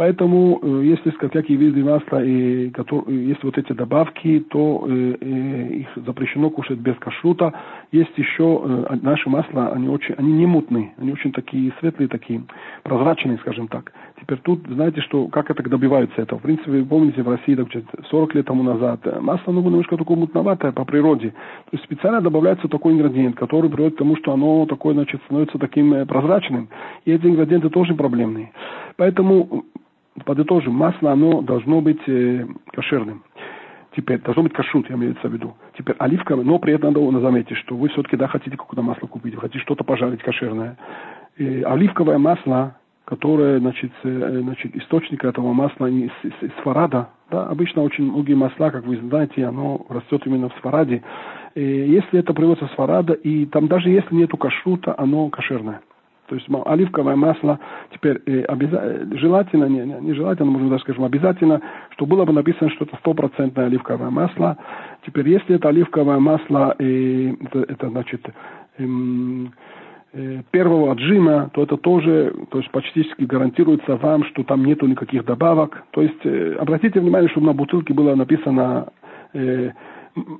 Поэтому, 0.00 0.58
э, 0.62 0.84
если 0.84 1.10
какие 1.10 1.58
виды 1.58 1.84
масла, 1.84 2.24
и, 2.24 2.72
есть 3.06 3.44
вот 3.44 3.58
эти 3.58 3.74
добавки, 3.74 4.40
то 4.48 4.86
э, 4.88 5.16
э, 5.20 5.68
их 5.74 5.88
запрещено 5.94 6.48
кушать 6.48 6.78
без 6.78 6.96
кашрута. 6.96 7.52
Есть 7.92 8.16
еще 8.16 8.62
э, 8.64 8.96
наши 9.02 9.28
масла, 9.28 9.72
они, 9.74 9.90
очень, 9.90 10.14
они 10.14 10.32
не 10.32 10.46
мутные, 10.46 10.94
они 10.96 11.12
очень 11.12 11.32
такие 11.32 11.70
светлые, 11.80 12.08
такие 12.08 12.42
прозрачные, 12.82 13.36
скажем 13.40 13.68
так. 13.68 13.92
Теперь 14.18 14.38
тут, 14.38 14.66
знаете, 14.68 15.02
что, 15.02 15.28
как 15.28 15.50
это 15.50 15.68
добиваются 15.68 16.22
этого? 16.22 16.38
В 16.38 16.44
принципе, 16.44 16.70
вы 16.70 16.84
помните, 16.86 17.22
в 17.22 17.28
России 17.28 17.54
так, 17.54 17.68
40 18.10 18.34
лет 18.36 18.46
тому 18.46 18.62
назад 18.62 19.00
масло 19.20 19.52
ну, 19.52 19.60
немножко 19.60 19.98
такое 19.98 20.16
мутноватое 20.16 20.72
по 20.72 20.86
природе. 20.86 21.28
То 21.28 21.72
есть 21.72 21.84
специально 21.84 22.22
добавляется 22.22 22.68
такой 22.68 22.94
ингредиент, 22.94 23.36
который 23.36 23.68
приводит 23.68 23.96
к 23.96 23.98
тому, 23.98 24.16
что 24.16 24.32
оно 24.32 24.64
такое, 24.64 24.94
значит, 24.94 25.20
становится 25.26 25.58
таким 25.58 26.06
прозрачным. 26.06 26.70
И 27.04 27.12
эти 27.12 27.26
ингредиенты 27.26 27.68
тоже 27.68 27.94
проблемные. 27.94 28.50
Поэтому 28.96 29.64
подытожим, 30.24 30.74
масло, 30.74 31.12
оно 31.12 31.42
должно 31.42 31.80
быть 31.80 32.00
э, 32.06 32.46
кошерным. 32.72 33.22
Теперь, 33.96 34.20
должно 34.20 34.44
быть 34.44 34.52
кашрут, 34.52 34.88
я 34.88 34.96
имею 34.96 35.16
в 35.20 35.24
виду. 35.24 35.54
Теперь 35.76 35.96
оливковое, 35.98 36.44
но 36.44 36.58
при 36.58 36.74
этом 36.74 36.92
надо 36.92 37.20
заметить, 37.20 37.56
что 37.56 37.76
вы 37.76 37.88
все-таки, 37.88 38.16
да, 38.16 38.28
хотите 38.28 38.56
какое-то 38.56 38.82
масло 38.82 39.06
купить, 39.06 39.34
вы 39.34 39.40
хотите 39.40 39.60
что-то 39.60 39.82
пожарить 39.82 40.22
кошерное. 40.22 40.76
И 41.36 41.62
оливковое 41.62 42.18
масло, 42.18 42.76
которое, 43.04 43.58
значит, 43.58 43.90
э, 44.04 44.40
значит, 44.42 44.76
источник 44.76 45.24
этого 45.24 45.52
масла 45.52 45.86
из, 45.86 46.12
из, 46.22 46.32
из 46.40 46.52
Фарада, 46.62 47.08
да, 47.30 47.46
обычно 47.46 47.82
очень 47.82 48.04
многие 48.04 48.34
масла, 48.34 48.70
как 48.70 48.84
вы 48.84 48.96
знаете, 48.96 49.44
оно 49.44 49.84
растет 49.88 50.22
именно 50.26 50.48
в 50.48 50.54
Сфараде. 50.58 51.02
И 51.54 51.62
если 51.62 52.20
это 52.20 52.32
приводится 52.32 52.66
с 52.68 52.76
Фарада, 52.76 53.12
и 53.12 53.46
там 53.46 53.66
даже 53.66 53.90
если 53.90 54.14
нету 54.14 54.36
кашрута, 54.36 54.94
оно 54.96 55.28
кошерное. 55.30 55.80
То 56.30 56.36
есть 56.36 56.46
оливковое 56.64 57.16
масло, 57.16 57.58
теперь 57.92 58.22
э, 58.24 58.44
обяза- 58.44 59.04
желательно, 59.18 59.64
не, 59.64 59.80
не, 59.80 59.94
не 60.00 60.14
желательно, 60.14 60.52
можно 60.52 60.70
даже 60.70 60.82
скажем, 60.82 61.02
обязательно, 61.02 61.60
чтобы 61.94 62.14
было 62.14 62.24
бы 62.24 62.32
написано, 62.32 62.70
что 62.70 62.84
это 62.84 62.96
стопроцентное 62.98 63.66
оливковое 63.66 64.10
масло. 64.10 64.56
Теперь, 65.04 65.28
если 65.28 65.56
это 65.56 65.70
оливковое 65.70 66.20
масло, 66.20 66.76
э, 66.78 67.34
это, 67.40 67.62
это 67.62 67.90
значит 67.90 68.24
эм, 68.78 69.52
э, 70.12 70.42
первого 70.52 70.92
отжима, 70.92 71.50
то 71.52 71.64
это 71.64 71.76
тоже, 71.76 72.32
то 72.52 72.58
есть 72.58 72.70
почти 72.70 73.04
гарантируется 73.18 73.96
вам, 73.96 74.22
что 74.26 74.44
там 74.44 74.64
нету 74.64 74.86
никаких 74.86 75.24
добавок. 75.24 75.82
То 75.90 76.02
есть 76.02 76.24
э, 76.24 76.54
обратите 76.60 77.00
внимание, 77.00 77.28
чтобы 77.28 77.48
на 77.48 77.54
бутылке 77.54 77.92
было 77.92 78.14
написано 78.14 78.86
э, 79.34 79.72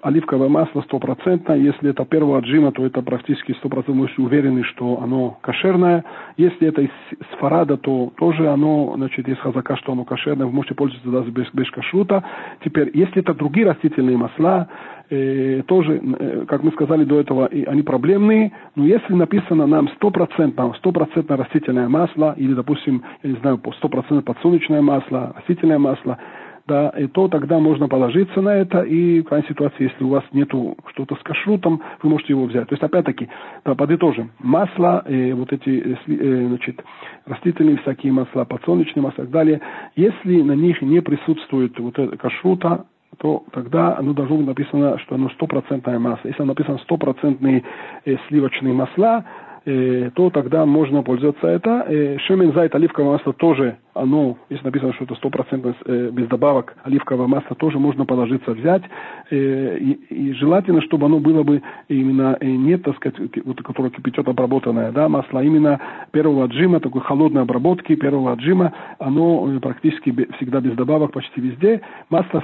оливковое 0.03 0.49
масло 0.49 0.83
стопроцентное. 0.83 1.57
Если 1.57 1.91
это 1.91 2.05
первого 2.05 2.39
отжима, 2.39 2.73
то 2.73 2.85
это 2.85 3.03
практически 3.03 3.53
стопроцентно 3.53 4.03
вы 4.03 4.25
уверены, 4.25 4.65
что 4.65 5.01
оно 5.01 5.39
кошерное. 5.41 6.05
Если 6.37 6.69
это 6.69 6.83
из 6.83 6.91
сфарада, 7.35 7.77
то 7.77 8.13
тоже 8.17 8.49
оно, 8.49 8.95
значит, 8.97 9.29
есть 9.29 9.41
хазака, 9.41 9.77
что 9.77 9.93
оно 9.93 10.05
кошерное. 10.05 10.47
Вы 10.47 10.53
можете 10.53 10.75
пользоваться 10.75 11.11
даже 11.11 11.31
без, 11.31 11.47
без 11.53 11.71
кашрута. 11.71 12.25
Теперь, 12.65 12.91
если 12.95 13.21
это 13.23 13.35
другие 13.35 13.67
растительные 13.67 14.17
масла, 14.17 14.69
э, 15.09 15.63
тоже, 15.67 16.01
э, 16.03 16.45
как 16.49 16.63
мы 16.63 16.73
сказали 16.73 17.05
до 17.05 17.21
этого, 17.21 17.47
и 17.47 17.65
они 17.65 17.83
проблемные, 17.83 18.53
но 18.75 18.85
если 18.85 19.15
написано 19.15 19.67
нам 19.67 19.89
стопроцентно, 19.91 20.73
стопроцентно 20.79 21.37
растительное 21.37 21.89
масло, 21.89 22.35
или, 22.37 22.55
допустим, 22.55 23.03
я 23.23 23.31
не 23.31 23.37
знаю, 23.37 23.61
стопроцентно 23.77 24.23
подсолнечное 24.23 24.83
масло, 24.83 25.33
растительное 25.37 25.79
масло, 25.79 26.19
да, 26.67 26.91
и 26.91 27.07
то 27.07 27.29
тогда 27.29 27.59
можно 27.59 27.89
положиться 27.89 28.41
на 28.41 28.57
это, 28.57 28.83
и 28.83 29.21
в 29.21 29.25
крайней 29.25 29.49
ситуации, 29.49 29.85
если 29.85 30.05
у 30.05 30.09
вас 30.09 30.25
нету 30.33 30.77
что-то 30.93 31.17
с 31.17 31.23
кашрутом, 31.23 31.83
вы 32.03 32.11
можете 32.11 32.33
его 32.33 32.45
взять. 32.45 32.69
То 32.69 32.75
есть, 32.75 32.83
опять-таки, 32.83 33.29
да, 33.65 33.75
подытожим, 33.75 34.31
масло, 34.39 35.03
э, 35.07 35.33
вот 35.35 35.53
эти, 35.53 35.71
э, 35.71 35.97
э, 36.07 36.47
значит, 36.49 36.83
растительные 37.27 37.79
всякие 37.79 38.13
масла, 38.13 38.45
подсолнечные 38.45 39.03
масла 39.03 39.23
и 39.23 39.25
так 39.25 39.31
далее, 39.31 39.61
если 39.97 40.43
на 40.43 40.53
них 40.53 40.81
не 40.83 41.01
присутствует 41.01 41.79
вот 41.79 41.99
это 41.99 42.17
кашрута, 42.17 42.85
то 43.19 43.45
тогда 43.53 43.97
оно 43.99 44.13
должно 44.15 44.37
быть 44.37 44.47
написано, 44.47 44.99
что 45.01 45.17
оно 45.17 45.29
стопроцентное 45.31 45.99
масло. 45.99 46.27
Если 46.27 46.43
оно 46.43 46.53
написано 46.53 46.79
стопроцентные 46.79 47.63
э, 48.05 48.17
сливочные 48.29 48.73
масла, 48.73 49.25
э, 49.67 50.11
то 50.15 50.31
тогда 50.31 50.65
можно 50.65 51.03
пользоваться 51.03 51.47
это. 51.47 51.85
Э, 51.89 52.19
шемен 52.19 52.53
оливковое 52.57 53.13
масло 53.13 53.33
тоже 53.33 53.77
оно, 53.95 54.37
если 54.49 54.65
написано, 54.65 54.93
что 54.95 55.05
это 55.05 55.15
стопроцентно 55.17 55.75
э, 55.85 56.11
без 56.13 56.29
добавок, 56.29 56.77
оливковое 56.85 57.27
масло 57.27 57.57
тоже 57.57 57.79
можно 57.79 58.05
положиться 58.05 58.53
взять. 58.53 58.83
Э, 59.31 59.79
и, 59.79 59.93
и 59.93 60.33
желательно, 60.35 60.81
чтобы 60.83 61.07
оно 61.07 61.19
было 61.19 61.43
бы 61.43 61.63
именно 61.89 62.37
э, 62.41 62.47
не, 62.47 62.77
так 62.77 62.97
сказать, 62.97 63.19
вот, 63.45 63.63
которое 63.63 63.91
кипятет 63.91 64.29
обработанное 64.29 64.93
да, 64.93 65.09
масло, 65.09 65.41
а 65.41 65.43
именно 65.43 65.81
первого 66.13 66.45
отжима, 66.45 66.81
такой 66.81 67.01
холодной 67.01 67.43
обработки 67.43 67.95
первого 67.97 68.33
отжима, 68.33 68.73
оно 68.99 69.59
практически 69.61 70.15
всегда 70.37 70.61
без 70.61 70.75
добавок 70.75 71.13
почти 71.13 71.41
везде. 71.41 71.81
Масло 72.11 72.43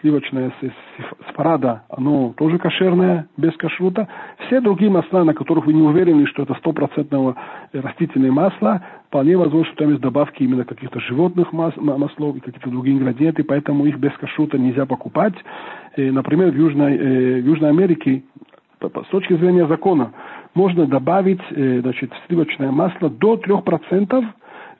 сливочное 0.00 0.52
с 0.60 1.34
фарада, 1.34 1.82
оно 1.88 2.32
тоже 2.36 2.58
кошерное, 2.58 3.26
без 3.36 3.56
кашрута. 3.56 4.08
Все 4.46 4.60
другие 4.60 4.90
масла, 4.90 5.24
на 5.24 5.34
которых 5.34 5.66
вы 5.66 5.72
не 5.72 5.82
уверены, 5.82 6.26
что 6.26 6.42
это 6.42 6.54
стопроцентного 6.54 7.36
растительное 7.72 8.30
масло, 8.30 8.82
вполне 9.06 9.36
возможно, 9.36 9.66
что 9.66 9.76
там 9.76 9.90
есть 9.90 10.00
добавки 10.00 10.42
именно 10.42 10.64
каких-то 10.64 11.00
животных 11.00 11.52
мас 11.52 11.74
маслов 11.76 12.36
и 12.36 12.40
какие-то 12.40 12.70
другие 12.70 12.96
ингредиенты, 12.96 13.44
поэтому 13.44 13.86
их 13.86 13.98
без 13.98 14.12
кашрута 14.12 14.58
нельзя 14.58 14.86
покупать. 14.86 15.34
И, 15.96 16.10
например, 16.10 16.50
в 16.50 16.56
Южной, 16.56 16.96
э, 16.96 17.40
в 17.40 17.46
Южной 17.46 17.70
Америке 17.70 18.22
с 18.80 19.08
точки 19.10 19.34
зрения 19.34 19.66
закона 19.66 20.12
можно 20.54 20.86
добавить 20.86 21.40
э, 21.50 21.80
значит, 21.80 22.12
сливочное 22.26 22.70
масло 22.70 23.08
до 23.08 23.34
3% 23.34 24.24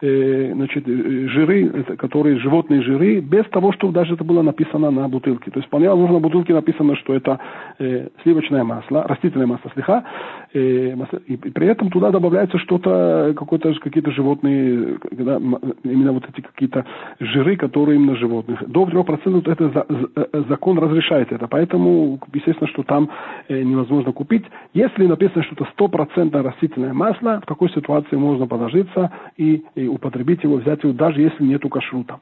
э, 0.01 0.53
значит, 0.55 0.89
э, 0.89 1.29
жиры, 1.29 1.85
которые 1.99 2.39
животные 2.39 2.83
жиры, 2.83 3.21
без 3.21 3.45
того, 3.47 3.73
чтобы 3.73 3.93
даже 3.93 4.15
это 4.15 4.25
было 4.25 4.43
написано 4.43 4.91
на 4.91 5.09
бутылке. 5.09 5.51
То 5.51 5.59
есть 5.59 5.69
вполне 5.69 5.89
возможно 5.89 6.15
на 6.15 6.21
бутылке 6.21 6.55
написано, 6.55 6.97
что 6.97 7.15
это 7.15 7.39
э, 7.79 8.09
сливочное 8.23 8.65
масло, 8.65 9.05
растительное 9.05 9.47
масло 9.47 9.71
слегка, 9.75 10.05
э, 10.53 10.95
масло, 10.95 11.21
и, 11.27 11.35
и 11.35 11.51
при 11.51 11.67
этом 11.67 11.91
туда 11.91 12.11
добавляется 12.11 12.59
что-то, 12.59 13.35
какое-то, 13.37 13.75
какие-то 13.75 14.11
животные, 14.11 14.99
да, 15.13 15.37
именно 15.85 16.13
вот 16.13 16.25
эти 16.29 16.41
какие-то 16.41 16.85
жиры, 17.21 17.57
которые 17.57 17.97
именно 17.97 18.17
животных. 18.17 18.63
До 18.69 18.85
3% 18.85 19.51
это 19.51 19.69
за, 19.71 19.87
за, 19.89 20.45
закон 20.49 20.79
разрешает 20.79 21.33
это, 21.33 21.47
поэтому 21.49 22.19
естественно, 22.33 22.69
что 22.69 22.83
там 22.83 23.11
э, 23.49 23.63
невозможно 23.63 24.13
купить. 24.13 24.45
Если 24.75 25.07
написано, 25.07 25.43
что 25.45 25.55
это 25.55 25.71
стопроцентное 25.73 26.43
растительное 26.43 26.93
масло, 26.93 27.41
в 27.43 27.47
такой 27.47 27.71
ситуации 27.71 28.17
можно 28.17 28.47
положиться 28.47 29.11
и, 29.37 29.65
и 29.75 29.86
употребить 29.89 30.43
его, 30.43 30.57
взять 30.57 30.83
его, 30.83 30.93
даже 30.93 31.21
если 31.21 31.45
нету 31.45 31.69
кашрута. 31.69 32.21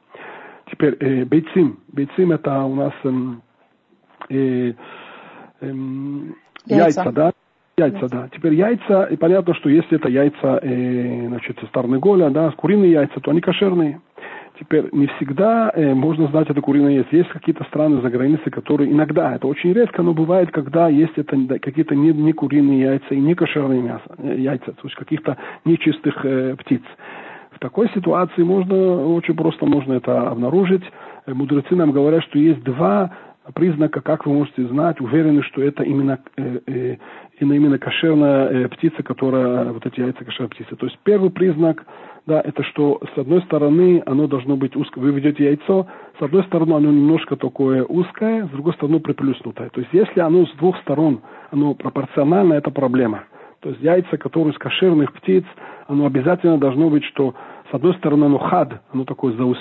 Теперь 0.71 0.97
э, 0.99 1.25
бейцим. 1.25 1.79
Бейцим 1.91 2.31
это 2.31 2.63
у 2.63 2.75
нас 2.75 2.93
эм, 3.03 3.41
э, 4.29 4.73
э, 5.61 5.73
яйца. 6.65 7.01
яйца, 7.01 7.11
да? 7.11 7.31
Яйца, 7.77 7.97
яйца, 7.99 8.09
да. 8.09 8.29
Теперь 8.33 8.53
яйца, 8.53 9.03
и 9.03 9.15
понятно, 9.17 9.53
что 9.55 9.69
если 9.69 9.97
это 9.97 10.09
яйца, 10.09 10.59
э, 10.61 11.27
значит, 11.27 11.59
старныголя, 11.67 12.29
да, 12.29 12.51
куриные 12.51 12.91
яйца, 12.91 13.19
то 13.19 13.31
они 13.31 13.41
кошерные. 13.41 14.01
Теперь 14.59 14.87
не 14.93 15.07
всегда 15.07 15.71
э, 15.75 15.93
можно 15.93 16.27
знать, 16.27 16.49
это 16.49 16.61
куриное 16.61 16.93
яйцо. 16.93 17.09
Есть 17.11 17.29
какие-то 17.29 17.65
страны 17.65 18.01
за 18.01 18.09
границей, 18.09 18.51
которые 18.51 18.91
иногда, 18.91 19.35
это 19.35 19.47
очень 19.47 19.73
редко, 19.73 20.01
но 20.01 20.13
бывает, 20.13 20.51
когда 20.51 20.87
есть 20.87 21.17
это 21.17 21.59
какие-то 21.59 21.95
не, 21.95 22.11
не 22.13 22.31
куриные 22.31 22.79
яйца 22.79 23.13
и 23.13 23.19
не 23.19 23.35
кошерные 23.35 23.81
мясо, 23.81 24.15
э, 24.17 24.35
яйца, 24.37 24.71
то 24.71 24.81
есть 24.83 24.95
каких-то 24.95 25.37
нечистых 25.65 26.23
э, 26.23 26.55
птиц. 26.57 26.81
В 27.55 27.59
такой 27.59 27.89
ситуации 27.95 28.43
можно, 28.43 29.05
очень 29.07 29.35
просто 29.35 29.65
можно 29.65 29.93
это 29.93 30.29
обнаружить. 30.29 30.83
Э, 31.25 31.33
мудрецы 31.33 31.75
нам 31.75 31.91
говорят, 31.91 32.23
что 32.23 32.37
есть 32.37 32.61
два 32.63 33.11
признака, 33.53 34.01
как 34.01 34.25
вы 34.25 34.33
можете 34.33 34.67
знать, 34.67 34.99
уверены, 34.99 35.41
что 35.43 35.61
это 35.61 35.83
именно, 35.83 36.19
э, 36.35 36.59
э, 36.67 36.97
именно 37.39 37.77
кошерная 37.77 38.47
э, 38.49 38.67
птица, 38.69 39.03
которая, 39.03 39.71
вот 39.71 39.85
эти 39.85 40.01
яйца 40.01 40.25
кошерной 40.25 40.49
птицы. 40.49 40.75
То 40.75 40.85
есть 40.87 40.97
первый 41.03 41.29
признак, 41.29 41.85
да, 42.25 42.41
это 42.41 42.63
что 42.63 42.99
с 43.13 43.17
одной 43.17 43.41
стороны 43.43 44.03
оно 44.05 44.27
должно 44.27 44.57
быть 44.57 44.75
узкое. 44.75 45.01
Вы 45.01 45.11
ведете 45.11 45.45
яйцо, 45.45 45.87
с 46.19 46.21
одной 46.21 46.43
стороны 46.45 46.73
оно 46.73 46.91
немножко 46.91 47.35
такое 47.35 47.85
узкое, 47.85 48.47
с 48.47 48.49
другой 48.49 48.73
стороны 48.73 48.99
приплюснутое. 48.99 49.69
То 49.69 49.79
есть 49.79 49.93
если 49.93 50.19
оно 50.19 50.45
с 50.45 50.51
двух 50.55 50.77
сторон, 50.79 51.21
оно 51.51 51.73
пропорционально, 51.75 52.55
это 52.55 52.71
проблема. 52.71 53.23
То 53.65 53.69
есть 53.71 53.81
яйца, 53.81 54.15
которые 54.19 54.53
из 54.53 54.59
кошерных 54.59 55.11
птиц, 55.11 55.43
оно 55.87 56.05
обязательно 56.05 56.59
должно 56.59 56.87
быть, 56.87 57.03
что 57.05 57.33
с 57.71 57.73
одной 57.73 57.95
стороны 57.95 58.25
оно 58.25 58.37
хад, 58.37 58.79
оно 58.93 59.05
такое, 59.05 59.33
заус, 59.33 59.57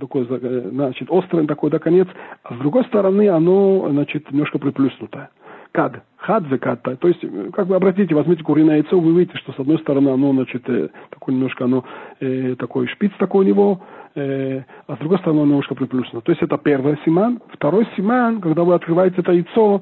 такое 0.00 0.24
значит, 0.24 1.08
острое 1.08 1.46
такое 1.46 1.70
до 1.70 1.78
конец, 1.78 2.08
а 2.42 2.52
с 2.52 2.58
другой 2.58 2.82
стороны 2.86 3.28
оно, 3.28 3.88
значит, 3.92 4.28
немножко 4.32 4.58
приплюснутое. 4.58 5.30
Кад. 5.70 6.02
Хад 6.16 6.42
за 6.50 6.58
кад. 6.58 6.82
То 6.82 7.06
есть, 7.06 7.24
как 7.52 7.68
вы 7.68 7.76
обратите, 7.76 8.12
возьмите 8.12 8.42
куриное 8.42 8.78
яйцо, 8.78 8.98
вы 8.98 9.12
видите, 9.12 9.38
что 9.38 9.52
с 9.52 9.60
одной 9.60 9.78
стороны 9.78 10.08
оно, 10.08 10.32
значит, 10.32 10.68
э, 10.68 10.88
такое 11.10 11.36
немножко, 11.36 11.64
оно, 11.64 11.84
э, 12.18 12.56
такой 12.58 12.88
шпиц 12.88 13.12
такой 13.20 13.44
у 13.44 13.48
него, 13.48 13.80
э, 14.16 14.62
а 14.88 14.96
с 14.96 14.98
другой 14.98 15.18
стороны 15.18 15.42
оно 15.42 15.50
немножко 15.50 15.76
приплюснуто. 15.76 16.26
То 16.26 16.32
есть 16.32 16.42
это 16.42 16.58
первый 16.58 16.98
симан. 17.04 17.40
Второй 17.52 17.86
симан, 17.96 18.40
когда 18.40 18.64
вы 18.64 18.74
открываете 18.74 19.20
это 19.20 19.30
яйцо, 19.30 19.80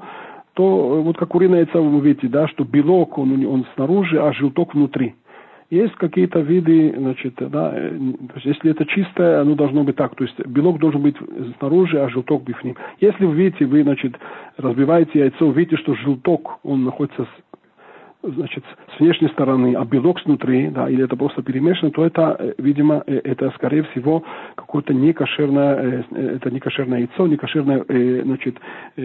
то 0.55 1.03
вот 1.03 1.17
как 1.17 1.29
куриное 1.29 1.61
яйцо 1.61 1.83
вы 1.83 2.01
видите, 2.01 2.29
да, 2.29 2.47
что 2.49 2.65
белок, 2.65 3.19
он, 3.19 3.45
он 3.47 3.67
снаружи, 3.75 4.21
а 4.21 4.33
желток 4.33 4.75
внутри. 4.75 5.15
Есть 5.71 5.95
какие-то 5.95 6.41
виды, 6.41 6.95
значит, 6.95 7.35
да, 7.39 7.73
э, 7.75 7.91
то 7.99 8.35
есть 8.35 8.45
если 8.45 8.73
это 8.73 8.85
чистое, 8.85 9.41
оно 9.41 9.55
должно 9.55 9.85
быть 9.85 9.97
так, 9.97 10.15
то 10.15 10.25
есть 10.25 10.39
белок 10.47 10.79
должен 10.79 11.01
быть 11.01 11.17
снаружи, 11.59 11.99
а 11.99 12.11
желток 12.11 12.43
в 12.45 12.65
ним. 12.65 12.77
Если 13.01 13.25
вы 13.25 13.35
видите, 13.35 13.65
вы, 13.65 13.83
значит, 13.83 14.15
разбиваете 14.59 15.21
яйцо, 15.21 15.51
видите, 15.51 15.79
что 15.79 15.95
желток, 15.95 16.59
он 16.63 16.85
находится 16.85 17.27
значит, 18.23 18.65
с 18.97 19.01
внешней 19.01 19.29
стороны, 19.29 19.75
а 19.77 19.85
белок 19.85 20.21
снутри, 20.21 20.69
да, 20.69 20.89
или 20.89 21.05
это 21.05 21.17
просто 21.17 21.43
перемешано, 21.43 21.91
то 21.91 22.05
это, 22.05 22.37
э, 22.39 22.55
видимо, 22.59 23.03
э, 23.07 23.21
это, 23.25 23.51
скорее 23.57 23.83
всего, 23.85 24.23
какое-то 24.55 24.95
некошерное, 24.95 26.05
э, 26.11 26.37
это 26.37 26.51
некошерное 26.51 27.01
яйцо, 27.01 27.27
некошерная, 27.27 27.85
значит, 28.23 28.57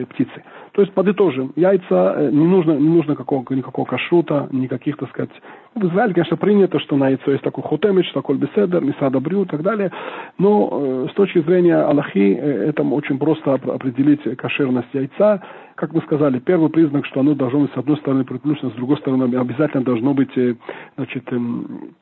птицы. 0.10 0.44
То 0.74 0.82
есть 0.82 0.94
подытожим, 0.94 1.54
яйца, 1.56 2.30
не 2.32 2.46
нужно, 2.46 2.74
не 2.74 2.90
нужно 2.90 3.16
какого, 3.16 3.44
никакого 3.54 3.86
кашрута, 3.86 4.48
никаких, 4.52 4.98
так 4.98 5.10
сказать, 5.10 5.32
в 5.76 5.86
Израиле, 5.86 6.14
конечно, 6.14 6.38
принято, 6.38 6.80
что 6.80 6.96
на 6.96 7.10
яйцо 7.10 7.32
есть 7.32 7.44
такой 7.44 7.64
хотемич, 7.64 8.12
такой 8.12 8.38
беседер, 8.38 8.84
мисада 8.84 9.20
брю 9.20 9.44
и 9.44 9.48
так 9.48 9.62
далее, 9.62 9.92
но 10.38 11.08
с 11.10 11.14
точки 11.14 11.40
зрения 11.40 11.78
Аллахи, 11.78 12.34
это 12.34 12.84
очень 12.84 13.18
просто 13.18 13.54
определить 13.54 14.22
кошерность 14.38 14.94
яйца, 14.94 15.42
как 15.78 15.94
мы 15.94 16.02
сказали, 16.02 16.40
первый 16.40 16.70
признак, 16.70 17.06
что 17.06 17.20
оно 17.20 17.36
должно 17.36 17.62
быть 17.62 17.72
с 17.72 17.78
одной 17.78 17.98
стороны 17.98 18.26
приплюснуто, 18.26 18.74
с 18.74 18.78
другой 18.78 18.98
стороны 18.98 19.24
обязательно 19.38 19.84
должно 19.84 20.14
быть, 20.16 20.36
э, 20.36 20.56
значит, 20.96 21.32
эм, 21.32 21.94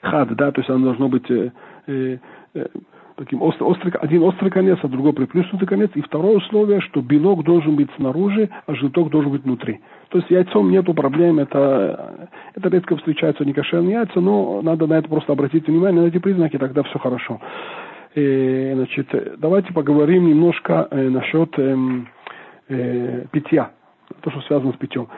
хад, 0.00 0.34
да, 0.34 0.50
то 0.50 0.60
есть 0.62 0.70
оно 0.70 0.86
должно 0.86 1.08
быть 1.08 1.30
э, 1.30 1.50
э, 1.86 2.18
таким 3.16 3.42
острый, 3.42 3.64
острый, 3.64 3.92
один 4.00 4.22
острый 4.22 4.50
конец, 4.50 4.78
а 4.82 4.88
другой 4.88 5.12
приплюснутый 5.12 5.68
конец. 5.68 5.90
И 5.94 6.00
второе 6.00 6.38
условие, 6.38 6.80
что 6.80 7.02
белок 7.02 7.44
должен 7.44 7.76
быть 7.76 7.90
снаружи, 7.96 8.48
а 8.66 8.74
желток 8.74 9.10
должен 9.10 9.32
быть 9.32 9.44
внутри. 9.44 9.80
То 10.08 10.18
есть 10.18 10.30
яйцом 10.30 10.70
нету 10.70 10.94
проблем, 10.94 11.38
это, 11.38 12.28
это 12.54 12.68
редко 12.70 12.96
встречаются 12.96 13.44
некошерные 13.44 13.92
яйца, 13.92 14.18
но 14.20 14.62
надо 14.62 14.86
на 14.86 14.94
это 14.94 15.10
просто 15.10 15.32
обратить 15.32 15.68
внимание, 15.68 16.00
на 16.00 16.06
эти 16.06 16.18
признаки, 16.18 16.56
тогда 16.56 16.82
все 16.84 16.98
хорошо. 16.98 17.38
И, 18.14 18.72
значит, 18.74 19.08
давайте 19.38 19.74
поговорим 19.74 20.26
немножко 20.26 20.88
э, 20.90 21.08
насчет 21.10 21.58
э, 21.58 21.76
э, 22.68 23.26
питья, 23.30 23.70
то, 24.20 24.30
что 24.30 24.40
связано 24.42 24.72
с 24.72 24.76
питьем. 24.76 25.08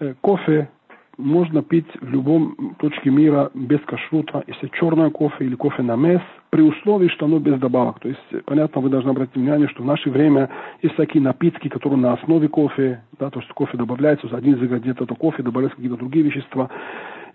Э, 0.00 0.14
кофе 0.20 0.68
можно 1.16 1.62
пить 1.62 1.86
в 2.00 2.08
любом 2.08 2.74
точке 2.78 3.10
мира 3.10 3.50
без 3.54 3.80
кашрута, 3.80 4.42
если 4.46 4.68
черное 4.78 5.10
кофе 5.10 5.44
или 5.44 5.54
кофе 5.54 5.82
на 5.82 5.96
мес, 5.96 6.20
при 6.50 6.62
условии, 6.62 7.08
что 7.08 7.26
оно 7.26 7.38
без 7.38 7.58
добавок. 7.58 8.00
То 8.00 8.08
есть, 8.08 8.44
понятно, 8.46 8.80
вы 8.80 8.90
должны 8.90 9.10
обратить 9.10 9.36
внимание, 9.36 9.68
что 9.68 9.82
в 9.82 9.86
наше 9.86 10.10
время 10.10 10.50
есть 10.82 10.96
такие 10.96 11.22
напитки, 11.22 11.68
которые 11.68 11.98
на 11.98 12.14
основе 12.14 12.48
кофе, 12.48 13.02
да, 13.18 13.30
то 13.30 13.40
есть 13.40 13.50
кофе 13.52 13.76
добавляется, 13.76 14.28
один 14.36 14.54
из 14.54 14.62
ингредиентов 14.62 15.08
это 15.08 15.14
кофе, 15.14 15.42
добавляются 15.42 15.76
какие-то 15.76 15.98
другие 15.98 16.24
вещества 16.24 16.70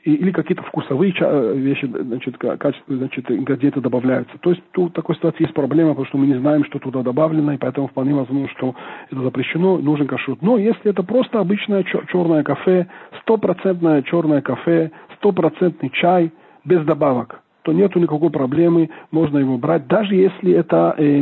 или 0.03 0.31
какие-то 0.31 0.63
вкусовые 0.63 1.13
э, 1.19 1.53
вещи, 1.55 1.85
значит, 1.85 2.37
качества, 2.37 2.95
значит, 2.95 3.29
ингредиенты 3.29 3.81
добавляются. 3.81 4.37
То 4.39 4.51
есть 4.51 4.63
тут 4.71 4.91
в 4.91 4.93
такой 4.93 5.15
ситуации 5.15 5.43
есть 5.43 5.53
проблема, 5.53 5.91
потому 5.91 6.07
что 6.07 6.17
мы 6.17 6.27
не 6.27 6.39
знаем, 6.39 6.63
что 6.65 6.79
туда 6.79 7.01
добавлено, 7.01 7.53
и 7.53 7.57
поэтому 7.57 7.87
вполне 7.87 8.13
возможно, 8.13 8.47
что 8.49 8.75
это 9.11 9.21
запрещено, 9.21 9.77
нужен 9.77 10.07
кашрут. 10.07 10.41
Но 10.41 10.57
если 10.57 10.91
это 10.91 11.03
просто 11.03 11.39
обычное 11.39 11.83
черное 11.83 12.43
кафе, 12.43 12.87
стопроцентное 13.21 14.01
черное 14.03 14.41
кафе, 14.41 14.91
стопроцентный 15.17 15.89
чай, 15.89 16.31
без 16.65 16.83
добавок, 16.85 17.41
то 17.63 17.73
нету 17.73 17.99
никакой 17.99 18.29
проблемы, 18.29 18.89
можно 19.11 19.37
его 19.37 19.57
брать, 19.57 19.87
даже 19.87 20.15
если 20.15 20.53
это 20.53 20.95
э, 20.97 21.21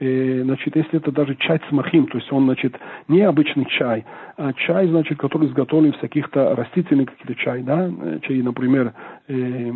э, 0.00 0.42
значит, 0.42 0.76
если 0.76 0.96
это 0.98 1.12
даже 1.12 1.36
чай 1.36 1.60
с 1.68 1.72
махим, 1.72 2.06
то 2.06 2.18
есть 2.18 2.30
он, 2.32 2.44
значит, 2.44 2.74
не 3.08 3.22
обычный 3.22 3.66
чай, 3.66 4.04
а 4.36 4.52
чай, 4.52 4.88
значит, 4.88 5.18
который 5.18 5.48
изготовлен 5.48 5.90
из 5.90 5.98
каких-то 5.98 6.54
растительных 6.54 7.10
каких-то 7.10 7.34
чай, 7.34 7.62
да, 7.62 7.88
э, 7.88 8.18
чай, 8.22 8.42
например, 8.42 8.92
э, 9.28 9.72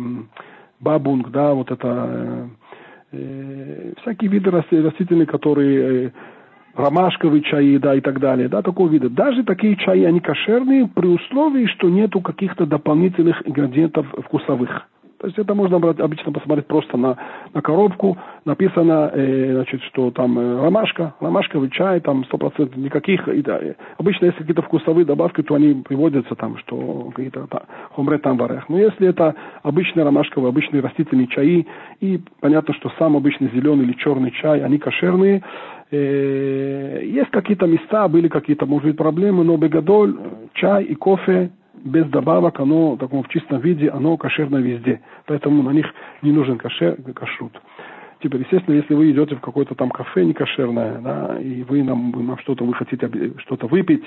бабунг, 0.79 1.31
да, 1.31 1.53
вот 1.53 1.71
это, 1.71 1.87
э, 1.87 2.47
э 3.13 3.93
всякие 4.01 4.31
виды 4.31 4.51
растительные, 4.51 5.25
которые 5.25 6.05
э, 6.05 6.11
ромашковые 6.75 7.41
чаи, 7.41 7.77
да, 7.77 7.95
и 7.95 8.01
так 8.01 8.19
далее, 8.19 8.47
да, 8.47 8.61
такого 8.61 8.89
вида. 8.89 9.09
Даже 9.09 9.43
такие 9.43 9.75
чаи, 9.75 10.03
они 10.03 10.19
кошерные 10.19 10.87
при 10.87 11.07
условии, 11.07 11.65
что 11.67 11.89
нету 11.89 12.21
каких-то 12.21 12.65
дополнительных 12.65 13.45
ингредиентов 13.47 14.07
вкусовых. 14.25 14.87
То 15.21 15.27
есть 15.27 15.37
это 15.37 15.53
можно 15.53 15.77
обычно 15.77 16.31
посмотреть 16.31 16.65
просто 16.65 16.97
на, 16.97 17.15
на 17.53 17.61
коробку, 17.61 18.17
написано, 18.43 19.11
э, 19.13 19.53
значит, 19.53 19.83
что 19.83 20.09
там 20.09 20.39
э, 20.39 20.63
ромашка, 20.63 21.13
ромашковый 21.19 21.69
чай, 21.69 21.99
там 21.99 22.25
100% 22.27 22.75
никаких, 22.79 23.27
и, 23.27 23.43
да, 23.43 23.61
обычно 23.99 24.25
если 24.25 24.39
какие-то 24.39 24.63
вкусовые 24.63 25.05
добавки, 25.05 25.43
то 25.43 25.53
они 25.53 25.75
приводятся 25.87 26.33
там, 26.33 26.57
что 26.57 27.11
какие-то 27.13 27.45
та, 27.51 27.65
хомре 27.91 28.17
там 28.17 28.35
варех. 28.35 28.67
Но 28.67 28.79
если 28.79 29.09
это 29.09 29.35
обычный 29.61 30.03
ромашковый, 30.03 30.49
обычный 30.49 30.81
растительный 30.81 31.27
чаи, 31.27 31.67
и 31.99 32.19
понятно, 32.39 32.73
что 32.73 32.91
сам 32.97 33.15
обычный 33.15 33.51
зеленый 33.53 33.85
или 33.85 33.93
черный 33.93 34.31
чай, 34.31 34.61
они 34.61 34.79
кошерные, 34.79 35.43
э, 35.91 37.01
есть 37.03 37.29
какие-то 37.29 37.67
места, 37.67 38.07
были 38.07 38.27
какие-то, 38.27 38.65
может 38.65 38.87
быть, 38.87 38.97
проблемы, 38.97 39.43
но 39.43 39.55
бегадоль, 39.55 40.17
чай 40.55 40.83
и 40.85 40.95
кофе 40.95 41.51
без 41.73 42.05
добавок, 42.07 42.59
оно 42.59 42.95
в 42.95 42.97
таком 42.97 43.23
в 43.23 43.29
чистом 43.29 43.59
виде, 43.59 43.89
оно 43.89 44.17
кошерно 44.17 44.57
везде. 44.57 45.01
Поэтому 45.25 45.63
на 45.63 45.71
них 45.71 45.85
не 46.21 46.31
нужен 46.31 46.57
кашер, 46.57 46.97
кашрут. 47.13 47.53
Теперь, 48.21 48.41
естественно, 48.41 48.75
если 48.75 48.93
вы 48.93 49.11
идете 49.11 49.35
в 49.35 49.41
какое-то 49.41 49.73
там 49.73 49.89
кафе 49.89 50.23
некошерное, 50.25 50.99
да, 50.99 51.39
и 51.39 51.63
вы 51.63 51.81
нам, 51.81 52.11
вы 52.11 52.21
нам 52.21 52.37
что-то, 52.39 52.63
вы 52.63 52.75
хотите 52.75 53.09
что-то 53.39 53.65
выпить, 53.65 54.03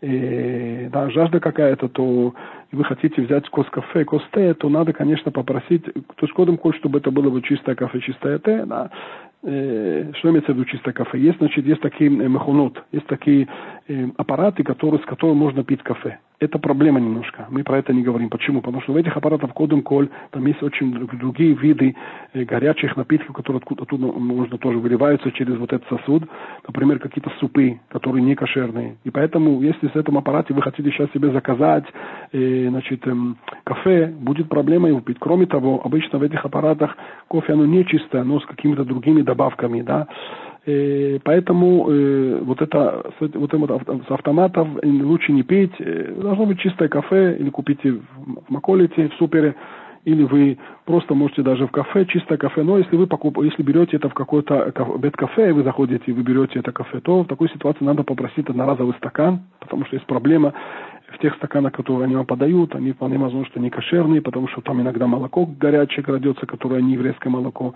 и, 0.00 0.88
да, 0.92 1.10
жажда 1.10 1.40
какая-то, 1.40 1.88
то 1.88 2.34
вы 2.70 2.84
хотите 2.84 3.20
взять 3.20 3.48
кос 3.48 3.66
кафе, 3.70 4.04
кос 4.04 4.22
те, 4.32 4.54
то 4.54 4.68
надо, 4.68 4.92
конечно, 4.92 5.32
попросить, 5.32 5.84
то 5.84 6.22
есть 6.22 6.32
кодом 6.34 6.56
коль, 6.56 6.76
чтобы 6.76 7.00
это 7.00 7.10
было 7.10 7.30
бы 7.30 7.42
чистое 7.42 7.74
кафе, 7.74 7.98
чистое 7.98 8.38
те, 8.38 8.64
да, 8.64 8.90
э, 9.42 10.12
что 10.18 10.30
имеется 10.30 10.52
в 10.52 10.54
виду 10.54 10.64
чистое 10.66 10.94
кафе? 10.94 11.18
Есть, 11.18 11.38
значит, 11.38 11.66
есть 11.66 11.80
такие 11.80 12.10
э, 12.10 12.28
мехонот, 12.28 12.80
есть 12.92 13.06
такие 13.06 13.48
э, 13.88 14.06
аппараты, 14.16 14.62
которые, 14.62 15.02
с 15.02 15.04
которыми 15.04 15.36
можно 15.36 15.64
пить 15.64 15.82
кафе 15.82 16.18
это 16.40 16.58
проблема 16.58 17.00
немножко. 17.00 17.46
Мы 17.50 17.64
про 17.64 17.78
это 17.78 17.92
не 17.92 18.02
говорим. 18.02 18.30
Почему? 18.30 18.60
Потому 18.60 18.80
что 18.82 18.92
в 18.92 18.96
этих 18.96 19.16
аппаратах 19.16 19.52
кодом 19.52 19.82
коль 19.82 20.08
там 20.30 20.46
есть 20.46 20.62
очень 20.62 20.92
другие 21.18 21.54
виды 21.54 21.96
э, 22.32 22.44
горячих 22.44 22.96
напитков, 22.96 23.34
которые 23.34 23.58
откуда, 23.58 23.82
оттуда 23.82 24.06
можно 24.06 24.56
тоже 24.58 24.78
выливаются 24.78 25.32
через 25.32 25.56
вот 25.56 25.72
этот 25.72 25.88
сосуд. 25.88 26.24
Например, 26.66 27.00
какие-то 27.00 27.30
супы, 27.40 27.80
которые 27.88 28.22
не 28.22 28.36
кошерные. 28.36 28.96
И 29.04 29.10
поэтому, 29.10 29.60
если 29.62 29.88
с 29.88 29.96
этим 29.96 30.16
аппарате 30.16 30.54
вы 30.54 30.62
хотите 30.62 30.90
сейчас 30.90 31.10
себе 31.12 31.32
заказать 31.32 31.84
э, 32.32 32.68
значит, 32.68 33.06
э, 33.06 33.14
кафе, 33.64 34.06
будет 34.06 34.48
проблема 34.48 34.88
его 34.88 35.00
пить. 35.00 35.16
Кроме 35.18 35.46
того, 35.46 35.80
обычно 35.84 36.20
в 36.20 36.22
этих 36.22 36.44
аппаратах 36.44 36.96
кофе 37.26 37.54
оно 37.54 37.66
не 37.66 37.84
чистое, 37.84 38.22
оно 38.22 38.38
с 38.38 38.46
какими-то 38.46 38.84
другими 38.84 39.22
добавками. 39.22 39.82
Да? 39.82 40.06
Э, 40.66 41.18
поэтому 41.24 41.90
э, 41.90 42.40
вот 42.42 42.60
это 42.60 43.12
вот 43.20 43.54
это 43.54 44.02
с 44.06 44.10
автоматов 44.10 44.68
лучше 44.82 45.32
не 45.32 45.42
пить. 45.42 45.72
Э, 45.78 46.14
должно 46.20 46.46
быть 46.46 46.60
чистое 46.60 46.88
кафе 46.88 47.36
или 47.38 47.50
купите 47.50 47.92
в 47.92 48.02
Маколите, 48.48 49.08
в 49.08 49.14
супере, 49.14 49.54
или 50.04 50.24
вы 50.24 50.58
просто 50.84 51.14
можете 51.14 51.42
даже 51.42 51.66
в 51.66 51.70
кафе, 51.70 52.04
чистое 52.06 52.38
кафе. 52.38 52.62
Но 52.62 52.78
если 52.78 52.96
вы 52.96 53.06
покуп... 53.06 53.38
если 53.42 53.62
берете 53.62 53.96
это 53.96 54.08
в 54.08 54.14
какой-то 54.14 54.72
бет-кафе, 54.98 55.50
и 55.50 55.52
вы 55.52 55.62
заходите 55.62 56.04
и 56.06 56.12
вы 56.12 56.22
берете 56.22 56.60
это 56.60 56.72
кафе, 56.72 57.00
то 57.00 57.22
в 57.22 57.26
такой 57.26 57.48
ситуации 57.50 57.84
надо 57.84 58.02
попросить 58.02 58.48
одноразовый 58.48 58.94
стакан, 58.98 59.40
потому 59.60 59.84
что 59.86 59.96
есть 59.96 60.06
проблема 60.06 60.54
в 61.08 61.18
тех 61.18 61.34
стаканах, 61.36 61.72
которые 61.72 62.04
они 62.04 62.16
вам 62.16 62.26
подают, 62.26 62.74
они 62.74 62.92
вполне 62.92 63.18
возможно, 63.18 63.46
что 63.46 63.60
не 63.60 63.70
кошерные, 63.70 64.20
потому 64.20 64.48
что 64.48 64.60
там 64.60 64.80
иногда 64.80 65.06
молоко 65.06 65.46
горячее 65.46 66.04
крадется, 66.04 66.46
которое 66.46 66.82
не 66.82 66.92
еврейское 66.92 67.30
молоко 67.30 67.74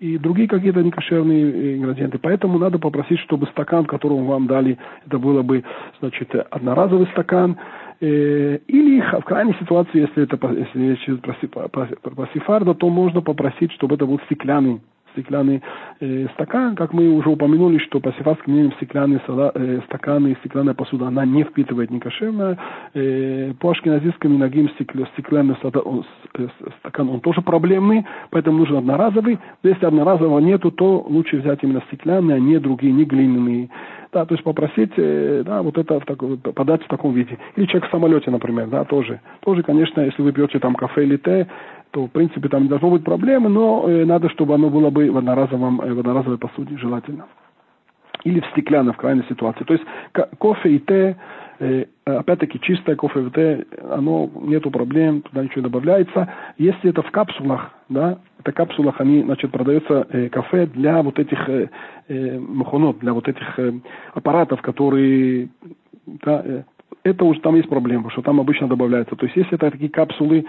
и 0.00 0.16
другие 0.18 0.48
какие-то 0.48 0.82
некошерные 0.82 1.76
ингредиенты. 1.76 2.18
Поэтому 2.18 2.58
надо 2.58 2.78
попросить, 2.78 3.18
чтобы 3.20 3.46
стакан, 3.48 3.84
который 3.84 4.20
вам 4.22 4.46
дали, 4.46 4.78
это 5.06 5.18
было 5.18 5.42
бы, 5.42 5.64
значит, 6.00 6.34
одноразовый 6.50 7.08
стакан, 7.08 7.56
э, 8.00 8.58
или 8.66 9.00
в 9.00 9.24
крайней 9.24 9.54
ситуации, 9.54 10.00
если 10.00 10.22
это 10.22 10.38
если 10.52 10.90
речь 10.90 11.08
идет 11.08 11.22
про, 11.22 12.28
сифарда, 12.32 12.74
то 12.74 12.88
можно 12.88 13.20
попросить, 13.22 13.72
чтобы 13.72 13.96
это 13.96 14.06
был 14.06 14.20
стеклянный 14.26 14.80
стеклянный 15.18 15.62
э, 16.00 16.26
стакан. 16.34 16.76
Как 16.76 16.92
мы 16.92 17.10
уже 17.10 17.28
упомянули, 17.28 17.78
что 17.78 18.00
по 18.00 18.12
сифатским 18.12 18.52
мнениям 18.52 18.72
стеклянные 18.74 19.20
сала, 19.26 19.50
э, 19.54 19.80
стаканы, 19.86 20.36
стеклянная 20.40 20.74
посуда, 20.74 21.08
она 21.08 21.24
не 21.24 21.42
впитывает 21.44 21.90
некошерное. 21.90 22.56
Э, 22.94 23.52
по 23.58 23.70
ашкеназийским 23.70 24.38
ногим 24.38 24.70
стеклянный 24.70 25.56
э, 25.62 26.48
стакан, 26.80 27.08
он 27.08 27.20
тоже 27.20 27.42
проблемный, 27.42 28.06
поэтому 28.30 28.58
нужен 28.58 28.76
одноразовый. 28.76 29.38
Если 29.62 29.84
одноразового 29.84 30.38
нету, 30.38 30.70
то 30.70 31.04
лучше 31.08 31.38
взять 31.38 31.62
именно 31.62 31.82
стеклянный, 31.88 32.36
а 32.36 32.38
не 32.38 32.58
другие, 32.58 32.92
не 32.92 33.04
глиняные. 33.04 33.68
Да, 34.10 34.24
то 34.24 34.34
есть 34.34 34.44
попросить, 34.44 34.92
э, 34.96 35.42
да, 35.44 35.62
вот 35.62 35.76
это 35.76 36.00
в 36.00 36.04
так, 36.06 36.18
подать 36.54 36.82
в 36.82 36.88
таком 36.88 37.12
виде. 37.12 37.38
Или 37.56 37.66
человек 37.66 37.88
в 37.88 37.90
самолете, 37.90 38.30
например, 38.30 38.68
да, 38.68 38.84
тоже. 38.84 39.20
Тоже, 39.40 39.62
конечно, 39.62 40.00
если 40.00 40.22
вы 40.22 40.32
пьете 40.32 40.58
там 40.60 40.74
кафе 40.74 41.04
или 41.04 41.18
те, 41.18 41.46
то, 41.90 42.06
в 42.06 42.10
принципе, 42.10 42.48
там 42.48 42.64
не 42.64 42.68
должно 42.68 42.90
быть 42.90 43.04
проблемы, 43.04 43.48
но 43.48 43.88
э, 43.88 44.04
надо, 44.04 44.28
чтобы 44.30 44.54
оно 44.54 44.70
было 44.70 44.90
бы 44.90 45.10
в 45.10 45.16
одноразовом, 45.16 45.80
э, 45.80 45.92
в 45.92 45.98
одноразовой 45.98 46.38
посуде, 46.38 46.76
желательно. 46.76 47.26
или 48.24 48.40
в 48.40 48.46
стеклянной 48.46 48.92
в 48.92 48.96
крайней 48.96 49.22
ситуации. 49.28 49.64
То 49.64 49.74
есть 49.74 49.84
кофе 50.38 50.70
и 50.70 50.78
те, 50.80 51.16
э, 51.60 51.84
опять-таки 52.04 52.60
чистое 52.60 52.96
кофе 52.96 53.20
и 53.22 53.30
те, 53.30 53.66
оно 53.90 54.28
нету 54.42 54.70
проблем, 54.70 55.22
туда 55.22 55.44
ничего 55.44 55.60
не 55.60 55.68
добавляется. 55.68 56.28
Если 56.58 56.90
это 56.90 57.02
в 57.02 57.10
капсулах, 57.10 57.70
да, 57.88 58.18
это 58.40 58.52
капсулах, 58.52 59.00
они, 59.00 59.22
значит, 59.22 59.50
продается 59.52 60.06
э, 60.10 60.28
кафе 60.30 60.66
для 60.66 61.02
вот 61.02 61.18
этих 61.18 61.48
э, 61.48 61.68
для 62.08 63.12
вот 63.12 63.28
этих 63.28 63.58
аппаратов, 64.14 64.62
которые 64.62 65.48
да, 66.06 66.64
это 67.10 67.24
уже 67.24 67.40
там 67.40 67.56
есть 67.56 67.68
проблема, 67.68 68.10
что 68.10 68.22
там 68.22 68.40
обычно 68.40 68.68
добавляется. 68.68 69.16
То 69.16 69.26
есть 69.26 69.36
если 69.36 69.54
это 69.54 69.70
такие 69.70 69.90
капсулы 69.90 70.44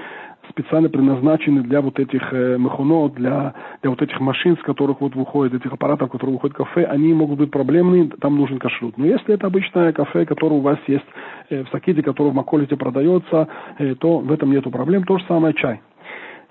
специально 0.49 0.89
предназначены 0.89 1.62
для 1.62 1.82
вот 1.82 1.99
этих 1.99 2.34
э, 2.34 2.57
мехонот, 2.57 3.14
для, 3.14 3.53
для 3.82 3.89
вот 3.89 4.01
этих 4.01 4.20
машин, 4.20 4.57
с 4.57 4.62
которых 4.62 5.01
вот 5.01 5.16
выходит, 5.16 5.53
этих 5.53 5.74
аппаратов, 5.74 6.12
которые 6.12 6.36
выходят 6.36 6.57
кафе, 6.57 6.86
они 6.86 7.14
могут 7.14 7.39
быть 7.39 7.51
проблемные, 7.51 8.10
там 8.20 8.36
нужен 8.36 8.60
кашрут. 8.60 8.97
Но 8.97 9.05
если 9.05 9.36
это 9.36 9.47
обычное 9.47 9.93
кафе, 9.93 10.26
которое 10.26 10.55
у 10.55 10.62
вас 10.62 10.80
есть 10.88 11.05
э, 11.49 11.64
в 11.64 11.70
Сакиде, 11.70 12.01
которое 12.01 12.32
в 12.32 12.36
Маколите 12.36 12.76
продается, 12.76 13.47
э, 13.78 13.95
то 13.95 14.20
в 14.20 14.32
этом 14.32 14.51
нету 14.51 14.72
проблем. 14.72 15.03
То 15.03 15.18
же 15.18 15.26
самое 15.28 15.53
чай. 15.53 15.82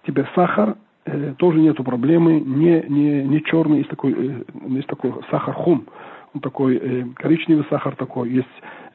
Теперь 0.06 0.26
сахар, 0.34 0.76
э, 1.04 1.34
тоже 1.36 1.58
нету 1.58 1.84
проблемы, 1.84 2.40
не, 2.40 2.84
не, 2.88 3.24
не 3.24 3.42
черный, 3.42 3.78
есть 3.78 3.90
такой, 3.90 4.12
э, 4.12 4.42
есть 4.68 4.86
такой 4.86 5.12
сахар 5.30 5.54
хум, 5.54 5.86
он 6.34 6.40
такой 6.40 6.76
э, 6.76 7.04
коричневый 7.14 7.66
сахар 7.68 7.96
такой, 7.96 8.30
есть 8.30 8.48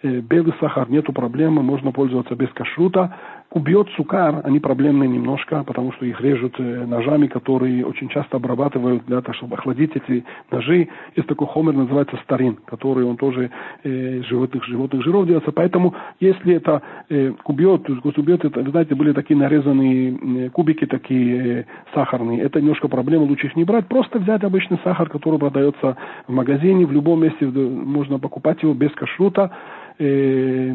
белый 0.04 0.54
сахар, 0.60 0.90
нету 0.90 1.14
проблемы, 1.14 1.64
можно 1.64 1.92
пользоваться 1.92 2.36
без 2.36 2.50
кашрута 2.50 3.16
убьет 3.54 3.88
сукар, 3.96 4.42
они 4.44 4.60
проблемные 4.60 5.08
немножко, 5.08 5.64
потому 5.64 5.92
что 5.94 6.06
их 6.06 6.20
режут 6.22 6.56
э, 6.58 6.86
ножами, 6.86 7.28
которые 7.28 7.86
очень 7.86 8.10
часто 8.10 8.38
обрабатывают 8.38 9.06
для 9.06 9.22
того, 9.22 9.34
чтобы 9.36 9.56
охладить 9.56 9.96
эти 9.96 10.26
ножи. 10.50 10.90
Есть 11.16 11.28
такой 11.28 11.48
хомер, 11.48 11.74
называется 11.74 12.18
старин, 12.24 12.58
который 12.66 13.06
он 13.06 13.16
тоже 13.18 13.52
э, 13.84 14.22
животных, 14.24 14.64
животных 14.66 15.04
жиров 15.04 15.28
делается. 15.28 15.52
Поэтому, 15.52 15.94
если 16.20 16.56
это 16.56 16.82
э, 17.10 17.34
убьет, 17.46 17.88
убьет, 17.90 18.44
это, 18.44 18.70
знаете, 18.70 18.96
были 18.96 19.14
такие 19.14 19.38
нарезанные 19.38 20.48
э, 20.48 20.50
кубики 20.50 20.86
такие 20.86 21.60
э, 21.60 21.66
сахарные, 21.94 22.42
это 22.42 22.60
немножко 22.60 22.88
проблема, 22.88 23.24
лучше 23.24 23.48
их 23.48 23.56
не 23.56 23.66
брать. 23.66 23.88
Просто 23.88 24.18
взять 24.18 24.44
обычный 24.44 24.80
сахар, 24.84 25.10
который 25.10 25.38
продается 25.38 25.96
в 26.28 26.34
магазине, 26.34 26.88
в 26.88 26.92
любом 26.92 27.22
месте 27.22 27.46
можно 27.46 28.18
покупать 28.18 28.64
его 28.64 28.74
без 28.74 28.92
кашрута. 28.94 29.52
Э, 30.00 30.74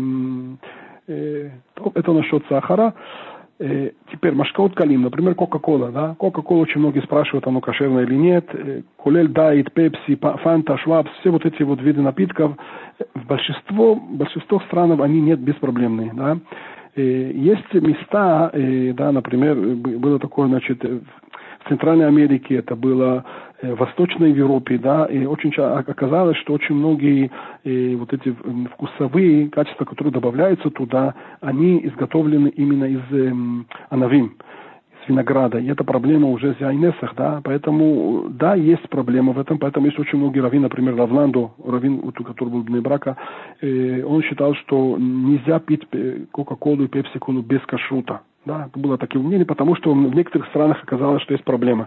Э, 1.08 1.50
это 1.94 2.12
насчет 2.12 2.44
сахара. 2.48 2.94
Э, 3.60 3.90
теперь 4.12 4.34
машкаут 4.34 4.74
калим, 4.74 5.02
например, 5.02 5.34
Кока-Кола. 5.34 5.90
Да? 5.90 6.14
Кока-Кола 6.18 6.60
очень 6.60 6.80
многие 6.80 7.00
спрашивают, 7.00 7.46
оно 7.46 7.60
кошерное 7.60 8.04
или 8.04 8.14
нет. 8.14 8.46
Э, 8.52 8.82
Кулель, 8.96 9.28
Дайт, 9.28 9.72
Пепси, 9.72 10.16
Фанта, 10.16 10.76
Швабс, 10.78 11.10
все 11.20 11.30
вот 11.30 11.44
эти 11.46 11.62
вот 11.62 11.80
виды 11.80 12.02
напитков, 12.02 12.52
в 13.14 13.26
большинство, 13.26 13.96
большинство 13.96 14.60
стран 14.60 15.00
они 15.00 15.20
нет 15.20 15.40
беспроблемные. 15.40 16.12
Да? 16.14 16.38
Есть 16.94 17.72
места, 17.74 18.50
да, 18.52 19.12
например, 19.12 19.54
было 19.54 20.18
такое, 20.18 20.48
значит, 20.48 20.82
в 20.82 21.68
Центральной 21.68 22.08
Америке, 22.08 22.56
это 22.56 22.74
было 22.74 23.24
Восточной 23.62 24.32
Европе, 24.32 24.78
да, 24.78 25.06
и 25.06 25.24
очень 25.24 25.52
оказалось, 25.54 26.36
что 26.38 26.52
очень 26.52 26.76
многие 26.76 27.30
э, 27.64 27.96
вот 27.96 28.12
эти 28.12 28.34
вкусовые 28.74 29.48
качества, 29.50 29.84
которые 29.84 30.12
добавляются 30.12 30.70
туда, 30.70 31.14
они 31.40 31.84
изготовлены 31.86 32.48
именно 32.48 32.84
из 32.84 33.00
эм, 33.10 33.66
анавим, 33.90 34.36
винограда. 35.08 35.58
И 35.58 35.66
это 35.66 35.84
проблема 35.84 36.28
уже 36.28 36.54
в 36.54 36.62
Айнесах, 36.62 37.14
да, 37.16 37.40
поэтому, 37.42 38.26
да, 38.30 38.54
есть 38.54 38.88
проблема 38.88 39.32
в 39.32 39.38
этом, 39.38 39.58
поэтому 39.58 39.86
есть 39.86 39.98
очень 39.98 40.18
многие 40.18 40.40
раввин, 40.40 40.62
например, 40.62 40.96
Равландо, 40.96 41.52
раввин, 41.64 42.12
который 42.12 42.50
был 42.50 42.62
в 42.62 42.82
брака, 42.82 43.16
э, 43.60 44.02
он 44.04 44.22
считал, 44.22 44.54
что 44.54 44.96
нельзя 44.98 45.58
пить 45.58 45.82
э, 45.92 46.26
Кока-Колу 46.30 46.84
и 46.84 46.88
Пепси-Колу 46.88 47.42
без 47.42 47.60
кашрута. 47.62 48.20
Да, 48.48 48.70
было 48.74 48.96
такие 48.96 49.22
мнения, 49.22 49.44
потому 49.44 49.76
что 49.76 49.92
в 49.92 50.14
некоторых 50.14 50.48
странах 50.48 50.82
оказалось, 50.82 51.20
что 51.20 51.34
есть 51.34 51.44
проблема. 51.44 51.86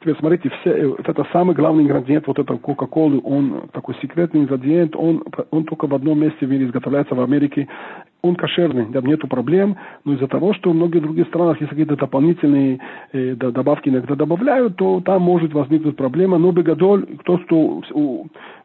Теперь 0.00 0.16
смотрите, 0.18 0.48
все, 0.60 0.70
э, 0.70 0.86
вот 0.86 1.06
это 1.06 1.26
самый 1.34 1.54
главный 1.54 1.82
ингредиент 1.84 2.26
вот 2.26 2.38
этого 2.38 2.56
Кока-Колы, 2.56 3.20
он 3.22 3.68
такой 3.74 3.94
секретный 4.00 4.40
ингредиент, 4.40 4.96
он, 4.96 5.22
он 5.50 5.64
только 5.64 5.86
в 5.86 5.94
одном 5.94 6.18
месте 6.20 6.46
в 6.46 6.48
мире 6.48 6.64
изготовляется 6.64 7.14
в 7.14 7.20
Америке, 7.20 7.68
он 8.20 8.34
кошерный, 8.34 8.86
да, 8.90 9.00
нету 9.00 9.28
проблем, 9.28 9.76
но 10.04 10.14
из-за 10.14 10.26
того, 10.26 10.52
что 10.52 10.70
в 10.70 10.74
многих 10.74 11.02
других 11.02 11.28
странах 11.28 11.60
есть 11.60 11.70
какие-то 11.70 11.96
дополнительные 11.96 12.80
э, 13.12 13.34
добавки 13.36 13.88
иногда 13.88 14.16
добавляют, 14.16 14.76
то 14.76 15.00
там 15.00 15.22
может 15.22 15.52
возникнуть 15.52 15.96
проблема, 15.96 16.36
но 16.38 16.50
бегадоль, 16.50 17.06
кто 17.20 17.38
что 17.38 17.82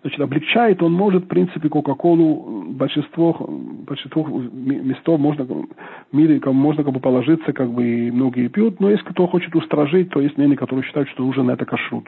значит, 0.01 0.19
облегчает, 0.19 0.81
он 0.81 0.93
может, 0.93 1.25
в 1.25 1.27
принципе, 1.27 1.69
Кока-Колу 1.69 2.65
большинство, 2.69 3.47
большинство 3.87 4.25
местов 4.27 5.19
можно, 5.19 5.45
в 5.45 5.67
мире 6.11 6.41
можно 6.45 6.83
как 6.83 6.93
бы 6.93 6.99
положиться, 6.99 7.53
как 7.53 7.71
бы 7.71 7.83
и 7.83 8.11
многие 8.11 8.47
пьют, 8.47 8.79
но 8.79 8.89
если 8.89 9.05
кто 9.05 9.27
хочет 9.27 9.55
устражить, 9.55 10.09
то 10.09 10.19
есть 10.19 10.37
мнение, 10.37 10.57
которые 10.57 10.83
считают, 10.83 11.09
что 11.09 11.23
нужен 11.23 11.49
это 11.49 11.65
кашрут. 11.65 12.05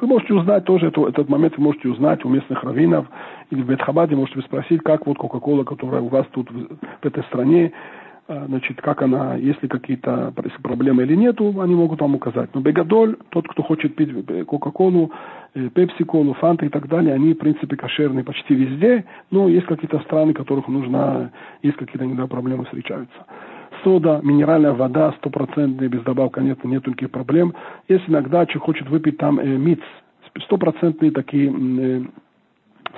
Вы 0.00 0.06
можете 0.06 0.34
узнать 0.34 0.64
тоже 0.64 0.88
это, 0.88 1.08
этот 1.08 1.28
момент, 1.28 1.56
вы 1.56 1.64
можете 1.64 1.88
узнать 1.88 2.24
у 2.24 2.28
местных 2.28 2.62
раввинов 2.62 3.06
или 3.50 3.62
в 3.62 3.66
Бетхабаде, 3.66 4.14
можете 4.14 4.40
спросить, 4.42 4.82
как 4.82 5.06
вот 5.06 5.18
Кока-Кола, 5.18 5.64
которая 5.64 6.02
у 6.02 6.08
вас 6.08 6.26
тут 6.32 6.50
в, 6.50 6.68
в 7.00 7.04
этой 7.04 7.24
стране, 7.24 7.72
а, 8.28 8.44
значит, 8.46 8.80
как 8.80 9.02
она, 9.02 9.34
есть 9.36 9.62
ли 9.62 9.68
какие-то 9.68 10.32
проблемы 10.62 11.02
или 11.02 11.16
нету, 11.16 11.60
они 11.60 11.74
могут 11.74 12.00
вам 12.00 12.14
указать. 12.14 12.50
Но 12.54 12.60
Бегадоль, 12.60 13.16
тот, 13.30 13.48
кто 13.48 13.62
хочет 13.62 13.96
пить 13.96 14.10
э, 14.28 14.44
Кока-Колу, 14.44 15.10
э, 15.54 15.68
Пепси-Колу, 15.70 16.34
Фанты 16.34 16.66
и 16.66 16.68
так 16.68 16.88
далее, 16.88 17.14
они, 17.14 17.32
в 17.32 17.38
принципе, 17.38 17.74
кошерные 17.74 18.24
почти 18.24 18.54
везде, 18.54 19.04
но 19.30 19.48
есть 19.48 19.66
какие-то 19.66 19.98
страны, 20.00 20.34
которых 20.34 20.68
нужна, 20.68 21.30
есть 21.62 21.76
какие-то 21.76 22.04
иногда 22.04 22.26
проблемы 22.26 22.66
встречаются. 22.66 23.16
Сода, 23.84 24.20
минеральная 24.22 24.72
вода, 24.72 25.12
стопроцентная, 25.18 25.88
без 25.88 26.02
добавка 26.02 26.40
нет, 26.40 26.62
нет 26.64 26.86
никаких 26.86 27.10
проблем. 27.10 27.54
Есть 27.88 28.04
иногда, 28.08 28.44
человек 28.46 28.64
хочет 28.64 28.88
выпить 28.88 29.18
там 29.18 29.38
э, 29.38 29.44
миц, 29.44 29.80
стопроцентные 30.44 31.10
такие 31.10 31.52
э, 31.52 32.02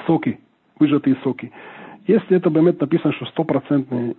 соки, 0.07 0.41
выжатые 0.79 1.17
соки. 1.23 1.53
Если 2.07 2.37
это 2.37 2.51
момент 2.51 2.81
написано, 2.81 3.13
что 3.13 3.27
стопроцентные 3.27 4.17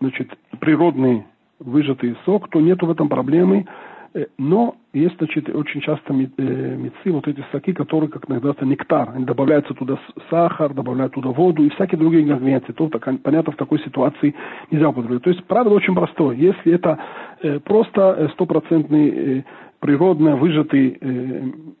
значит, 0.00 0.30
природный 0.60 1.24
выжатый 1.58 2.16
сок, 2.24 2.48
то 2.48 2.60
нету 2.60 2.86
в 2.86 2.90
этом 2.90 3.08
проблемы. 3.08 3.66
Э, 4.14 4.26
но 4.38 4.76
есть, 4.92 5.16
значит, 5.18 5.48
очень 5.54 5.80
часто 5.80 6.12
э, 6.12 6.76
мецы, 6.76 7.12
вот 7.12 7.28
эти 7.28 7.44
соки, 7.52 7.72
которые, 7.72 8.10
как 8.10 8.28
называется, 8.28 8.64
нектар. 8.64 9.10
Они 9.14 9.24
добавляются 9.24 9.74
туда 9.74 9.98
сахар, 10.30 10.72
добавляют 10.72 11.12
туда 11.12 11.30
воду 11.30 11.64
и 11.64 11.70
всякие 11.70 11.98
другие 11.98 12.24
ингредиенты. 12.24 12.72
То, 12.72 12.88
понятно, 12.88 13.52
в 13.52 13.56
такой 13.56 13.80
ситуации 13.80 14.34
нельзя 14.70 14.88
употреблять. 14.88 15.22
То 15.22 15.30
есть 15.30 15.44
правило 15.44 15.74
очень 15.74 15.94
простое. 15.94 16.36
Если 16.36 16.72
это 16.72 16.98
э, 17.42 17.60
просто 17.60 18.30
стопроцентный 18.34 19.44
природно 19.80 20.34
выжатый 20.34 20.98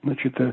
значит, 0.04 0.38
Э, 0.38 0.52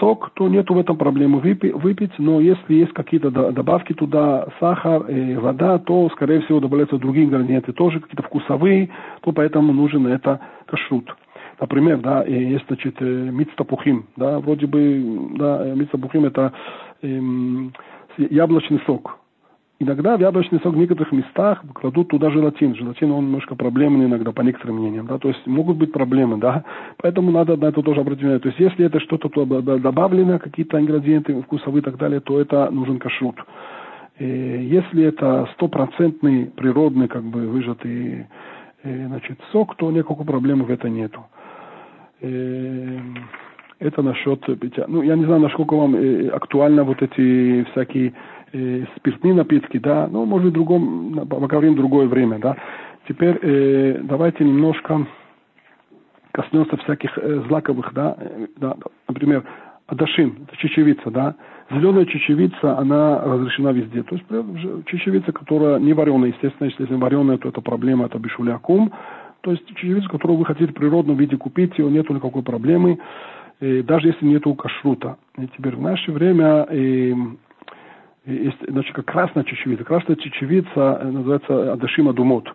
сок, 0.00 0.30
то 0.34 0.48
нету 0.48 0.74
в 0.74 0.78
этом 0.78 0.96
проблемы 0.96 1.40
выпить, 1.40 2.12
но 2.18 2.40
если 2.40 2.74
есть 2.74 2.92
какие-то 2.92 3.30
добавки 3.30 3.92
туда, 3.92 4.46
сахар, 4.60 5.04
э, 5.08 5.38
вода, 5.38 5.78
то, 5.78 6.08
скорее 6.10 6.40
всего, 6.42 6.60
добавляются 6.60 6.98
другие 6.98 7.26
ингредиенты, 7.26 7.72
тоже 7.72 8.00
какие-то 8.00 8.22
вкусовые, 8.22 8.88
то 9.20 9.32
поэтому 9.32 9.72
нужен 9.72 10.06
это 10.06 10.40
кашрут. 10.66 11.14
Например, 11.60 11.98
да, 11.98 12.24
есть, 12.24 12.66
значит, 12.68 12.96
э, 13.00 13.04
мицтапухим, 13.04 14.06
да, 14.16 14.38
вроде 14.38 14.66
бы, 14.66 15.32
да, 15.36 15.64
мицтапухим 15.74 16.24
это 16.24 16.52
эм, 17.02 17.72
яблочный 18.16 18.80
сок, 18.86 19.17
Иногда 19.80 20.16
в 20.16 20.20
яблочный 20.20 20.58
сок 20.60 20.74
в 20.74 20.76
некоторых 20.76 21.12
местах 21.12 21.62
кладут 21.74 22.08
туда 22.08 22.30
желатин. 22.30 22.74
Желатин, 22.74 23.12
он 23.12 23.26
немножко 23.26 23.54
проблемный 23.54 24.06
иногда, 24.06 24.32
по 24.32 24.40
некоторым 24.42 24.78
мнениям. 24.78 25.06
Да? 25.06 25.18
То 25.18 25.28
есть 25.28 25.46
могут 25.46 25.76
быть 25.76 25.92
проблемы, 25.92 26.38
да. 26.38 26.64
Поэтому 26.96 27.30
надо 27.30 27.56
на 27.56 27.66
это 27.66 27.80
тоже 27.82 28.00
обратить 28.00 28.22
внимание. 28.22 28.40
То 28.40 28.48
есть 28.48 28.58
если 28.58 28.86
это 28.86 28.98
что-то 28.98 29.28
добавлено, 29.78 30.40
какие-то 30.40 30.80
ингредиенты 30.80 31.40
вкусовые 31.42 31.80
и 31.80 31.84
так 31.84 31.96
далее, 31.96 32.18
то 32.18 32.40
это 32.40 32.68
нужен 32.70 32.98
кашрут. 32.98 33.36
Если 34.18 35.04
это 35.04 35.48
стопроцентный 35.54 36.46
природный, 36.46 37.06
как 37.06 37.22
бы 37.22 37.46
выжатый 37.46 38.26
э, 38.82 39.06
значит, 39.06 39.38
сок, 39.52 39.76
то 39.76 39.92
никакой 39.92 40.26
проблемы 40.26 40.64
в 40.64 40.70
этом 40.72 40.92
нету. 40.92 41.24
И 42.20 42.98
это 43.78 44.02
насчет 44.02 44.40
питья. 44.58 44.86
Ну, 44.88 45.02
я 45.02 45.14
не 45.14 45.24
знаю, 45.24 45.40
насколько 45.40 45.74
вам 45.74 45.94
э, 45.94 46.30
актуально 46.30 46.82
вот 46.82 47.00
эти 47.00 47.62
всякие 47.70 48.12
э, 48.52 48.84
спиртные 48.96 49.34
напитки, 49.34 49.78
да, 49.78 50.08
ну, 50.10 50.24
может 50.24 50.50
в 50.50 50.52
другом, 50.52 51.26
поговорим 51.28 51.74
в 51.74 51.76
другое 51.76 52.06
время, 52.06 52.38
да. 52.38 52.56
Теперь 53.08 53.38
э, 53.42 54.00
давайте 54.02 54.44
немножко 54.44 55.06
коснемся 56.32 56.76
всяких 56.76 57.16
э, 57.18 57.42
злаковых, 57.48 57.92
да, 57.94 58.16
э, 58.18 58.46
да, 58.56 58.76
например, 59.08 59.44
адашим, 59.86 60.38
это 60.46 60.56
чечевица, 60.58 61.10
да, 61.10 61.34
зеленая 61.70 62.04
чечевица, 62.04 62.78
она 62.78 63.20
разрешена 63.24 63.72
везде, 63.72 64.02
то 64.02 64.14
есть 64.14 64.86
чечевица, 64.86 65.32
которая 65.32 65.78
не 65.78 65.92
вареная, 65.94 66.28
естественно, 66.28 66.68
если 66.68 66.94
вареная, 66.94 67.38
то 67.38 67.48
это 67.48 67.60
проблема, 67.60 68.06
это 68.06 68.18
бишулякум, 68.18 68.92
то 69.40 69.52
есть 69.52 69.66
чечевица, 69.66 70.08
которую 70.08 70.38
вы 70.38 70.44
хотите 70.44 70.72
в 70.72 70.74
природном 70.74 71.16
виде 71.16 71.36
купить, 71.36 71.78
ее 71.78 71.90
нету 71.90 72.12
никакой 72.12 72.42
проблемы, 72.42 72.98
э, 73.60 73.82
даже 73.82 74.08
если 74.08 74.26
нету 74.26 74.54
кашрута. 74.54 75.16
И 75.38 75.46
теперь 75.56 75.76
в 75.76 75.80
наше 75.80 76.12
время 76.12 76.66
э, 76.68 77.14
есть, 78.24 78.58
значит, 78.68 78.94
как 78.94 79.06
красная 79.06 79.44
чечевица. 79.44 79.84
Красная 79.84 80.16
чечевица 80.16 81.00
называется 81.04 81.72
адашима 81.72 82.12
думот 82.12 82.48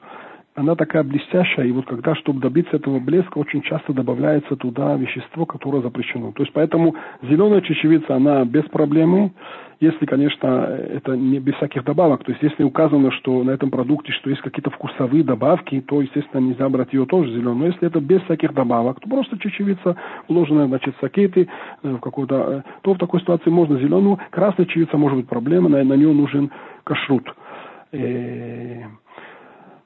она 0.56 0.76
такая 0.76 1.04
блестящая, 1.04 1.66
и 1.66 1.72
вот 1.72 1.86
когда, 1.86 2.16
чтобы 2.16 2.40
добиться 2.40 2.76
этого 2.76 3.00
блеска, 3.00 3.40
очень 3.40 3.62
часто 3.64 3.92
добавляется 3.94 4.56
туда 4.56 4.96
вещество, 4.96 5.46
которое 5.46 5.82
запрещено. 5.82 6.32
То 6.32 6.44
есть 6.44 6.54
поэтому 6.54 6.96
зеленая 7.24 7.62
чечевица, 7.62 8.16
она 8.16 8.46
без 8.46 8.64
проблемы, 8.66 9.32
если, 9.80 10.06
конечно, 10.06 10.48
это 10.48 11.18
не 11.18 11.40
без 11.40 11.56
всяких 11.56 11.84
добавок. 11.84 12.24
То 12.24 12.32
есть 12.32 12.44
если 12.44 12.64
указано, 12.64 13.12
что 13.12 13.44
на 13.44 13.52
этом 13.52 13.72
продукте, 13.72 14.14
что 14.14 14.30
есть 14.30 14.42
какие-то 14.42 14.70
вкусовые 14.70 15.24
добавки, 15.24 15.82
то, 15.82 16.02
естественно, 16.02 16.40
нельзя 16.40 16.70
брать 16.70 16.94
ее 16.94 17.06
тоже 17.06 17.32
зеленую. 17.32 17.56
Но 17.56 17.66
если 17.66 17.88
это 17.88 18.00
без 18.00 18.22
всяких 18.22 18.54
добавок, 18.54 19.00
то 19.00 19.10
просто 19.10 19.38
чечевица, 19.40 19.98
уложенная, 20.28 20.68
значит, 20.68 20.96
сакеты, 21.02 21.50
э, 21.82 21.90
в 21.90 22.00
какую-то, 22.00 22.36
э, 22.36 22.62
то 22.82 22.94
в 22.94 22.98
такой 22.98 23.20
ситуации 23.22 23.50
можно 23.50 23.78
зеленую. 23.78 24.20
Красная 24.30 24.68
чечевица 24.68 24.98
может 24.98 25.18
быть 25.18 25.28
проблема, 25.28 25.68
на, 25.68 25.84
на 25.84 25.94
нее 25.94 26.14
нужен 26.14 26.52
кашрут. 26.84 27.28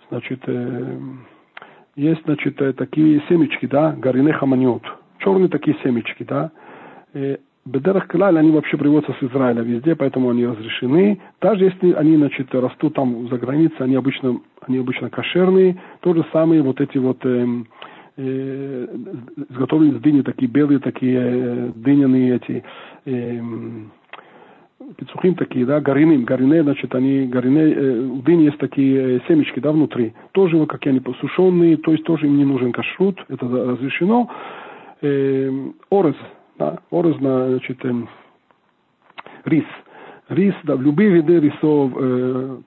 Значит, 0.10 0.40
э, 0.48 1.00
есть, 1.96 2.24
значит, 2.26 2.62
э, 2.62 2.74
такие 2.74 3.22
семечки, 3.28 3.66
да, 3.66 3.92
гарине 3.98 4.34
хаманьот. 4.34 4.84
Черные 5.20 5.50
такие 5.50 5.76
семечки, 5.84 6.24
да. 6.24 6.52
Э, 7.14 7.38
Бедерах 7.68 8.08
Клаль, 8.08 8.38
они 8.38 8.52
вообще 8.52 8.78
приводятся 8.78 9.14
с 9.20 9.24
Израиля 9.24 9.62
везде, 9.62 9.96
поэтому 9.96 10.30
они 10.30 10.46
разрешены. 10.46 11.20
Даже 11.42 11.66
если 11.66 11.92
они, 11.94 12.16
значит, 12.16 12.54
растут 12.56 12.94
там 12.94 13.28
за 13.28 13.38
границей, 13.38 13.80
они 13.80 13.96
обычно, 13.96 14.40
они 14.62 14.78
обычно 14.78 15.10
кошерные. 15.10 15.76
То 16.00 16.14
же 16.14 16.26
самое 16.32 16.62
вот 16.62 16.80
эти 16.80 16.98
вот 16.98 17.18
э, 17.26 17.46
э, 18.16 18.88
изготовленные 19.50 19.98
из 19.98 20.02
дыни, 20.02 20.22
такие 20.22 20.50
белые, 20.50 20.80
такие 20.80 21.20
э, 21.20 21.72
дыняные 21.76 22.36
эти 22.36 22.64
э, 23.06 23.42
пиццухим 24.98 25.36
такие, 25.36 25.66
да, 25.66 25.80
горины, 25.80 26.20
горины, 26.24 26.64
значит, 26.64 26.94
они, 26.94 27.26
горины, 27.26 27.60
э, 27.60 28.00
у 28.00 28.22
дыни 28.22 28.44
есть 28.44 28.58
такие 28.58 29.18
э, 29.18 29.20
семечки, 29.28 29.60
да, 29.60 29.72
внутри. 29.72 30.14
Тоже, 30.34 30.66
как 30.66 30.86
они 30.86 31.00
посушенные, 31.00 31.78
то 31.78 31.92
есть 31.92 32.04
тоже 32.04 32.28
им 32.28 32.38
не 32.38 32.46
нужен 32.46 32.72
кашрут, 32.72 33.24
это 33.28 33.46
разрешено. 33.48 34.30
Э, 35.02 35.52
орез, 35.90 36.16
да, 36.60 36.80
орез, 36.92 37.18
значит, 37.18 37.84
э, 37.84 37.94
рис. 39.46 39.66
Рис, 40.30 40.56
да, 40.64 40.76
в 40.76 40.82
любые 40.82 41.10
виды 41.10 41.40
рисов, 41.40 41.92
э, 41.96 42.58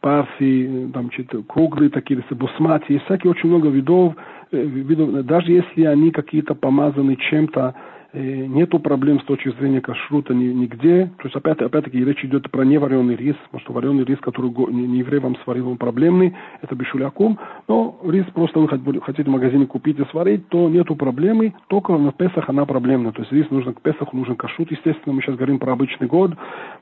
парси, 0.00 0.90
там, 0.94 1.04
значит, 1.04 1.30
круглые 1.48 1.90
такие 1.90 2.20
рисы, 2.20 2.34
бусмати, 2.34 2.92
есть 2.92 3.04
всякие 3.06 3.30
очень 3.32 3.48
много 3.48 3.68
видов, 3.68 4.14
э, 4.52 4.62
видов, 4.62 5.24
даже 5.26 5.52
если 5.52 5.84
они 5.84 6.10
какие-то 6.10 6.54
помазаны 6.54 7.16
чем-то, 7.16 7.74
нету 8.12 8.78
проблем 8.80 9.20
с 9.20 9.24
точки 9.24 9.50
зрения 9.58 9.80
кашрута 9.80 10.34
нигде. 10.34 11.10
То 11.18 11.24
есть 11.24 11.36
опять, 11.36 11.60
опять-таки 11.60 12.04
речь 12.04 12.24
идет 12.24 12.50
про 12.50 12.64
невареный 12.64 13.16
рис, 13.16 13.36
потому 13.44 13.60
что 13.60 13.72
вареный 13.72 14.04
рис, 14.04 14.18
который 14.18 14.50
не 14.72 14.98
еврей 14.98 15.20
вам 15.20 15.36
сварил, 15.44 15.68
он 15.70 15.76
проблемный, 15.76 16.34
это 16.60 16.74
бешулякум. 16.74 17.38
Но 17.68 18.00
рис 18.04 18.24
просто 18.34 18.58
вы 18.58 18.68
хотите 19.00 19.24
в 19.24 19.32
магазине 19.32 19.66
купить 19.66 19.98
и 19.98 20.04
сварить, 20.06 20.48
то 20.48 20.68
нету 20.68 20.96
проблемы, 20.96 21.54
только 21.68 21.96
на 21.96 22.12
Песах 22.12 22.48
она 22.48 22.66
проблемная. 22.66 23.12
То 23.12 23.20
есть 23.20 23.32
рис 23.32 23.50
нужно 23.50 23.72
к 23.72 23.80
Песаху, 23.80 24.16
нужен 24.16 24.36
кашрут. 24.36 24.70
Естественно, 24.70 25.14
мы 25.14 25.22
сейчас 25.22 25.36
говорим 25.36 25.58
про 25.58 25.72
обычный 25.72 26.06
год. 26.06 26.32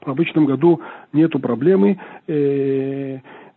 В 0.00 0.08
обычном 0.08 0.46
году 0.46 0.80
нету 1.12 1.38
проблемы. 1.38 1.98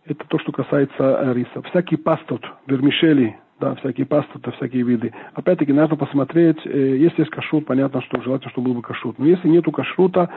Это 0.04 0.24
то, 0.28 0.38
что 0.40 0.52
касается 0.52 1.32
риса. 1.32 1.62
Всякий 1.70 1.96
пастот, 1.96 2.44
вермишели, 2.66 3.36
да, 3.62 3.76
всякие 3.76 4.06
пасты, 4.06 4.40
всякие 4.56 4.82
виды. 4.82 5.12
Опять-таки, 5.34 5.72
надо 5.72 5.94
посмотреть, 5.94 6.58
э, 6.66 6.96
если 6.96 7.20
есть 7.20 7.30
кашрут, 7.30 7.64
понятно, 7.64 8.02
что 8.02 8.20
желательно, 8.20 8.50
чтобы 8.50 8.68
был 8.68 8.74
бы 8.74 8.82
кашрут. 8.82 9.20
Но 9.20 9.24
если 9.26 9.48
нету 9.48 9.70
кашрута, 9.70 10.28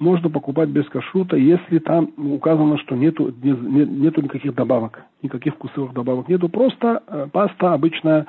можно 0.00 0.28
покупать 0.28 0.68
без 0.68 0.88
кашрута, 0.88 1.36
если 1.36 1.78
там 1.78 2.10
указано, 2.16 2.76
что 2.78 2.96
нету, 2.96 3.32
не, 3.40 3.52
нету 3.86 4.20
никаких 4.20 4.54
добавок, 4.54 5.04
никаких 5.22 5.54
вкусовых 5.54 5.92
добавок 5.92 6.28
нету, 6.28 6.48
просто 6.48 7.02
э, 7.06 7.28
паста 7.30 7.72
обычная, 7.72 8.26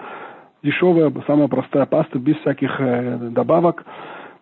дешевая, 0.61 1.11
самая 1.25 1.47
простая 1.47 1.87
паста, 1.87 2.19
без 2.19 2.35
всяких 2.37 2.79
э, 2.79 3.29
добавок 3.31 3.83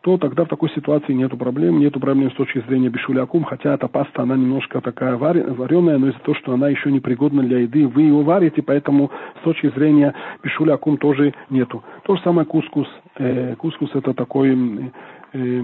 то 0.01 0.17
тогда 0.17 0.45
в 0.45 0.47
такой 0.47 0.69
ситуации 0.71 1.13
нету 1.13 1.37
проблем, 1.37 1.79
нету 1.79 1.99
проблем 1.99 2.31
с 2.31 2.35
точки 2.35 2.63
зрения 2.67 2.89
бешулякум, 2.89 3.43
хотя 3.43 3.75
эта 3.75 3.87
паста, 3.87 4.23
она 4.23 4.35
немножко 4.35 4.81
такая 4.81 5.15
вареная, 5.15 5.97
но 5.99 6.09
из-за 6.09 6.19
того, 6.19 6.35
что 6.35 6.53
она 6.53 6.69
еще 6.69 6.91
не 6.91 6.99
пригодна 6.99 7.43
для 7.43 7.59
еды, 7.59 7.87
вы 7.87 8.03
ее 8.03 8.23
варите, 8.23 8.63
поэтому 8.63 9.11
с 9.39 9.43
точки 9.43 9.69
зрения 9.75 10.13
бешулякум 10.43 10.97
тоже 10.97 11.33
нету. 11.49 11.83
То 12.03 12.15
же 12.15 12.21
самое 12.23 12.47
кускус. 12.47 12.87
Э, 13.17 13.55
кускус 13.55 13.91
это 13.93 14.13
такой... 14.13 14.91
Э, 15.33 15.61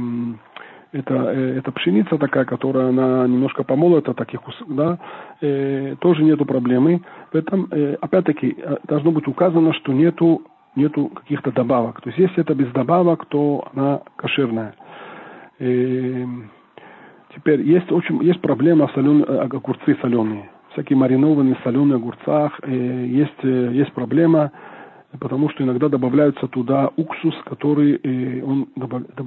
это, 0.93 1.15
это 1.15 1.71
пшеница 1.73 2.17
такая, 2.17 2.45
которая 2.45 2.89
она 2.89 3.27
немножко 3.27 3.63
помолота, 3.63 4.13
таких, 4.13 4.39
да, 4.69 4.97
э, 5.41 5.95
тоже 5.99 6.23
нету 6.23 6.45
проблемы. 6.45 7.01
В 7.31 7.35
этом, 7.35 7.67
э, 7.71 7.95
опять-таки, 7.99 8.55
э, 8.57 8.77
должно 8.87 9.11
быть 9.11 9.27
указано, 9.27 9.73
что 9.73 9.91
нету 9.91 10.43
нету 10.77 11.07
каких-то 11.09 11.51
добавок. 11.51 12.01
То 12.01 12.09
есть 12.09 12.19
если 12.19 12.41
это 12.41 12.53
без 12.55 12.71
добавок, 12.71 13.25
то 13.25 13.67
она 13.73 14.01
кошерная. 14.15 14.75
И 15.59 16.25
теперь 17.35 17.61
есть 17.63 17.91
очень 17.91 18.23
есть 18.23 18.39
проблема 18.41 18.89
соленые, 18.93 19.25
э, 19.25 19.39
огурцы 19.39 19.97
соленые. 20.01 20.49
Всякие 20.71 20.97
маринованные 20.97 21.57
соленые 21.63 21.95
огурцах. 21.95 22.59
Есть, 22.67 23.43
э, 23.43 23.69
есть 23.73 23.91
проблема, 23.93 24.51
потому 25.19 25.49
что 25.49 25.63
иногда 25.63 25.89
добавляются 25.89 26.47
туда 26.47 26.91
уксус, 26.95 27.35
который 27.45 27.99
э, 28.03 28.43
он 28.43 28.67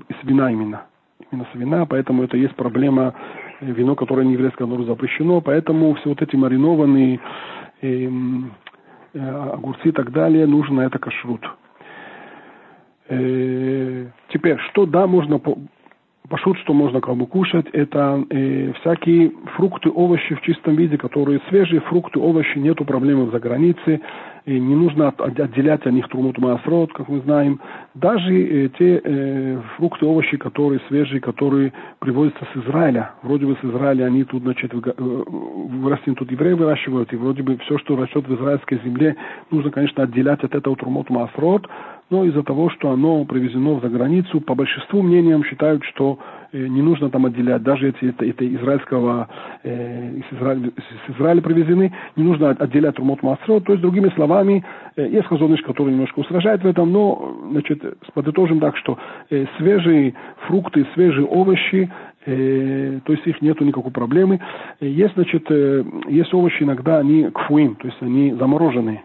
из 0.09 0.17
вина 0.29 0.51
именно. 0.53 0.83
Именно 1.31 1.47
с 1.53 1.59
вина, 1.59 1.87
поэтому 1.87 2.23
это 2.23 2.37
есть 2.37 2.55
проблема 2.55 3.15
вино, 3.61 3.95
которое 3.95 4.25
не 4.25 4.33
еврейское, 4.33 4.65
оно 4.65 4.83
запрещено. 4.85 5.41
Поэтому 5.41 5.95
все 5.95 6.09
вот 6.09 6.23
эти 6.23 6.35
маринованные 6.35 7.21
эм, 7.83 8.53
Э, 8.53 8.70
огурцы 9.15 9.89
и 9.89 9.93
так 9.93 10.13
далее, 10.13 10.47
нужно 10.47 10.83
это 10.83 10.99
кашрут. 10.99 11.43
Э, 13.09 14.07
теперь, 14.29 14.59
что 14.71 14.87
да, 14.87 15.07
можно 15.07 15.41
пошут, 16.29 16.59
что 16.59 16.73
можно 16.73 17.01
как 17.01 17.17
бы 17.17 17.27
кушать, 17.27 17.67
это 17.73 18.25
э, 18.31 18.73
всякие 18.81 19.33
фрукты, 19.57 19.91
овощи 19.91 20.35
в 20.35 20.41
чистом 20.43 20.77
виде, 20.77 20.97
которые 20.97 21.41
свежие, 21.49 21.81
фрукты, 21.81 22.19
овощи, 22.19 22.59
нету 22.59 22.85
проблем 22.85 23.31
за 23.31 23.41
границей, 23.41 24.01
и 24.47 24.59
не 24.59 24.75
нужно 24.75 25.09
отделять 25.09 25.85
от 25.87 25.93
них 25.93 26.09
трумут 26.09 26.39
маасрот, 26.39 26.93
как 26.93 27.09
мы 27.09 27.21
знаем. 27.21 27.61
Даже 27.95 28.33
э, 28.33 28.69
те 28.79 29.01
э, 29.03 29.61
фрукты, 29.77 30.07
овощи, 30.07 30.37
которые 30.37 30.81
свежие, 30.89 31.21
которые 31.21 31.73
привозятся 31.99 32.47
с 32.53 32.57
Израиля, 32.65 33.13
вроде 33.23 33.47
бы 33.47 33.57
с 33.61 33.65
Израиля 33.65 34.05
они 34.05 34.25
тут, 34.25 34.43
значит, 34.43 34.73
э, 34.73 34.93
вырастим, 34.97 36.15
тут 36.15 36.31
евреи 36.31 36.53
выращивают, 36.53 37.13
и 37.13 37.17
вроде 37.17 37.43
бы 37.43 37.59
все, 37.59 37.79
что 37.79 37.97
растет 37.97 38.27
в 38.27 38.35
израильской 38.35 38.81
земле, 38.85 39.17
нужно, 39.51 39.71
конечно, 39.71 40.05
отделять 40.05 40.43
от 40.45 40.55
этого 40.55 40.77
трумот 40.77 41.11
маасрот, 41.11 41.67
но 42.11 42.25
из-за 42.25 42.43
того, 42.43 42.71
что 42.71 42.91
оно 42.91 43.25
привезено 43.25 43.81
за 43.81 43.89
границу, 43.89 44.41
по 44.41 44.55
большинству 44.55 45.01
мнениям 45.01 45.45
считают, 45.45 45.85
что 45.85 46.19
э, 46.53 46.67
не 46.67 46.83
нужно 46.83 47.09
там 47.09 47.27
отделять, 47.27 47.63
даже 47.63 47.87
если 47.87 48.11
это, 48.11 48.27
это 48.27 48.55
израильского, 48.57 49.29
э, 49.63 50.17
из, 50.17 50.37
Израиля, 50.37 50.69
из 50.69 51.17
Израиля 51.17 51.41
привезены, 51.41 51.93
не 52.17 52.25
нужно 52.25 52.51
отделять 52.51 52.99
Румот 52.99 53.23
Масро, 53.23 53.61
то 53.61 53.73
есть, 53.73 53.83
другими 53.83 54.11
словами, 54.17 54.65
э, 54.97 55.09
есть 55.09 55.29
хазоныш, 55.29 55.63
который 55.63 55.93
немножко 55.93 56.19
устражает 56.19 56.63
в 56.63 56.67
этом, 56.67 56.91
но, 56.91 57.37
значит, 57.53 57.83
подытожим 58.13 58.59
так, 58.59 58.77
что 58.77 58.99
э, 59.31 59.47
свежие 59.59 60.15
фрукты, 60.49 60.87
свежие 60.95 61.27
овощи, 61.27 61.91
э, 62.27 63.01
то 63.05 63.13
есть 63.13 63.27
их 63.27 63.41
нету 63.41 63.65
никакой 63.65 63.93
проблемы. 63.93 64.41
Э, 64.81 64.87
есть, 64.87 65.15
значит, 65.15 65.47
э, 65.49 65.85
есть 66.09 66.35
овощи 66.35 66.65
иногда, 66.65 66.99
они 66.99 67.31
кфуим, 67.31 67.77
то 67.77 67.87
есть 67.87 67.99
они 68.01 68.33
замороженные, 68.33 69.05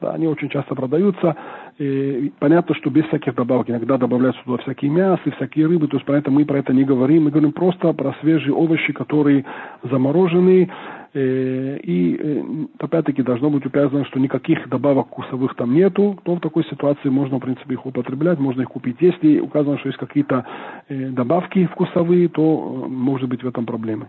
да, 0.00 0.12
они 0.12 0.26
очень 0.26 0.48
часто 0.48 0.74
продаются, 0.74 1.36
и 1.78 2.32
понятно, 2.38 2.74
что 2.74 2.88
без 2.88 3.04
всяких 3.06 3.34
добавок. 3.34 3.68
Иногда 3.68 3.98
добавляются 3.98 4.42
туда 4.44 4.62
всякие 4.62 4.90
мясы, 4.90 5.30
всякие 5.32 5.66
рыбы. 5.66 5.88
То 5.88 5.96
есть 5.96 6.06
про 6.06 6.18
это 6.18 6.30
мы 6.30 6.46
про 6.46 6.58
это 6.58 6.72
не 6.72 6.84
говорим. 6.84 7.24
Мы 7.24 7.30
говорим 7.30 7.52
просто 7.52 7.92
про 7.92 8.14
свежие 8.20 8.54
овощи, 8.54 8.92
которые 8.94 9.44
заморожены. 9.82 10.70
Э, 11.12 11.78
и 11.82 12.16
э, 12.16 12.42
опять-таки 12.78 13.22
должно 13.22 13.50
быть 13.50 13.64
указано, 13.64 14.04
что 14.04 14.20
никаких 14.20 14.68
добавок 14.68 15.08
вкусовых 15.08 15.54
там 15.54 15.74
нету, 15.74 16.18
то 16.24 16.34
в 16.34 16.40
такой 16.40 16.64
ситуации 16.64 17.08
можно, 17.08 17.38
в 17.38 17.40
принципе, 17.40 17.74
их 17.74 17.86
употреблять, 17.86 18.38
можно 18.38 18.62
их 18.62 18.68
купить. 18.68 18.96
Если 19.00 19.40
указано, 19.40 19.78
что 19.78 19.88
есть 19.88 19.98
какие-то 19.98 20.44
э, 20.88 21.08
добавки 21.08 21.66
вкусовые, 21.66 22.28
то 22.28 22.86
может 22.88 23.28
быть 23.28 23.42
в 23.42 23.48
этом 23.48 23.64
проблемы. 23.64 24.08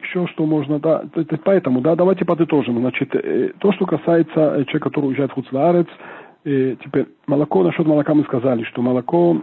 Еще 0.00 0.26
что 0.28 0.46
можно, 0.46 0.78
да, 0.78 1.04
поэтому, 1.44 1.80
да, 1.80 1.96
давайте 1.96 2.24
подытожим. 2.24 2.78
Значит, 2.78 3.14
э, 3.14 3.52
то, 3.58 3.72
что 3.72 3.84
касается 3.84 4.56
э, 4.56 4.64
человека, 4.64 4.90
который 4.90 5.06
уезжает 5.06 5.32
в 5.32 5.34
Хуцлаарец, 5.34 5.88
э, 6.44 6.76
теперь 6.84 7.06
молоко, 7.26 7.62
насчет 7.62 7.86
молока 7.86 8.14
мы 8.14 8.24
сказали, 8.24 8.62
что 8.64 8.80
молоко, 8.82 9.42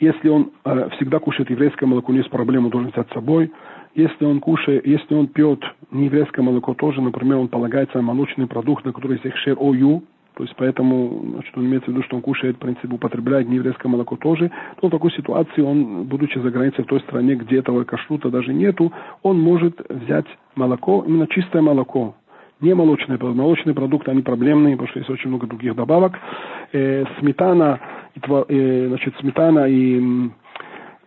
Если 0.00 0.28
он 0.28 0.50
всегда 0.96 1.18
кушает 1.20 1.50
еврейское 1.50 1.86
молоко, 1.86 2.12
не 2.12 2.18
есть 2.18 2.30
проблем, 2.30 2.64
он 2.64 2.70
должен 2.70 2.90
взять 2.90 3.08
с 3.08 3.14
собой. 3.14 3.50
Если 3.94 4.24
он 4.24 4.40
кушает, 4.40 4.84
если 4.86 5.14
он 5.14 5.28
пьет 5.28 5.60
нееврейское 5.90 6.44
молоко 6.44 6.74
тоже, 6.74 7.00
например, 7.00 7.38
он 7.38 7.48
полагается 7.48 7.96
на 7.98 8.02
молочный 8.02 8.46
продукт, 8.46 8.84
на 8.84 8.92
который 8.92 9.20
есть 9.22 9.36
шер 9.38 9.56
ою, 9.58 10.02
то 10.36 10.42
есть 10.42 10.54
поэтому, 10.56 11.22
значит, 11.32 11.56
он 11.56 11.66
имеется 11.66 11.90
в 11.90 11.94
виду, 11.94 12.02
что 12.02 12.16
он 12.16 12.22
кушает, 12.22 12.56
в 12.56 12.58
принципе, 12.58 12.92
употребляет 12.92 13.48
нееврейское 13.48 13.90
молоко 13.90 14.16
тоже, 14.16 14.50
то 14.80 14.88
в 14.88 14.90
такой 14.90 15.12
ситуации 15.12 15.62
он, 15.62 16.04
будучи 16.04 16.38
за 16.38 16.50
границей 16.50 16.82
в 16.82 16.88
той 16.88 17.00
стране, 17.00 17.36
где 17.36 17.58
этого 17.58 17.84
кашрута 17.84 18.30
даже 18.30 18.52
нету, 18.52 18.92
он 19.22 19.40
может 19.40 19.80
взять 19.88 20.26
молоко, 20.56 21.04
именно 21.06 21.28
чистое 21.28 21.62
молоко, 21.62 22.16
не 22.60 22.74
молочные 22.74 23.18
продукты. 23.18 23.42
Молочные 23.42 23.74
продукты, 23.74 24.10
они 24.10 24.22
проблемные, 24.22 24.74
потому 24.74 24.88
что 24.88 24.98
есть 24.98 25.10
очень 25.10 25.28
много 25.28 25.46
других 25.46 25.76
добавок. 25.76 26.18
Э, 26.72 27.04
сметана, 27.20 27.80
и, 28.14 28.20
э, 28.20 28.88
значит, 28.88 29.14
сметана 29.20 29.66
и, 29.68 30.00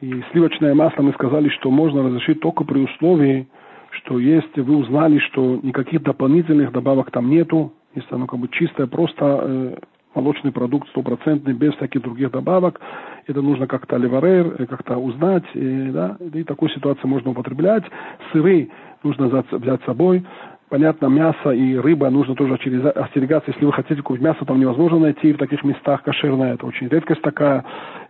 и 0.02 0.24
сливочное 0.32 0.74
масло 0.74 1.02
мы 1.02 1.14
сказали, 1.14 1.50
что 1.50 1.72
можно 1.72 2.04
разрешить 2.04 2.40
только 2.42 2.64
при 2.64 2.80
условии, 2.80 3.48
что 3.92 4.20
если 4.20 4.62
вы 4.62 4.78
узнали, 4.78 5.18
что 5.20 5.60
никаких 5.64 6.04
дополнительных 6.04 6.72
добавок 6.72 7.12
там 7.12 7.30
нету, 7.30 7.74
если 7.98 8.16
оно 8.16 8.28
как 8.28 8.40
бы 8.40 8.48
чистое, 8.48 8.88
просто 8.88 9.40
э, 9.42 9.78
молочный 10.14 10.52
продукт 10.52 10.88
стопроцентный, 10.90 11.54
без 11.54 11.74
всяких 11.76 12.02
других 12.02 12.32
добавок. 12.32 12.80
Это 13.28 13.42
нужно 13.42 13.68
как-то 13.68 13.98
ливарер, 13.98 14.56
э, 14.60 14.66
как-то 14.66 14.98
узнать, 14.98 15.44
и, 15.54 15.90
да, 15.92 16.18
и 16.34 16.44
такую 16.44 16.70
ситуацию 16.70 17.08
можно 17.08 17.32
употреблять. 17.32 17.84
Сыры 18.32 18.70
нужно 19.04 19.44
взять 19.52 19.82
с 19.82 19.86
собой. 19.86 20.26
Понятно, 20.70 21.08
мясо 21.08 21.52
и 21.52 21.78
рыба 21.78 22.10
нужно 22.10 22.36
тоже 22.36 22.56
остерегаться. 22.56 23.52
Если 23.52 23.64
вы 23.64 23.72
хотите 23.72 24.02
купить 24.02 24.22
мясо, 24.22 24.44
там 24.44 24.60
невозможно 24.60 25.00
найти 25.00 25.32
в 25.32 25.38
таких 25.38 25.64
местах 25.64 26.04
кошерное. 26.04 26.56
Это 26.56 26.66
очень 26.66 26.90
редкость 26.90 27.22
такая. 27.22 27.64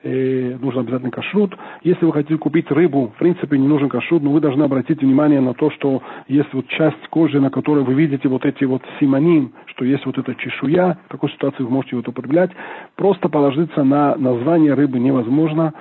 И 0.03 0.57
нужно 0.59 0.81
обязательно 0.81 1.11
кашрут. 1.11 1.55
Если 1.83 2.03
вы 2.03 2.13
хотите 2.13 2.37
купить 2.37 2.71
рыбу, 2.71 3.13
в 3.15 3.19
принципе, 3.19 3.59
не 3.59 3.67
нужен 3.67 3.89
кашрут, 3.89 4.23
но 4.23 4.31
вы 4.31 4.41
должны 4.41 4.63
обратить 4.63 5.03
внимание 5.03 5.39
на 5.39 5.53
то, 5.53 5.69
что 5.69 6.01
есть 6.27 6.51
вот 6.51 6.67
часть 6.69 7.07
кожи, 7.11 7.39
на 7.39 7.51
которой 7.51 7.83
вы 7.83 7.93
видите 7.93 8.27
вот 8.27 8.43
эти 8.43 8.63
вот 8.63 8.81
симоним, 8.99 9.53
что 9.67 9.85
есть 9.85 10.07
вот 10.07 10.17
эта 10.17 10.33
чешуя. 10.33 10.97
В 11.05 11.11
такой 11.11 11.29
ситуации 11.29 11.61
вы 11.61 11.69
можете 11.69 11.97
вот 11.97 12.07
употреблять. 12.07 12.49
Просто 12.95 13.29
положиться 13.29 13.83
на 13.83 14.15
название 14.15 14.73
рыбы 14.73 14.97
невозможно. 14.97 15.73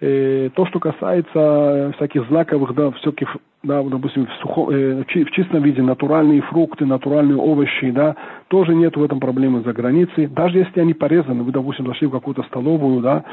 Э, 0.00 0.50
то, 0.54 0.64
что 0.66 0.78
касается 0.78 1.92
всяких 1.96 2.28
злаковых, 2.28 2.72
да, 2.74 2.92
всяких, 2.92 3.36
да, 3.64 3.82
допустим, 3.82 4.26
в, 4.26 4.32
сухо, 4.40 4.72
э, 4.72 5.02
в 5.02 5.30
чистом 5.32 5.62
виде 5.62 5.82
натуральные 5.82 6.40
фрукты, 6.42 6.86
натуральные 6.86 7.36
овощи, 7.36 7.90
да, 7.90 8.14
тоже 8.46 8.76
нет 8.76 8.96
в 8.96 9.02
этом 9.02 9.18
проблемы 9.18 9.62
за 9.62 9.72
границей. 9.72 10.28
Даже 10.28 10.58
если 10.58 10.80
они 10.80 10.94
порезаны, 10.94 11.42
вы, 11.42 11.50
допустим, 11.50 11.86
зашли 11.88 12.06
в 12.06 12.12
какую-то 12.12 12.44
столовую, 12.44 13.00
да, 13.00 13.24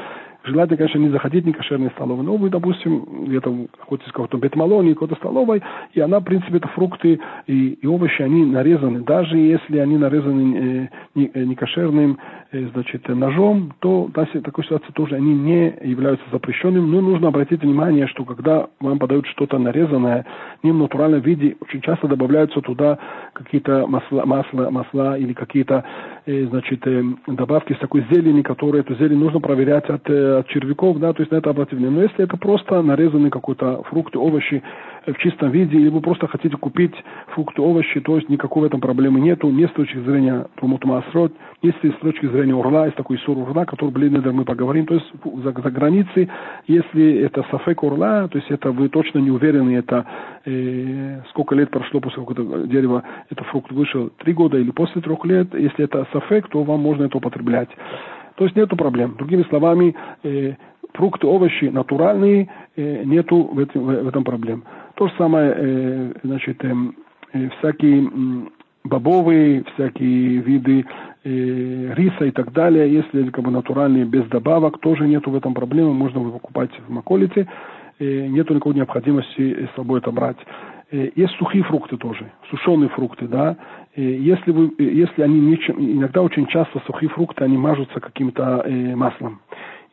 Желательно, 0.46 0.76
конечно, 0.76 0.98
не 0.98 1.08
заходить 1.08 1.42
в 1.42 1.48
некошерные 1.48 1.90
столовые, 1.90 2.24
но 2.24 2.36
вы, 2.36 2.50
допустим, 2.50 3.26
где-то 3.26 3.50
в 3.50 3.66
каком-то 3.86 4.36
бетмалоне, 4.36 4.94
какой-то 4.94 5.16
столовой, 5.16 5.60
и 5.92 6.00
она, 6.00 6.20
в 6.20 6.24
принципе, 6.24 6.58
это 6.58 6.68
фрукты 6.68 7.18
и, 7.48 7.68
и 7.70 7.86
овощи, 7.86 8.22
они 8.22 8.44
нарезаны. 8.44 9.00
Даже 9.00 9.36
если 9.36 9.78
они 9.78 9.98
нарезаны 9.98 10.88
э, 11.16 11.30
э, 11.34 11.44
некошерным 11.44 12.18
э, 12.45 12.45
значит, 12.52 13.08
ножом, 13.08 13.72
то 13.80 14.04
в 14.04 14.40
такой 14.42 14.64
ситуации 14.64 14.92
тоже 14.92 15.16
они 15.16 15.34
не 15.34 15.74
являются 15.82 16.24
запрещенными. 16.30 16.86
Но 16.86 17.00
нужно 17.00 17.28
обратить 17.28 17.62
внимание, 17.62 18.06
что 18.06 18.24
когда 18.24 18.68
вам 18.80 18.98
подают 18.98 19.26
что-то 19.26 19.58
нарезанное 19.58 20.24
не 20.62 20.72
в 20.72 20.76
натуральном 20.76 21.20
виде, 21.20 21.56
очень 21.60 21.80
часто 21.80 22.08
добавляются 22.08 22.60
туда 22.60 22.98
какие-то 23.32 23.86
масла, 23.86 24.24
масла, 24.24 24.70
масла 24.70 25.18
или 25.18 25.32
какие-то 25.32 25.84
э, 26.26 26.46
значит, 26.46 26.86
э, 26.86 27.02
добавки 27.26 27.72
с 27.74 27.78
такой 27.78 28.04
зелени, 28.10 28.42
которые 28.42 28.80
эту 28.80 28.94
зелень 28.96 29.18
нужно 29.18 29.40
проверять 29.40 29.88
от 29.88 30.08
э, 30.08 30.38
от 30.38 30.48
червяков, 30.48 30.98
да, 30.98 31.12
то 31.12 31.22
есть 31.22 31.32
на 31.32 31.36
это 31.36 31.50
обратить 31.50 31.74
внимание. 31.74 31.96
Но 31.96 32.02
если 32.04 32.24
это 32.24 32.36
просто 32.36 32.82
нарезанный 32.82 33.30
какой-то 33.30 33.82
фрукты, 33.84 34.18
овощи 34.18 34.62
в 35.06 35.18
чистом 35.18 35.50
виде, 35.50 35.76
или 35.78 35.88
вы 35.88 36.00
просто 36.00 36.26
хотите 36.26 36.56
купить 36.56 36.94
фрукты, 37.28 37.62
овощи, 37.62 38.00
то 38.00 38.16
есть 38.16 38.28
никакой 38.28 38.62
в 38.62 38.64
этом 38.66 38.80
проблемы 38.80 39.20
нету, 39.20 39.48
не 39.50 39.66
с 39.66 39.70
точки 39.72 39.98
зрения 39.98 40.46
Тумутмасрот, 40.56 41.32
не 41.62 41.70
с 41.70 41.98
точки 42.00 42.26
зрения 42.26 42.54
урла, 42.54 42.86
есть 42.86 42.96
такой 42.96 43.18
сур 43.18 43.38
урла, 43.38 43.64
который, 43.64 43.90
блин, 43.90 44.22
мы 44.32 44.44
поговорим, 44.44 44.86
то 44.86 44.94
есть 44.94 45.06
за, 45.42 45.52
за 45.52 45.70
границей, 45.70 46.28
если 46.66 47.18
это 47.18 47.44
сафек 47.50 47.82
урла, 47.82 48.28
то 48.28 48.38
есть 48.38 48.50
это 48.50 48.72
вы 48.72 48.88
точно 48.88 49.18
не 49.18 49.30
уверены, 49.30 49.76
это 49.76 50.04
э, 50.44 51.20
сколько 51.30 51.54
лет 51.54 51.70
прошло 51.70 52.00
после 52.00 52.22
какого-то 52.24 52.66
дерева, 52.66 53.02
это 53.30 53.44
фрукт 53.44 53.70
вышел, 53.72 54.10
три 54.18 54.32
года 54.32 54.58
или 54.58 54.70
после 54.70 55.00
трех 55.00 55.24
лет, 55.24 55.54
если 55.54 55.84
это 55.84 56.06
сафек, 56.12 56.48
то 56.48 56.62
вам 56.62 56.80
можно 56.80 57.04
это 57.04 57.18
употреблять. 57.18 57.68
То 58.36 58.44
есть 58.44 58.56
нету 58.56 58.76
проблем. 58.76 59.14
Другими 59.16 59.44
словами, 59.44 59.94
э, 60.22 60.54
фрукты, 60.92 61.26
овощи 61.26 61.66
натуральные, 61.66 62.48
э, 62.76 63.04
нету 63.04 63.44
в 63.44 63.58
этом, 63.58 63.84
в 63.84 64.08
этом 64.08 64.24
проблем. 64.24 64.64
То 64.96 65.08
же 65.08 65.14
самое, 65.18 65.52
э, 65.54 66.12
значит, 66.22 66.64
э, 66.64 66.74
э, 67.34 67.48
всякие 67.58 68.10
бобовые, 68.82 69.62
всякие 69.74 70.38
виды 70.38 70.86
э, 71.24 71.94
риса 71.94 72.24
и 72.24 72.30
так 72.30 72.52
далее, 72.52 72.90
если 72.90 73.28
как 73.30 73.44
бы 73.44 73.50
натуральные, 73.50 74.06
без 74.06 74.24
добавок, 74.28 74.78
тоже 74.80 75.06
нету 75.06 75.30
в 75.30 75.36
этом 75.36 75.52
проблемы, 75.52 75.92
можно 75.92 76.20
покупать 76.30 76.70
в 76.86 76.90
Маколите, 76.90 77.46
нету 77.98 78.54
никакой 78.54 78.74
необходимости 78.74 79.68
с 79.70 79.74
собой 79.74 80.00
это 80.00 80.10
брать. 80.10 80.36
Есть 80.92 81.34
сухие 81.38 81.64
фрукты 81.64 81.96
тоже, 81.96 82.30
сушеные 82.50 82.88
фрукты, 82.90 83.26
да, 83.26 83.56
если, 83.96 84.52
вы, 84.52 84.70
если 84.78 85.22
они 85.22 85.40
не, 85.40 85.56
иногда 85.94 86.22
очень 86.22 86.46
часто 86.46 86.80
сухие 86.86 87.08
фрукты, 87.08 87.42
они 87.42 87.56
мажутся 87.56 87.98
каким-то 87.98 88.64
маслом. 88.94 89.40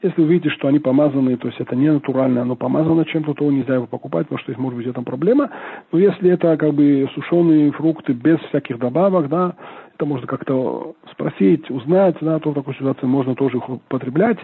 Если 0.03 0.21
вы 0.21 0.27
видите, 0.27 0.49
что 0.49 0.67
они 0.67 0.79
помазаны, 0.79 1.37
то 1.37 1.47
есть 1.47 1.61
это 1.61 1.77
не 1.77 1.89
натурально, 1.89 2.41
оно 2.41 2.57
помазано 2.57 3.05
чем-то, 3.05 3.33
то 3.33 3.49
нельзя 3.49 3.75
его 3.75 3.87
покупать, 3.87 4.27
потому 4.27 4.39
что 4.39 4.51
есть, 4.51 4.59
может 4.59 4.77
быть, 4.77 4.85
это 4.85 5.01
проблема. 5.01 5.49
Но 5.93 5.97
если 5.97 6.29
это 6.29 6.57
как 6.57 6.73
бы 6.73 7.09
сушеные 7.15 7.71
фрукты 7.71 8.11
без 8.11 8.37
всяких 8.49 8.79
добавок, 8.79 9.29
да, 9.29 9.55
это 9.95 10.05
можно 10.05 10.27
как-то 10.27 10.93
спросить, 11.09 11.71
узнать, 11.71 12.17
да, 12.19 12.37
то 12.39 12.51
в 12.51 12.53
такой 12.53 12.75
ситуации 12.75 13.05
можно 13.05 13.33
тоже 13.33 13.57
их 13.57 13.69
употреблять. 13.69 14.39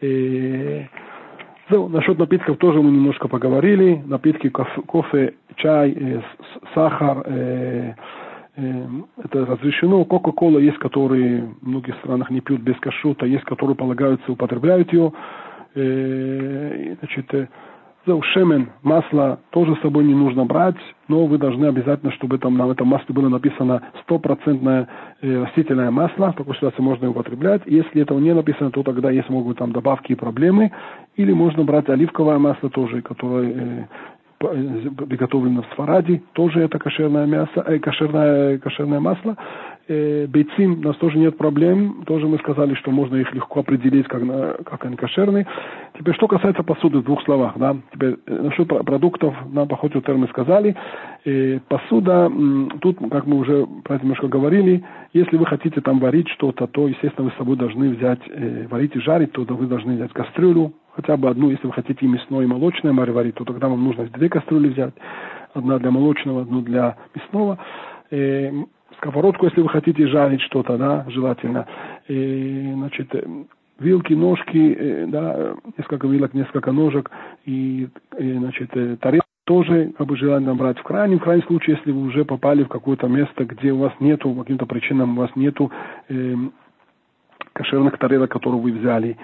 И... 0.00 0.84
Ну, 1.70 1.88
насчет 1.88 2.18
напитков 2.18 2.56
тоже 2.56 2.82
мы 2.82 2.90
немножко 2.90 3.28
поговорили. 3.28 4.02
Напитки 4.04 4.48
кофе, 4.48 4.82
кофе 4.86 5.34
чай, 5.56 5.92
э, 5.92 6.20
сахар, 6.74 7.22
э, 7.26 7.94
это 8.58 9.46
разрешено. 9.46 10.04
Кока-кола 10.04 10.58
есть, 10.58 10.78
которые 10.78 11.42
в 11.60 11.66
многих 11.66 11.94
странах 11.96 12.30
не 12.30 12.40
пьют 12.40 12.60
без 12.60 12.76
кашута, 12.80 13.26
есть, 13.26 13.44
которые 13.44 13.76
полагаются, 13.76 14.32
употребляют 14.32 14.92
ее. 14.92 15.12
Э, 15.74 16.96
значит, 16.98 17.32
э, 17.34 17.46
шемен, 18.32 18.70
масло 18.82 19.38
тоже 19.50 19.76
с 19.76 19.80
собой 19.80 20.04
не 20.04 20.14
нужно 20.14 20.44
брать, 20.44 20.76
но 21.08 21.26
вы 21.26 21.38
должны 21.38 21.66
обязательно, 21.66 22.10
чтобы 22.12 22.38
там 22.38 22.56
на 22.56 22.70
этом 22.70 22.88
масле 22.88 23.14
было 23.14 23.28
написано 23.28 23.82
стопроцентное 24.02 24.88
э, 25.20 25.42
растительное 25.42 25.90
масло, 25.90 26.32
в 26.32 26.36
такой 26.36 26.56
ситуации 26.56 26.82
можно 26.82 27.04
его 27.04 27.12
употреблять. 27.12 27.62
Если 27.66 28.02
этого 28.02 28.18
не 28.18 28.34
написано, 28.34 28.70
то 28.70 28.82
тогда 28.82 29.10
есть 29.10 29.28
могут 29.28 29.58
там 29.58 29.72
добавки 29.72 30.12
и 30.12 30.16
проблемы. 30.16 30.72
Или 31.16 31.32
можно 31.32 31.64
брать 31.64 31.88
оливковое 31.88 32.38
масло 32.38 32.70
тоже, 32.70 33.02
которое 33.02 33.88
приготовлено 34.38 35.62
в 35.62 35.72
Сфараде, 35.72 36.22
тоже 36.32 36.60
это 36.60 36.78
кошерное 36.78 37.26
мясо, 37.26 37.64
э, 37.66 37.78
кошерное, 37.78 38.58
кошерное 38.58 39.00
масло. 39.00 39.36
Э, 39.90 40.26
бейцим, 40.26 40.80
у 40.80 40.82
нас 40.82 40.96
тоже 40.96 41.18
нет 41.18 41.38
проблем, 41.38 42.04
тоже 42.06 42.26
мы 42.26 42.38
сказали, 42.38 42.74
что 42.74 42.90
можно 42.90 43.16
их 43.16 43.32
легко 43.34 43.60
определить, 43.60 44.06
как, 44.06 44.22
на, 44.22 44.56
как 44.64 44.84
они 44.84 44.96
кошерные. 44.96 45.46
Теперь, 45.98 46.14
что 46.14 46.28
касается 46.28 46.62
посуды, 46.62 46.98
в 46.98 47.04
двух 47.04 47.22
словах, 47.24 47.54
да, 47.56 47.74
теперь, 47.94 48.16
э, 48.26 48.42
насчет 48.42 48.68
продуктов, 48.68 49.34
нам 49.50 49.66
по 49.66 49.76
ходу 49.76 50.02
мы 50.08 50.28
сказали, 50.28 50.76
э, 51.24 51.58
посуда, 51.68 52.30
тут, 52.80 52.98
как 53.10 53.26
мы 53.26 53.38
уже 53.38 53.66
про 53.82 53.96
это 53.96 54.04
немножко 54.04 54.28
говорили, 54.28 54.84
если 55.14 55.38
вы 55.38 55.46
хотите 55.46 55.80
там 55.80 56.00
варить 56.00 56.28
что-то, 56.28 56.66
то, 56.66 56.86
естественно, 56.86 57.24
вы 57.24 57.30
с 57.30 57.38
собой 57.38 57.56
должны 57.56 57.88
взять, 57.88 58.20
э, 58.28 58.66
варить 58.68 58.94
и 58.94 59.00
жарить, 59.00 59.32
то 59.32 59.42
вы 59.42 59.66
должны 59.66 59.94
взять 59.94 60.12
кастрюлю, 60.12 60.74
хотя 60.98 61.16
бы 61.16 61.28
одну, 61.28 61.50
если 61.50 61.68
вы 61.68 61.72
хотите 61.72 62.04
и 62.04 62.08
мясное, 62.08 62.42
и 62.42 62.48
молочное 62.48 62.92
море 62.92 63.12
варить, 63.12 63.36
то 63.36 63.44
тогда 63.44 63.68
вам 63.68 63.84
нужно 63.84 64.04
две 64.06 64.28
кастрюли 64.28 64.70
взять. 64.70 64.94
Одна 65.54 65.78
для 65.78 65.92
молочного, 65.92 66.42
одну 66.42 66.60
для 66.60 66.96
мясного. 67.14 67.56
И 68.10 68.16
э, 68.16 68.52
сковородку, 68.96 69.46
если 69.46 69.60
вы 69.60 69.68
хотите 69.68 70.08
жарить 70.08 70.40
что-то, 70.40 70.76
да, 70.76 71.06
желательно. 71.08 71.66
И, 72.08 72.72
значит, 72.74 73.14
э, 73.14 73.24
вилки, 73.78 74.12
ножки, 74.12 74.76
э, 74.76 75.06
да, 75.06 75.54
несколько 75.78 76.08
вилок, 76.08 76.34
несколько 76.34 76.72
ножек 76.72 77.12
и, 77.46 77.88
и 78.18 78.32
значит, 78.32 78.70
тарелки 79.00 79.24
тоже 79.46 79.92
как 79.96 80.06
бы 80.08 80.16
желательно 80.16 80.56
брать 80.56 80.78
в 80.80 80.82
крайнем, 80.82 81.20
в 81.20 81.22
крайнем 81.22 81.46
случае, 81.46 81.76
если 81.76 81.92
вы 81.92 82.02
уже 82.02 82.24
попали 82.24 82.64
в 82.64 82.68
какое-то 82.68 83.06
место, 83.06 83.44
где 83.44 83.70
у 83.70 83.78
вас 83.78 83.92
нету, 84.00 84.34
по 84.34 84.42
каким-то 84.42 84.66
причинам 84.66 85.16
у 85.16 85.20
вас 85.20 85.30
нету 85.36 85.70
э, 86.08 86.34
кошерных 87.52 87.98
тарелок, 87.98 88.30
которые 88.30 88.60
вы 88.60 88.72
взяли, 88.72 89.16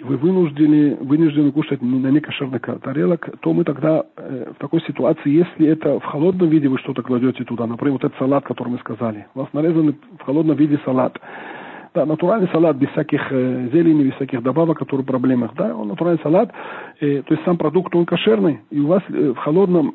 вы 0.00 0.16
вынуждены, 0.16 0.96
вынуждены 1.00 1.52
кушать 1.52 1.82
на 1.82 2.08
некошерных 2.08 2.62
тарелок, 2.82 3.28
то 3.40 3.52
мы 3.52 3.64
тогда 3.64 4.04
э, 4.16 4.52
в 4.56 4.60
такой 4.60 4.80
ситуации, 4.82 5.30
если 5.30 5.66
это 5.66 5.98
в 5.98 6.04
холодном 6.04 6.48
виде 6.48 6.68
вы 6.68 6.78
что-то 6.78 7.02
кладете 7.02 7.44
туда, 7.44 7.66
например, 7.66 7.94
вот 7.94 8.04
этот 8.04 8.18
салат, 8.18 8.44
который 8.44 8.68
мы 8.68 8.78
сказали, 8.78 9.26
у 9.34 9.40
вас 9.40 9.48
нарезанный 9.52 9.96
в 10.18 10.22
холодном 10.22 10.56
виде 10.56 10.78
салат, 10.84 11.18
Да, 11.94 12.06
натуральный 12.06 12.48
салат 12.52 12.76
без 12.76 12.88
всяких 12.90 13.20
э, 13.30 13.70
зелени, 13.72 14.04
без 14.04 14.14
всяких 14.14 14.42
добавок, 14.42 14.78
которые 14.78 15.04
в 15.04 15.06
проблемах. 15.06 15.52
Да, 15.56 15.74
он 15.74 15.88
натуральный 15.88 16.20
салат, 16.22 16.52
э, 17.00 17.22
то 17.22 17.34
есть 17.34 17.44
сам 17.44 17.56
продукт, 17.56 17.94
он 17.94 18.06
кошерный, 18.06 18.60
и 18.70 18.80
у 18.80 18.86
вас 18.86 19.02
э, 19.08 19.32
в 19.32 19.36
холодном 19.36 19.94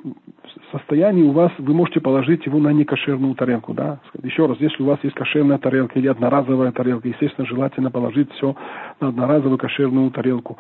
состоянии 0.72 1.24
у 1.24 1.32
вас, 1.32 1.52
вы 1.58 1.74
можете 1.74 2.00
положить 2.00 2.46
его 2.46 2.60
на 2.60 2.70
некошерную 2.70 3.36
тарелку. 3.36 3.74
Да? 3.74 4.00
Еще 4.22 4.46
раз, 4.46 4.58
если 4.60 4.84
у 4.84 4.86
вас 4.86 5.00
есть 5.04 5.16
кошерная 5.16 5.58
тарелка 5.58 6.00
или 6.00 6.08
одноразовая 6.08 6.72
тарелка, 6.72 7.08
естественно, 7.08 7.48
желательно 7.48 7.92
положить 7.92 8.32
все 8.34 8.56
на 9.00 9.10
одноразовую 9.10 9.58
кошерную 9.58 10.12
тарелку 10.12 10.58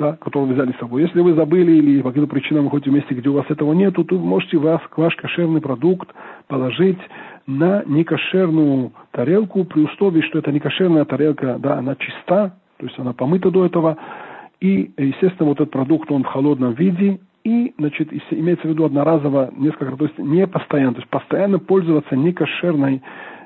да, 0.00 0.14
которую 0.14 0.48
вы 0.48 0.54
взяли 0.54 0.72
с 0.72 0.78
собой. 0.78 1.02
Если 1.02 1.20
вы 1.20 1.34
забыли 1.34 1.72
или 1.72 2.00
по 2.00 2.08
каким-то 2.08 2.32
причинам 2.32 2.64
вы 2.64 2.70
ходите 2.70 2.90
в 2.90 2.94
месте, 2.94 3.14
где 3.14 3.28
у 3.28 3.34
вас 3.34 3.44
этого 3.50 3.74
нету, 3.74 4.02
то 4.02 4.16
вы 4.16 4.24
можете 4.24 4.56
вас, 4.56 4.80
ваш 4.96 5.14
кошерный 5.14 5.60
продукт 5.60 6.08
положить 6.48 6.98
на 7.46 7.82
некошерную 7.84 8.92
тарелку 9.10 9.64
при 9.64 9.82
условии, 9.82 10.22
что 10.22 10.38
это 10.38 10.50
некошерная 10.52 11.04
тарелка, 11.04 11.58
да, 11.58 11.78
она 11.78 11.96
чиста, 11.96 12.56
то 12.78 12.86
есть 12.86 12.98
она 12.98 13.12
помыта 13.12 13.50
до 13.50 13.66
этого, 13.66 13.98
и, 14.60 14.90
естественно, 14.96 15.48
вот 15.48 15.60
этот 15.60 15.70
продукт, 15.70 16.10
он 16.10 16.22
в 16.22 16.26
холодном 16.26 16.72
виде, 16.72 17.20
и, 17.44 17.74
значит, 17.78 18.12
имеется 18.30 18.66
в 18.66 18.70
виду 18.70 18.84
одноразово 18.84 19.50
несколько 19.56 19.96
то 19.96 20.04
есть 20.04 20.18
не 20.18 20.46
постоянно, 20.46 20.94
то 20.94 21.00
есть 21.00 21.10
постоянно 21.10 21.58
пользоваться 21.58 22.16
некошерной 22.16 23.02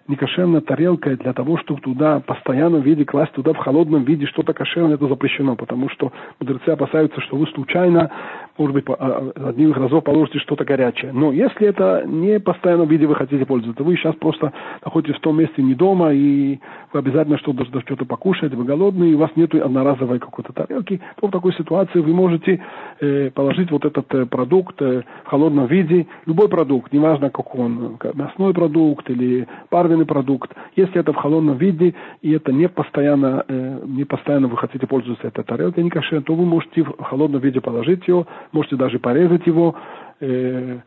некошерная 0.08 0.60
тарелка 0.60 1.16
для 1.16 1.32
того, 1.32 1.56
чтобы 1.58 1.80
туда 1.80 2.20
постоянно 2.20 2.78
в 2.78 2.84
виде 2.84 3.04
класть 3.04 3.32
туда 3.32 3.52
в 3.52 3.56
холодном 3.56 4.04
виде 4.04 4.26
что-то 4.26 4.52
кошерное, 4.52 4.94
это 4.94 5.08
запрещено, 5.08 5.56
потому 5.56 5.88
что 5.88 6.12
мудрецы 6.40 6.68
опасаются, 6.68 7.20
что 7.22 7.36
вы 7.36 7.46
случайно, 7.48 8.10
может 8.58 8.74
быть, 8.74 8.84
а, 8.88 9.32
одним 9.48 9.70
из 9.70 9.76
разов 9.76 10.04
положите 10.04 10.38
что-то 10.40 10.64
горячее. 10.64 11.12
Но 11.12 11.32
если 11.32 11.66
это 11.66 12.04
не 12.06 12.38
постоянно 12.38 12.84
в 12.84 12.90
виде 12.90 13.06
вы 13.06 13.14
хотите 13.14 13.46
пользоваться, 13.46 13.82
вы 13.82 13.96
сейчас 13.96 14.14
просто 14.16 14.52
находитесь 14.84 15.16
в 15.16 15.20
том 15.20 15.38
месте 15.38 15.62
не 15.62 15.74
дома, 15.74 16.12
и 16.12 16.58
вы 16.92 16.98
обязательно 16.98 17.38
что-то, 17.38 17.64
что-то 17.64 18.04
покушать, 18.04 18.52
вы 18.52 18.64
голодные, 18.64 19.12
и 19.12 19.14
у 19.14 19.18
вас 19.18 19.30
нет 19.36 19.54
одноразовой 19.54 20.18
какой-то 20.18 20.52
тарелки, 20.52 21.00
то 21.20 21.28
в 21.28 21.30
такой 21.30 21.54
ситуации 21.54 22.00
вы 22.00 22.12
можете 22.12 22.62
э, 23.00 23.30
положить 23.30 23.70
вот 23.70 23.84
этот 23.84 24.12
э, 24.14 24.26
продукт 24.26 24.80
э, 24.82 25.02
в 25.24 25.28
холодном 25.28 25.66
виде, 25.66 26.06
любой 26.26 26.48
продукт, 26.48 26.92
неважно 26.92 27.30
какой 27.30 27.64
он, 27.64 27.98
мясной 28.14 28.52
продукт 28.52 29.08
или 29.08 29.46
парный 29.70 29.93
добавленный 29.94 30.06
продукт. 30.06 30.50
Если 30.76 31.00
это 31.00 31.12
в 31.12 31.16
холодном 31.16 31.56
виде, 31.56 31.94
и 32.22 32.32
это 32.32 32.52
не 32.52 32.68
постоянно, 32.68 33.44
э, 33.48 33.80
не 33.86 34.04
постоянно 34.04 34.48
вы 34.48 34.56
хотите 34.56 34.86
пользоваться 34.86 35.28
этой 35.28 35.44
тарелкой 35.44 35.84
не 35.84 35.90
кошер, 35.90 36.22
то 36.22 36.34
вы 36.34 36.44
можете 36.44 36.82
в 36.82 37.02
холодном 37.02 37.40
виде 37.40 37.60
положить 37.60 38.06
его, 38.08 38.26
можете 38.52 38.76
даже 38.76 38.98
порезать 38.98 39.46
его. 39.46 39.74
Э, 40.20 40.80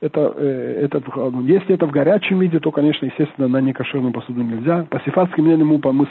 это, 0.00 0.34
э, 0.36 0.84
это, 0.84 1.02
если 1.44 1.74
это 1.74 1.86
в 1.86 1.92
горячем 1.92 2.40
виде, 2.40 2.58
то, 2.58 2.70
конечно, 2.72 3.06
естественно, 3.06 3.48
на 3.48 3.60
некошерную 3.60 4.12
посуду 4.12 4.42
нельзя. 4.42 4.84
По 4.90 5.00
сифатским 5.00 5.44
мнениям 5.44 5.68
мы 5.68 6.06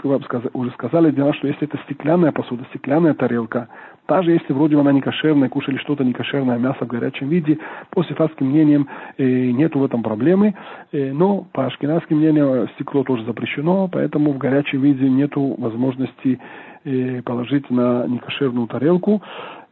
уже 0.54 0.72
сказали, 0.72 1.12
что 1.12 1.48
если 1.48 1.68
это 1.68 1.78
стеклянная 1.86 2.32
посуда, 2.32 2.64
стеклянная 2.70 3.14
тарелка, 3.14 3.68
даже 4.12 4.32
если 4.32 4.52
вроде 4.52 4.78
она 4.78 4.92
не 4.92 5.00
кошерная, 5.00 5.48
кушали 5.48 5.78
что-то 5.78 6.04
не 6.04 6.12
кошерное, 6.12 6.58
мясо 6.58 6.84
в 6.84 6.88
горячем 6.88 7.30
виде, 7.30 7.58
по 7.92 8.04
сифатским 8.04 8.48
мнениям 8.48 8.90
э, 9.18 9.24
нету 9.52 9.80
в 9.80 9.86
этом 9.86 10.04
проблемы. 10.04 10.54
Э, 10.92 11.14
но 11.14 11.48
по 11.54 11.66
ашкенадским 11.68 12.18
мнениям 12.18 12.68
стекло 12.76 13.06
тоже 13.06 13.24
запрещено, 13.24 13.88
поэтому 13.88 14.34
в 14.34 14.38
горячем 14.38 14.82
виде 14.82 15.10
нету 15.10 15.56
возможности 15.58 16.40
э, 16.84 17.22
положить 17.22 17.70
на 17.70 18.06
некошерную 18.06 18.68
тарелку. 18.68 19.22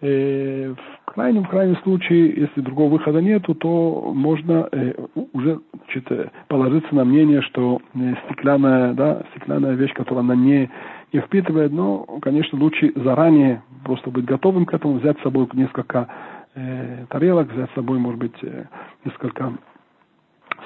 Э, 0.01 0.73
в 0.73 1.11
крайнем, 1.11 1.43
крайнем 1.43 1.75
случае, 1.83 2.33
если 2.33 2.61
другого 2.61 2.93
выхода 2.93 3.21
нету, 3.21 3.53
то 3.55 4.13
можно 4.15 4.69
э, 4.71 4.93
уже 5.33 5.59
значит, 5.83 6.31
положиться 6.47 6.95
на 6.95 7.03
мнение, 7.03 7.41
что 7.41 7.81
э, 7.93 8.13
стеклянная, 8.25 8.93
да, 8.93 9.23
стеклянная 9.31 9.73
вещь, 9.73 9.93
которая 9.93 10.23
она 10.23 10.35
не 10.35 10.69
не 11.11 11.21
впитывает, 11.21 11.71
но, 11.71 12.03
конечно, 12.21 12.59
лучше 12.59 12.91
заранее 12.95 13.63
просто 13.83 14.09
быть 14.09 14.25
готовым 14.25 14.65
к 14.65 14.73
этому, 14.73 14.99
взять 14.99 15.17
с 15.19 15.23
собой 15.23 15.47
несколько 15.53 16.07
э, 16.55 17.05
тарелок, 17.09 17.51
взять 17.51 17.69
с 17.71 17.73
собой, 17.73 17.99
может 17.99 18.19
быть, 18.19 18.43
э, 18.43 18.65
несколько 19.05 19.53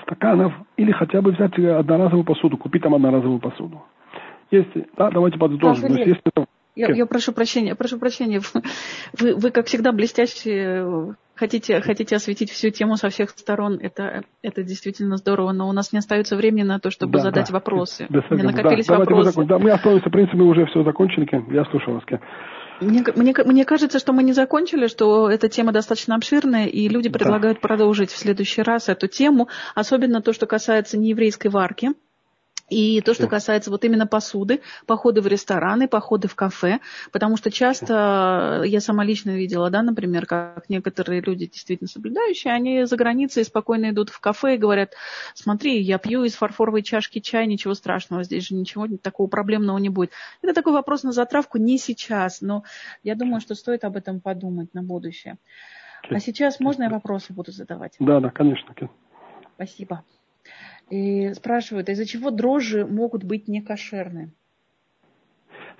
стаканов, 0.04 0.54
или 0.78 0.91
хотя 0.91 1.22
бы 1.22 1.32
взять 1.32 1.58
одноразовую 1.58 2.26
посуду, 2.26 2.58
купить 2.58 2.84
там 2.84 2.96
одноразовую 2.96 3.39
посуду. 3.39 3.84
Если, 4.52 4.88
да, 4.98 5.10
давайте 5.10 5.39
подытожим. 5.39 5.89
Да, 5.89 6.00
если 6.00 6.22
это 6.26 6.46
я, 6.76 6.91
я 6.91 7.05
прошу 7.05 7.34
прощения, 7.34 7.76
прошу 7.76 7.99
прощения. 7.99 8.41
Вы, 9.13 9.36
вы 9.36 9.51
как 9.51 9.67
всегда, 9.67 9.91
блестяще 9.91 11.15
хотите, 11.36 11.82
хотите 11.82 12.15
осветить 12.15 12.51
всю 12.51 12.69
тему 12.69 12.95
со 12.95 13.09
всех 13.09 13.32
сторон. 13.32 13.80
Это, 13.82 14.24
это 14.41 14.63
действительно 14.63 15.17
здорово, 15.17 15.51
но 15.51 15.67
у 15.67 15.71
нас 15.71 15.91
не 15.93 15.99
остается 15.99 16.36
времени 16.36 16.63
на 16.63 16.80
то, 16.80 16.89
чтобы 16.89 17.13
да, 17.13 17.19
задать 17.19 17.47
да. 17.49 17.53
вопросы. 17.53 18.07
Да, 18.09 18.21
накопились 18.30 18.88
да, 18.88 18.97
вопросы. 18.97 19.39
Мы, 19.39 19.45
да, 19.45 19.59
мы 19.59 19.71
остановимся, 19.71 20.09
в 20.09 20.11
принципе, 20.11 20.38
мы 20.38 20.45
уже 20.45 20.65
все 20.67 20.84
закончили. 20.84 21.28
Я 21.53 21.65
слушал 21.65 21.93
вас. 21.93 22.03
Мне, 22.82 23.03
мне, 23.15 23.34
мне 23.45 23.65
кажется, 23.65 23.99
что 23.99 24.13
мы 24.13 24.24
не 24.24 24.34
закончили, 24.34 24.88
что 24.88 25.30
эта 25.30 25.47
тема 25.47 25.71
достаточно 25.71 26.15
обширная, 26.15 26.65
и 26.65 26.88
люди 26.89 27.09
предлагают 27.09 27.59
да. 27.61 27.67
продолжить 27.67 28.11
в 28.11 28.17
следующий 28.17 28.61
раз 28.61 28.89
эту 28.89 29.07
тему, 29.07 29.47
особенно 29.76 30.21
то, 30.21 30.34
что 30.34 30.47
касается 30.47 30.97
нееврейской 30.97 31.51
варки. 31.51 31.91
И 32.70 33.01
то, 33.01 33.14
что 33.14 33.28
касается 33.28 33.70
вот 33.70 33.84
именно 33.84 34.07
посуды, 34.07 34.61
походы 34.88 35.22
в 35.22 35.28
рестораны, 35.28 35.88
походы 35.88 36.28
в 36.28 36.36
кафе, 36.36 36.80
потому 37.11 37.36
что 37.38 37.51
часто, 37.51 38.64
я 38.66 38.80
сама 38.80 39.03
лично 39.03 39.32
видела, 39.32 39.70
да, 39.70 39.82
например, 39.82 40.26
как 40.26 40.70
некоторые 40.70 41.22
люди 41.22 41.45
действительно 41.45 41.88
соблюдающие, 41.88 42.53
они 42.53 42.86
за 42.86 42.95
границей 42.95 43.43
спокойно 43.43 43.89
идут 43.89 44.09
в 44.09 44.20
кафе 44.20 44.55
и 44.55 44.57
говорят, 44.57 44.93
смотри, 45.34 45.82
я 45.82 45.97
пью 45.97 46.24
из 46.24 46.36
фарфоровой 46.36 46.84
чашки 46.84 47.20
чай, 47.20 47.47
ничего 47.47 47.74
страшного, 47.74 48.24
здесь 48.24 48.47
же 48.47 48.55
ничего 48.55 48.88
такого 49.01 49.28
проблемного 49.28 49.78
не 49.78 49.89
будет. 49.89 50.11
Это 50.41 50.53
такой 50.53 50.74
вопрос 50.74 51.03
на 51.03 51.11
затравку 51.11 51.57
не 51.57 51.78
сейчас, 51.78 52.41
но 52.41 52.64
я 53.03 53.16
думаю, 53.16 53.41
что 53.41 53.55
стоит 53.55 53.84
об 53.84 53.97
этом 53.97 54.22
подумать 54.22 54.74
на 54.74 54.84
будущее. 54.84 55.38
А 56.09 56.20
сейчас 56.20 56.59
можно 56.59 56.84
я 56.84 56.89
вопросы 56.89 57.34
буду 57.34 57.51
задавать? 57.51 57.95
Да, 57.99 58.20
да, 58.20 58.30
конечно. 58.30 58.74
Спасибо. 59.55 60.03
И 60.89 61.34
спрашивают, 61.34 61.89
из-за 61.89 62.05
чего 62.05 62.31
дрожжи 62.31 62.86
могут 62.86 63.23
быть 63.23 63.47
некошерны? 63.47 64.31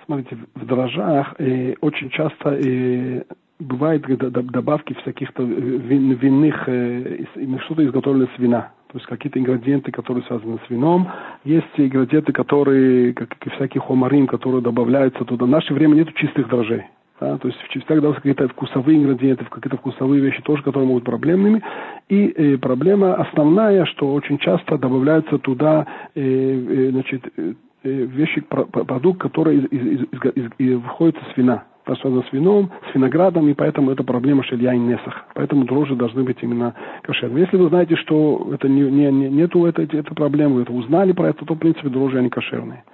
Смотрите, 0.04 0.36
в 0.54 0.66
дрожжах 0.66 1.34
э, 1.38 1.74
очень 1.80 2.10
часто 2.10 2.50
э, 2.50 3.24
бывают 3.58 4.04
добавки 4.06 4.94
всяких-то 4.94 5.42
э, 5.42 5.46
вин, 5.46 6.12
винных, 6.12 6.68
э, 6.68 7.24
что-то 7.64 7.84
изготовлено 7.84 8.28
с 8.36 8.38
вина. 8.38 8.72
То 8.88 8.98
есть 8.98 9.06
какие-то 9.06 9.38
ингредиенты, 9.38 9.90
которые 9.90 10.24
связаны 10.24 10.58
с 10.66 10.70
вином. 10.70 11.10
Есть 11.44 11.66
ингредиенты, 11.76 12.32
которые, 12.32 13.12
как 13.14 13.34
и 13.44 13.50
всякие 13.50 13.80
хомарин, 13.80 14.26
которые 14.26 14.62
добавляются 14.62 15.24
туда. 15.24 15.46
В 15.46 15.48
наше 15.48 15.74
время 15.74 15.94
нет 15.94 16.14
чистых 16.14 16.48
дрожжей. 16.48 16.84
Да, 17.20 17.38
то 17.38 17.46
есть 17.46 17.58
всегда 17.70 18.12
какие-то 18.12 18.48
вкусовые 18.48 18.98
ингредиенты, 18.98 19.44
какие-то 19.44 19.76
вкусовые 19.76 20.20
вещи 20.20 20.42
тоже, 20.42 20.62
которые 20.62 20.88
могут 20.88 21.04
быть 21.04 21.10
проблемными. 21.10 21.62
И 22.08 22.26
э, 22.26 22.58
проблема 22.58 23.14
основная, 23.14 23.84
что 23.86 24.12
очень 24.12 24.38
часто 24.38 24.78
добавляются 24.78 25.38
туда 25.38 25.86
э, 26.14 26.20
э, 26.20 26.90
значит, 26.90 27.24
э, 27.36 27.54
э 27.84 27.90
вещи, 28.06 28.40
продукт, 28.40 29.20
который 29.20 29.58
из, 29.58 29.64
из, 29.70 30.02
из, 30.02 30.34
из, 30.34 30.50
из, 30.58 30.76
выходит 30.80 31.16
с 31.32 31.36
вина. 31.36 31.64
Связано 31.86 32.22
с 32.22 32.32
вином, 32.32 32.70
с 32.90 32.94
виноградом, 32.94 33.46
и 33.48 33.54
поэтому 33.54 33.90
это 33.90 34.02
проблема 34.02 34.42
шелья 34.42 34.72
и 34.72 34.78
несах. 34.78 35.26
Поэтому 35.34 35.66
дрожжи 35.66 35.94
должны 35.94 36.24
быть 36.24 36.38
именно 36.42 36.74
кошерными. 37.02 37.40
Если 37.40 37.58
вы 37.58 37.68
знаете, 37.68 37.94
что 37.96 38.48
это 38.54 38.68
не, 38.68 38.80
не, 38.90 39.12
не, 39.12 39.28
нету 39.28 39.66
этой, 39.66 39.84
этой 39.84 40.14
проблемы, 40.14 40.56
вы 40.56 40.62
это 40.62 40.72
узнали 40.72 41.12
про 41.12 41.28
это, 41.28 41.44
то, 41.44 41.54
в 41.54 41.58
принципе, 41.58 41.90
дрожжи, 41.90 42.18
они 42.18 42.30
кошерные. 42.30 42.84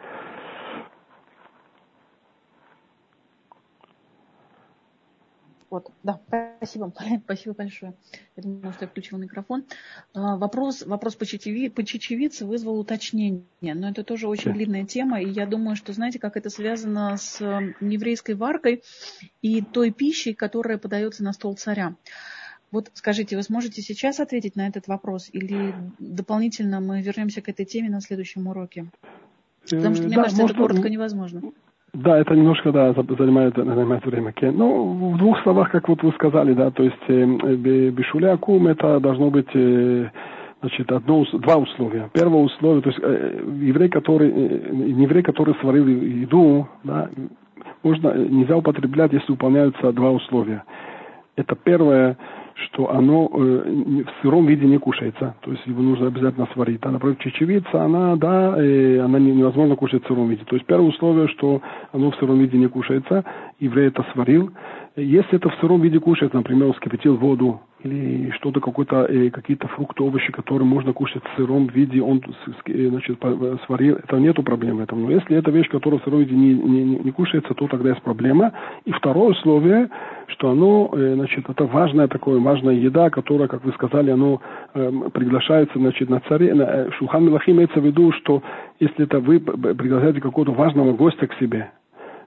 Вот, 5.70 5.92
да, 6.02 6.20
спасибо, 6.58 6.92
спасибо 7.24 7.54
большое. 7.54 7.94
Я 8.36 8.42
думаю, 8.42 8.72
что 8.72 8.84
я 8.84 8.88
включила 8.88 9.18
микрофон. 9.18 9.64
А, 10.12 10.36
вопрос, 10.36 10.82
вопрос 10.82 11.14
по, 11.14 11.24
чечеви, 11.24 11.68
по 11.68 11.84
чечевице 11.84 12.44
вызвал 12.44 12.80
уточнение, 12.80 13.44
но 13.60 13.88
это 13.88 14.02
тоже 14.02 14.26
очень 14.26 14.52
длинная 14.52 14.84
тема, 14.84 15.22
и 15.22 15.30
я 15.30 15.46
думаю, 15.46 15.76
что 15.76 15.92
знаете, 15.92 16.18
как 16.18 16.36
это 16.36 16.50
связано 16.50 17.16
с 17.16 17.40
еврейской 17.80 18.34
варкой 18.34 18.82
и 19.42 19.62
той 19.62 19.92
пищей, 19.92 20.34
которая 20.34 20.76
подается 20.76 21.22
на 21.22 21.32
стол 21.32 21.54
царя. 21.54 21.94
Вот 22.72 22.90
скажите, 22.94 23.36
вы 23.36 23.42
сможете 23.44 23.80
сейчас 23.80 24.18
ответить 24.18 24.56
на 24.56 24.66
этот 24.66 24.88
вопрос 24.88 25.28
или 25.32 25.74
дополнительно 25.98 26.80
мы 26.80 27.00
вернемся 27.00 27.42
к 27.42 27.48
этой 27.48 27.64
теме 27.64 27.90
на 27.90 28.00
следующем 28.00 28.48
уроке? 28.48 28.90
Потому 29.62 29.94
что, 29.94 30.04
мне 30.04 30.16
да, 30.16 30.22
кажется, 30.22 30.42
можно, 30.42 30.54
это 30.54 30.62
коротко 30.62 30.88
невозможно. 30.88 31.42
Да, 31.92 32.18
это 32.18 32.34
немножко, 32.34 32.70
да, 32.70 32.92
занимает, 32.92 33.56
занимает 33.56 34.04
время. 34.06 34.32
Ну, 34.40 35.12
в 35.12 35.18
двух 35.18 35.42
словах, 35.42 35.70
как 35.70 35.88
вот 35.88 36.02
вы 36.02 36.12
сказали, 36.12 36.52
да, 36.54 36.70
то 36.70 36.84
есть 36.84 37.02
э, 37.08 37.24
бешуля 37.90 38.38
это 38.68 39.00
должно 39.00 39.30
быть 39.30 39.48
э, 39.54 40.08
значит, 40.60 40.92
одно, 40.92 41.24
два 41.32 41.56
условия. 41.56 42.08
Первое 42.12 42.42
условие, 42.42 42.82
то 42.82 42.90
есть 42.90 43.00
э, 43.02 43.42
еврей, 43.60 43.88
который, 43.88 44.32
не 44.32 45.02
еврей, 45.02 45.22
который 45.22 45.54
сварил 45.60 45.86
еду, 45.86 46.68
да, 46.84 47.10
можно, 47.82 48.14
нельзя 48.14 48.56
употреблять, 48.56 49.12
если 49.12 49.32
выполняются 49.32 49.92
два 49.92 50.10
условия. 50.10 50.62
это 51.36 51.56
первое, 51.56 52.16
что 52.66 52.90
оно 52.90 53.30
э, 53.32 54.02
в 54.04 54.22
сыром 54.22 54.46
виде 54.46 54.66
не 54.66 54.78
кушается. 54.78 55.34
То 55.40 55.52
есть 55.52 55.66
его 55.66 55.82
нужно 55.82 56.08
обязательно 56.08 56.48
сварить. 56.52 56.80
А, 56.82 56.90
например, 56.90 57.16
чечевица, 57.16 57.82
она, 57.82 58.16
да, 58.16 58.54
э, 58.58 59.00
она 59.00 59.18
невозможно 59.18 59.76
кушать 59.76 60.04
в 60.04 60.06
сыром 60.08 60.28
виде. 60.28 60.44
То 60.44 60.56
есть 60.56 60.66
первое 60.66 60.88
условие, 60.88 61.28
что 61.28 61.62
оно 61.92 62.10
в 62.10 62.16
сыром 62.16 62.38
виде 62.38 62.58
не 62.58 62.68
кушается, 62.68 63.24
еврей 63.58 63.88
это 63.88 64.04
сварил. 64.12 64.50
Если 64.96 65.36
это 65.36 65.48
в 65.48 65.54
сыром 65.60 65.80
виде 65.82 66.00
кушать, 66.00 66.34
например, 66.34 66.72
вскипятил 66.72 67.16
воду 67.16 67.60
или 67.84 68.30
что-то, 68.32 68.60
какой-то, 68.60 69.04
э, 69.04 69.30
какие-то 69.30 69.68
фрукты, 69.68 70.02
овощи, 70.02 70.32
которые 70.32 70.66
можно 70.66 70.92
кушать 70.92 71.22
в 71.22 71.36
сыром 71.36 71.68
виде, 71.68 72.02
он 72.02 72.20
э, 72.66 72.88
значит, 72.88 73.18
сварил, 73.66 73.96
это 73.96 74.18
нету 74.18 74.42
проблем 74.42 74.78
в 74.78 74.80
этом. 74.80 75.04
Но 75.04 75.12
если 75.12 75.36
это 75.36 75.52
вещь, 75.52 75.68
которая 75.68 76.00
в 76.00 76.04
сыром 76.04 76.20
виде 76.20 76.34
не, 76.34 76.54
не, 76.54 76.98
не 76.98 77.10
кушается, 77.12 77.54
то 77.54 77.68
тогда 77.68 77.90
есть 77.90 78.02
проблема. 78.02 78.52
И 78.84 78.90
второе 78.90 79.30
условие, 79.30 79.88
что 80.26 80.50
оно, 80.50 80.90
э, 80.92 81.14
значит, 81.14 81.48
это 81.48 81.64
важная 81.66 82.08
такое, 82.08 82.40
важная 82.40 82.74
еда, 82.74 83.10
которая, 83.10 83.46
как 83.46 83.64
вы 83.64 83.72
сказали, 83.72 84.10
оно 84.10 84.40
э, 84.74 84.90
приглашается, 85.14 85.78
значит, 85.78 86.10
на 86.10 86.20
царе, 86.28 86.52
на 86.52 86.62
э, 86.64 86.90
Шухан 86.98 87.24
Милахи 87.24 87.50
имеется 87.50 87.80
в 87.80 87.84
виду, 87.84 88.10
что 88.12 88.42
если 88.80 89.04
это 89.04 89.20
вы 89.20 89.38
приглашаете 89.38 90.20
какого-то 90.20 90.52
важного 90.52 90.92
гостя 90.92 91.28
к 91.28 91.34
себе, 91.34 91.70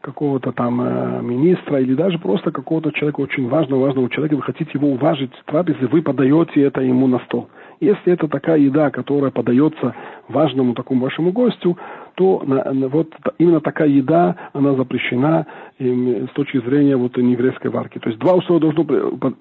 какого-то 0.04 0.52
там 0.52 0.82
э, 0.82 1.22
министра 1.22 1.80
или 1.80 1.96
даже 1.96 2.20
просто 2.20 2.52
какого-то 2.52 2.92
человека 2.92 3.22
очень 3.22 3.48
важного, 3.48 3.86
важного 3.86 4.10
человека, 4.10 4.36
вы 4.36 4.42
хотите 4.42 4.72
его 4.74 4.90
уважить 4.90 5.32
в 5.34 5.46
трапезе, 5.46 5.88
вы 5.88 6.02
подаете 6.02 6.62
это 6.62 6.82
ему 6.82 7.08
на 7.08 7.20
стол. 7.20 7.50
Если 7.80 8.12
это 8.12 8.28
такая 8.28 8.60
еда, 8.60 8.92
которая 8.92 9.32
подается 9.32 9.96
важному 10.28 10.74
такому 10.74 11.02
вашему 11.02 11.32
гостю, 11.32 11.78
то 12.16 12.44
на, 12.46 12.72
на, 12.74 12.88
вот 12.90 13.14
именно 13.40 13.62
такая 13.62 13.88
еда, 13.88 14.36
она 14.52 14.76
запрещена 14.76 15.48
им, 15.80 16.28
с 16.28 16.32
точки 16.34 16.60
зрения 16.60 16.98
вот 16.98 17.18
еврейской 17.18 17.70
варки. 17.70 17.98
То 18.00 18.10
есть 18.10 18.20
два 18.20 18.34
условия 18.34 18.60
должно, 18.60 18.86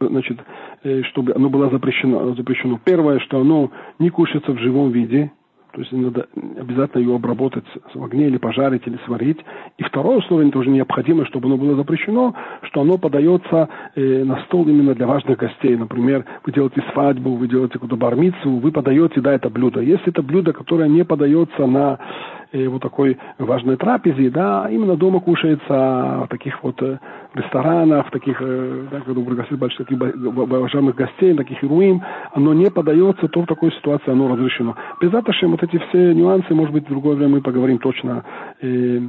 значит, 0.00 0.38
э, 0.84 1.02
чтобы 1.10 1.32
оно 1.34 1.50
было 1.50 1.70
запрещено, 1.70 2.34
запрещено. 2.34 2.78
Первое, 2.84 3.18
что 3.18 3.40
оно 3.40 3.70
не 3.98 4.10
кушается 4.10 4.52
в 4.52 4.58
живом 4.58 4.92
виде, 4.92 5.32
то 5.72 5.80
есть 5.80 5.92
надо 5.92 6.26
обязательно 6.58 7.00
ее 7.00 7.14
обработать 7.16 7.64
в 7.94 8.04
огне 8.04 8.26
или 8.26 8.36
пожарить, 8.36 8.86
или 8.86 8.98
сварить. 9.06 9.38
И 9.78 9.82
второе 9.82 10.18
условие 10.18 10.50
тоже 10.50 10.70
необходимо, 10.70 11.24
чтобы 11.26 11.48
оно 11.48 11.56
было 11.56 11.74
запрещено, 11.76 12.34
что 12.62 12.82
оно 12.82 12.98
подается 12.98 13.68
э, 13.94 14.24
на 14.24 14.42
стол 14.44 14.68
именно 14.68 14.94
для 14.94 15.06
важных 15.06 15.38
гостей. 15.38 15.76
Например, 15.76 16.24
вы 16.44 16.52
делаете 16.52 16.84
свадьбу, 16.92 17.34
вы 17.36 17.48
делаете 17.48 17.74
какую-то 17.74 17.96
бармицу, 17.96 18.50
вы 18.50 18.70
подаете, 18.70 19.20
да, 19.20 19.32
это 19.32 19.48
блюдо. 19.48 19.80
Если 19.80 20.08
это 20.08 20.22
блюдо, 20.22 20.52
которое 20.52 20.88
не 20.88 21.04
подается 21.04 21.66
на 21.66 21.98
вот 22.52 22.82
такой 22.82 23.18
важной 23.38 23.76
трапезе, 23.76 24.30
да, 24.30 24.68
именно 24.70 24.96
дома 24.96 25.20
кушается 25.20 26.24
в 26.24 26.26
таких 26.28 26.62
вот 26.62 26.80
э, 26.82 26.98
ресторанах, 27.34 28.08
в 28.08 28.10
таких, 28.10 28.36
э, 28.40 28.86
да, 28.90 29.00
когда 29.00 29.20
пригласить 29.22 29.58
больших 29.58 29.86
таких 29.86 29.98
уважаемых 29.98 30.94
гостей, 30.94 31.34
таких 31.34 31.62
ируим, 31.64 32.02
оно 32.32 32.52
не 32.52 32.70
подается, 32.70 33.28
то 33.28 33.40
в 33.40 33.46
такой 33.46 33.72
ситуации 33.72 34.10
оно 34.10 34.28
разрешено. 34.28 34.76
Без 35.00 35.08
этого 35.08 35.32
вот 35.42 35.62
эти 35.62 35.78
все 35.88 36.14
нюансы, 36.14 36.54
может 36.54 36.72
быть, 36.72 36.84
в 36.84 36.90
другое 36.90 37.16
время 37.16 37.36
мы 37.36 37.40
поговорим 37.40 37.78
точно, 37.78 38.24
э, 38.60 39.00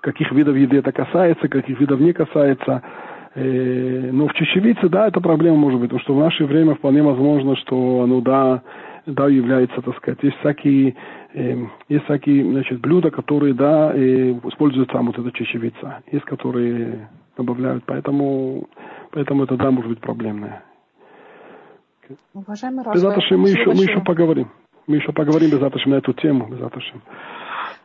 каких 0.00 0.32
видов 0.32 0.56
еды 0.56 0.78
это 0.78 0.92
касается, 0.92 1.48
каких 1.48 1.78
видов 1.78 2.00
не 2.00 2.12
касается. 2.12 2.82
Э, 3.34 4.10
но 4.12 4.26
в 4.26 4.34
чечевице, 4.34 4.88
да, 4.88 5.08
это 5.08 5.20
проблема 5.20 5.56
может 5.56 5.80
быть, 5.80 5.90
потому 5.90 6.02
что 6.02 6.14
в 6.14 6.18
наше 6.18 6.44
время 6.44 6.74
вполне 6.74 7.02
возможно, 7.02 7.54
что 7.56 8.02
оно, 8.02 8.20
да, 8.20 8.62
да, 9.06 9.28
является, 9.28 9.80
так 9.80 9.96
сказать, 9.96 10.18
есть 10.22 10.36
всякие, 10.38 10.94
э, 11.34 11.66
есть 11.88 12.04
всякие, 12.04 12.44
значит, 12.44 12.80
блюда, 12.80 13.10
которые, 13.10 13.54
да, 13.54 13.92
э, 13.94 14.32
используют 14.48 14.90
там 14.90 15.06
вот 15.06 15.18
эта 15.18 15.30
чечевица, 15.32 16.02
есть 16.10 16.24
которые 16.24 17.08
добавляют, 17.36 17.84
поэтому, 17.86 18.68
поэтому 19.10 19.44
это, 19.44 19.56
да, 19.56 19.70
может 19.70 19.90
быть 19.90 20.00
проблемное. 20.00 20.64
Уважаемый 22.32 22.84
Рас, 22.84 23.02
мы 23.02 23.48
еще, 23.50 23.66
мы 23.66 23.82
еще 23.82 24.00
поговорим. 24.00 24.50
Мы 24.86 24.96
еще 24.96 25.12
поговорим 25.12 25.50
без 25.50 25.60
на 25.60 25.94
эту 25.96 26.14
тему, 26.14 26.48
без 26.48 26.60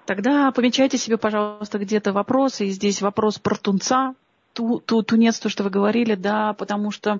Тогда 0.05 0.51
помечайте 0.51 0.97
себе, 0.97 1.17
пожалуйста, 1.17 1.77
где-то 1.77 2.13
вопросы. 2.13 2.65
И 2.65 2.69
здесь 2.69 3.01
вопрос 3.01 3.39
про 3.39 3.55
тунца, 3.55 4.15
ту, 4.53 4.79
ту, 4.79 5.03
тунец, 5.03 5.39
то, 5.39 5.49
что 5.49 5.63
вы 5.63 5.69
говорили, 5.69 6.15
да, 6.15 6.53
потому 6.53 6.91
что 6.91 7.19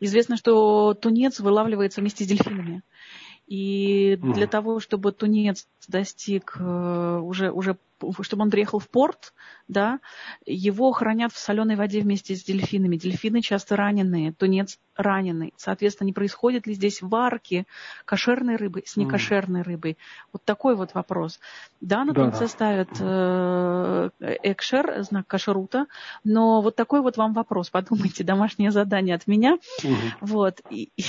известно, 0.00 0.36
что 0.36 0.94
тунец 0.94 1.40
вылавливается 1.40 2.00
вместе 2.00 2.24
с 2.24 2.26
дельфинами. 2.26 2.82
И 3.48 4.18
для 4.20 4.46
того, 4.46 4.78
чтобы 4.78 5.10
тунец 5.10 5.66
достиг 5.88 6.56
э, 6.60 7.18
уже, 7.22 7.50
уже, 7.50 7.78
чтобы 8.20 8.42
он 8.42 8.50
приехал 8.50 8.78
в 8.78 8.90
порт, 8.90 9.32
да, 9.68 10.00
его 10.44 10.92
хранят 10.92 11.32
в 11.32 11.38
соленой 11.38 11.76
воде 11.76 12.02
вместе 12.02 12.36
с 12.36 12.44
дельфинами. 12.44 12.98
Дельфины 12.98 13.40
часто 13.40 13.74
раненые, 13.74 14.34
тунец 14.34 14.78
раненый. 14.96 15.54
Соответственно, 15.56 16.08
не 16.08 16.12
происходит 16.12 16.66
ли 16.66 16.74
здесь 16.74 17.00
варки 17.00 17.66
кошерной 18.04 18.56
рыбы 18.56 18.82
с 18.84 18.96
некошерной 18.96 19.62
рыбой? 19.62 19.96
Вот 20.30 20.44
такой 20.44 20.76
вот 20.76 20.92
вопрос. 20.92 21.40
Да, 21.80 22.04
на 22.04 22.12
тунце 22.12 22.40
да. 22.40 22.48
ставят 22.48 22.90
э, 23.00 24.10
экшер, 24.42 25.04
знак 25.04 25.26
кашерута, 25.26 25.86
но 26.22 26.60
вот 26.60 26.76
такой 26.76 27.00
вот 27.00 27.16
вам 27.16 27.32
вопрос. 27.32 27.70
Подумайте, 27.70 28.24
домашнее 28.24 28.72
задание 28.72 29.14
от 29.14 29.26
меня. 29.26 29.58
Угу. 29.82 29.94
Вот. 30.20 30.60
И, 30.68 30.90
и 30.96 31.04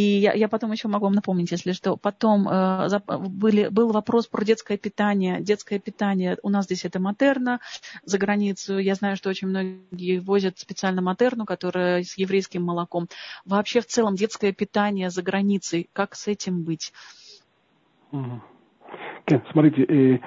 я, 0.00 0.32
я 0.32 0.48
потом 0.48 0.72
еще 0.72 0.88
могу 0.88 1.06
вам 1.06 1.14
напомнить, 1.14 1.50
если 1.50 1.72
что. 1.72 1.96
Потом 1.96 2.48
э, 2.48 2.88
были, 3.28 3.68
был 3.68 3.92
вопрос 3.92 4.26
про 4.26 4.44
детское 4.44 4.76
питание. 4.76 5.40
Детское 5.40 5.78
питание 5.78 6.36
у 6.42 6.50
нас 6.50 6.66
здесь 6.66 6.84
это 6.84 7.00
матерна. 7.00 7.60
За 8.04 8.18
границу 8.18 8.78
я 8.78 8.94
знаю, 8.94 9.16
что 9.16 9.30
очень 9.30 9.48
многие 9.48 10.18
возят 10.18 10.58
специально 10.58 11.02
матерну, 11.02 11.44
которая 11.44 12.02
с 12.02 12.16
еврейским 12.18 12.62
молоком. 12.62 13.08
Вообще 13.44 13.80
в 13.80 13.86
целом 13.86 14.14
детское 14.14 14.52
питание 14.52 15.10
за 15.10 15.22
границей, 15.22 15.88
как 15.92 16.14
с 16.14 16.28
этим 16.28 16.62
быть? 16.62 16.92
Смотрите, 19.52 19.82
э, 19.82 20.18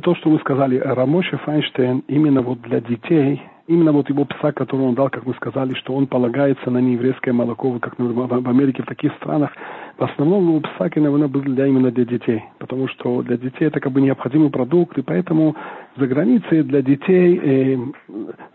то, 0.00 0.14
что 0.16 0.30
вы 0.30 0.38
сказали, 0.40 0.76
Рамоше 0.78 1.38
Файнштейн 1.38 2.00
именно 2.08 2.42
вот 2.42 2.60
для 2.62 2.80
детей– 2.80 3.42
именно 3.68 3.92
вот 3.92 4.08
его 4.08 4.24
пса, 4.24 4.52
который 4.52 4.80
он 4.80 4.94
дал, 4.94 5.10
как 5.10 5.26
мы 5.26 5.34
сказали, 5.34 5.74
что 5.74 5.94
он 5.94 6.06
полагается 6.06 6.70
на 6.70 6.78
нееврейское 6.78 7.34
молоко, 7.34 7.78
как 7.78 7.98
в 7.98 8.48
Америке, 8.48 8.82
в 8.82 8.86
таких 8.86 9.12
странах, 9.16 9.52
в 9.98 10.02
основном 10.02 10.48
его 10.48 10.60
пса, 10.60 10.90
наверное, 10.96 11.28
был 11.28 11.42
для, 11.42 11.66
именно 11.66 11.90
для 11.90 12.04
детей, 12.04 12.42
потому 12.58 12.88
что 12.88 13.22
для 13.22 13.36
детей 13.36 13.66
это 13.66 13.78
как 13.78 13.92
бы 13.92 14.00
необходимый 14.00 14.50
продукт, 14.50 14.96
и 14.98 15.02
поэтому 15.02 15.54
за 15.96 16.06
границей 16.06 16.62
для 16.62 16.80
детей, 16.80 17.38
э, 17.42 17.78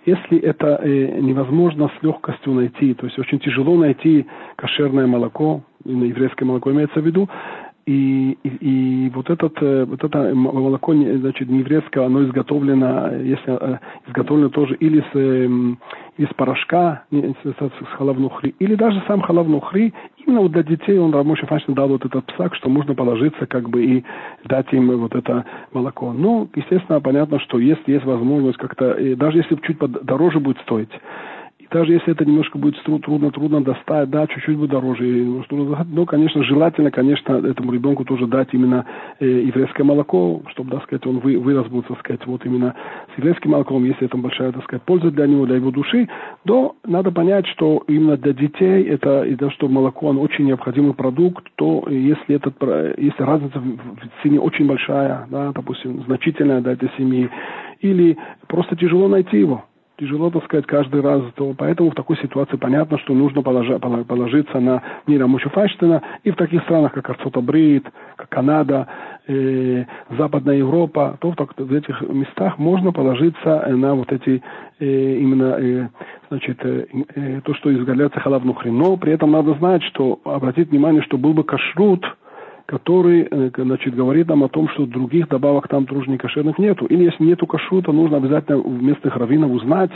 если 0.05 0.39
это 0.39 0.79
э, 0.81 1.19
невозможно 1.19 1.91
с 1.99 2.03
легкостью 2.03 2.53
найти, 2.53 2.95
то 2.95 3.05
есть 3.05 3.19
очень 3.19 3.39
тяжело 3.39 3.77
найти 3.77 4.25
кошерное 4.55 5.05
молоко, 5.05 5.61
еврейское 5.85 6.45
молоко 6.45 6.71
имеется 6.71 7.01
в 7.01 7.05
виду, 7.05 7.29
и, 7.85 8.37
и, 8.43 9.11
вот, 9.13 9.29
этот, 9.29 9.61
э, 9.61 9.85
вот 9.85 10.03
это 10.03 10.33
молоко, 10.33 10.93
значит, 10.93 11.49
еврейское, 11.49 12.05
оно 12.05 12.23
изготовлено, 12.23 13.13
если 13.15 13.57
э, 13.59 13.77
изготовлено 14.07 14.49
тоже 14.49 14.75
или 14.75 15.01
с, 15.01 15.15
эм, 15.15 15.77
из 16.17 16.27
порошка, 16.35 17.03
с, 17.11 17.85
халавнухри, 17.97 18.55
или 18.59 18.75
даже 18.75 19.03
сам 19.07 19.21
халавнухри, 19.21 19.93
именно 20.25 20.41
вот 20.41 20.51
для 20.53 20.63
детей 20.63 20.97
он 20.97 21.13
Рамоша 21.13 21.45
Фаншин 21.45 21.73
дал 21.73 21.89
вот 21.89 22.05
этот 22.05 22.25
псак, 22.27 22.55
что 22.55 22.69
можно 22.69 22.95
положиться 22.95 23.45
как 23.47 23.69
бы 23.69 23.83
и 23.83 24.03
дать 24.45 24.71
им 24.71 24.97
вот 24.97 25.13
это 25.13 25.43
молоко. 25.73 26.13
Ну, 26.13 26.49
естественно, 26.55 27.01
понятно, 27.01 27.39
что 27.39 27.59
если 27.59 27.93
есть 27.93 28.05
возможность 28.05 28.57
как-то, 28.57 28.95
даже 29.17 29.39
если 29.39 29.55
чуть 29.57 29.77
дороже 29.79 30.39
будет 30.39 30.59
стоить, 30.59 30.91
даже 31.73 31.93
если 31.93 32.13
это 32.13 32.23
немножко 32.23 32.57
будет 32.59 32.81
трудно, 32.83 33.31
трудно 33.31 33.61
достать, 33.61 34.09
да, 34.09 34.27
чуть-чуть 34.27 34.57
будет 34.57 34.69
дороже. 34.69 35.03
Но, 35.87 36.05
конечно, 36.05 36.43
желательно, 36.43 36.91
конечно, 36.91 37.33
этому 37.33 37.71
ребенку 37.71 38.05
тоже 38.05 38.27
дать 38.27 38.49
именно 38.51 38.85
э, 39.19 39.25
еврейское 39.25 39.83
молоко, 39.83 40.41
чтобы, 40.49 40.69
так 40.71 40.83
сказать, 40.83 41.05
он 41.07 41.19
вы, 41.19 41.39
вырос 41.39 41.67
будет, 41.67 41.87
так 41.87 41.99
сказать, 41.99 42.25
вот 42.27 42.45
именно 42.45 42.75
с 43.13 43.17
еврейским 43.17 43.51
молоком, 43.51 43.83
если 43.85 44.05
это 44.05 44.17
большая, 44.17 44.51
так 44.51 44.63
сказать, 44.65 44.83
польза 44.83 45.09
для 45.09 45.25
него, 45.25 45.47
для 45.47 45.55
его 45.55 45.71
души, 45.71 46.07
то 46.45 46.75
надо 46.85 47.11
понять, 47.11 47.47
что 47.47 47.83
именно 47.87 48.17
для 48.17 48.33
детей 48.33 48.83
это, 48.83 49.23
и 49.23 49.35
то, 49.35 49.49
что 49.49 49.67
молоко, 49.67 50.07
он 50.07 50.19
очень 50.19 50.45
необходимый 50.45 50.93
продукт, 50.93 51.47
то 51.55 51.85
если, 51.89 52.35
этот, 52.35 52.55
если 52.97 53.23
разница 53.23 53.59
в 53.59 54.21
цене 54.21 54.39
очень 54.39 54.67
большая, 54.67 55.27
да, 55.31 55.51
допустим, 55.53 56.03
значительная 56.03 56.61
для 56.61 56.73
этой 56.73 56.91
семьи, 56.97 57.29
или 57.81 58.17
просто 58.47 58.75
тяжело 58.75 59.07
найти 59.07 59.39
его, 59.39 59.65
тяжело, 60.03 60.29
так 60.29 60.43
сказать, 60.45 60.65
каждый 60.65 61.01
раз, 61.01 61.21
то 61.35 61.53
поэтому 61.57 61.91
в 61.91 61.95
такой 61.95 62.17
ситуации 62.17 62.57
понятно, 62.57 62.97
что 62.99 63.13
нужно 63.13 63.41
положа, 63.41 63.79
положиться 63.79 64.59
на 64.59 64.81
Нира 65.07 65.27
Мушефайштина 65.27 66.01
и 66.23 66.31
в 66.31 66.35
таких 66.35 66.61
странах, 66.63 66.91
как 66.93 67.09
Арцотабрит, 67.09 67.85
как 68.17 68.29
Канада, 68.29 68.87
э, 69.27 69.85
Западная 70.17 70.57
Европа, 70.57 71.17
то 71.21 71.31
в, 71.31 71.35
так, 71.35 71.57
в 71.57 71.73
этих 71.73 72.01
местах 72.01 72.57
можно 72.57 72.91
положиться 72.91 73.65
на 73.69 73.95
вот 73.95 74.11
эти 74.11 74.43
э, 74.79 74.85
именно 74.85 75.55
э, 75.59 75.87
значит, 76.29 76.59
э, 76.65 76.85
э, 77.15 77.41
то, 77.41 77.53
что 77.55 77.73
изгаляется 77.73 78.19
халав 78.19 78.43
нухрин. 78.43 78.77
Но 78.77 78.97
при 78.97 79.13
этом 79.13 79.31
надо 79.31 79.53
знать, 79.53 79.83
что, 79.83 80.19
обратить 80.25 80.69
внимание, 80.69 81.01
что 81.03 81.17
был 81.17 81.33
бы 81.33 81.43
кашрут, 81.43 82.05
который 82.65 83.27
э, 83.29 83.51
значит, 83.55 83.95
говорит 83.95 84.27
нам 84.27 84.43
о 84.43 84.49
том, 84.49 84.69
что 84.69 84.85
других 84.85 85.27
добавок 85.27 85.67
там 85.67 85.85
тоже 85.85 86.09
не 86.09 86.17
кошерных 86.17 86.57
нету. 86.57 86.85
Или 86.85 87.05
если 87.05 87.23
нету 87.23 87.45
кашрута, 87.45 87.91
нужно 87.91 88.17
обязательно 88.17 88.59
у 88.59 88.69
местных 88.69 89.15
раввинов 89.15 89.51
узнать, 89.51 89.91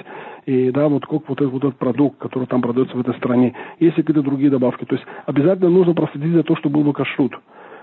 и, 0.45 0.71
да, 0.71 0.87
вот 0.87 1.05
как 1.05 1.27
вот 1.27 1.41
этот, 1.41 1.51
вот 1.51 1.63
этот 1.63 1.77
продукт, 1.77 2.17
который 2.19 2.47
там 2.47 2.61
продается 2.61 2.95
в 2.95 2.99
этой 2.99 3.15
стране, 3.15 3.53
есть 3.79 3.95
какие-то 3.95 4.21
другие 4.21 4.49
добавки. 4.49 4.85
То 4.85 4.95
есть 4.95 5.05
обязательно 5.25 5.69
нужно 5.69 5.93
проследить 5.93 6.33
за 6.33 6.43
то, 6.43 6.55
что 6.55 6.69
был 6.69 6.83
бы 6.83 6.93
кашрут 6.93 7.33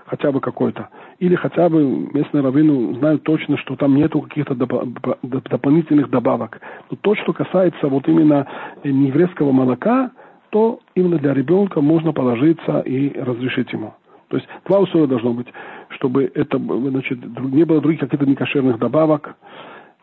хотя 0.05 0.31
бы 0.31 0.39
какой-то. 0.39 0.89
Или 1.19 1.35
хотя 1.35 1.67
бы 1.67 1.83
местные 2.13 2.43
раввины 2.43 2.95
знают 2.99 3.23
точно, 3.23 3.57
что 3.57 3.75
там 3.75 3.95
нету 3.95 4.21
каких-то 4.21 4.53
дополнительных 4.53 6.09
добавок. 6.11 6.61
Но 6.91 6.97
то, 7.01 7.15
что 7.15 7.33
касается 7.33 7.87
вот 7.87 8.07
именно 8.07 8.45
нееврейского 8.83 9.51
молока, 9.51 10.11
то 10.51 10.79
именно 10.93 11.17
для 11.17 11.33
ребенка 11.33 11.81
можно 11.81 12.13
положиться 12.13 12.81
и 12.81 13.19
разрешить 13.19 13.73
ему. 13.73 13.95
То 14.35 14.39
есть 14.39 14.49
два 14.65 14.79
условия 14.79 15.07
должно 15.07 15.31
быть, 15.31 15.47
чтобы 15.91 16.29
это 16.35 16.57
значит, 16.57 17.19
не 17.39 17.63
было 17.63 17.79
других 17.79 18.01
каких-то 18.01 18.25
некошерных 18.25 18.77
добавок. 18.79 19.37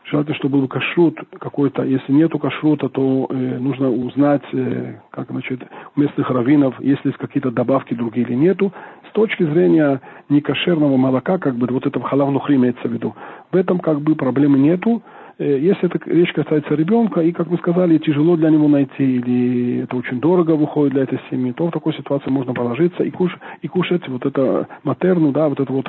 Желательно, 0.04 0.34
чтобы 0.36 0.58
был 0.60 0.68
кашрут 0.68 1.18
какой-то. 1.38 1.82
Если 1.82 2.12
нету 2.12 2.38
кашрута, 2.38 2.88
то 2.88 3.26
э, 3.28 3.34
нужно 3.34 3.90
узнать, 3.90 4.42
э, 4.54 5.00
как 5.10 5.30
значит, 5.30 5.60
у 5.94 6.00
местных 6.00 6.30
раввинов, 6.30 6.80
есть 6.80 7.04
ли 7.04 7.12
какие-то 7.12 7.50
добавки 7.50 7.92
другие 7.92 8.26
или 8.26 8.34
нету. 8.34 8.72
С 9.10 9.12
точки 9.12 9.42
зрения 9.42 10.00
некошерного 10.30 10.96
молока, 10.96 11.36
как 11.36 11.56
бы 11.56 11.66
вот 11.66 11.86
этого 11.86 12.08
халавнухри 12.08 12.56
имеется 12.56 12.88
в 12.88 12.92
виду, 12.92 13.14
в 13.50 13.56
этом 13.56 13.80
как 13.80 14.00
бы 14.00 14.14
проблемы 14.14 14.58
нету. 14.58 15.02
Э, 15.38 15.58
если 15.58 15.88
это 15.88 15.98
речь 16.10 16.32
касается 16.32 16.74
ребенка, 16.74 17.20
и, 17.20 17.32
как 17.32 17.48
мы 17.48 17.58
сказали, 17.58 17.98
тяжело 17.98 18.36
для 18.36 18.50
него 18.50 18.68
найти, 18.68 19.16
или 19.16 19.82
это 19.82 19.96
очень 19.96 20.20
дорого 20.20 20.52
выходит 20.52 20.94
для 20.94 21.02
этой 21.04 21.20
семьи, 21.30 21.52
то 21.52 21.66
в 21.66 21.70
такой 21.70 21.94
ситуации 21.94 22.30
можно 22.30 22.54
положиться 22.54 23.02
и, 23.02 23.10
куш, 23.10 23.36
и 23.62 23.68
кушать 23.68 24.06
вот 24.08 24.26
это 24.26 24.68
матерну, 24.82 25.32
да, 25.32 25.48
вот 25.48 25.60
это 25.60 25.72
вот 25.72 25.86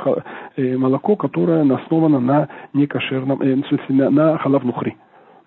э, 0.57 0.77
молоко, 0.77 1.15
которое 1.15 1.63
основано 1.75 2.19
на 2.19 2.47
некошерном, 2.73 3.41
э, 3.41 3.55
в 3.55 3.67
смысле, 3.67 3.95
на, 3.95 4.09
на 4.09 4.37
халавнухри. 4.37 4.95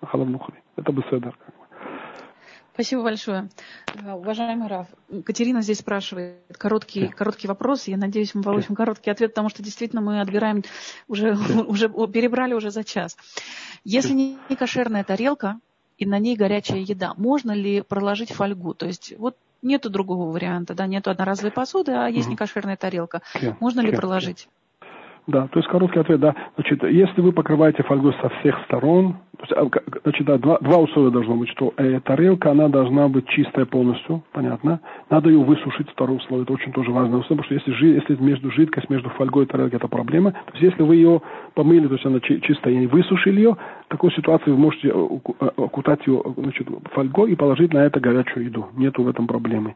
На 0.02 0.08
халавнухри. 0.08 0.54
Это 0.76 0.92
беседер. 0.92 1.32
Как. 1.44 1.55
Спасибо 2.76 3.04
большое. 3.04 3.48
Уважаемый 4.04 4.68
Раф, 4.68 4.86
Катерина 5.24 5.62
здесь 5.62 5.78
спрашивает 5.78 6.58
короткий, 6.58 7.08
короткий 7.08 7.48
вопрос. 7.48 7.88
Я 7.88 7.96
надеюсь, 7.96 8.34
мы 8.34 8.42
получим 8.42 8.74
короткий 8.74 9.08
ответ, 9.08 9.30
потому 9.30 9.48
что 9.48 9.62
действительно 9.62 10.02
мы 10.02 10.20
отбираем, 10.20 10.62
уже, 11.08 11.34
уже 11.68 11.88
перебрали 11.88 12.52
уже 12.52 12.70
за 12.70 12.84
час. 12.84 13.16
Если 13.82 14.12
не 14.12 14.36
кошерная 14.58 15.04
тарелка 15.04 15.58
и 15.96 16.04
на 16.04 16.18
ней 16.18 16.36
горячая 16.36 16.80
еда, 16.80 17.14
можно 17.16 17.52
ли 17.52 17.80
проложить 17.80 18.32
фольгу? 18.32 18.74
То 18.74 18.84
есть 18.84 19.14
вот 19.16 19.38
нету 19.62 19.88
другого 19.88 20.30
варианта, 20.30 20.74
да, 20.74 20.86
нету 20.86 21.08
одноразовой 21.08 21.52
посуды, 21.52 21.92
а 21.92 22.08
есть 22.08 22.28
некошерная 22.28 22.76
тарелка. 22.76 23.22
Можно 23.58 23.80
ли 23.80 23.96
проложить? 23.96 24.50
Да, 25.26 25.48
то 25.48 25.58
есть 25.58 25.68
короткий 25.68 25.98
ответ, 25.98 26.20
да. 26.20 26.34
Значит, 26.54 26.84
если 26.84 27.20
вы 27.20 27.32
покрываете 27.32 27.82
фольгой 27.82 28.14
со 28.22 28.28
всех 28.28 28.56
сторон, 28.64 29.16
а, 29.56 29.66
значит, 30.04 30.24
да, 30.24 30.38
два, 30.38 30.58
два 30.60 30.78
условия 30.78 31.10
должно 31.10 31.34
быть, 31.34 31.48
что 31.50 31.74
э, 31.76 32.00
тарелка, 32.00 32.52
она 32.52 32.68
должна 32.68 33.08
быть 33.08 33.26
чистая 33.28 33.66
полностью, 33.66 34.22
понятно. 34.32 34.80
Надо 35.10 35.28
ее 35.28 35.40
высушить, 35.40 35.90
второе 35.90 36.18
условие, 36.18 36.44
это 36.44 36.52
очень 36.52 36.72
тоже 36.72 36.92
важное 36.92 37.18
условие, 37.18 37.42
потому 37.42 37.60
что 37.60 37.72
если, 37.72 37.86
если 37.86 38.22
между 38.22 38.52
жидкость, 38.52 38.88
между 38.88 39.10
фольгой 39.10 39.44
и 39.44 39.46
тарелкой, 39.48 39.78
это 39.78 39.88
проблема. 39.88 40.30
То 40.30 40.52
есть, 40.52 40.62
если 40.62 40.82
вы 40.82 40.94
ее 40.94 41.20
помыли, 41.54 41.88
то 41.88 41.94
есть 41.94 42.06
она 42.06 42.20
чистая, 42.20 42.74
и 42.74 42.86
высушили 42.86 43.38
ее, 43.38 43.56
в 43.86 43.88
такой 43.88 44.12
ситуации 44.12 44.52
вы 44.52 44.58
можете 44.58 44.88
э, 44.88 44.92
э, 44.92 45.48
окутать 45.56 46.06
ее 46.06 46.22
значит, 46.36 46.68
фольгой 46.92 47.32
и 47.32 47.34
положить 47.34 47.72
на 47.74 47.84
это 47.84 47.98
горячую 47.98 48.46
еду. 48.46 48.66
Нету 48.76 49.02
в 49.02 49.08
этом 49.08 49.26
проблемы. 49.26 49.74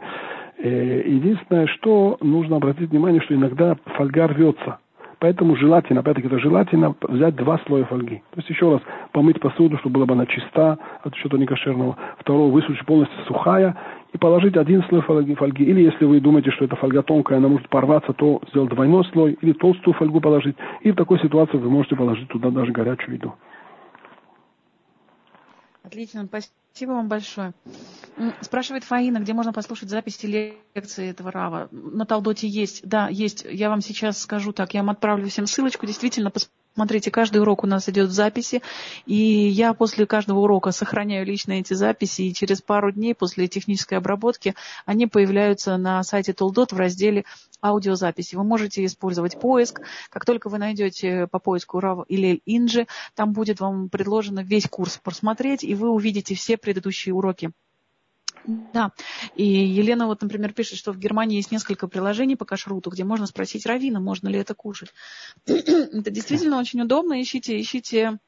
Единственное, 0.63 1.67
что 1.67 2.19
нужно 2.21 2.57
обратить 2.57 2.91
внимание, 2.91 3.23
что 3.23 3.35
иногда 3.35 3.77
фольга 3.97 4.29
рвется. 4.29 4.79
Поэтому 5.21 5.55
желательно, 5.55 6.01
опять-таки, 6.01 6.29
это 6.29 6.39
желательно 6.39 6.95
взять 7.03 7.37
два 7.37 7.61
слоя 7.67 7.85
фольги. 7.85 8.23
То 8.31 8.39
есть 8.39 8.49
еще 8.49 8.73
раз 8.73 8.81
помыть 9.13 9.39
посуду, 9.39 9.77
чтобы 9.79 9.95
была 9.97 10.07
бы 10.07 10.15
она 10.15 10.25
чиста 10.25 10.79
от 11.03 11.15
чего-то 11.15 11.37
некошерного. 11.37 11.97
Второе, 12.19 12.51
высушить 12.51 12.87
полностью 12.87 13.23
сухая 13.27 13.77
и 14.15 14.19
положить 14.19 14.57
один 14.57 14.83
слой 14.85 15.03
фольги, 15.03 15.35
фольги. 15.35 15.65
Или 15.65 15.83
если 15.83 16.07
вы 16.07 16.21
думаете, 16.21 16.51
что 16.53 16.65
эта 16.65 16.75
фольга 16.77 17.03
тонкая, 17.03 17.37
она 17.37 17.49
может 17.49 17.69
порваться, 17.69 18.15
то 18.15 18.41
сделать 18.49 18.71
двойной 18.71 19.05
слой 19.13 19.37
или 19.43 19.53
толстую 19.53 19.93
фольгу 19.95 20.23
положить. 20.23 20.57
И 20.81 20.91
в 20.91 20.97
такой 20.97 21.21
ситуации 21.21 21.59
вы 21.59 21.69
можете 21.69 21.97
положить 21.97 22.29
туда 22.29 22.51
даже 22.51 22.73
горячую 22.73 23.17
еду. 23.17 23.35
Отлично, 25.91 26.29
спасибо 26.29 26.93
вам 26.93 27.09
большое. 27.09 27.53
Спрашивает 28.43 28.85
Фаина, 28.85 29.19
где 29.19 29.33
можно 29.33 29.53
послушать 29.53 29.91
записи 29.91 30.27
лекции 30.73 31.11
этого 31.11 31.33
Рава. 31.33 31.69
На 31.73 32.07
Талдоте 32.07 32.47
есть, 32.47 32.87
да, 32.87 33.09
есть. 33.09 33.45
Я 33.45 33.71
вам 33.71 33.81
сейчас 33.81 34.21
скажу 34.21 34.53
так, 34.53 34.73
я 34.73 34.83
вам 34.83 34.91
отправлю 34.91 35.29
всем 35.29 35.49
ссылочку. 35.49 35.87
Действительно, 35.87 36.31
Смотрите, 36.75 37.11
каждый 37.11 37.39
урок 37.39 37.65
у 37.65 37.67
нас 37.67 37.89
идет 37.89 38.09
в 38.09 38.13
записи, 38.13 38.63
и 39.05 39.15
я 39.15 39.75
после 39.75 40.07
каждого 40.07 40.41
урока 40.41 40.71
сохраняю 40.71 41.27
лично 41.27 41.53
эти 41.53 41.75
записи, 41.75 42.23
и 42.23 42.35
через 42.35 42.63
пару 42.63 42.93
дней 42.93 43.15
после 43.15 43.49
технической 43.49 43.99
обработки 43.99 44.55
они 44.87 45.07
появляются 45.07 45.77
на 45.77 46.03
сайте 46.05 46.33
Толдот 46.33 46.73
в 46.73 46.77
разделе 46.77 47.25
аудиозаписи. 47.61 48.37
Вы 48.37 48.45
можете 48.45 48.85
использовать 48.85 49.39
поиск. 49.39 49.81
Как 50.11 50.25
только 50.25 50.49
вы 50.49 50.59
найдете 50.59 51.27
по 51.27 51.39
поиску 51.41 51.81
Рав 51.81 52.05
или 52.09 52.41
Инджи, 52.47 52.87
там 53.15 53.33
будет 53.33 53.61
вам 53.61 53.89
предложено 53.89 54.41
весь 54.41 54.69
курс 54.69 54.99
просмотреть, 55.03 55.65
и 55.65 55.75
вы 55.75 55.91
увидите 55.91 56.35
все 56.35 56.57
предыдущие 56.57 57.15
уроки. 57.15 57.51
Да, 58.47 58.93
и 59.35 59.45
Елена 59.45 60.07
вот, 60.07 60.23
например, 60.23 60.53
пишет, 60.53 60.79
что 60.79 60.93
в 60.93 60.99
Германии 60.99 61.37
есть 61.37 61.51
несколько 61.51 61.89
приложений 61.89 62.37
по 62.37 62.45
кашруту, 62.45 62.91
где 62.91 63.05
можно 63.05 63.27
спросить 63.27 63.67
равина, 63.67 64.01
можно 64.01 64.29
ли 64.29 64.39
это 64.39 64.55
кушать. 64.55 64.93
это 65.47 66.11
действительно 66.11 66.59
очень 66.59 66.81
удобно, 66.81 67.21
ищите, 67.21 67.61
ищите 67.61 68.19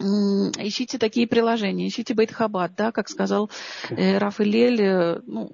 ищите 0.00 0.98
такие 0.98 1.26
приложения, 1.26 1.88
ищите 1.88 2.14
Бейтхабад, 2.14 2.74
да, 2.76 2.92
как 2.92 3.08
сказал 3.08 3.50
э, 3.90 4.18
Рафаэль, 4.18 4.80
э, 4.80 5.20
ну, 5.26 5.50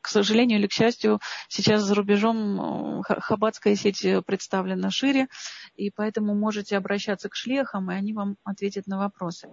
к 0.00 0.08
сожалению 0.08 0.58
или 0.58 0.66
к 0.66 0.72
счастью, 0.72 1.20
сейчас 1.48 1.82
за 1.82 1.94
рубежом 1.94 3.00
э, 3.00 3.02
хабадская 3.06 3.76
сеть 3.76 4.04
представлена 4.24 4.90
шире, 4.90 5.28
и 5.76 5.90
поэтому 5.90 6.34
можете 6.34 6.76
обращаться 6.76 7.28
к 7.28 7.34
шлехам, 7.34 7.90
и 7.90 7.94
они 7.94 8.14
вам 8.14 8.36
ответят 8.44 8.86
на 8.86 8.98
вопросы. 8.98 9.48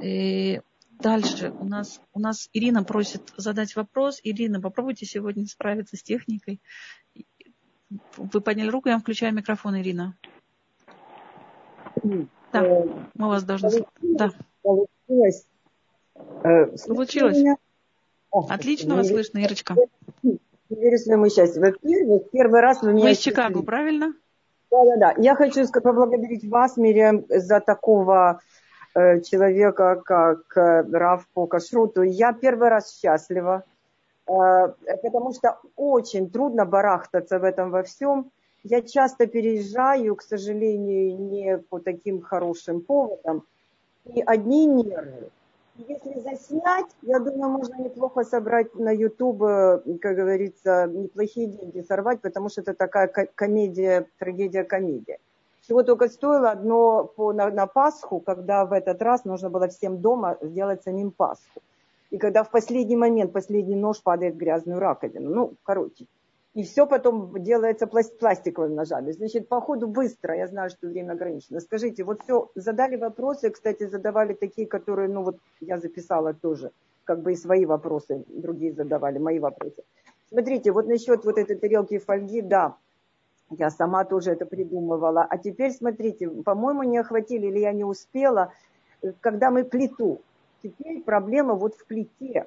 И 0.00 0.54
э, 0.56 0.60
Дальше 1.02 1.52
у 1.58 1.64
нас, 1.64 2.00
у 2.12 2.20
нас 2.20 2.48
Ирина 2.52 2.84
просит 2.84 3.32
задать 3.36 3.74
вопрос. 3.74 4.20
Ирина, 4.22 4.60
попробуйте 4.60 5.04
сегодня 5.04 5.46
справиться 5.46 5.96
с 5.96 6.02
техникой. 6.02 6.60
Вы 8.16 8.40
подняли 8.40 8.68
руку, 8.68 8.88
я 8.88 8.94
вам 8.94 9.02
включаю 9.02 9.34
микрофон, 9.34 9.76
Ирина. 9.78 10.16
Да, 12.52 12.62
мы 13.14 13.28
вас 13.28 13.42
должны... 13.42 13.84
Да. 14.00 14.30
Получилось. 14.62 15.46
Э, 16.44 16.66
Получилось. 16.86 17.58
Отлично 18.30 18.94
вас 18.94 19.08
слышно, 19.08 19.38
Ирочка. 19.38 19.74
Верю 20.70 20.98
своему 20.98 21.28
счастью. 21.28 21.62
Во-первых, 21.62 22.30
первый 22.30 22.60
раз 22.60 22.80
вы 22.82 22.92
меня... 22.92 23.04
Вы 23.04 23.12
из 23.12 23.18
Чикаго, 23.18 23.62
правильно? 23.62 24.14
Да, 24.70 24.84
да, 24.84 24.96
да. 24.96 25.14
Я 25.18 25.34
хочу 25.34 25.66
поблагодарить 25.68 26.48
вас, 26.48 26.76
Мириам, 26.76 27.24
за 27.28 27.60
такого 27.60 28.40
Э, 28.40 28.61
человека, 28.94 30.02
как 30.04 30.56
э, 30.56 30.82
Рав 30.92 31.26
по 31.34 31.46
кашруту. 31.46 32.02
Я 32.02 32.32
первый 32.32 32.68
раз 32.68 32.98
счастлива, 32.98 33.64
э, 34.26 34.32
потому 35.02 35.32
что 35.32 35.58
очень 35.76 36.30
трудно 36.30 36.64
барахтаться 36.64 37.38
в 37.38 37.44
этом 37.44 37.70
во 37.70 37.82
всем. 37.82 38.30
Я 38.64 38.82
часто 38.82 39.26
переезжаю, 39.26 40.14
к 40.16 40.22
сожалению, 40.22 41.18
не 41.18 41.58
по 41.58 41.78
таким 41.80 42.20
хорошим 42.20 42.80
поводам. 42.80 43.44
И 44.04 44.22
одни 44.22 44.66
нервы. 44.66 45.30
Если 45.76 46.20
заснять, 46.20 46.86
я 47.00 47.18
думаю, 47.18 47.50
можно 47.50 47.76
неплохо 47.82 48.24
собрать 48.24 48.74
на 48.74 48.90
YouTube, 48.90 49.40
как 50.00 50.16
говорится, 50.16 50.86
неплохие 50.86 51.46
деньги 51.46 51.80
сорвать, 51.80 52.20
потому 52.20 52.50
что 52.50 52.60
это 52.60 52.74
такая 52.74 53.08
комедия, 53.08 54.06
трагедия-комедия. 54.18 55.18
Чего 55.72 55.84
только 55.84 56.08
стоило 56.08 56.50
одно 56.50 57.04
по, 57.16 57.32
на, 57.32 57.48
на 57.48 57.66
Пасху, 57.66 58.20
когда 58.20 58.66
в 58.66 58.74
этот 58.74 59.00
раз 59.00 59.24
нужно 59.24 59.48
было 59.48 59.68
всем 59.68 60.02
дома 60.02 60.36
сделать 60.42 60.82
самим 60.82 61.10
Пасху. 61.10 61.62
И 62.10 62.18
когда 62.18 62.42
в 62.44 62.50
последний 62.50 62.94
момент 62.94 63.32
последний 63.32 63.74
нож 63.74 64.02
падает 64.02 64.34
в 64.34 64.36
грязную 64.36 64.78
раковину. 64.78 65.34
Ну, 65.34 65.54
короче. 65.62 66.04
И 66.52 66.62
все 66.62 66.86
потом 66.86 67.42
делается 67.42 67.86
пластиковыми 67.86 68.74
ножами. 68.74 69.12
Значит, 69.12 69.48
по 69.48 69.62
ходу 69.62 69.86
быстро, 69.86 70.36
я 70.36 70.46
знаю, 70.46 70.68
что 70.68 70.88
время 70.88 71.12
ограничено. 71.12 71.60
Скажите, 71.60 72.04
вот 72.04 72.20
все, 72.22 72.50
задали 72.54 72.96
вопросы, 72.96 73.48
кстати, 73.48 73.86
задавали 73.86 74.34
такие, 74.34 74.66
которые, 74.66 75.08
ну 75.08 75.22
вот 75.22 75.38
я 75.60 75.78
записала 75.78 76.34
тоже, 76.34 76.70
как 77.04 77.22
бы 77.22 77.32
и 77.32 77.36
свои 77.36 77.64
вопросы, 77.64 78.24
другие 78.28 78.74
задавали, 78.74 79.16
мои 79.16 79.38
вопросы. 79.38 79.82
Смотрите, 80.28 80.70
вот 80.70 80.86
насчет 80.86 81.24
вот 81.24 81.38
этой 81.38 81.56
тарелки 81.56 81.96
фольги, 81.96 82.42
да, 82.42 82.76
я 83.58 83.70
сама 83.70 84.04
тоже 84.04 84.32
это 84.32 84.46
придумывала. 84.46 85.26
А 85.28 85.38
теперь, 85.38 85.72
смотрите, 85.72 86.28
по-моему, 86.28 86.82
не 86.82 86.98
охватили 86.98 87.46
или 87.46 87.60
я 87.60 87.72
не 87.72 87.84
успела, 87.84 88.52
когда 89.20 89.50
мы 89.50 89.64
плиту. 89.64 90.20
Теперь 90.62 91.02
проблема 91.02 91.54
вот 91.54 91.74
в 91.74 91.86
плите. 91.86 92.46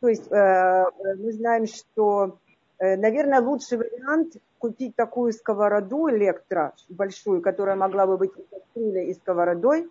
То 0.00 0.08
есть 0.08 0.30
э, 0.30 0.84
мы 1.16 1.32
знаем, 1.32 1.66
что 1.66 2.38
Э, 2.78 2.96
наверное, 2.96 3.40
лучший 3.40 3.78
вариант 3.78 4.36
купить 4.58 4.94
такую 4.94 5.32
сковороду 5.32 6.08
электро 6.10 6.74
большую, 6.88 7.42
которая 7.42 7.76
могла 7.76 8.06
бы 8.06 8.16
быть 8.16 8.32
и 8.36 8.42
кастрюлей, 8.42 9.10
и 9.10 9.14
сковородой, 9.14 9.88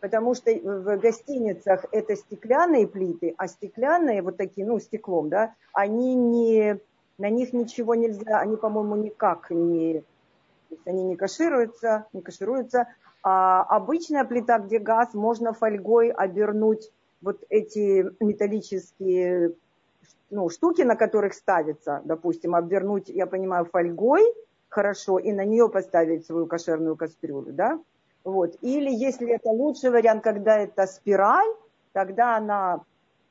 потому 0.00 0.34
что 0.34 0.50
в 0.50 0.96
гостиницах 0.96 1.84
это 1.92 2.16
стеклянные 2.16 2.86
плиты, 2.86 3.34
а 3.36 3.46
стеклянные, 3.46 4.22
вот 4.22 4.38
такие, 4.38 4.66
ну, 4.66 4.78
стеклом, 4.78 5.28
да, 5.28 5.54
они 5.74 6.14
не, 6.14 6.78
на 7.20 7.28
них 7.28 7.52
ничего 7.52 7.94
нельзя, 7.94 8.40
они, 8.40 8.56
по-моему, 8.56 8.96
никак 8.96 9.50
не, 9.50 10.00
то 10.00 10.74
есть 10.74 10.86
они 10.86 11.04
не 11.04 11.16
кашируются, 11.16 12.06
не 12.14 12.22
кашируются, 12.22 12.88
а 13.22 13.62
обычная 13.62 14.24
плита, 14.24 14.58
где 14.58 14.78
газ, 14.78 15.12
можно 15.12 15.52
фольгой 15.52 16.10
обернуть 16.10 16.90
вот 17.20 17.44
эти 17.50 18.06
металлические 18.24 19.52
ну, 20.30 20.48
штуки, 20.48 20.80
на 20.80 20.96
которых 20.96 21.34
ставится, 21.34 22.00
допустим, 22.04 22.54
обвернуть, 22.54 23.10
я 23.10 23.26
понимаю, 23.26 23.66
фольгой 23.66 24.22
хорошо 24.70 25.18
и 25.18 25.32
на 25.32 25.44
нее 25.44 25.68
поставить 25.68 26.24
свою 26.24 26.46
кошерную 26.46 26.96
кастрюлю, 26.96 27.52
да? 27.52 27.78
Вот. 28.24 28.56
Или 28.62 28.90
если 28.90 29.28
это 29.28 29.50
лучший 29.50 29.90
вариант, 29.90 30.22
когда 30.22 30.58
это 30.58 30.86
спираль, 30.86 31.52
тогда 31.92 32.36
она 32.36 32.80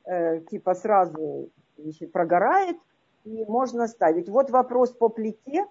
э, 0.04 0.40
типа 0.50 0.74
сразу 0.74 1.48
значит, 1.78 2.12
прогорает 2.12 2.76
и 3.24 3.44
можно 3.44 3.86
ставить. 3.88 4.28
Вот 4.28 4.50
вопрос 4.50 4.90
по 4.90 5.08
плите, 5.08 5.66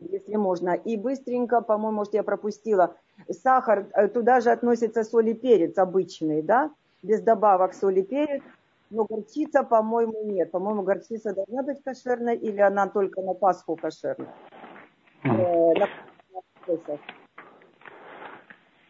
если 0.00 0.36
можно. 0.36 0.74
И 0.74 0.96
быстренько, 0.96 1.60
по-моему, 1.60 1.98
может, 1.98 2.14
я 2.14 2.22
пропустила, 2.22 2.96
сахар, 3.30 3.86
э, 3.92 4.08
туда 4.08 4.40
же 4.40 4.50
относится 4.50 5.04
соль 5.04 5.30
и 5.30 5.34
перец 5.34 5.78
обычный, 5.78 6.42
да? 6.42 6.70
Без 7.02 7.22
добавок 7.22 7.74
соль 7.74 8.00
и 8.00 8.02
перец. 8.02 8.42
Но 8.90 9.04
горчица, 9.04 9.64
по-моему, 9.64 10.24
нет. 10.24 10.50
По-моему, 10.50 10.82
горчица 10.82 11.34
должна 11.34 11.62
быть 11.62 11.82
кошерная 11.82 12.34
или 12.34 12.60
она 12.60 12.88
только 12.88 13.20
на 13.20 13.34
Пасху 13.34 13.76
кошерная? 13.76 14.32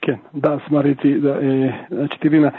На... 0.06 0.12
כן, 0.12 0.20
да, 0.32 0.60
смотрите, 0.68 1.18
да, 1.18 1.36
э, 1.40 1.72
значит, 1.90 2.24
Ирина, 2.24 2.52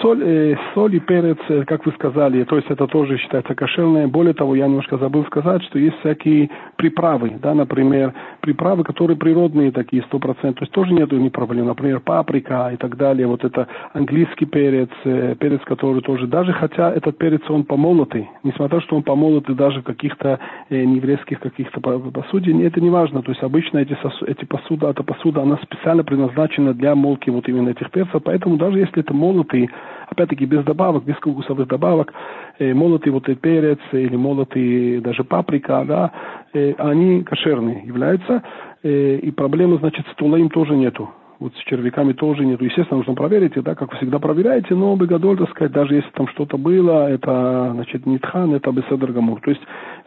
соль, 0.00 0.22
э, 0.22 0.56
соль 0.74 0.96
и 0.96 1.00
перец, 1.00 1.38
э, 1.48 1.64
как 1.64 1.86
вы 1.86 1.92
сказали, 1.92 2.44
то 2.44 2.56
есть 2.56 2.70
это 2.70 2.86
тоже 2.86 3.16
считается 3.18 3.54
кошерное. 3.54 4.06
Более 4.08 4.34
того, 4.34 4.54
я 4.54 4.66
немножко 4.66 4.98
забыл 4.98 5.24
сказать, 5.24 5.62
что 5.64 5.78
есть 5.78 5.98
всякие 6.00 6.50
приправы, 6.76 7.38
да, 7.42 7.54
например, 7.54 8.12
приправы, 8.40 8.84
которые 8.84 9.16
природные 9.16 9.72
такие, 9.72 10.02
сто 10.02 10.18
процентов, 10.18 10.58
то 10.58 10.62
есть 10.64 10.72
тоже 10.72 10.92
нету 10.92 11.16
ни 11.16 11.30
проблем, 11.30 11.66
например, 11.66 12.00
паприка 12.00 12.70
и 12.74 12.76
так 12.76 12.96
далее, 12.96 13.26
вот 13.26 13.44
это 13.44 13.68
английский 13.94 14.46
перец, 14.46 14.90
э, 15.04 15.34
перец, 15.38 15.60
который 15.64 16.02
тоже, 16.02 16.26
даже 16.26 16.52
хотя 16.52 16.92
этот 16.92 17.16
перец, 17.16 17.42
он 17.48 17.64
помолотый, 17.64 18.28
несмотря 18.42 18.80
что 18.80 18.96
он 18.96 19.02
помолотый 19.02 19.54
даже 19.54 19.80
в 19.80 19.84
каких-то 19.84 20.38
э, 20.68 20.84
нееврейских 20.84 21.40
каких-то 21.40 21.80
посуде, 21.80 22.52
это 22.66 22.80
не 22.80 22.90
важно, 22.90 23.22
то 23.22 23.30
есть 23.30 23.42
обычно 23.42 23.78
эти, 23.78 23.96
эти 24.26 24.44
посуда, 24.44 24.90
эта 24.90 25.02
посуда, 25.02 25.42
она 25.42 25.56
специально 25.62 26.04
предназначена 26.04 26.74
для 26.82 26.96
молки 26.96 27.30
вот 27.30 27.48
именно 27.48 27.70
этих 27.70 27.90
перцев. 27.90 28.20
Поэтому 28.24 28.56
даже 28.56 28.80
если 28.80 29.00
это 29.00 29.14
молотый, 29.14 29.70
опять-таки 30.08 30.44
без 30.46 30.64
добавок, 30.64 31.04
без 31.04 31.14
вкусовых 31.14 31.68
добавок, 31.68 32.12
э, 32.58 32.74
молотый 32.74 33.12
вот 33.12 33.28
этот 33.28 33.40
перец 33.40 33.78
или 33.92 34.16
молотый 34.16 35.00
даже 35.00 35.22
паприка, 35.22 35.84
да, 35.86 36.10
э, 36.52 36.74
они 36.78 37.22
кошерные 37.22 37.82
являются. 37.86 38.42
Э, 38.82 39.16
и 39.16 39.30
проблемы, 39.30 39.78
значит, 39.78 40.04
с 40.12 40.14
тулаим 40.16 40.48
тоже 40.50 40.74
нету. 40.76 41.08
Вот 41.42 41.52
с 41.56 41.58
червяками 41.64 42.12
тоже 42.12 42.44
нету. 42.44 42.64
Естественно, 42.64 42.98
нужно 42.98 43.14
проверить, 43.14 43.54
да, 43.54 43.74
как 43.74 43.90
вы 43.90 43.96
всегда 43.96 44.20
проверяете, 44.20 44.76
но 44.76 44.94
бегадоль, 44.94 45.38
так 45.38 45.50
сказать, 45.50 45.72
даже 45.72 45.96
если 45.96 46.10
там 46.10 46.28
что-то 46.28 46.56
было, 46.56 47.10
это, 47.10 47.72
значит, 47.74 48.06
нитхан, 48.06 48.54
это 48.54 48.70
беседр. 48.70 49.12
То 49.12 49.50
есть 49.50 49.62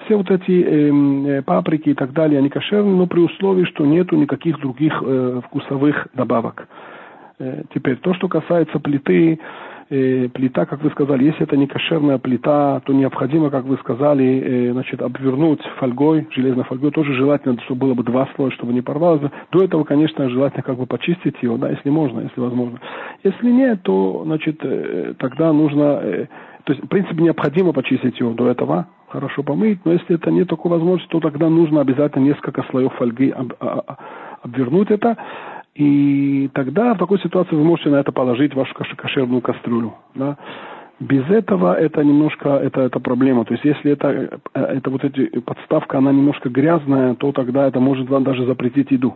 все 0.06 0.16
вот 0.16 0.32
эти 0.32 0.64
эм, 0.64 1.28
э, 1.28 1.42
паприки 1.42 1.90
и 1.90 1.94
так 1.94 2.14
далее, 2.14 2.40
они 2.40 2.48
кошерные, 2.48 2.96
но 2.96 3.06
при 3.06 3.20
условии, 3.20 3.66
что 3.66 3.86
нету 3.86 4.16
никаких 4.16 4.62
других 4.62 4.94
э, 5.06 5.42
вкусовых 5.46 6.08
добавок. 6.14 6.70
Э, 7.40 7.64
теперь, 7.74 7.98
то, 7.98 8.14
что 8.14 8.30
касается 8.30 8.80
плиты, 8.80 9.38
э, 9.96 10.30
плита, 10.30 10.66
как 10.66 10.84
вы 10.84 10.90
сказали, 10.92 11.26
если 11.26 11.44
это 11.44 11.56
не 11.58 11.68
кошерная 11.68 12.18
плита, 12.18 12.82
то 12.86 12.94
необходимо, 12.94 13.50
как 13.50 13.66
вы 13.66 13.78
сказали, 13.78 14.26
э, 14.26 14.72
значит, 14.74 15.02
обвернуть 15.02 15.62
фольгой, 15.78 16.28
железной 16.32 16.66
фольгой, 16.66 16.92
тоже 16.92 17.14
желательно, 17.14 17.60
чтобы 17.62 17.82
было 17.82 17.94
бы 17.94 18.04
два 18.04 18.28
слоя, 18.36 18.52
чтобы 18.52 18.74
не 18.74 18.82
порвалось. 18.82 19.22
До 19.52 19.64
этого, 19.64 19.84
конечно, 19.84 20.30
желательно 20.30 20.64
как 20.64 20.78
бы 20.78 20.86
почистить 20.86 21.36
его, 21.42 21.58
да, 21.58 21.70
если 21.70 21.90
можно, 21.90 22.22
если 22.22 22.40
возможно. 22.40 22.80
Если 23.24 23.50
нет, 23.50 23.82
то, 23.84 24.24
значит, 24.26 24.60
э, 24.64 25.14
тогда 25.18 25.54
нужно, 25.54 26.00
э, 26.04 26.26
то 26.64 26.74
есть, 26.74 26.84
в 26.84 26.88
принципе, 26.88 27.24
необходимо 27.24 27.72
почистить 27.74 28.20
его 28.20 28.34
до 28.34 28.50
этого, 28.50 28.88
хорошо 29.08 29.44
помыть, 29.44 29.80
но 29.86 29.94
если 29.94 30.16
это 30.16 30.32
нет 30.32 30.50
такой 30.50 30.72
возможности, 30.72 31.10
то 31.12 31.20
тогда 31.20 31.50
нужно 31.50 31.82
обязательно 31.82 32.24
несколько 32.24 32.64
слоев 32.70 32.94
фольги 32.96 33.30
об, 33.30 33.54
об, 33.60 33.98
обвернуть 34.46 34.92
это, 34.92 35.18
и 35.76 36.50
тогда 36.54 36.94
в 36.94 36.98
такой 36.98 37.20
ситуации 37.20 37.56
вы 37.56 37.64
можете 37.64 37.90
на 37.90 37.98
это 37.98 38.12
положить 38.12 38.56
вашу 38.56 38.74
кошерную 38.96 39.42
кастрюлю. 39.42 39.94
Да? 40.16 40.38
Без 41.02 41.30
этого 41.30 41.74
это 41.74 42.02
немножко, 42.02 42.50
это, 42.52 42.82
это 42.82 43.02
проблема. 43.02 43.44
То 43.44 43.54
есть 43.54 43.66
если 43.66 43.92
это, 43.92 44.40
э, 44.54 44.60
это 44.62 44.90
вот 44.90 45.04
эти 45.04 45.28
подставка, 45.42 45.98
она 45.98 46.14
немножко 46.14 46.50
грязная, 46.50 47.16
то 47.16 47.34
тогда 47.34 47.68
это 47.68 47.82
может 47.82 48.10
вам 48.10 48.24
даже 48.24 48.46
запретить 48.46 48.92
еду. 48.92 49.16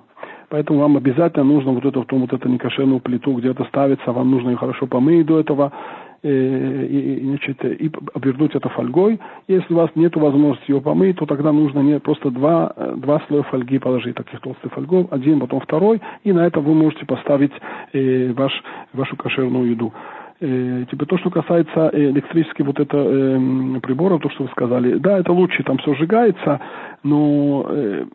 Поэтому 0.50 0.80
вам 0.80 0.98
обязательно 0.98 1.46
нужно 1.46 1.72
вот 1.72 1.86
эту, 1.86 2.06
вот 2.10 2.34
эту 2.34 2.50
некошерную 2.50 3.00
плиту 3.00 3.34
где-то 3.34 3.64
ставиться, 3.66 4.12
вам 4.12 4.30
нужно 4.32 4.50
ее 4.50 4.58
хорошо 4.58 4.88
помыть 4.88 5.26
до 5.26 5.40
этого, 5.40 5.72
Э, 5.72 6.09
и, 6.28 7.20
значит, 7.24 7.64
и 7.64 7.92
обернуть 8.14 8.56
это 8.56 8.70
фольгой. 8.70 9.20
Если 9.48 9.74
у 9.74 9.78
вас 9.78 9.90
нет 9.96 10.16
возможности 10.16 10.72
его 10.72 10.82
помыть, 10.82 11.18
то 11.18 11.26
тогда 11.26 11.52
нужно 11.52 11.80
не, 11.80 12.00
просто 12.00 12.30
два, 12.32 12.74
э, 12.76 12.96
два 12.98 13.22
слоя 13.28 13.44
фольги 13.44 13.80
положить, 13.80 14.16
таких 14.16 14.40
толстых 14.42 14.74
фольгов, 14.74 15.08
один, 15.12 15.40
потом 15.40 15.62
второй, 15.62 16.02
и 16.24 16.34
на 16.34 16.46
это 16.46 16.60
вы 16.60 16.74
можете 16.74 17.06
поставить 17.06 17.54
э, 17.94 18.34
ваш, 18.34 18.52
вашу 18.94 19.16
кошерную 19.16 19.72
еду. 19.72 19.94
Э, 20.42 20.86
типа 20.90 21.06
то, 21.06 21.18
что 21.18 21.30
касается 21.30 21.90
электрических 21.92 22.66
вот 22.66 22.80
это 22.80 22.98
э, 22.98 23.80
приборов, 23.82 24.22
то, 24.22 24.30
что 24.30 24.44
вы 24.44 24.50
сказали, 24.52 24.98
да, 24.98 25.20
это 25.20 25.34
лучше, 25.34 25.64
там 25.64 25.78
все 25.80 25.94
сжигается, 25.96 26.62
но 27.04 27.66
э, 27.68 28.06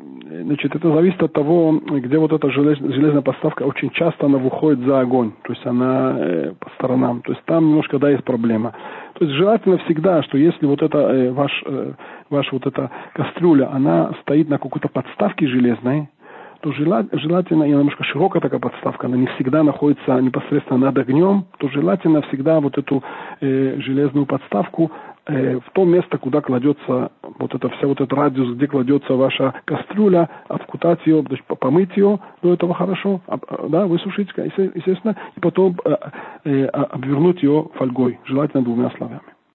значит, 0.44 0.74
это 0.74 0.90
зависит 0.94 1.22
от 1.22 1.34
того, 1.34 1.78
где 1.84 2.16
вот 2.16 2.32
эта 2.32 2.50
желез, 2.50 2.78
железная 2.78 3.20
подставка, 3.20 3.64
очень 3.64 3.90
часто 3.90 4.24
она 4.24 4.38
выходит 4.38 4.80
за 4.86 5.00
огонь, 5.00 5.32
то 5.42 5.52
есть 5.52 5.66
она 5.66 6.16
э, 6.18 6.54
по 6.58 6.70
сторонам, 6.70 7.20
то 7.20 7.32
есть 7.32 7.44
там 7.44 7.68
немножко, 7.68 7.98
да, 7.98 8.08
есть 8.08 8.24
проблема. 8.24 8.72
То 9.18 9.26
есть 9.26 9.36
желательно 9.36 9.76
всегда, 9.84 10.22
что 10.22 10.38
если 10.38 10.64
вот 10.64 10.80
это 10.80 10.98
э, 10.98 11.30
ваш, 11.30 11.52
э, 11.66 11.92
ваша 12.30 12.54
вот 12.54 12.66
эта 12.66 12.90
кастрюля, 13.12 13.70
она 13.70 14.12
стоит 14.22 14.48
на 14.48 14.58
какой-то 14.58 14.88
подставке 14.88 15.46
железной, 15.46 16.08
то 16.64 16.72
желательно, 16.72 17.64
и 17.64 17.68
немножко 17.68 18.04
широкая 18.04 18.40
такая 18.40 18.58
подставка, 18.58 19.06
она 19.06 19.18
не 19.18 19.26
всегда 19.34 19.62
находится 19.62 20.18
непосредственно 20.18 20.86
над 20.86 20.96
огнем, 20.96 21.44
то 21.58 21.68
желательно 21.68 22.22
всегда 22.22 22.58
вот 22.58 22.78
эту 22.78 23.04
э, 23.42 23.76
железную 23.80 24.24
подставку 24.24 24.90
э, 25.26 25.58
в 25.58 25.70
то 25.74 25.84
место, 25.84 26.16
куда 26.16 26.40
кладется 26.40 27.12
вот 27.38 27.54
это 27.54 27.68
вся 27.68 27.86
вот 27.86 28.00
этот 28.00 28.14
радиус, 28.14 28.56
где 28.56 28.66
кладется 28.66 29.12
ваша 29.12 29.52
кастрюля, 29.66 30.30
обкутать 30.48 31.00
ее, 31.04 31.22
то 31.22 31.32
есть 31.32 31.44
помыть 31.44 31.94
ее 31.98 32.18
до 32.42 32.54
этого 32.54 32.72
хорошо, 32.72 33.20
об, 33.26 33.44
да, 33.68 33.86
высушить, 33.86 34.30
естественно, 34.34 35.16
и 35.36 35.40
потом 35.40 35.76
э, 35.84 35.96
э, 36.44 36.64
обвернуть 36.64 37.42
ее 37.42 37.68
фольгой, 37.74 38.20
желательно 38.24 38.64
двумя 38.64 38.88
слоями. 38.96 39.33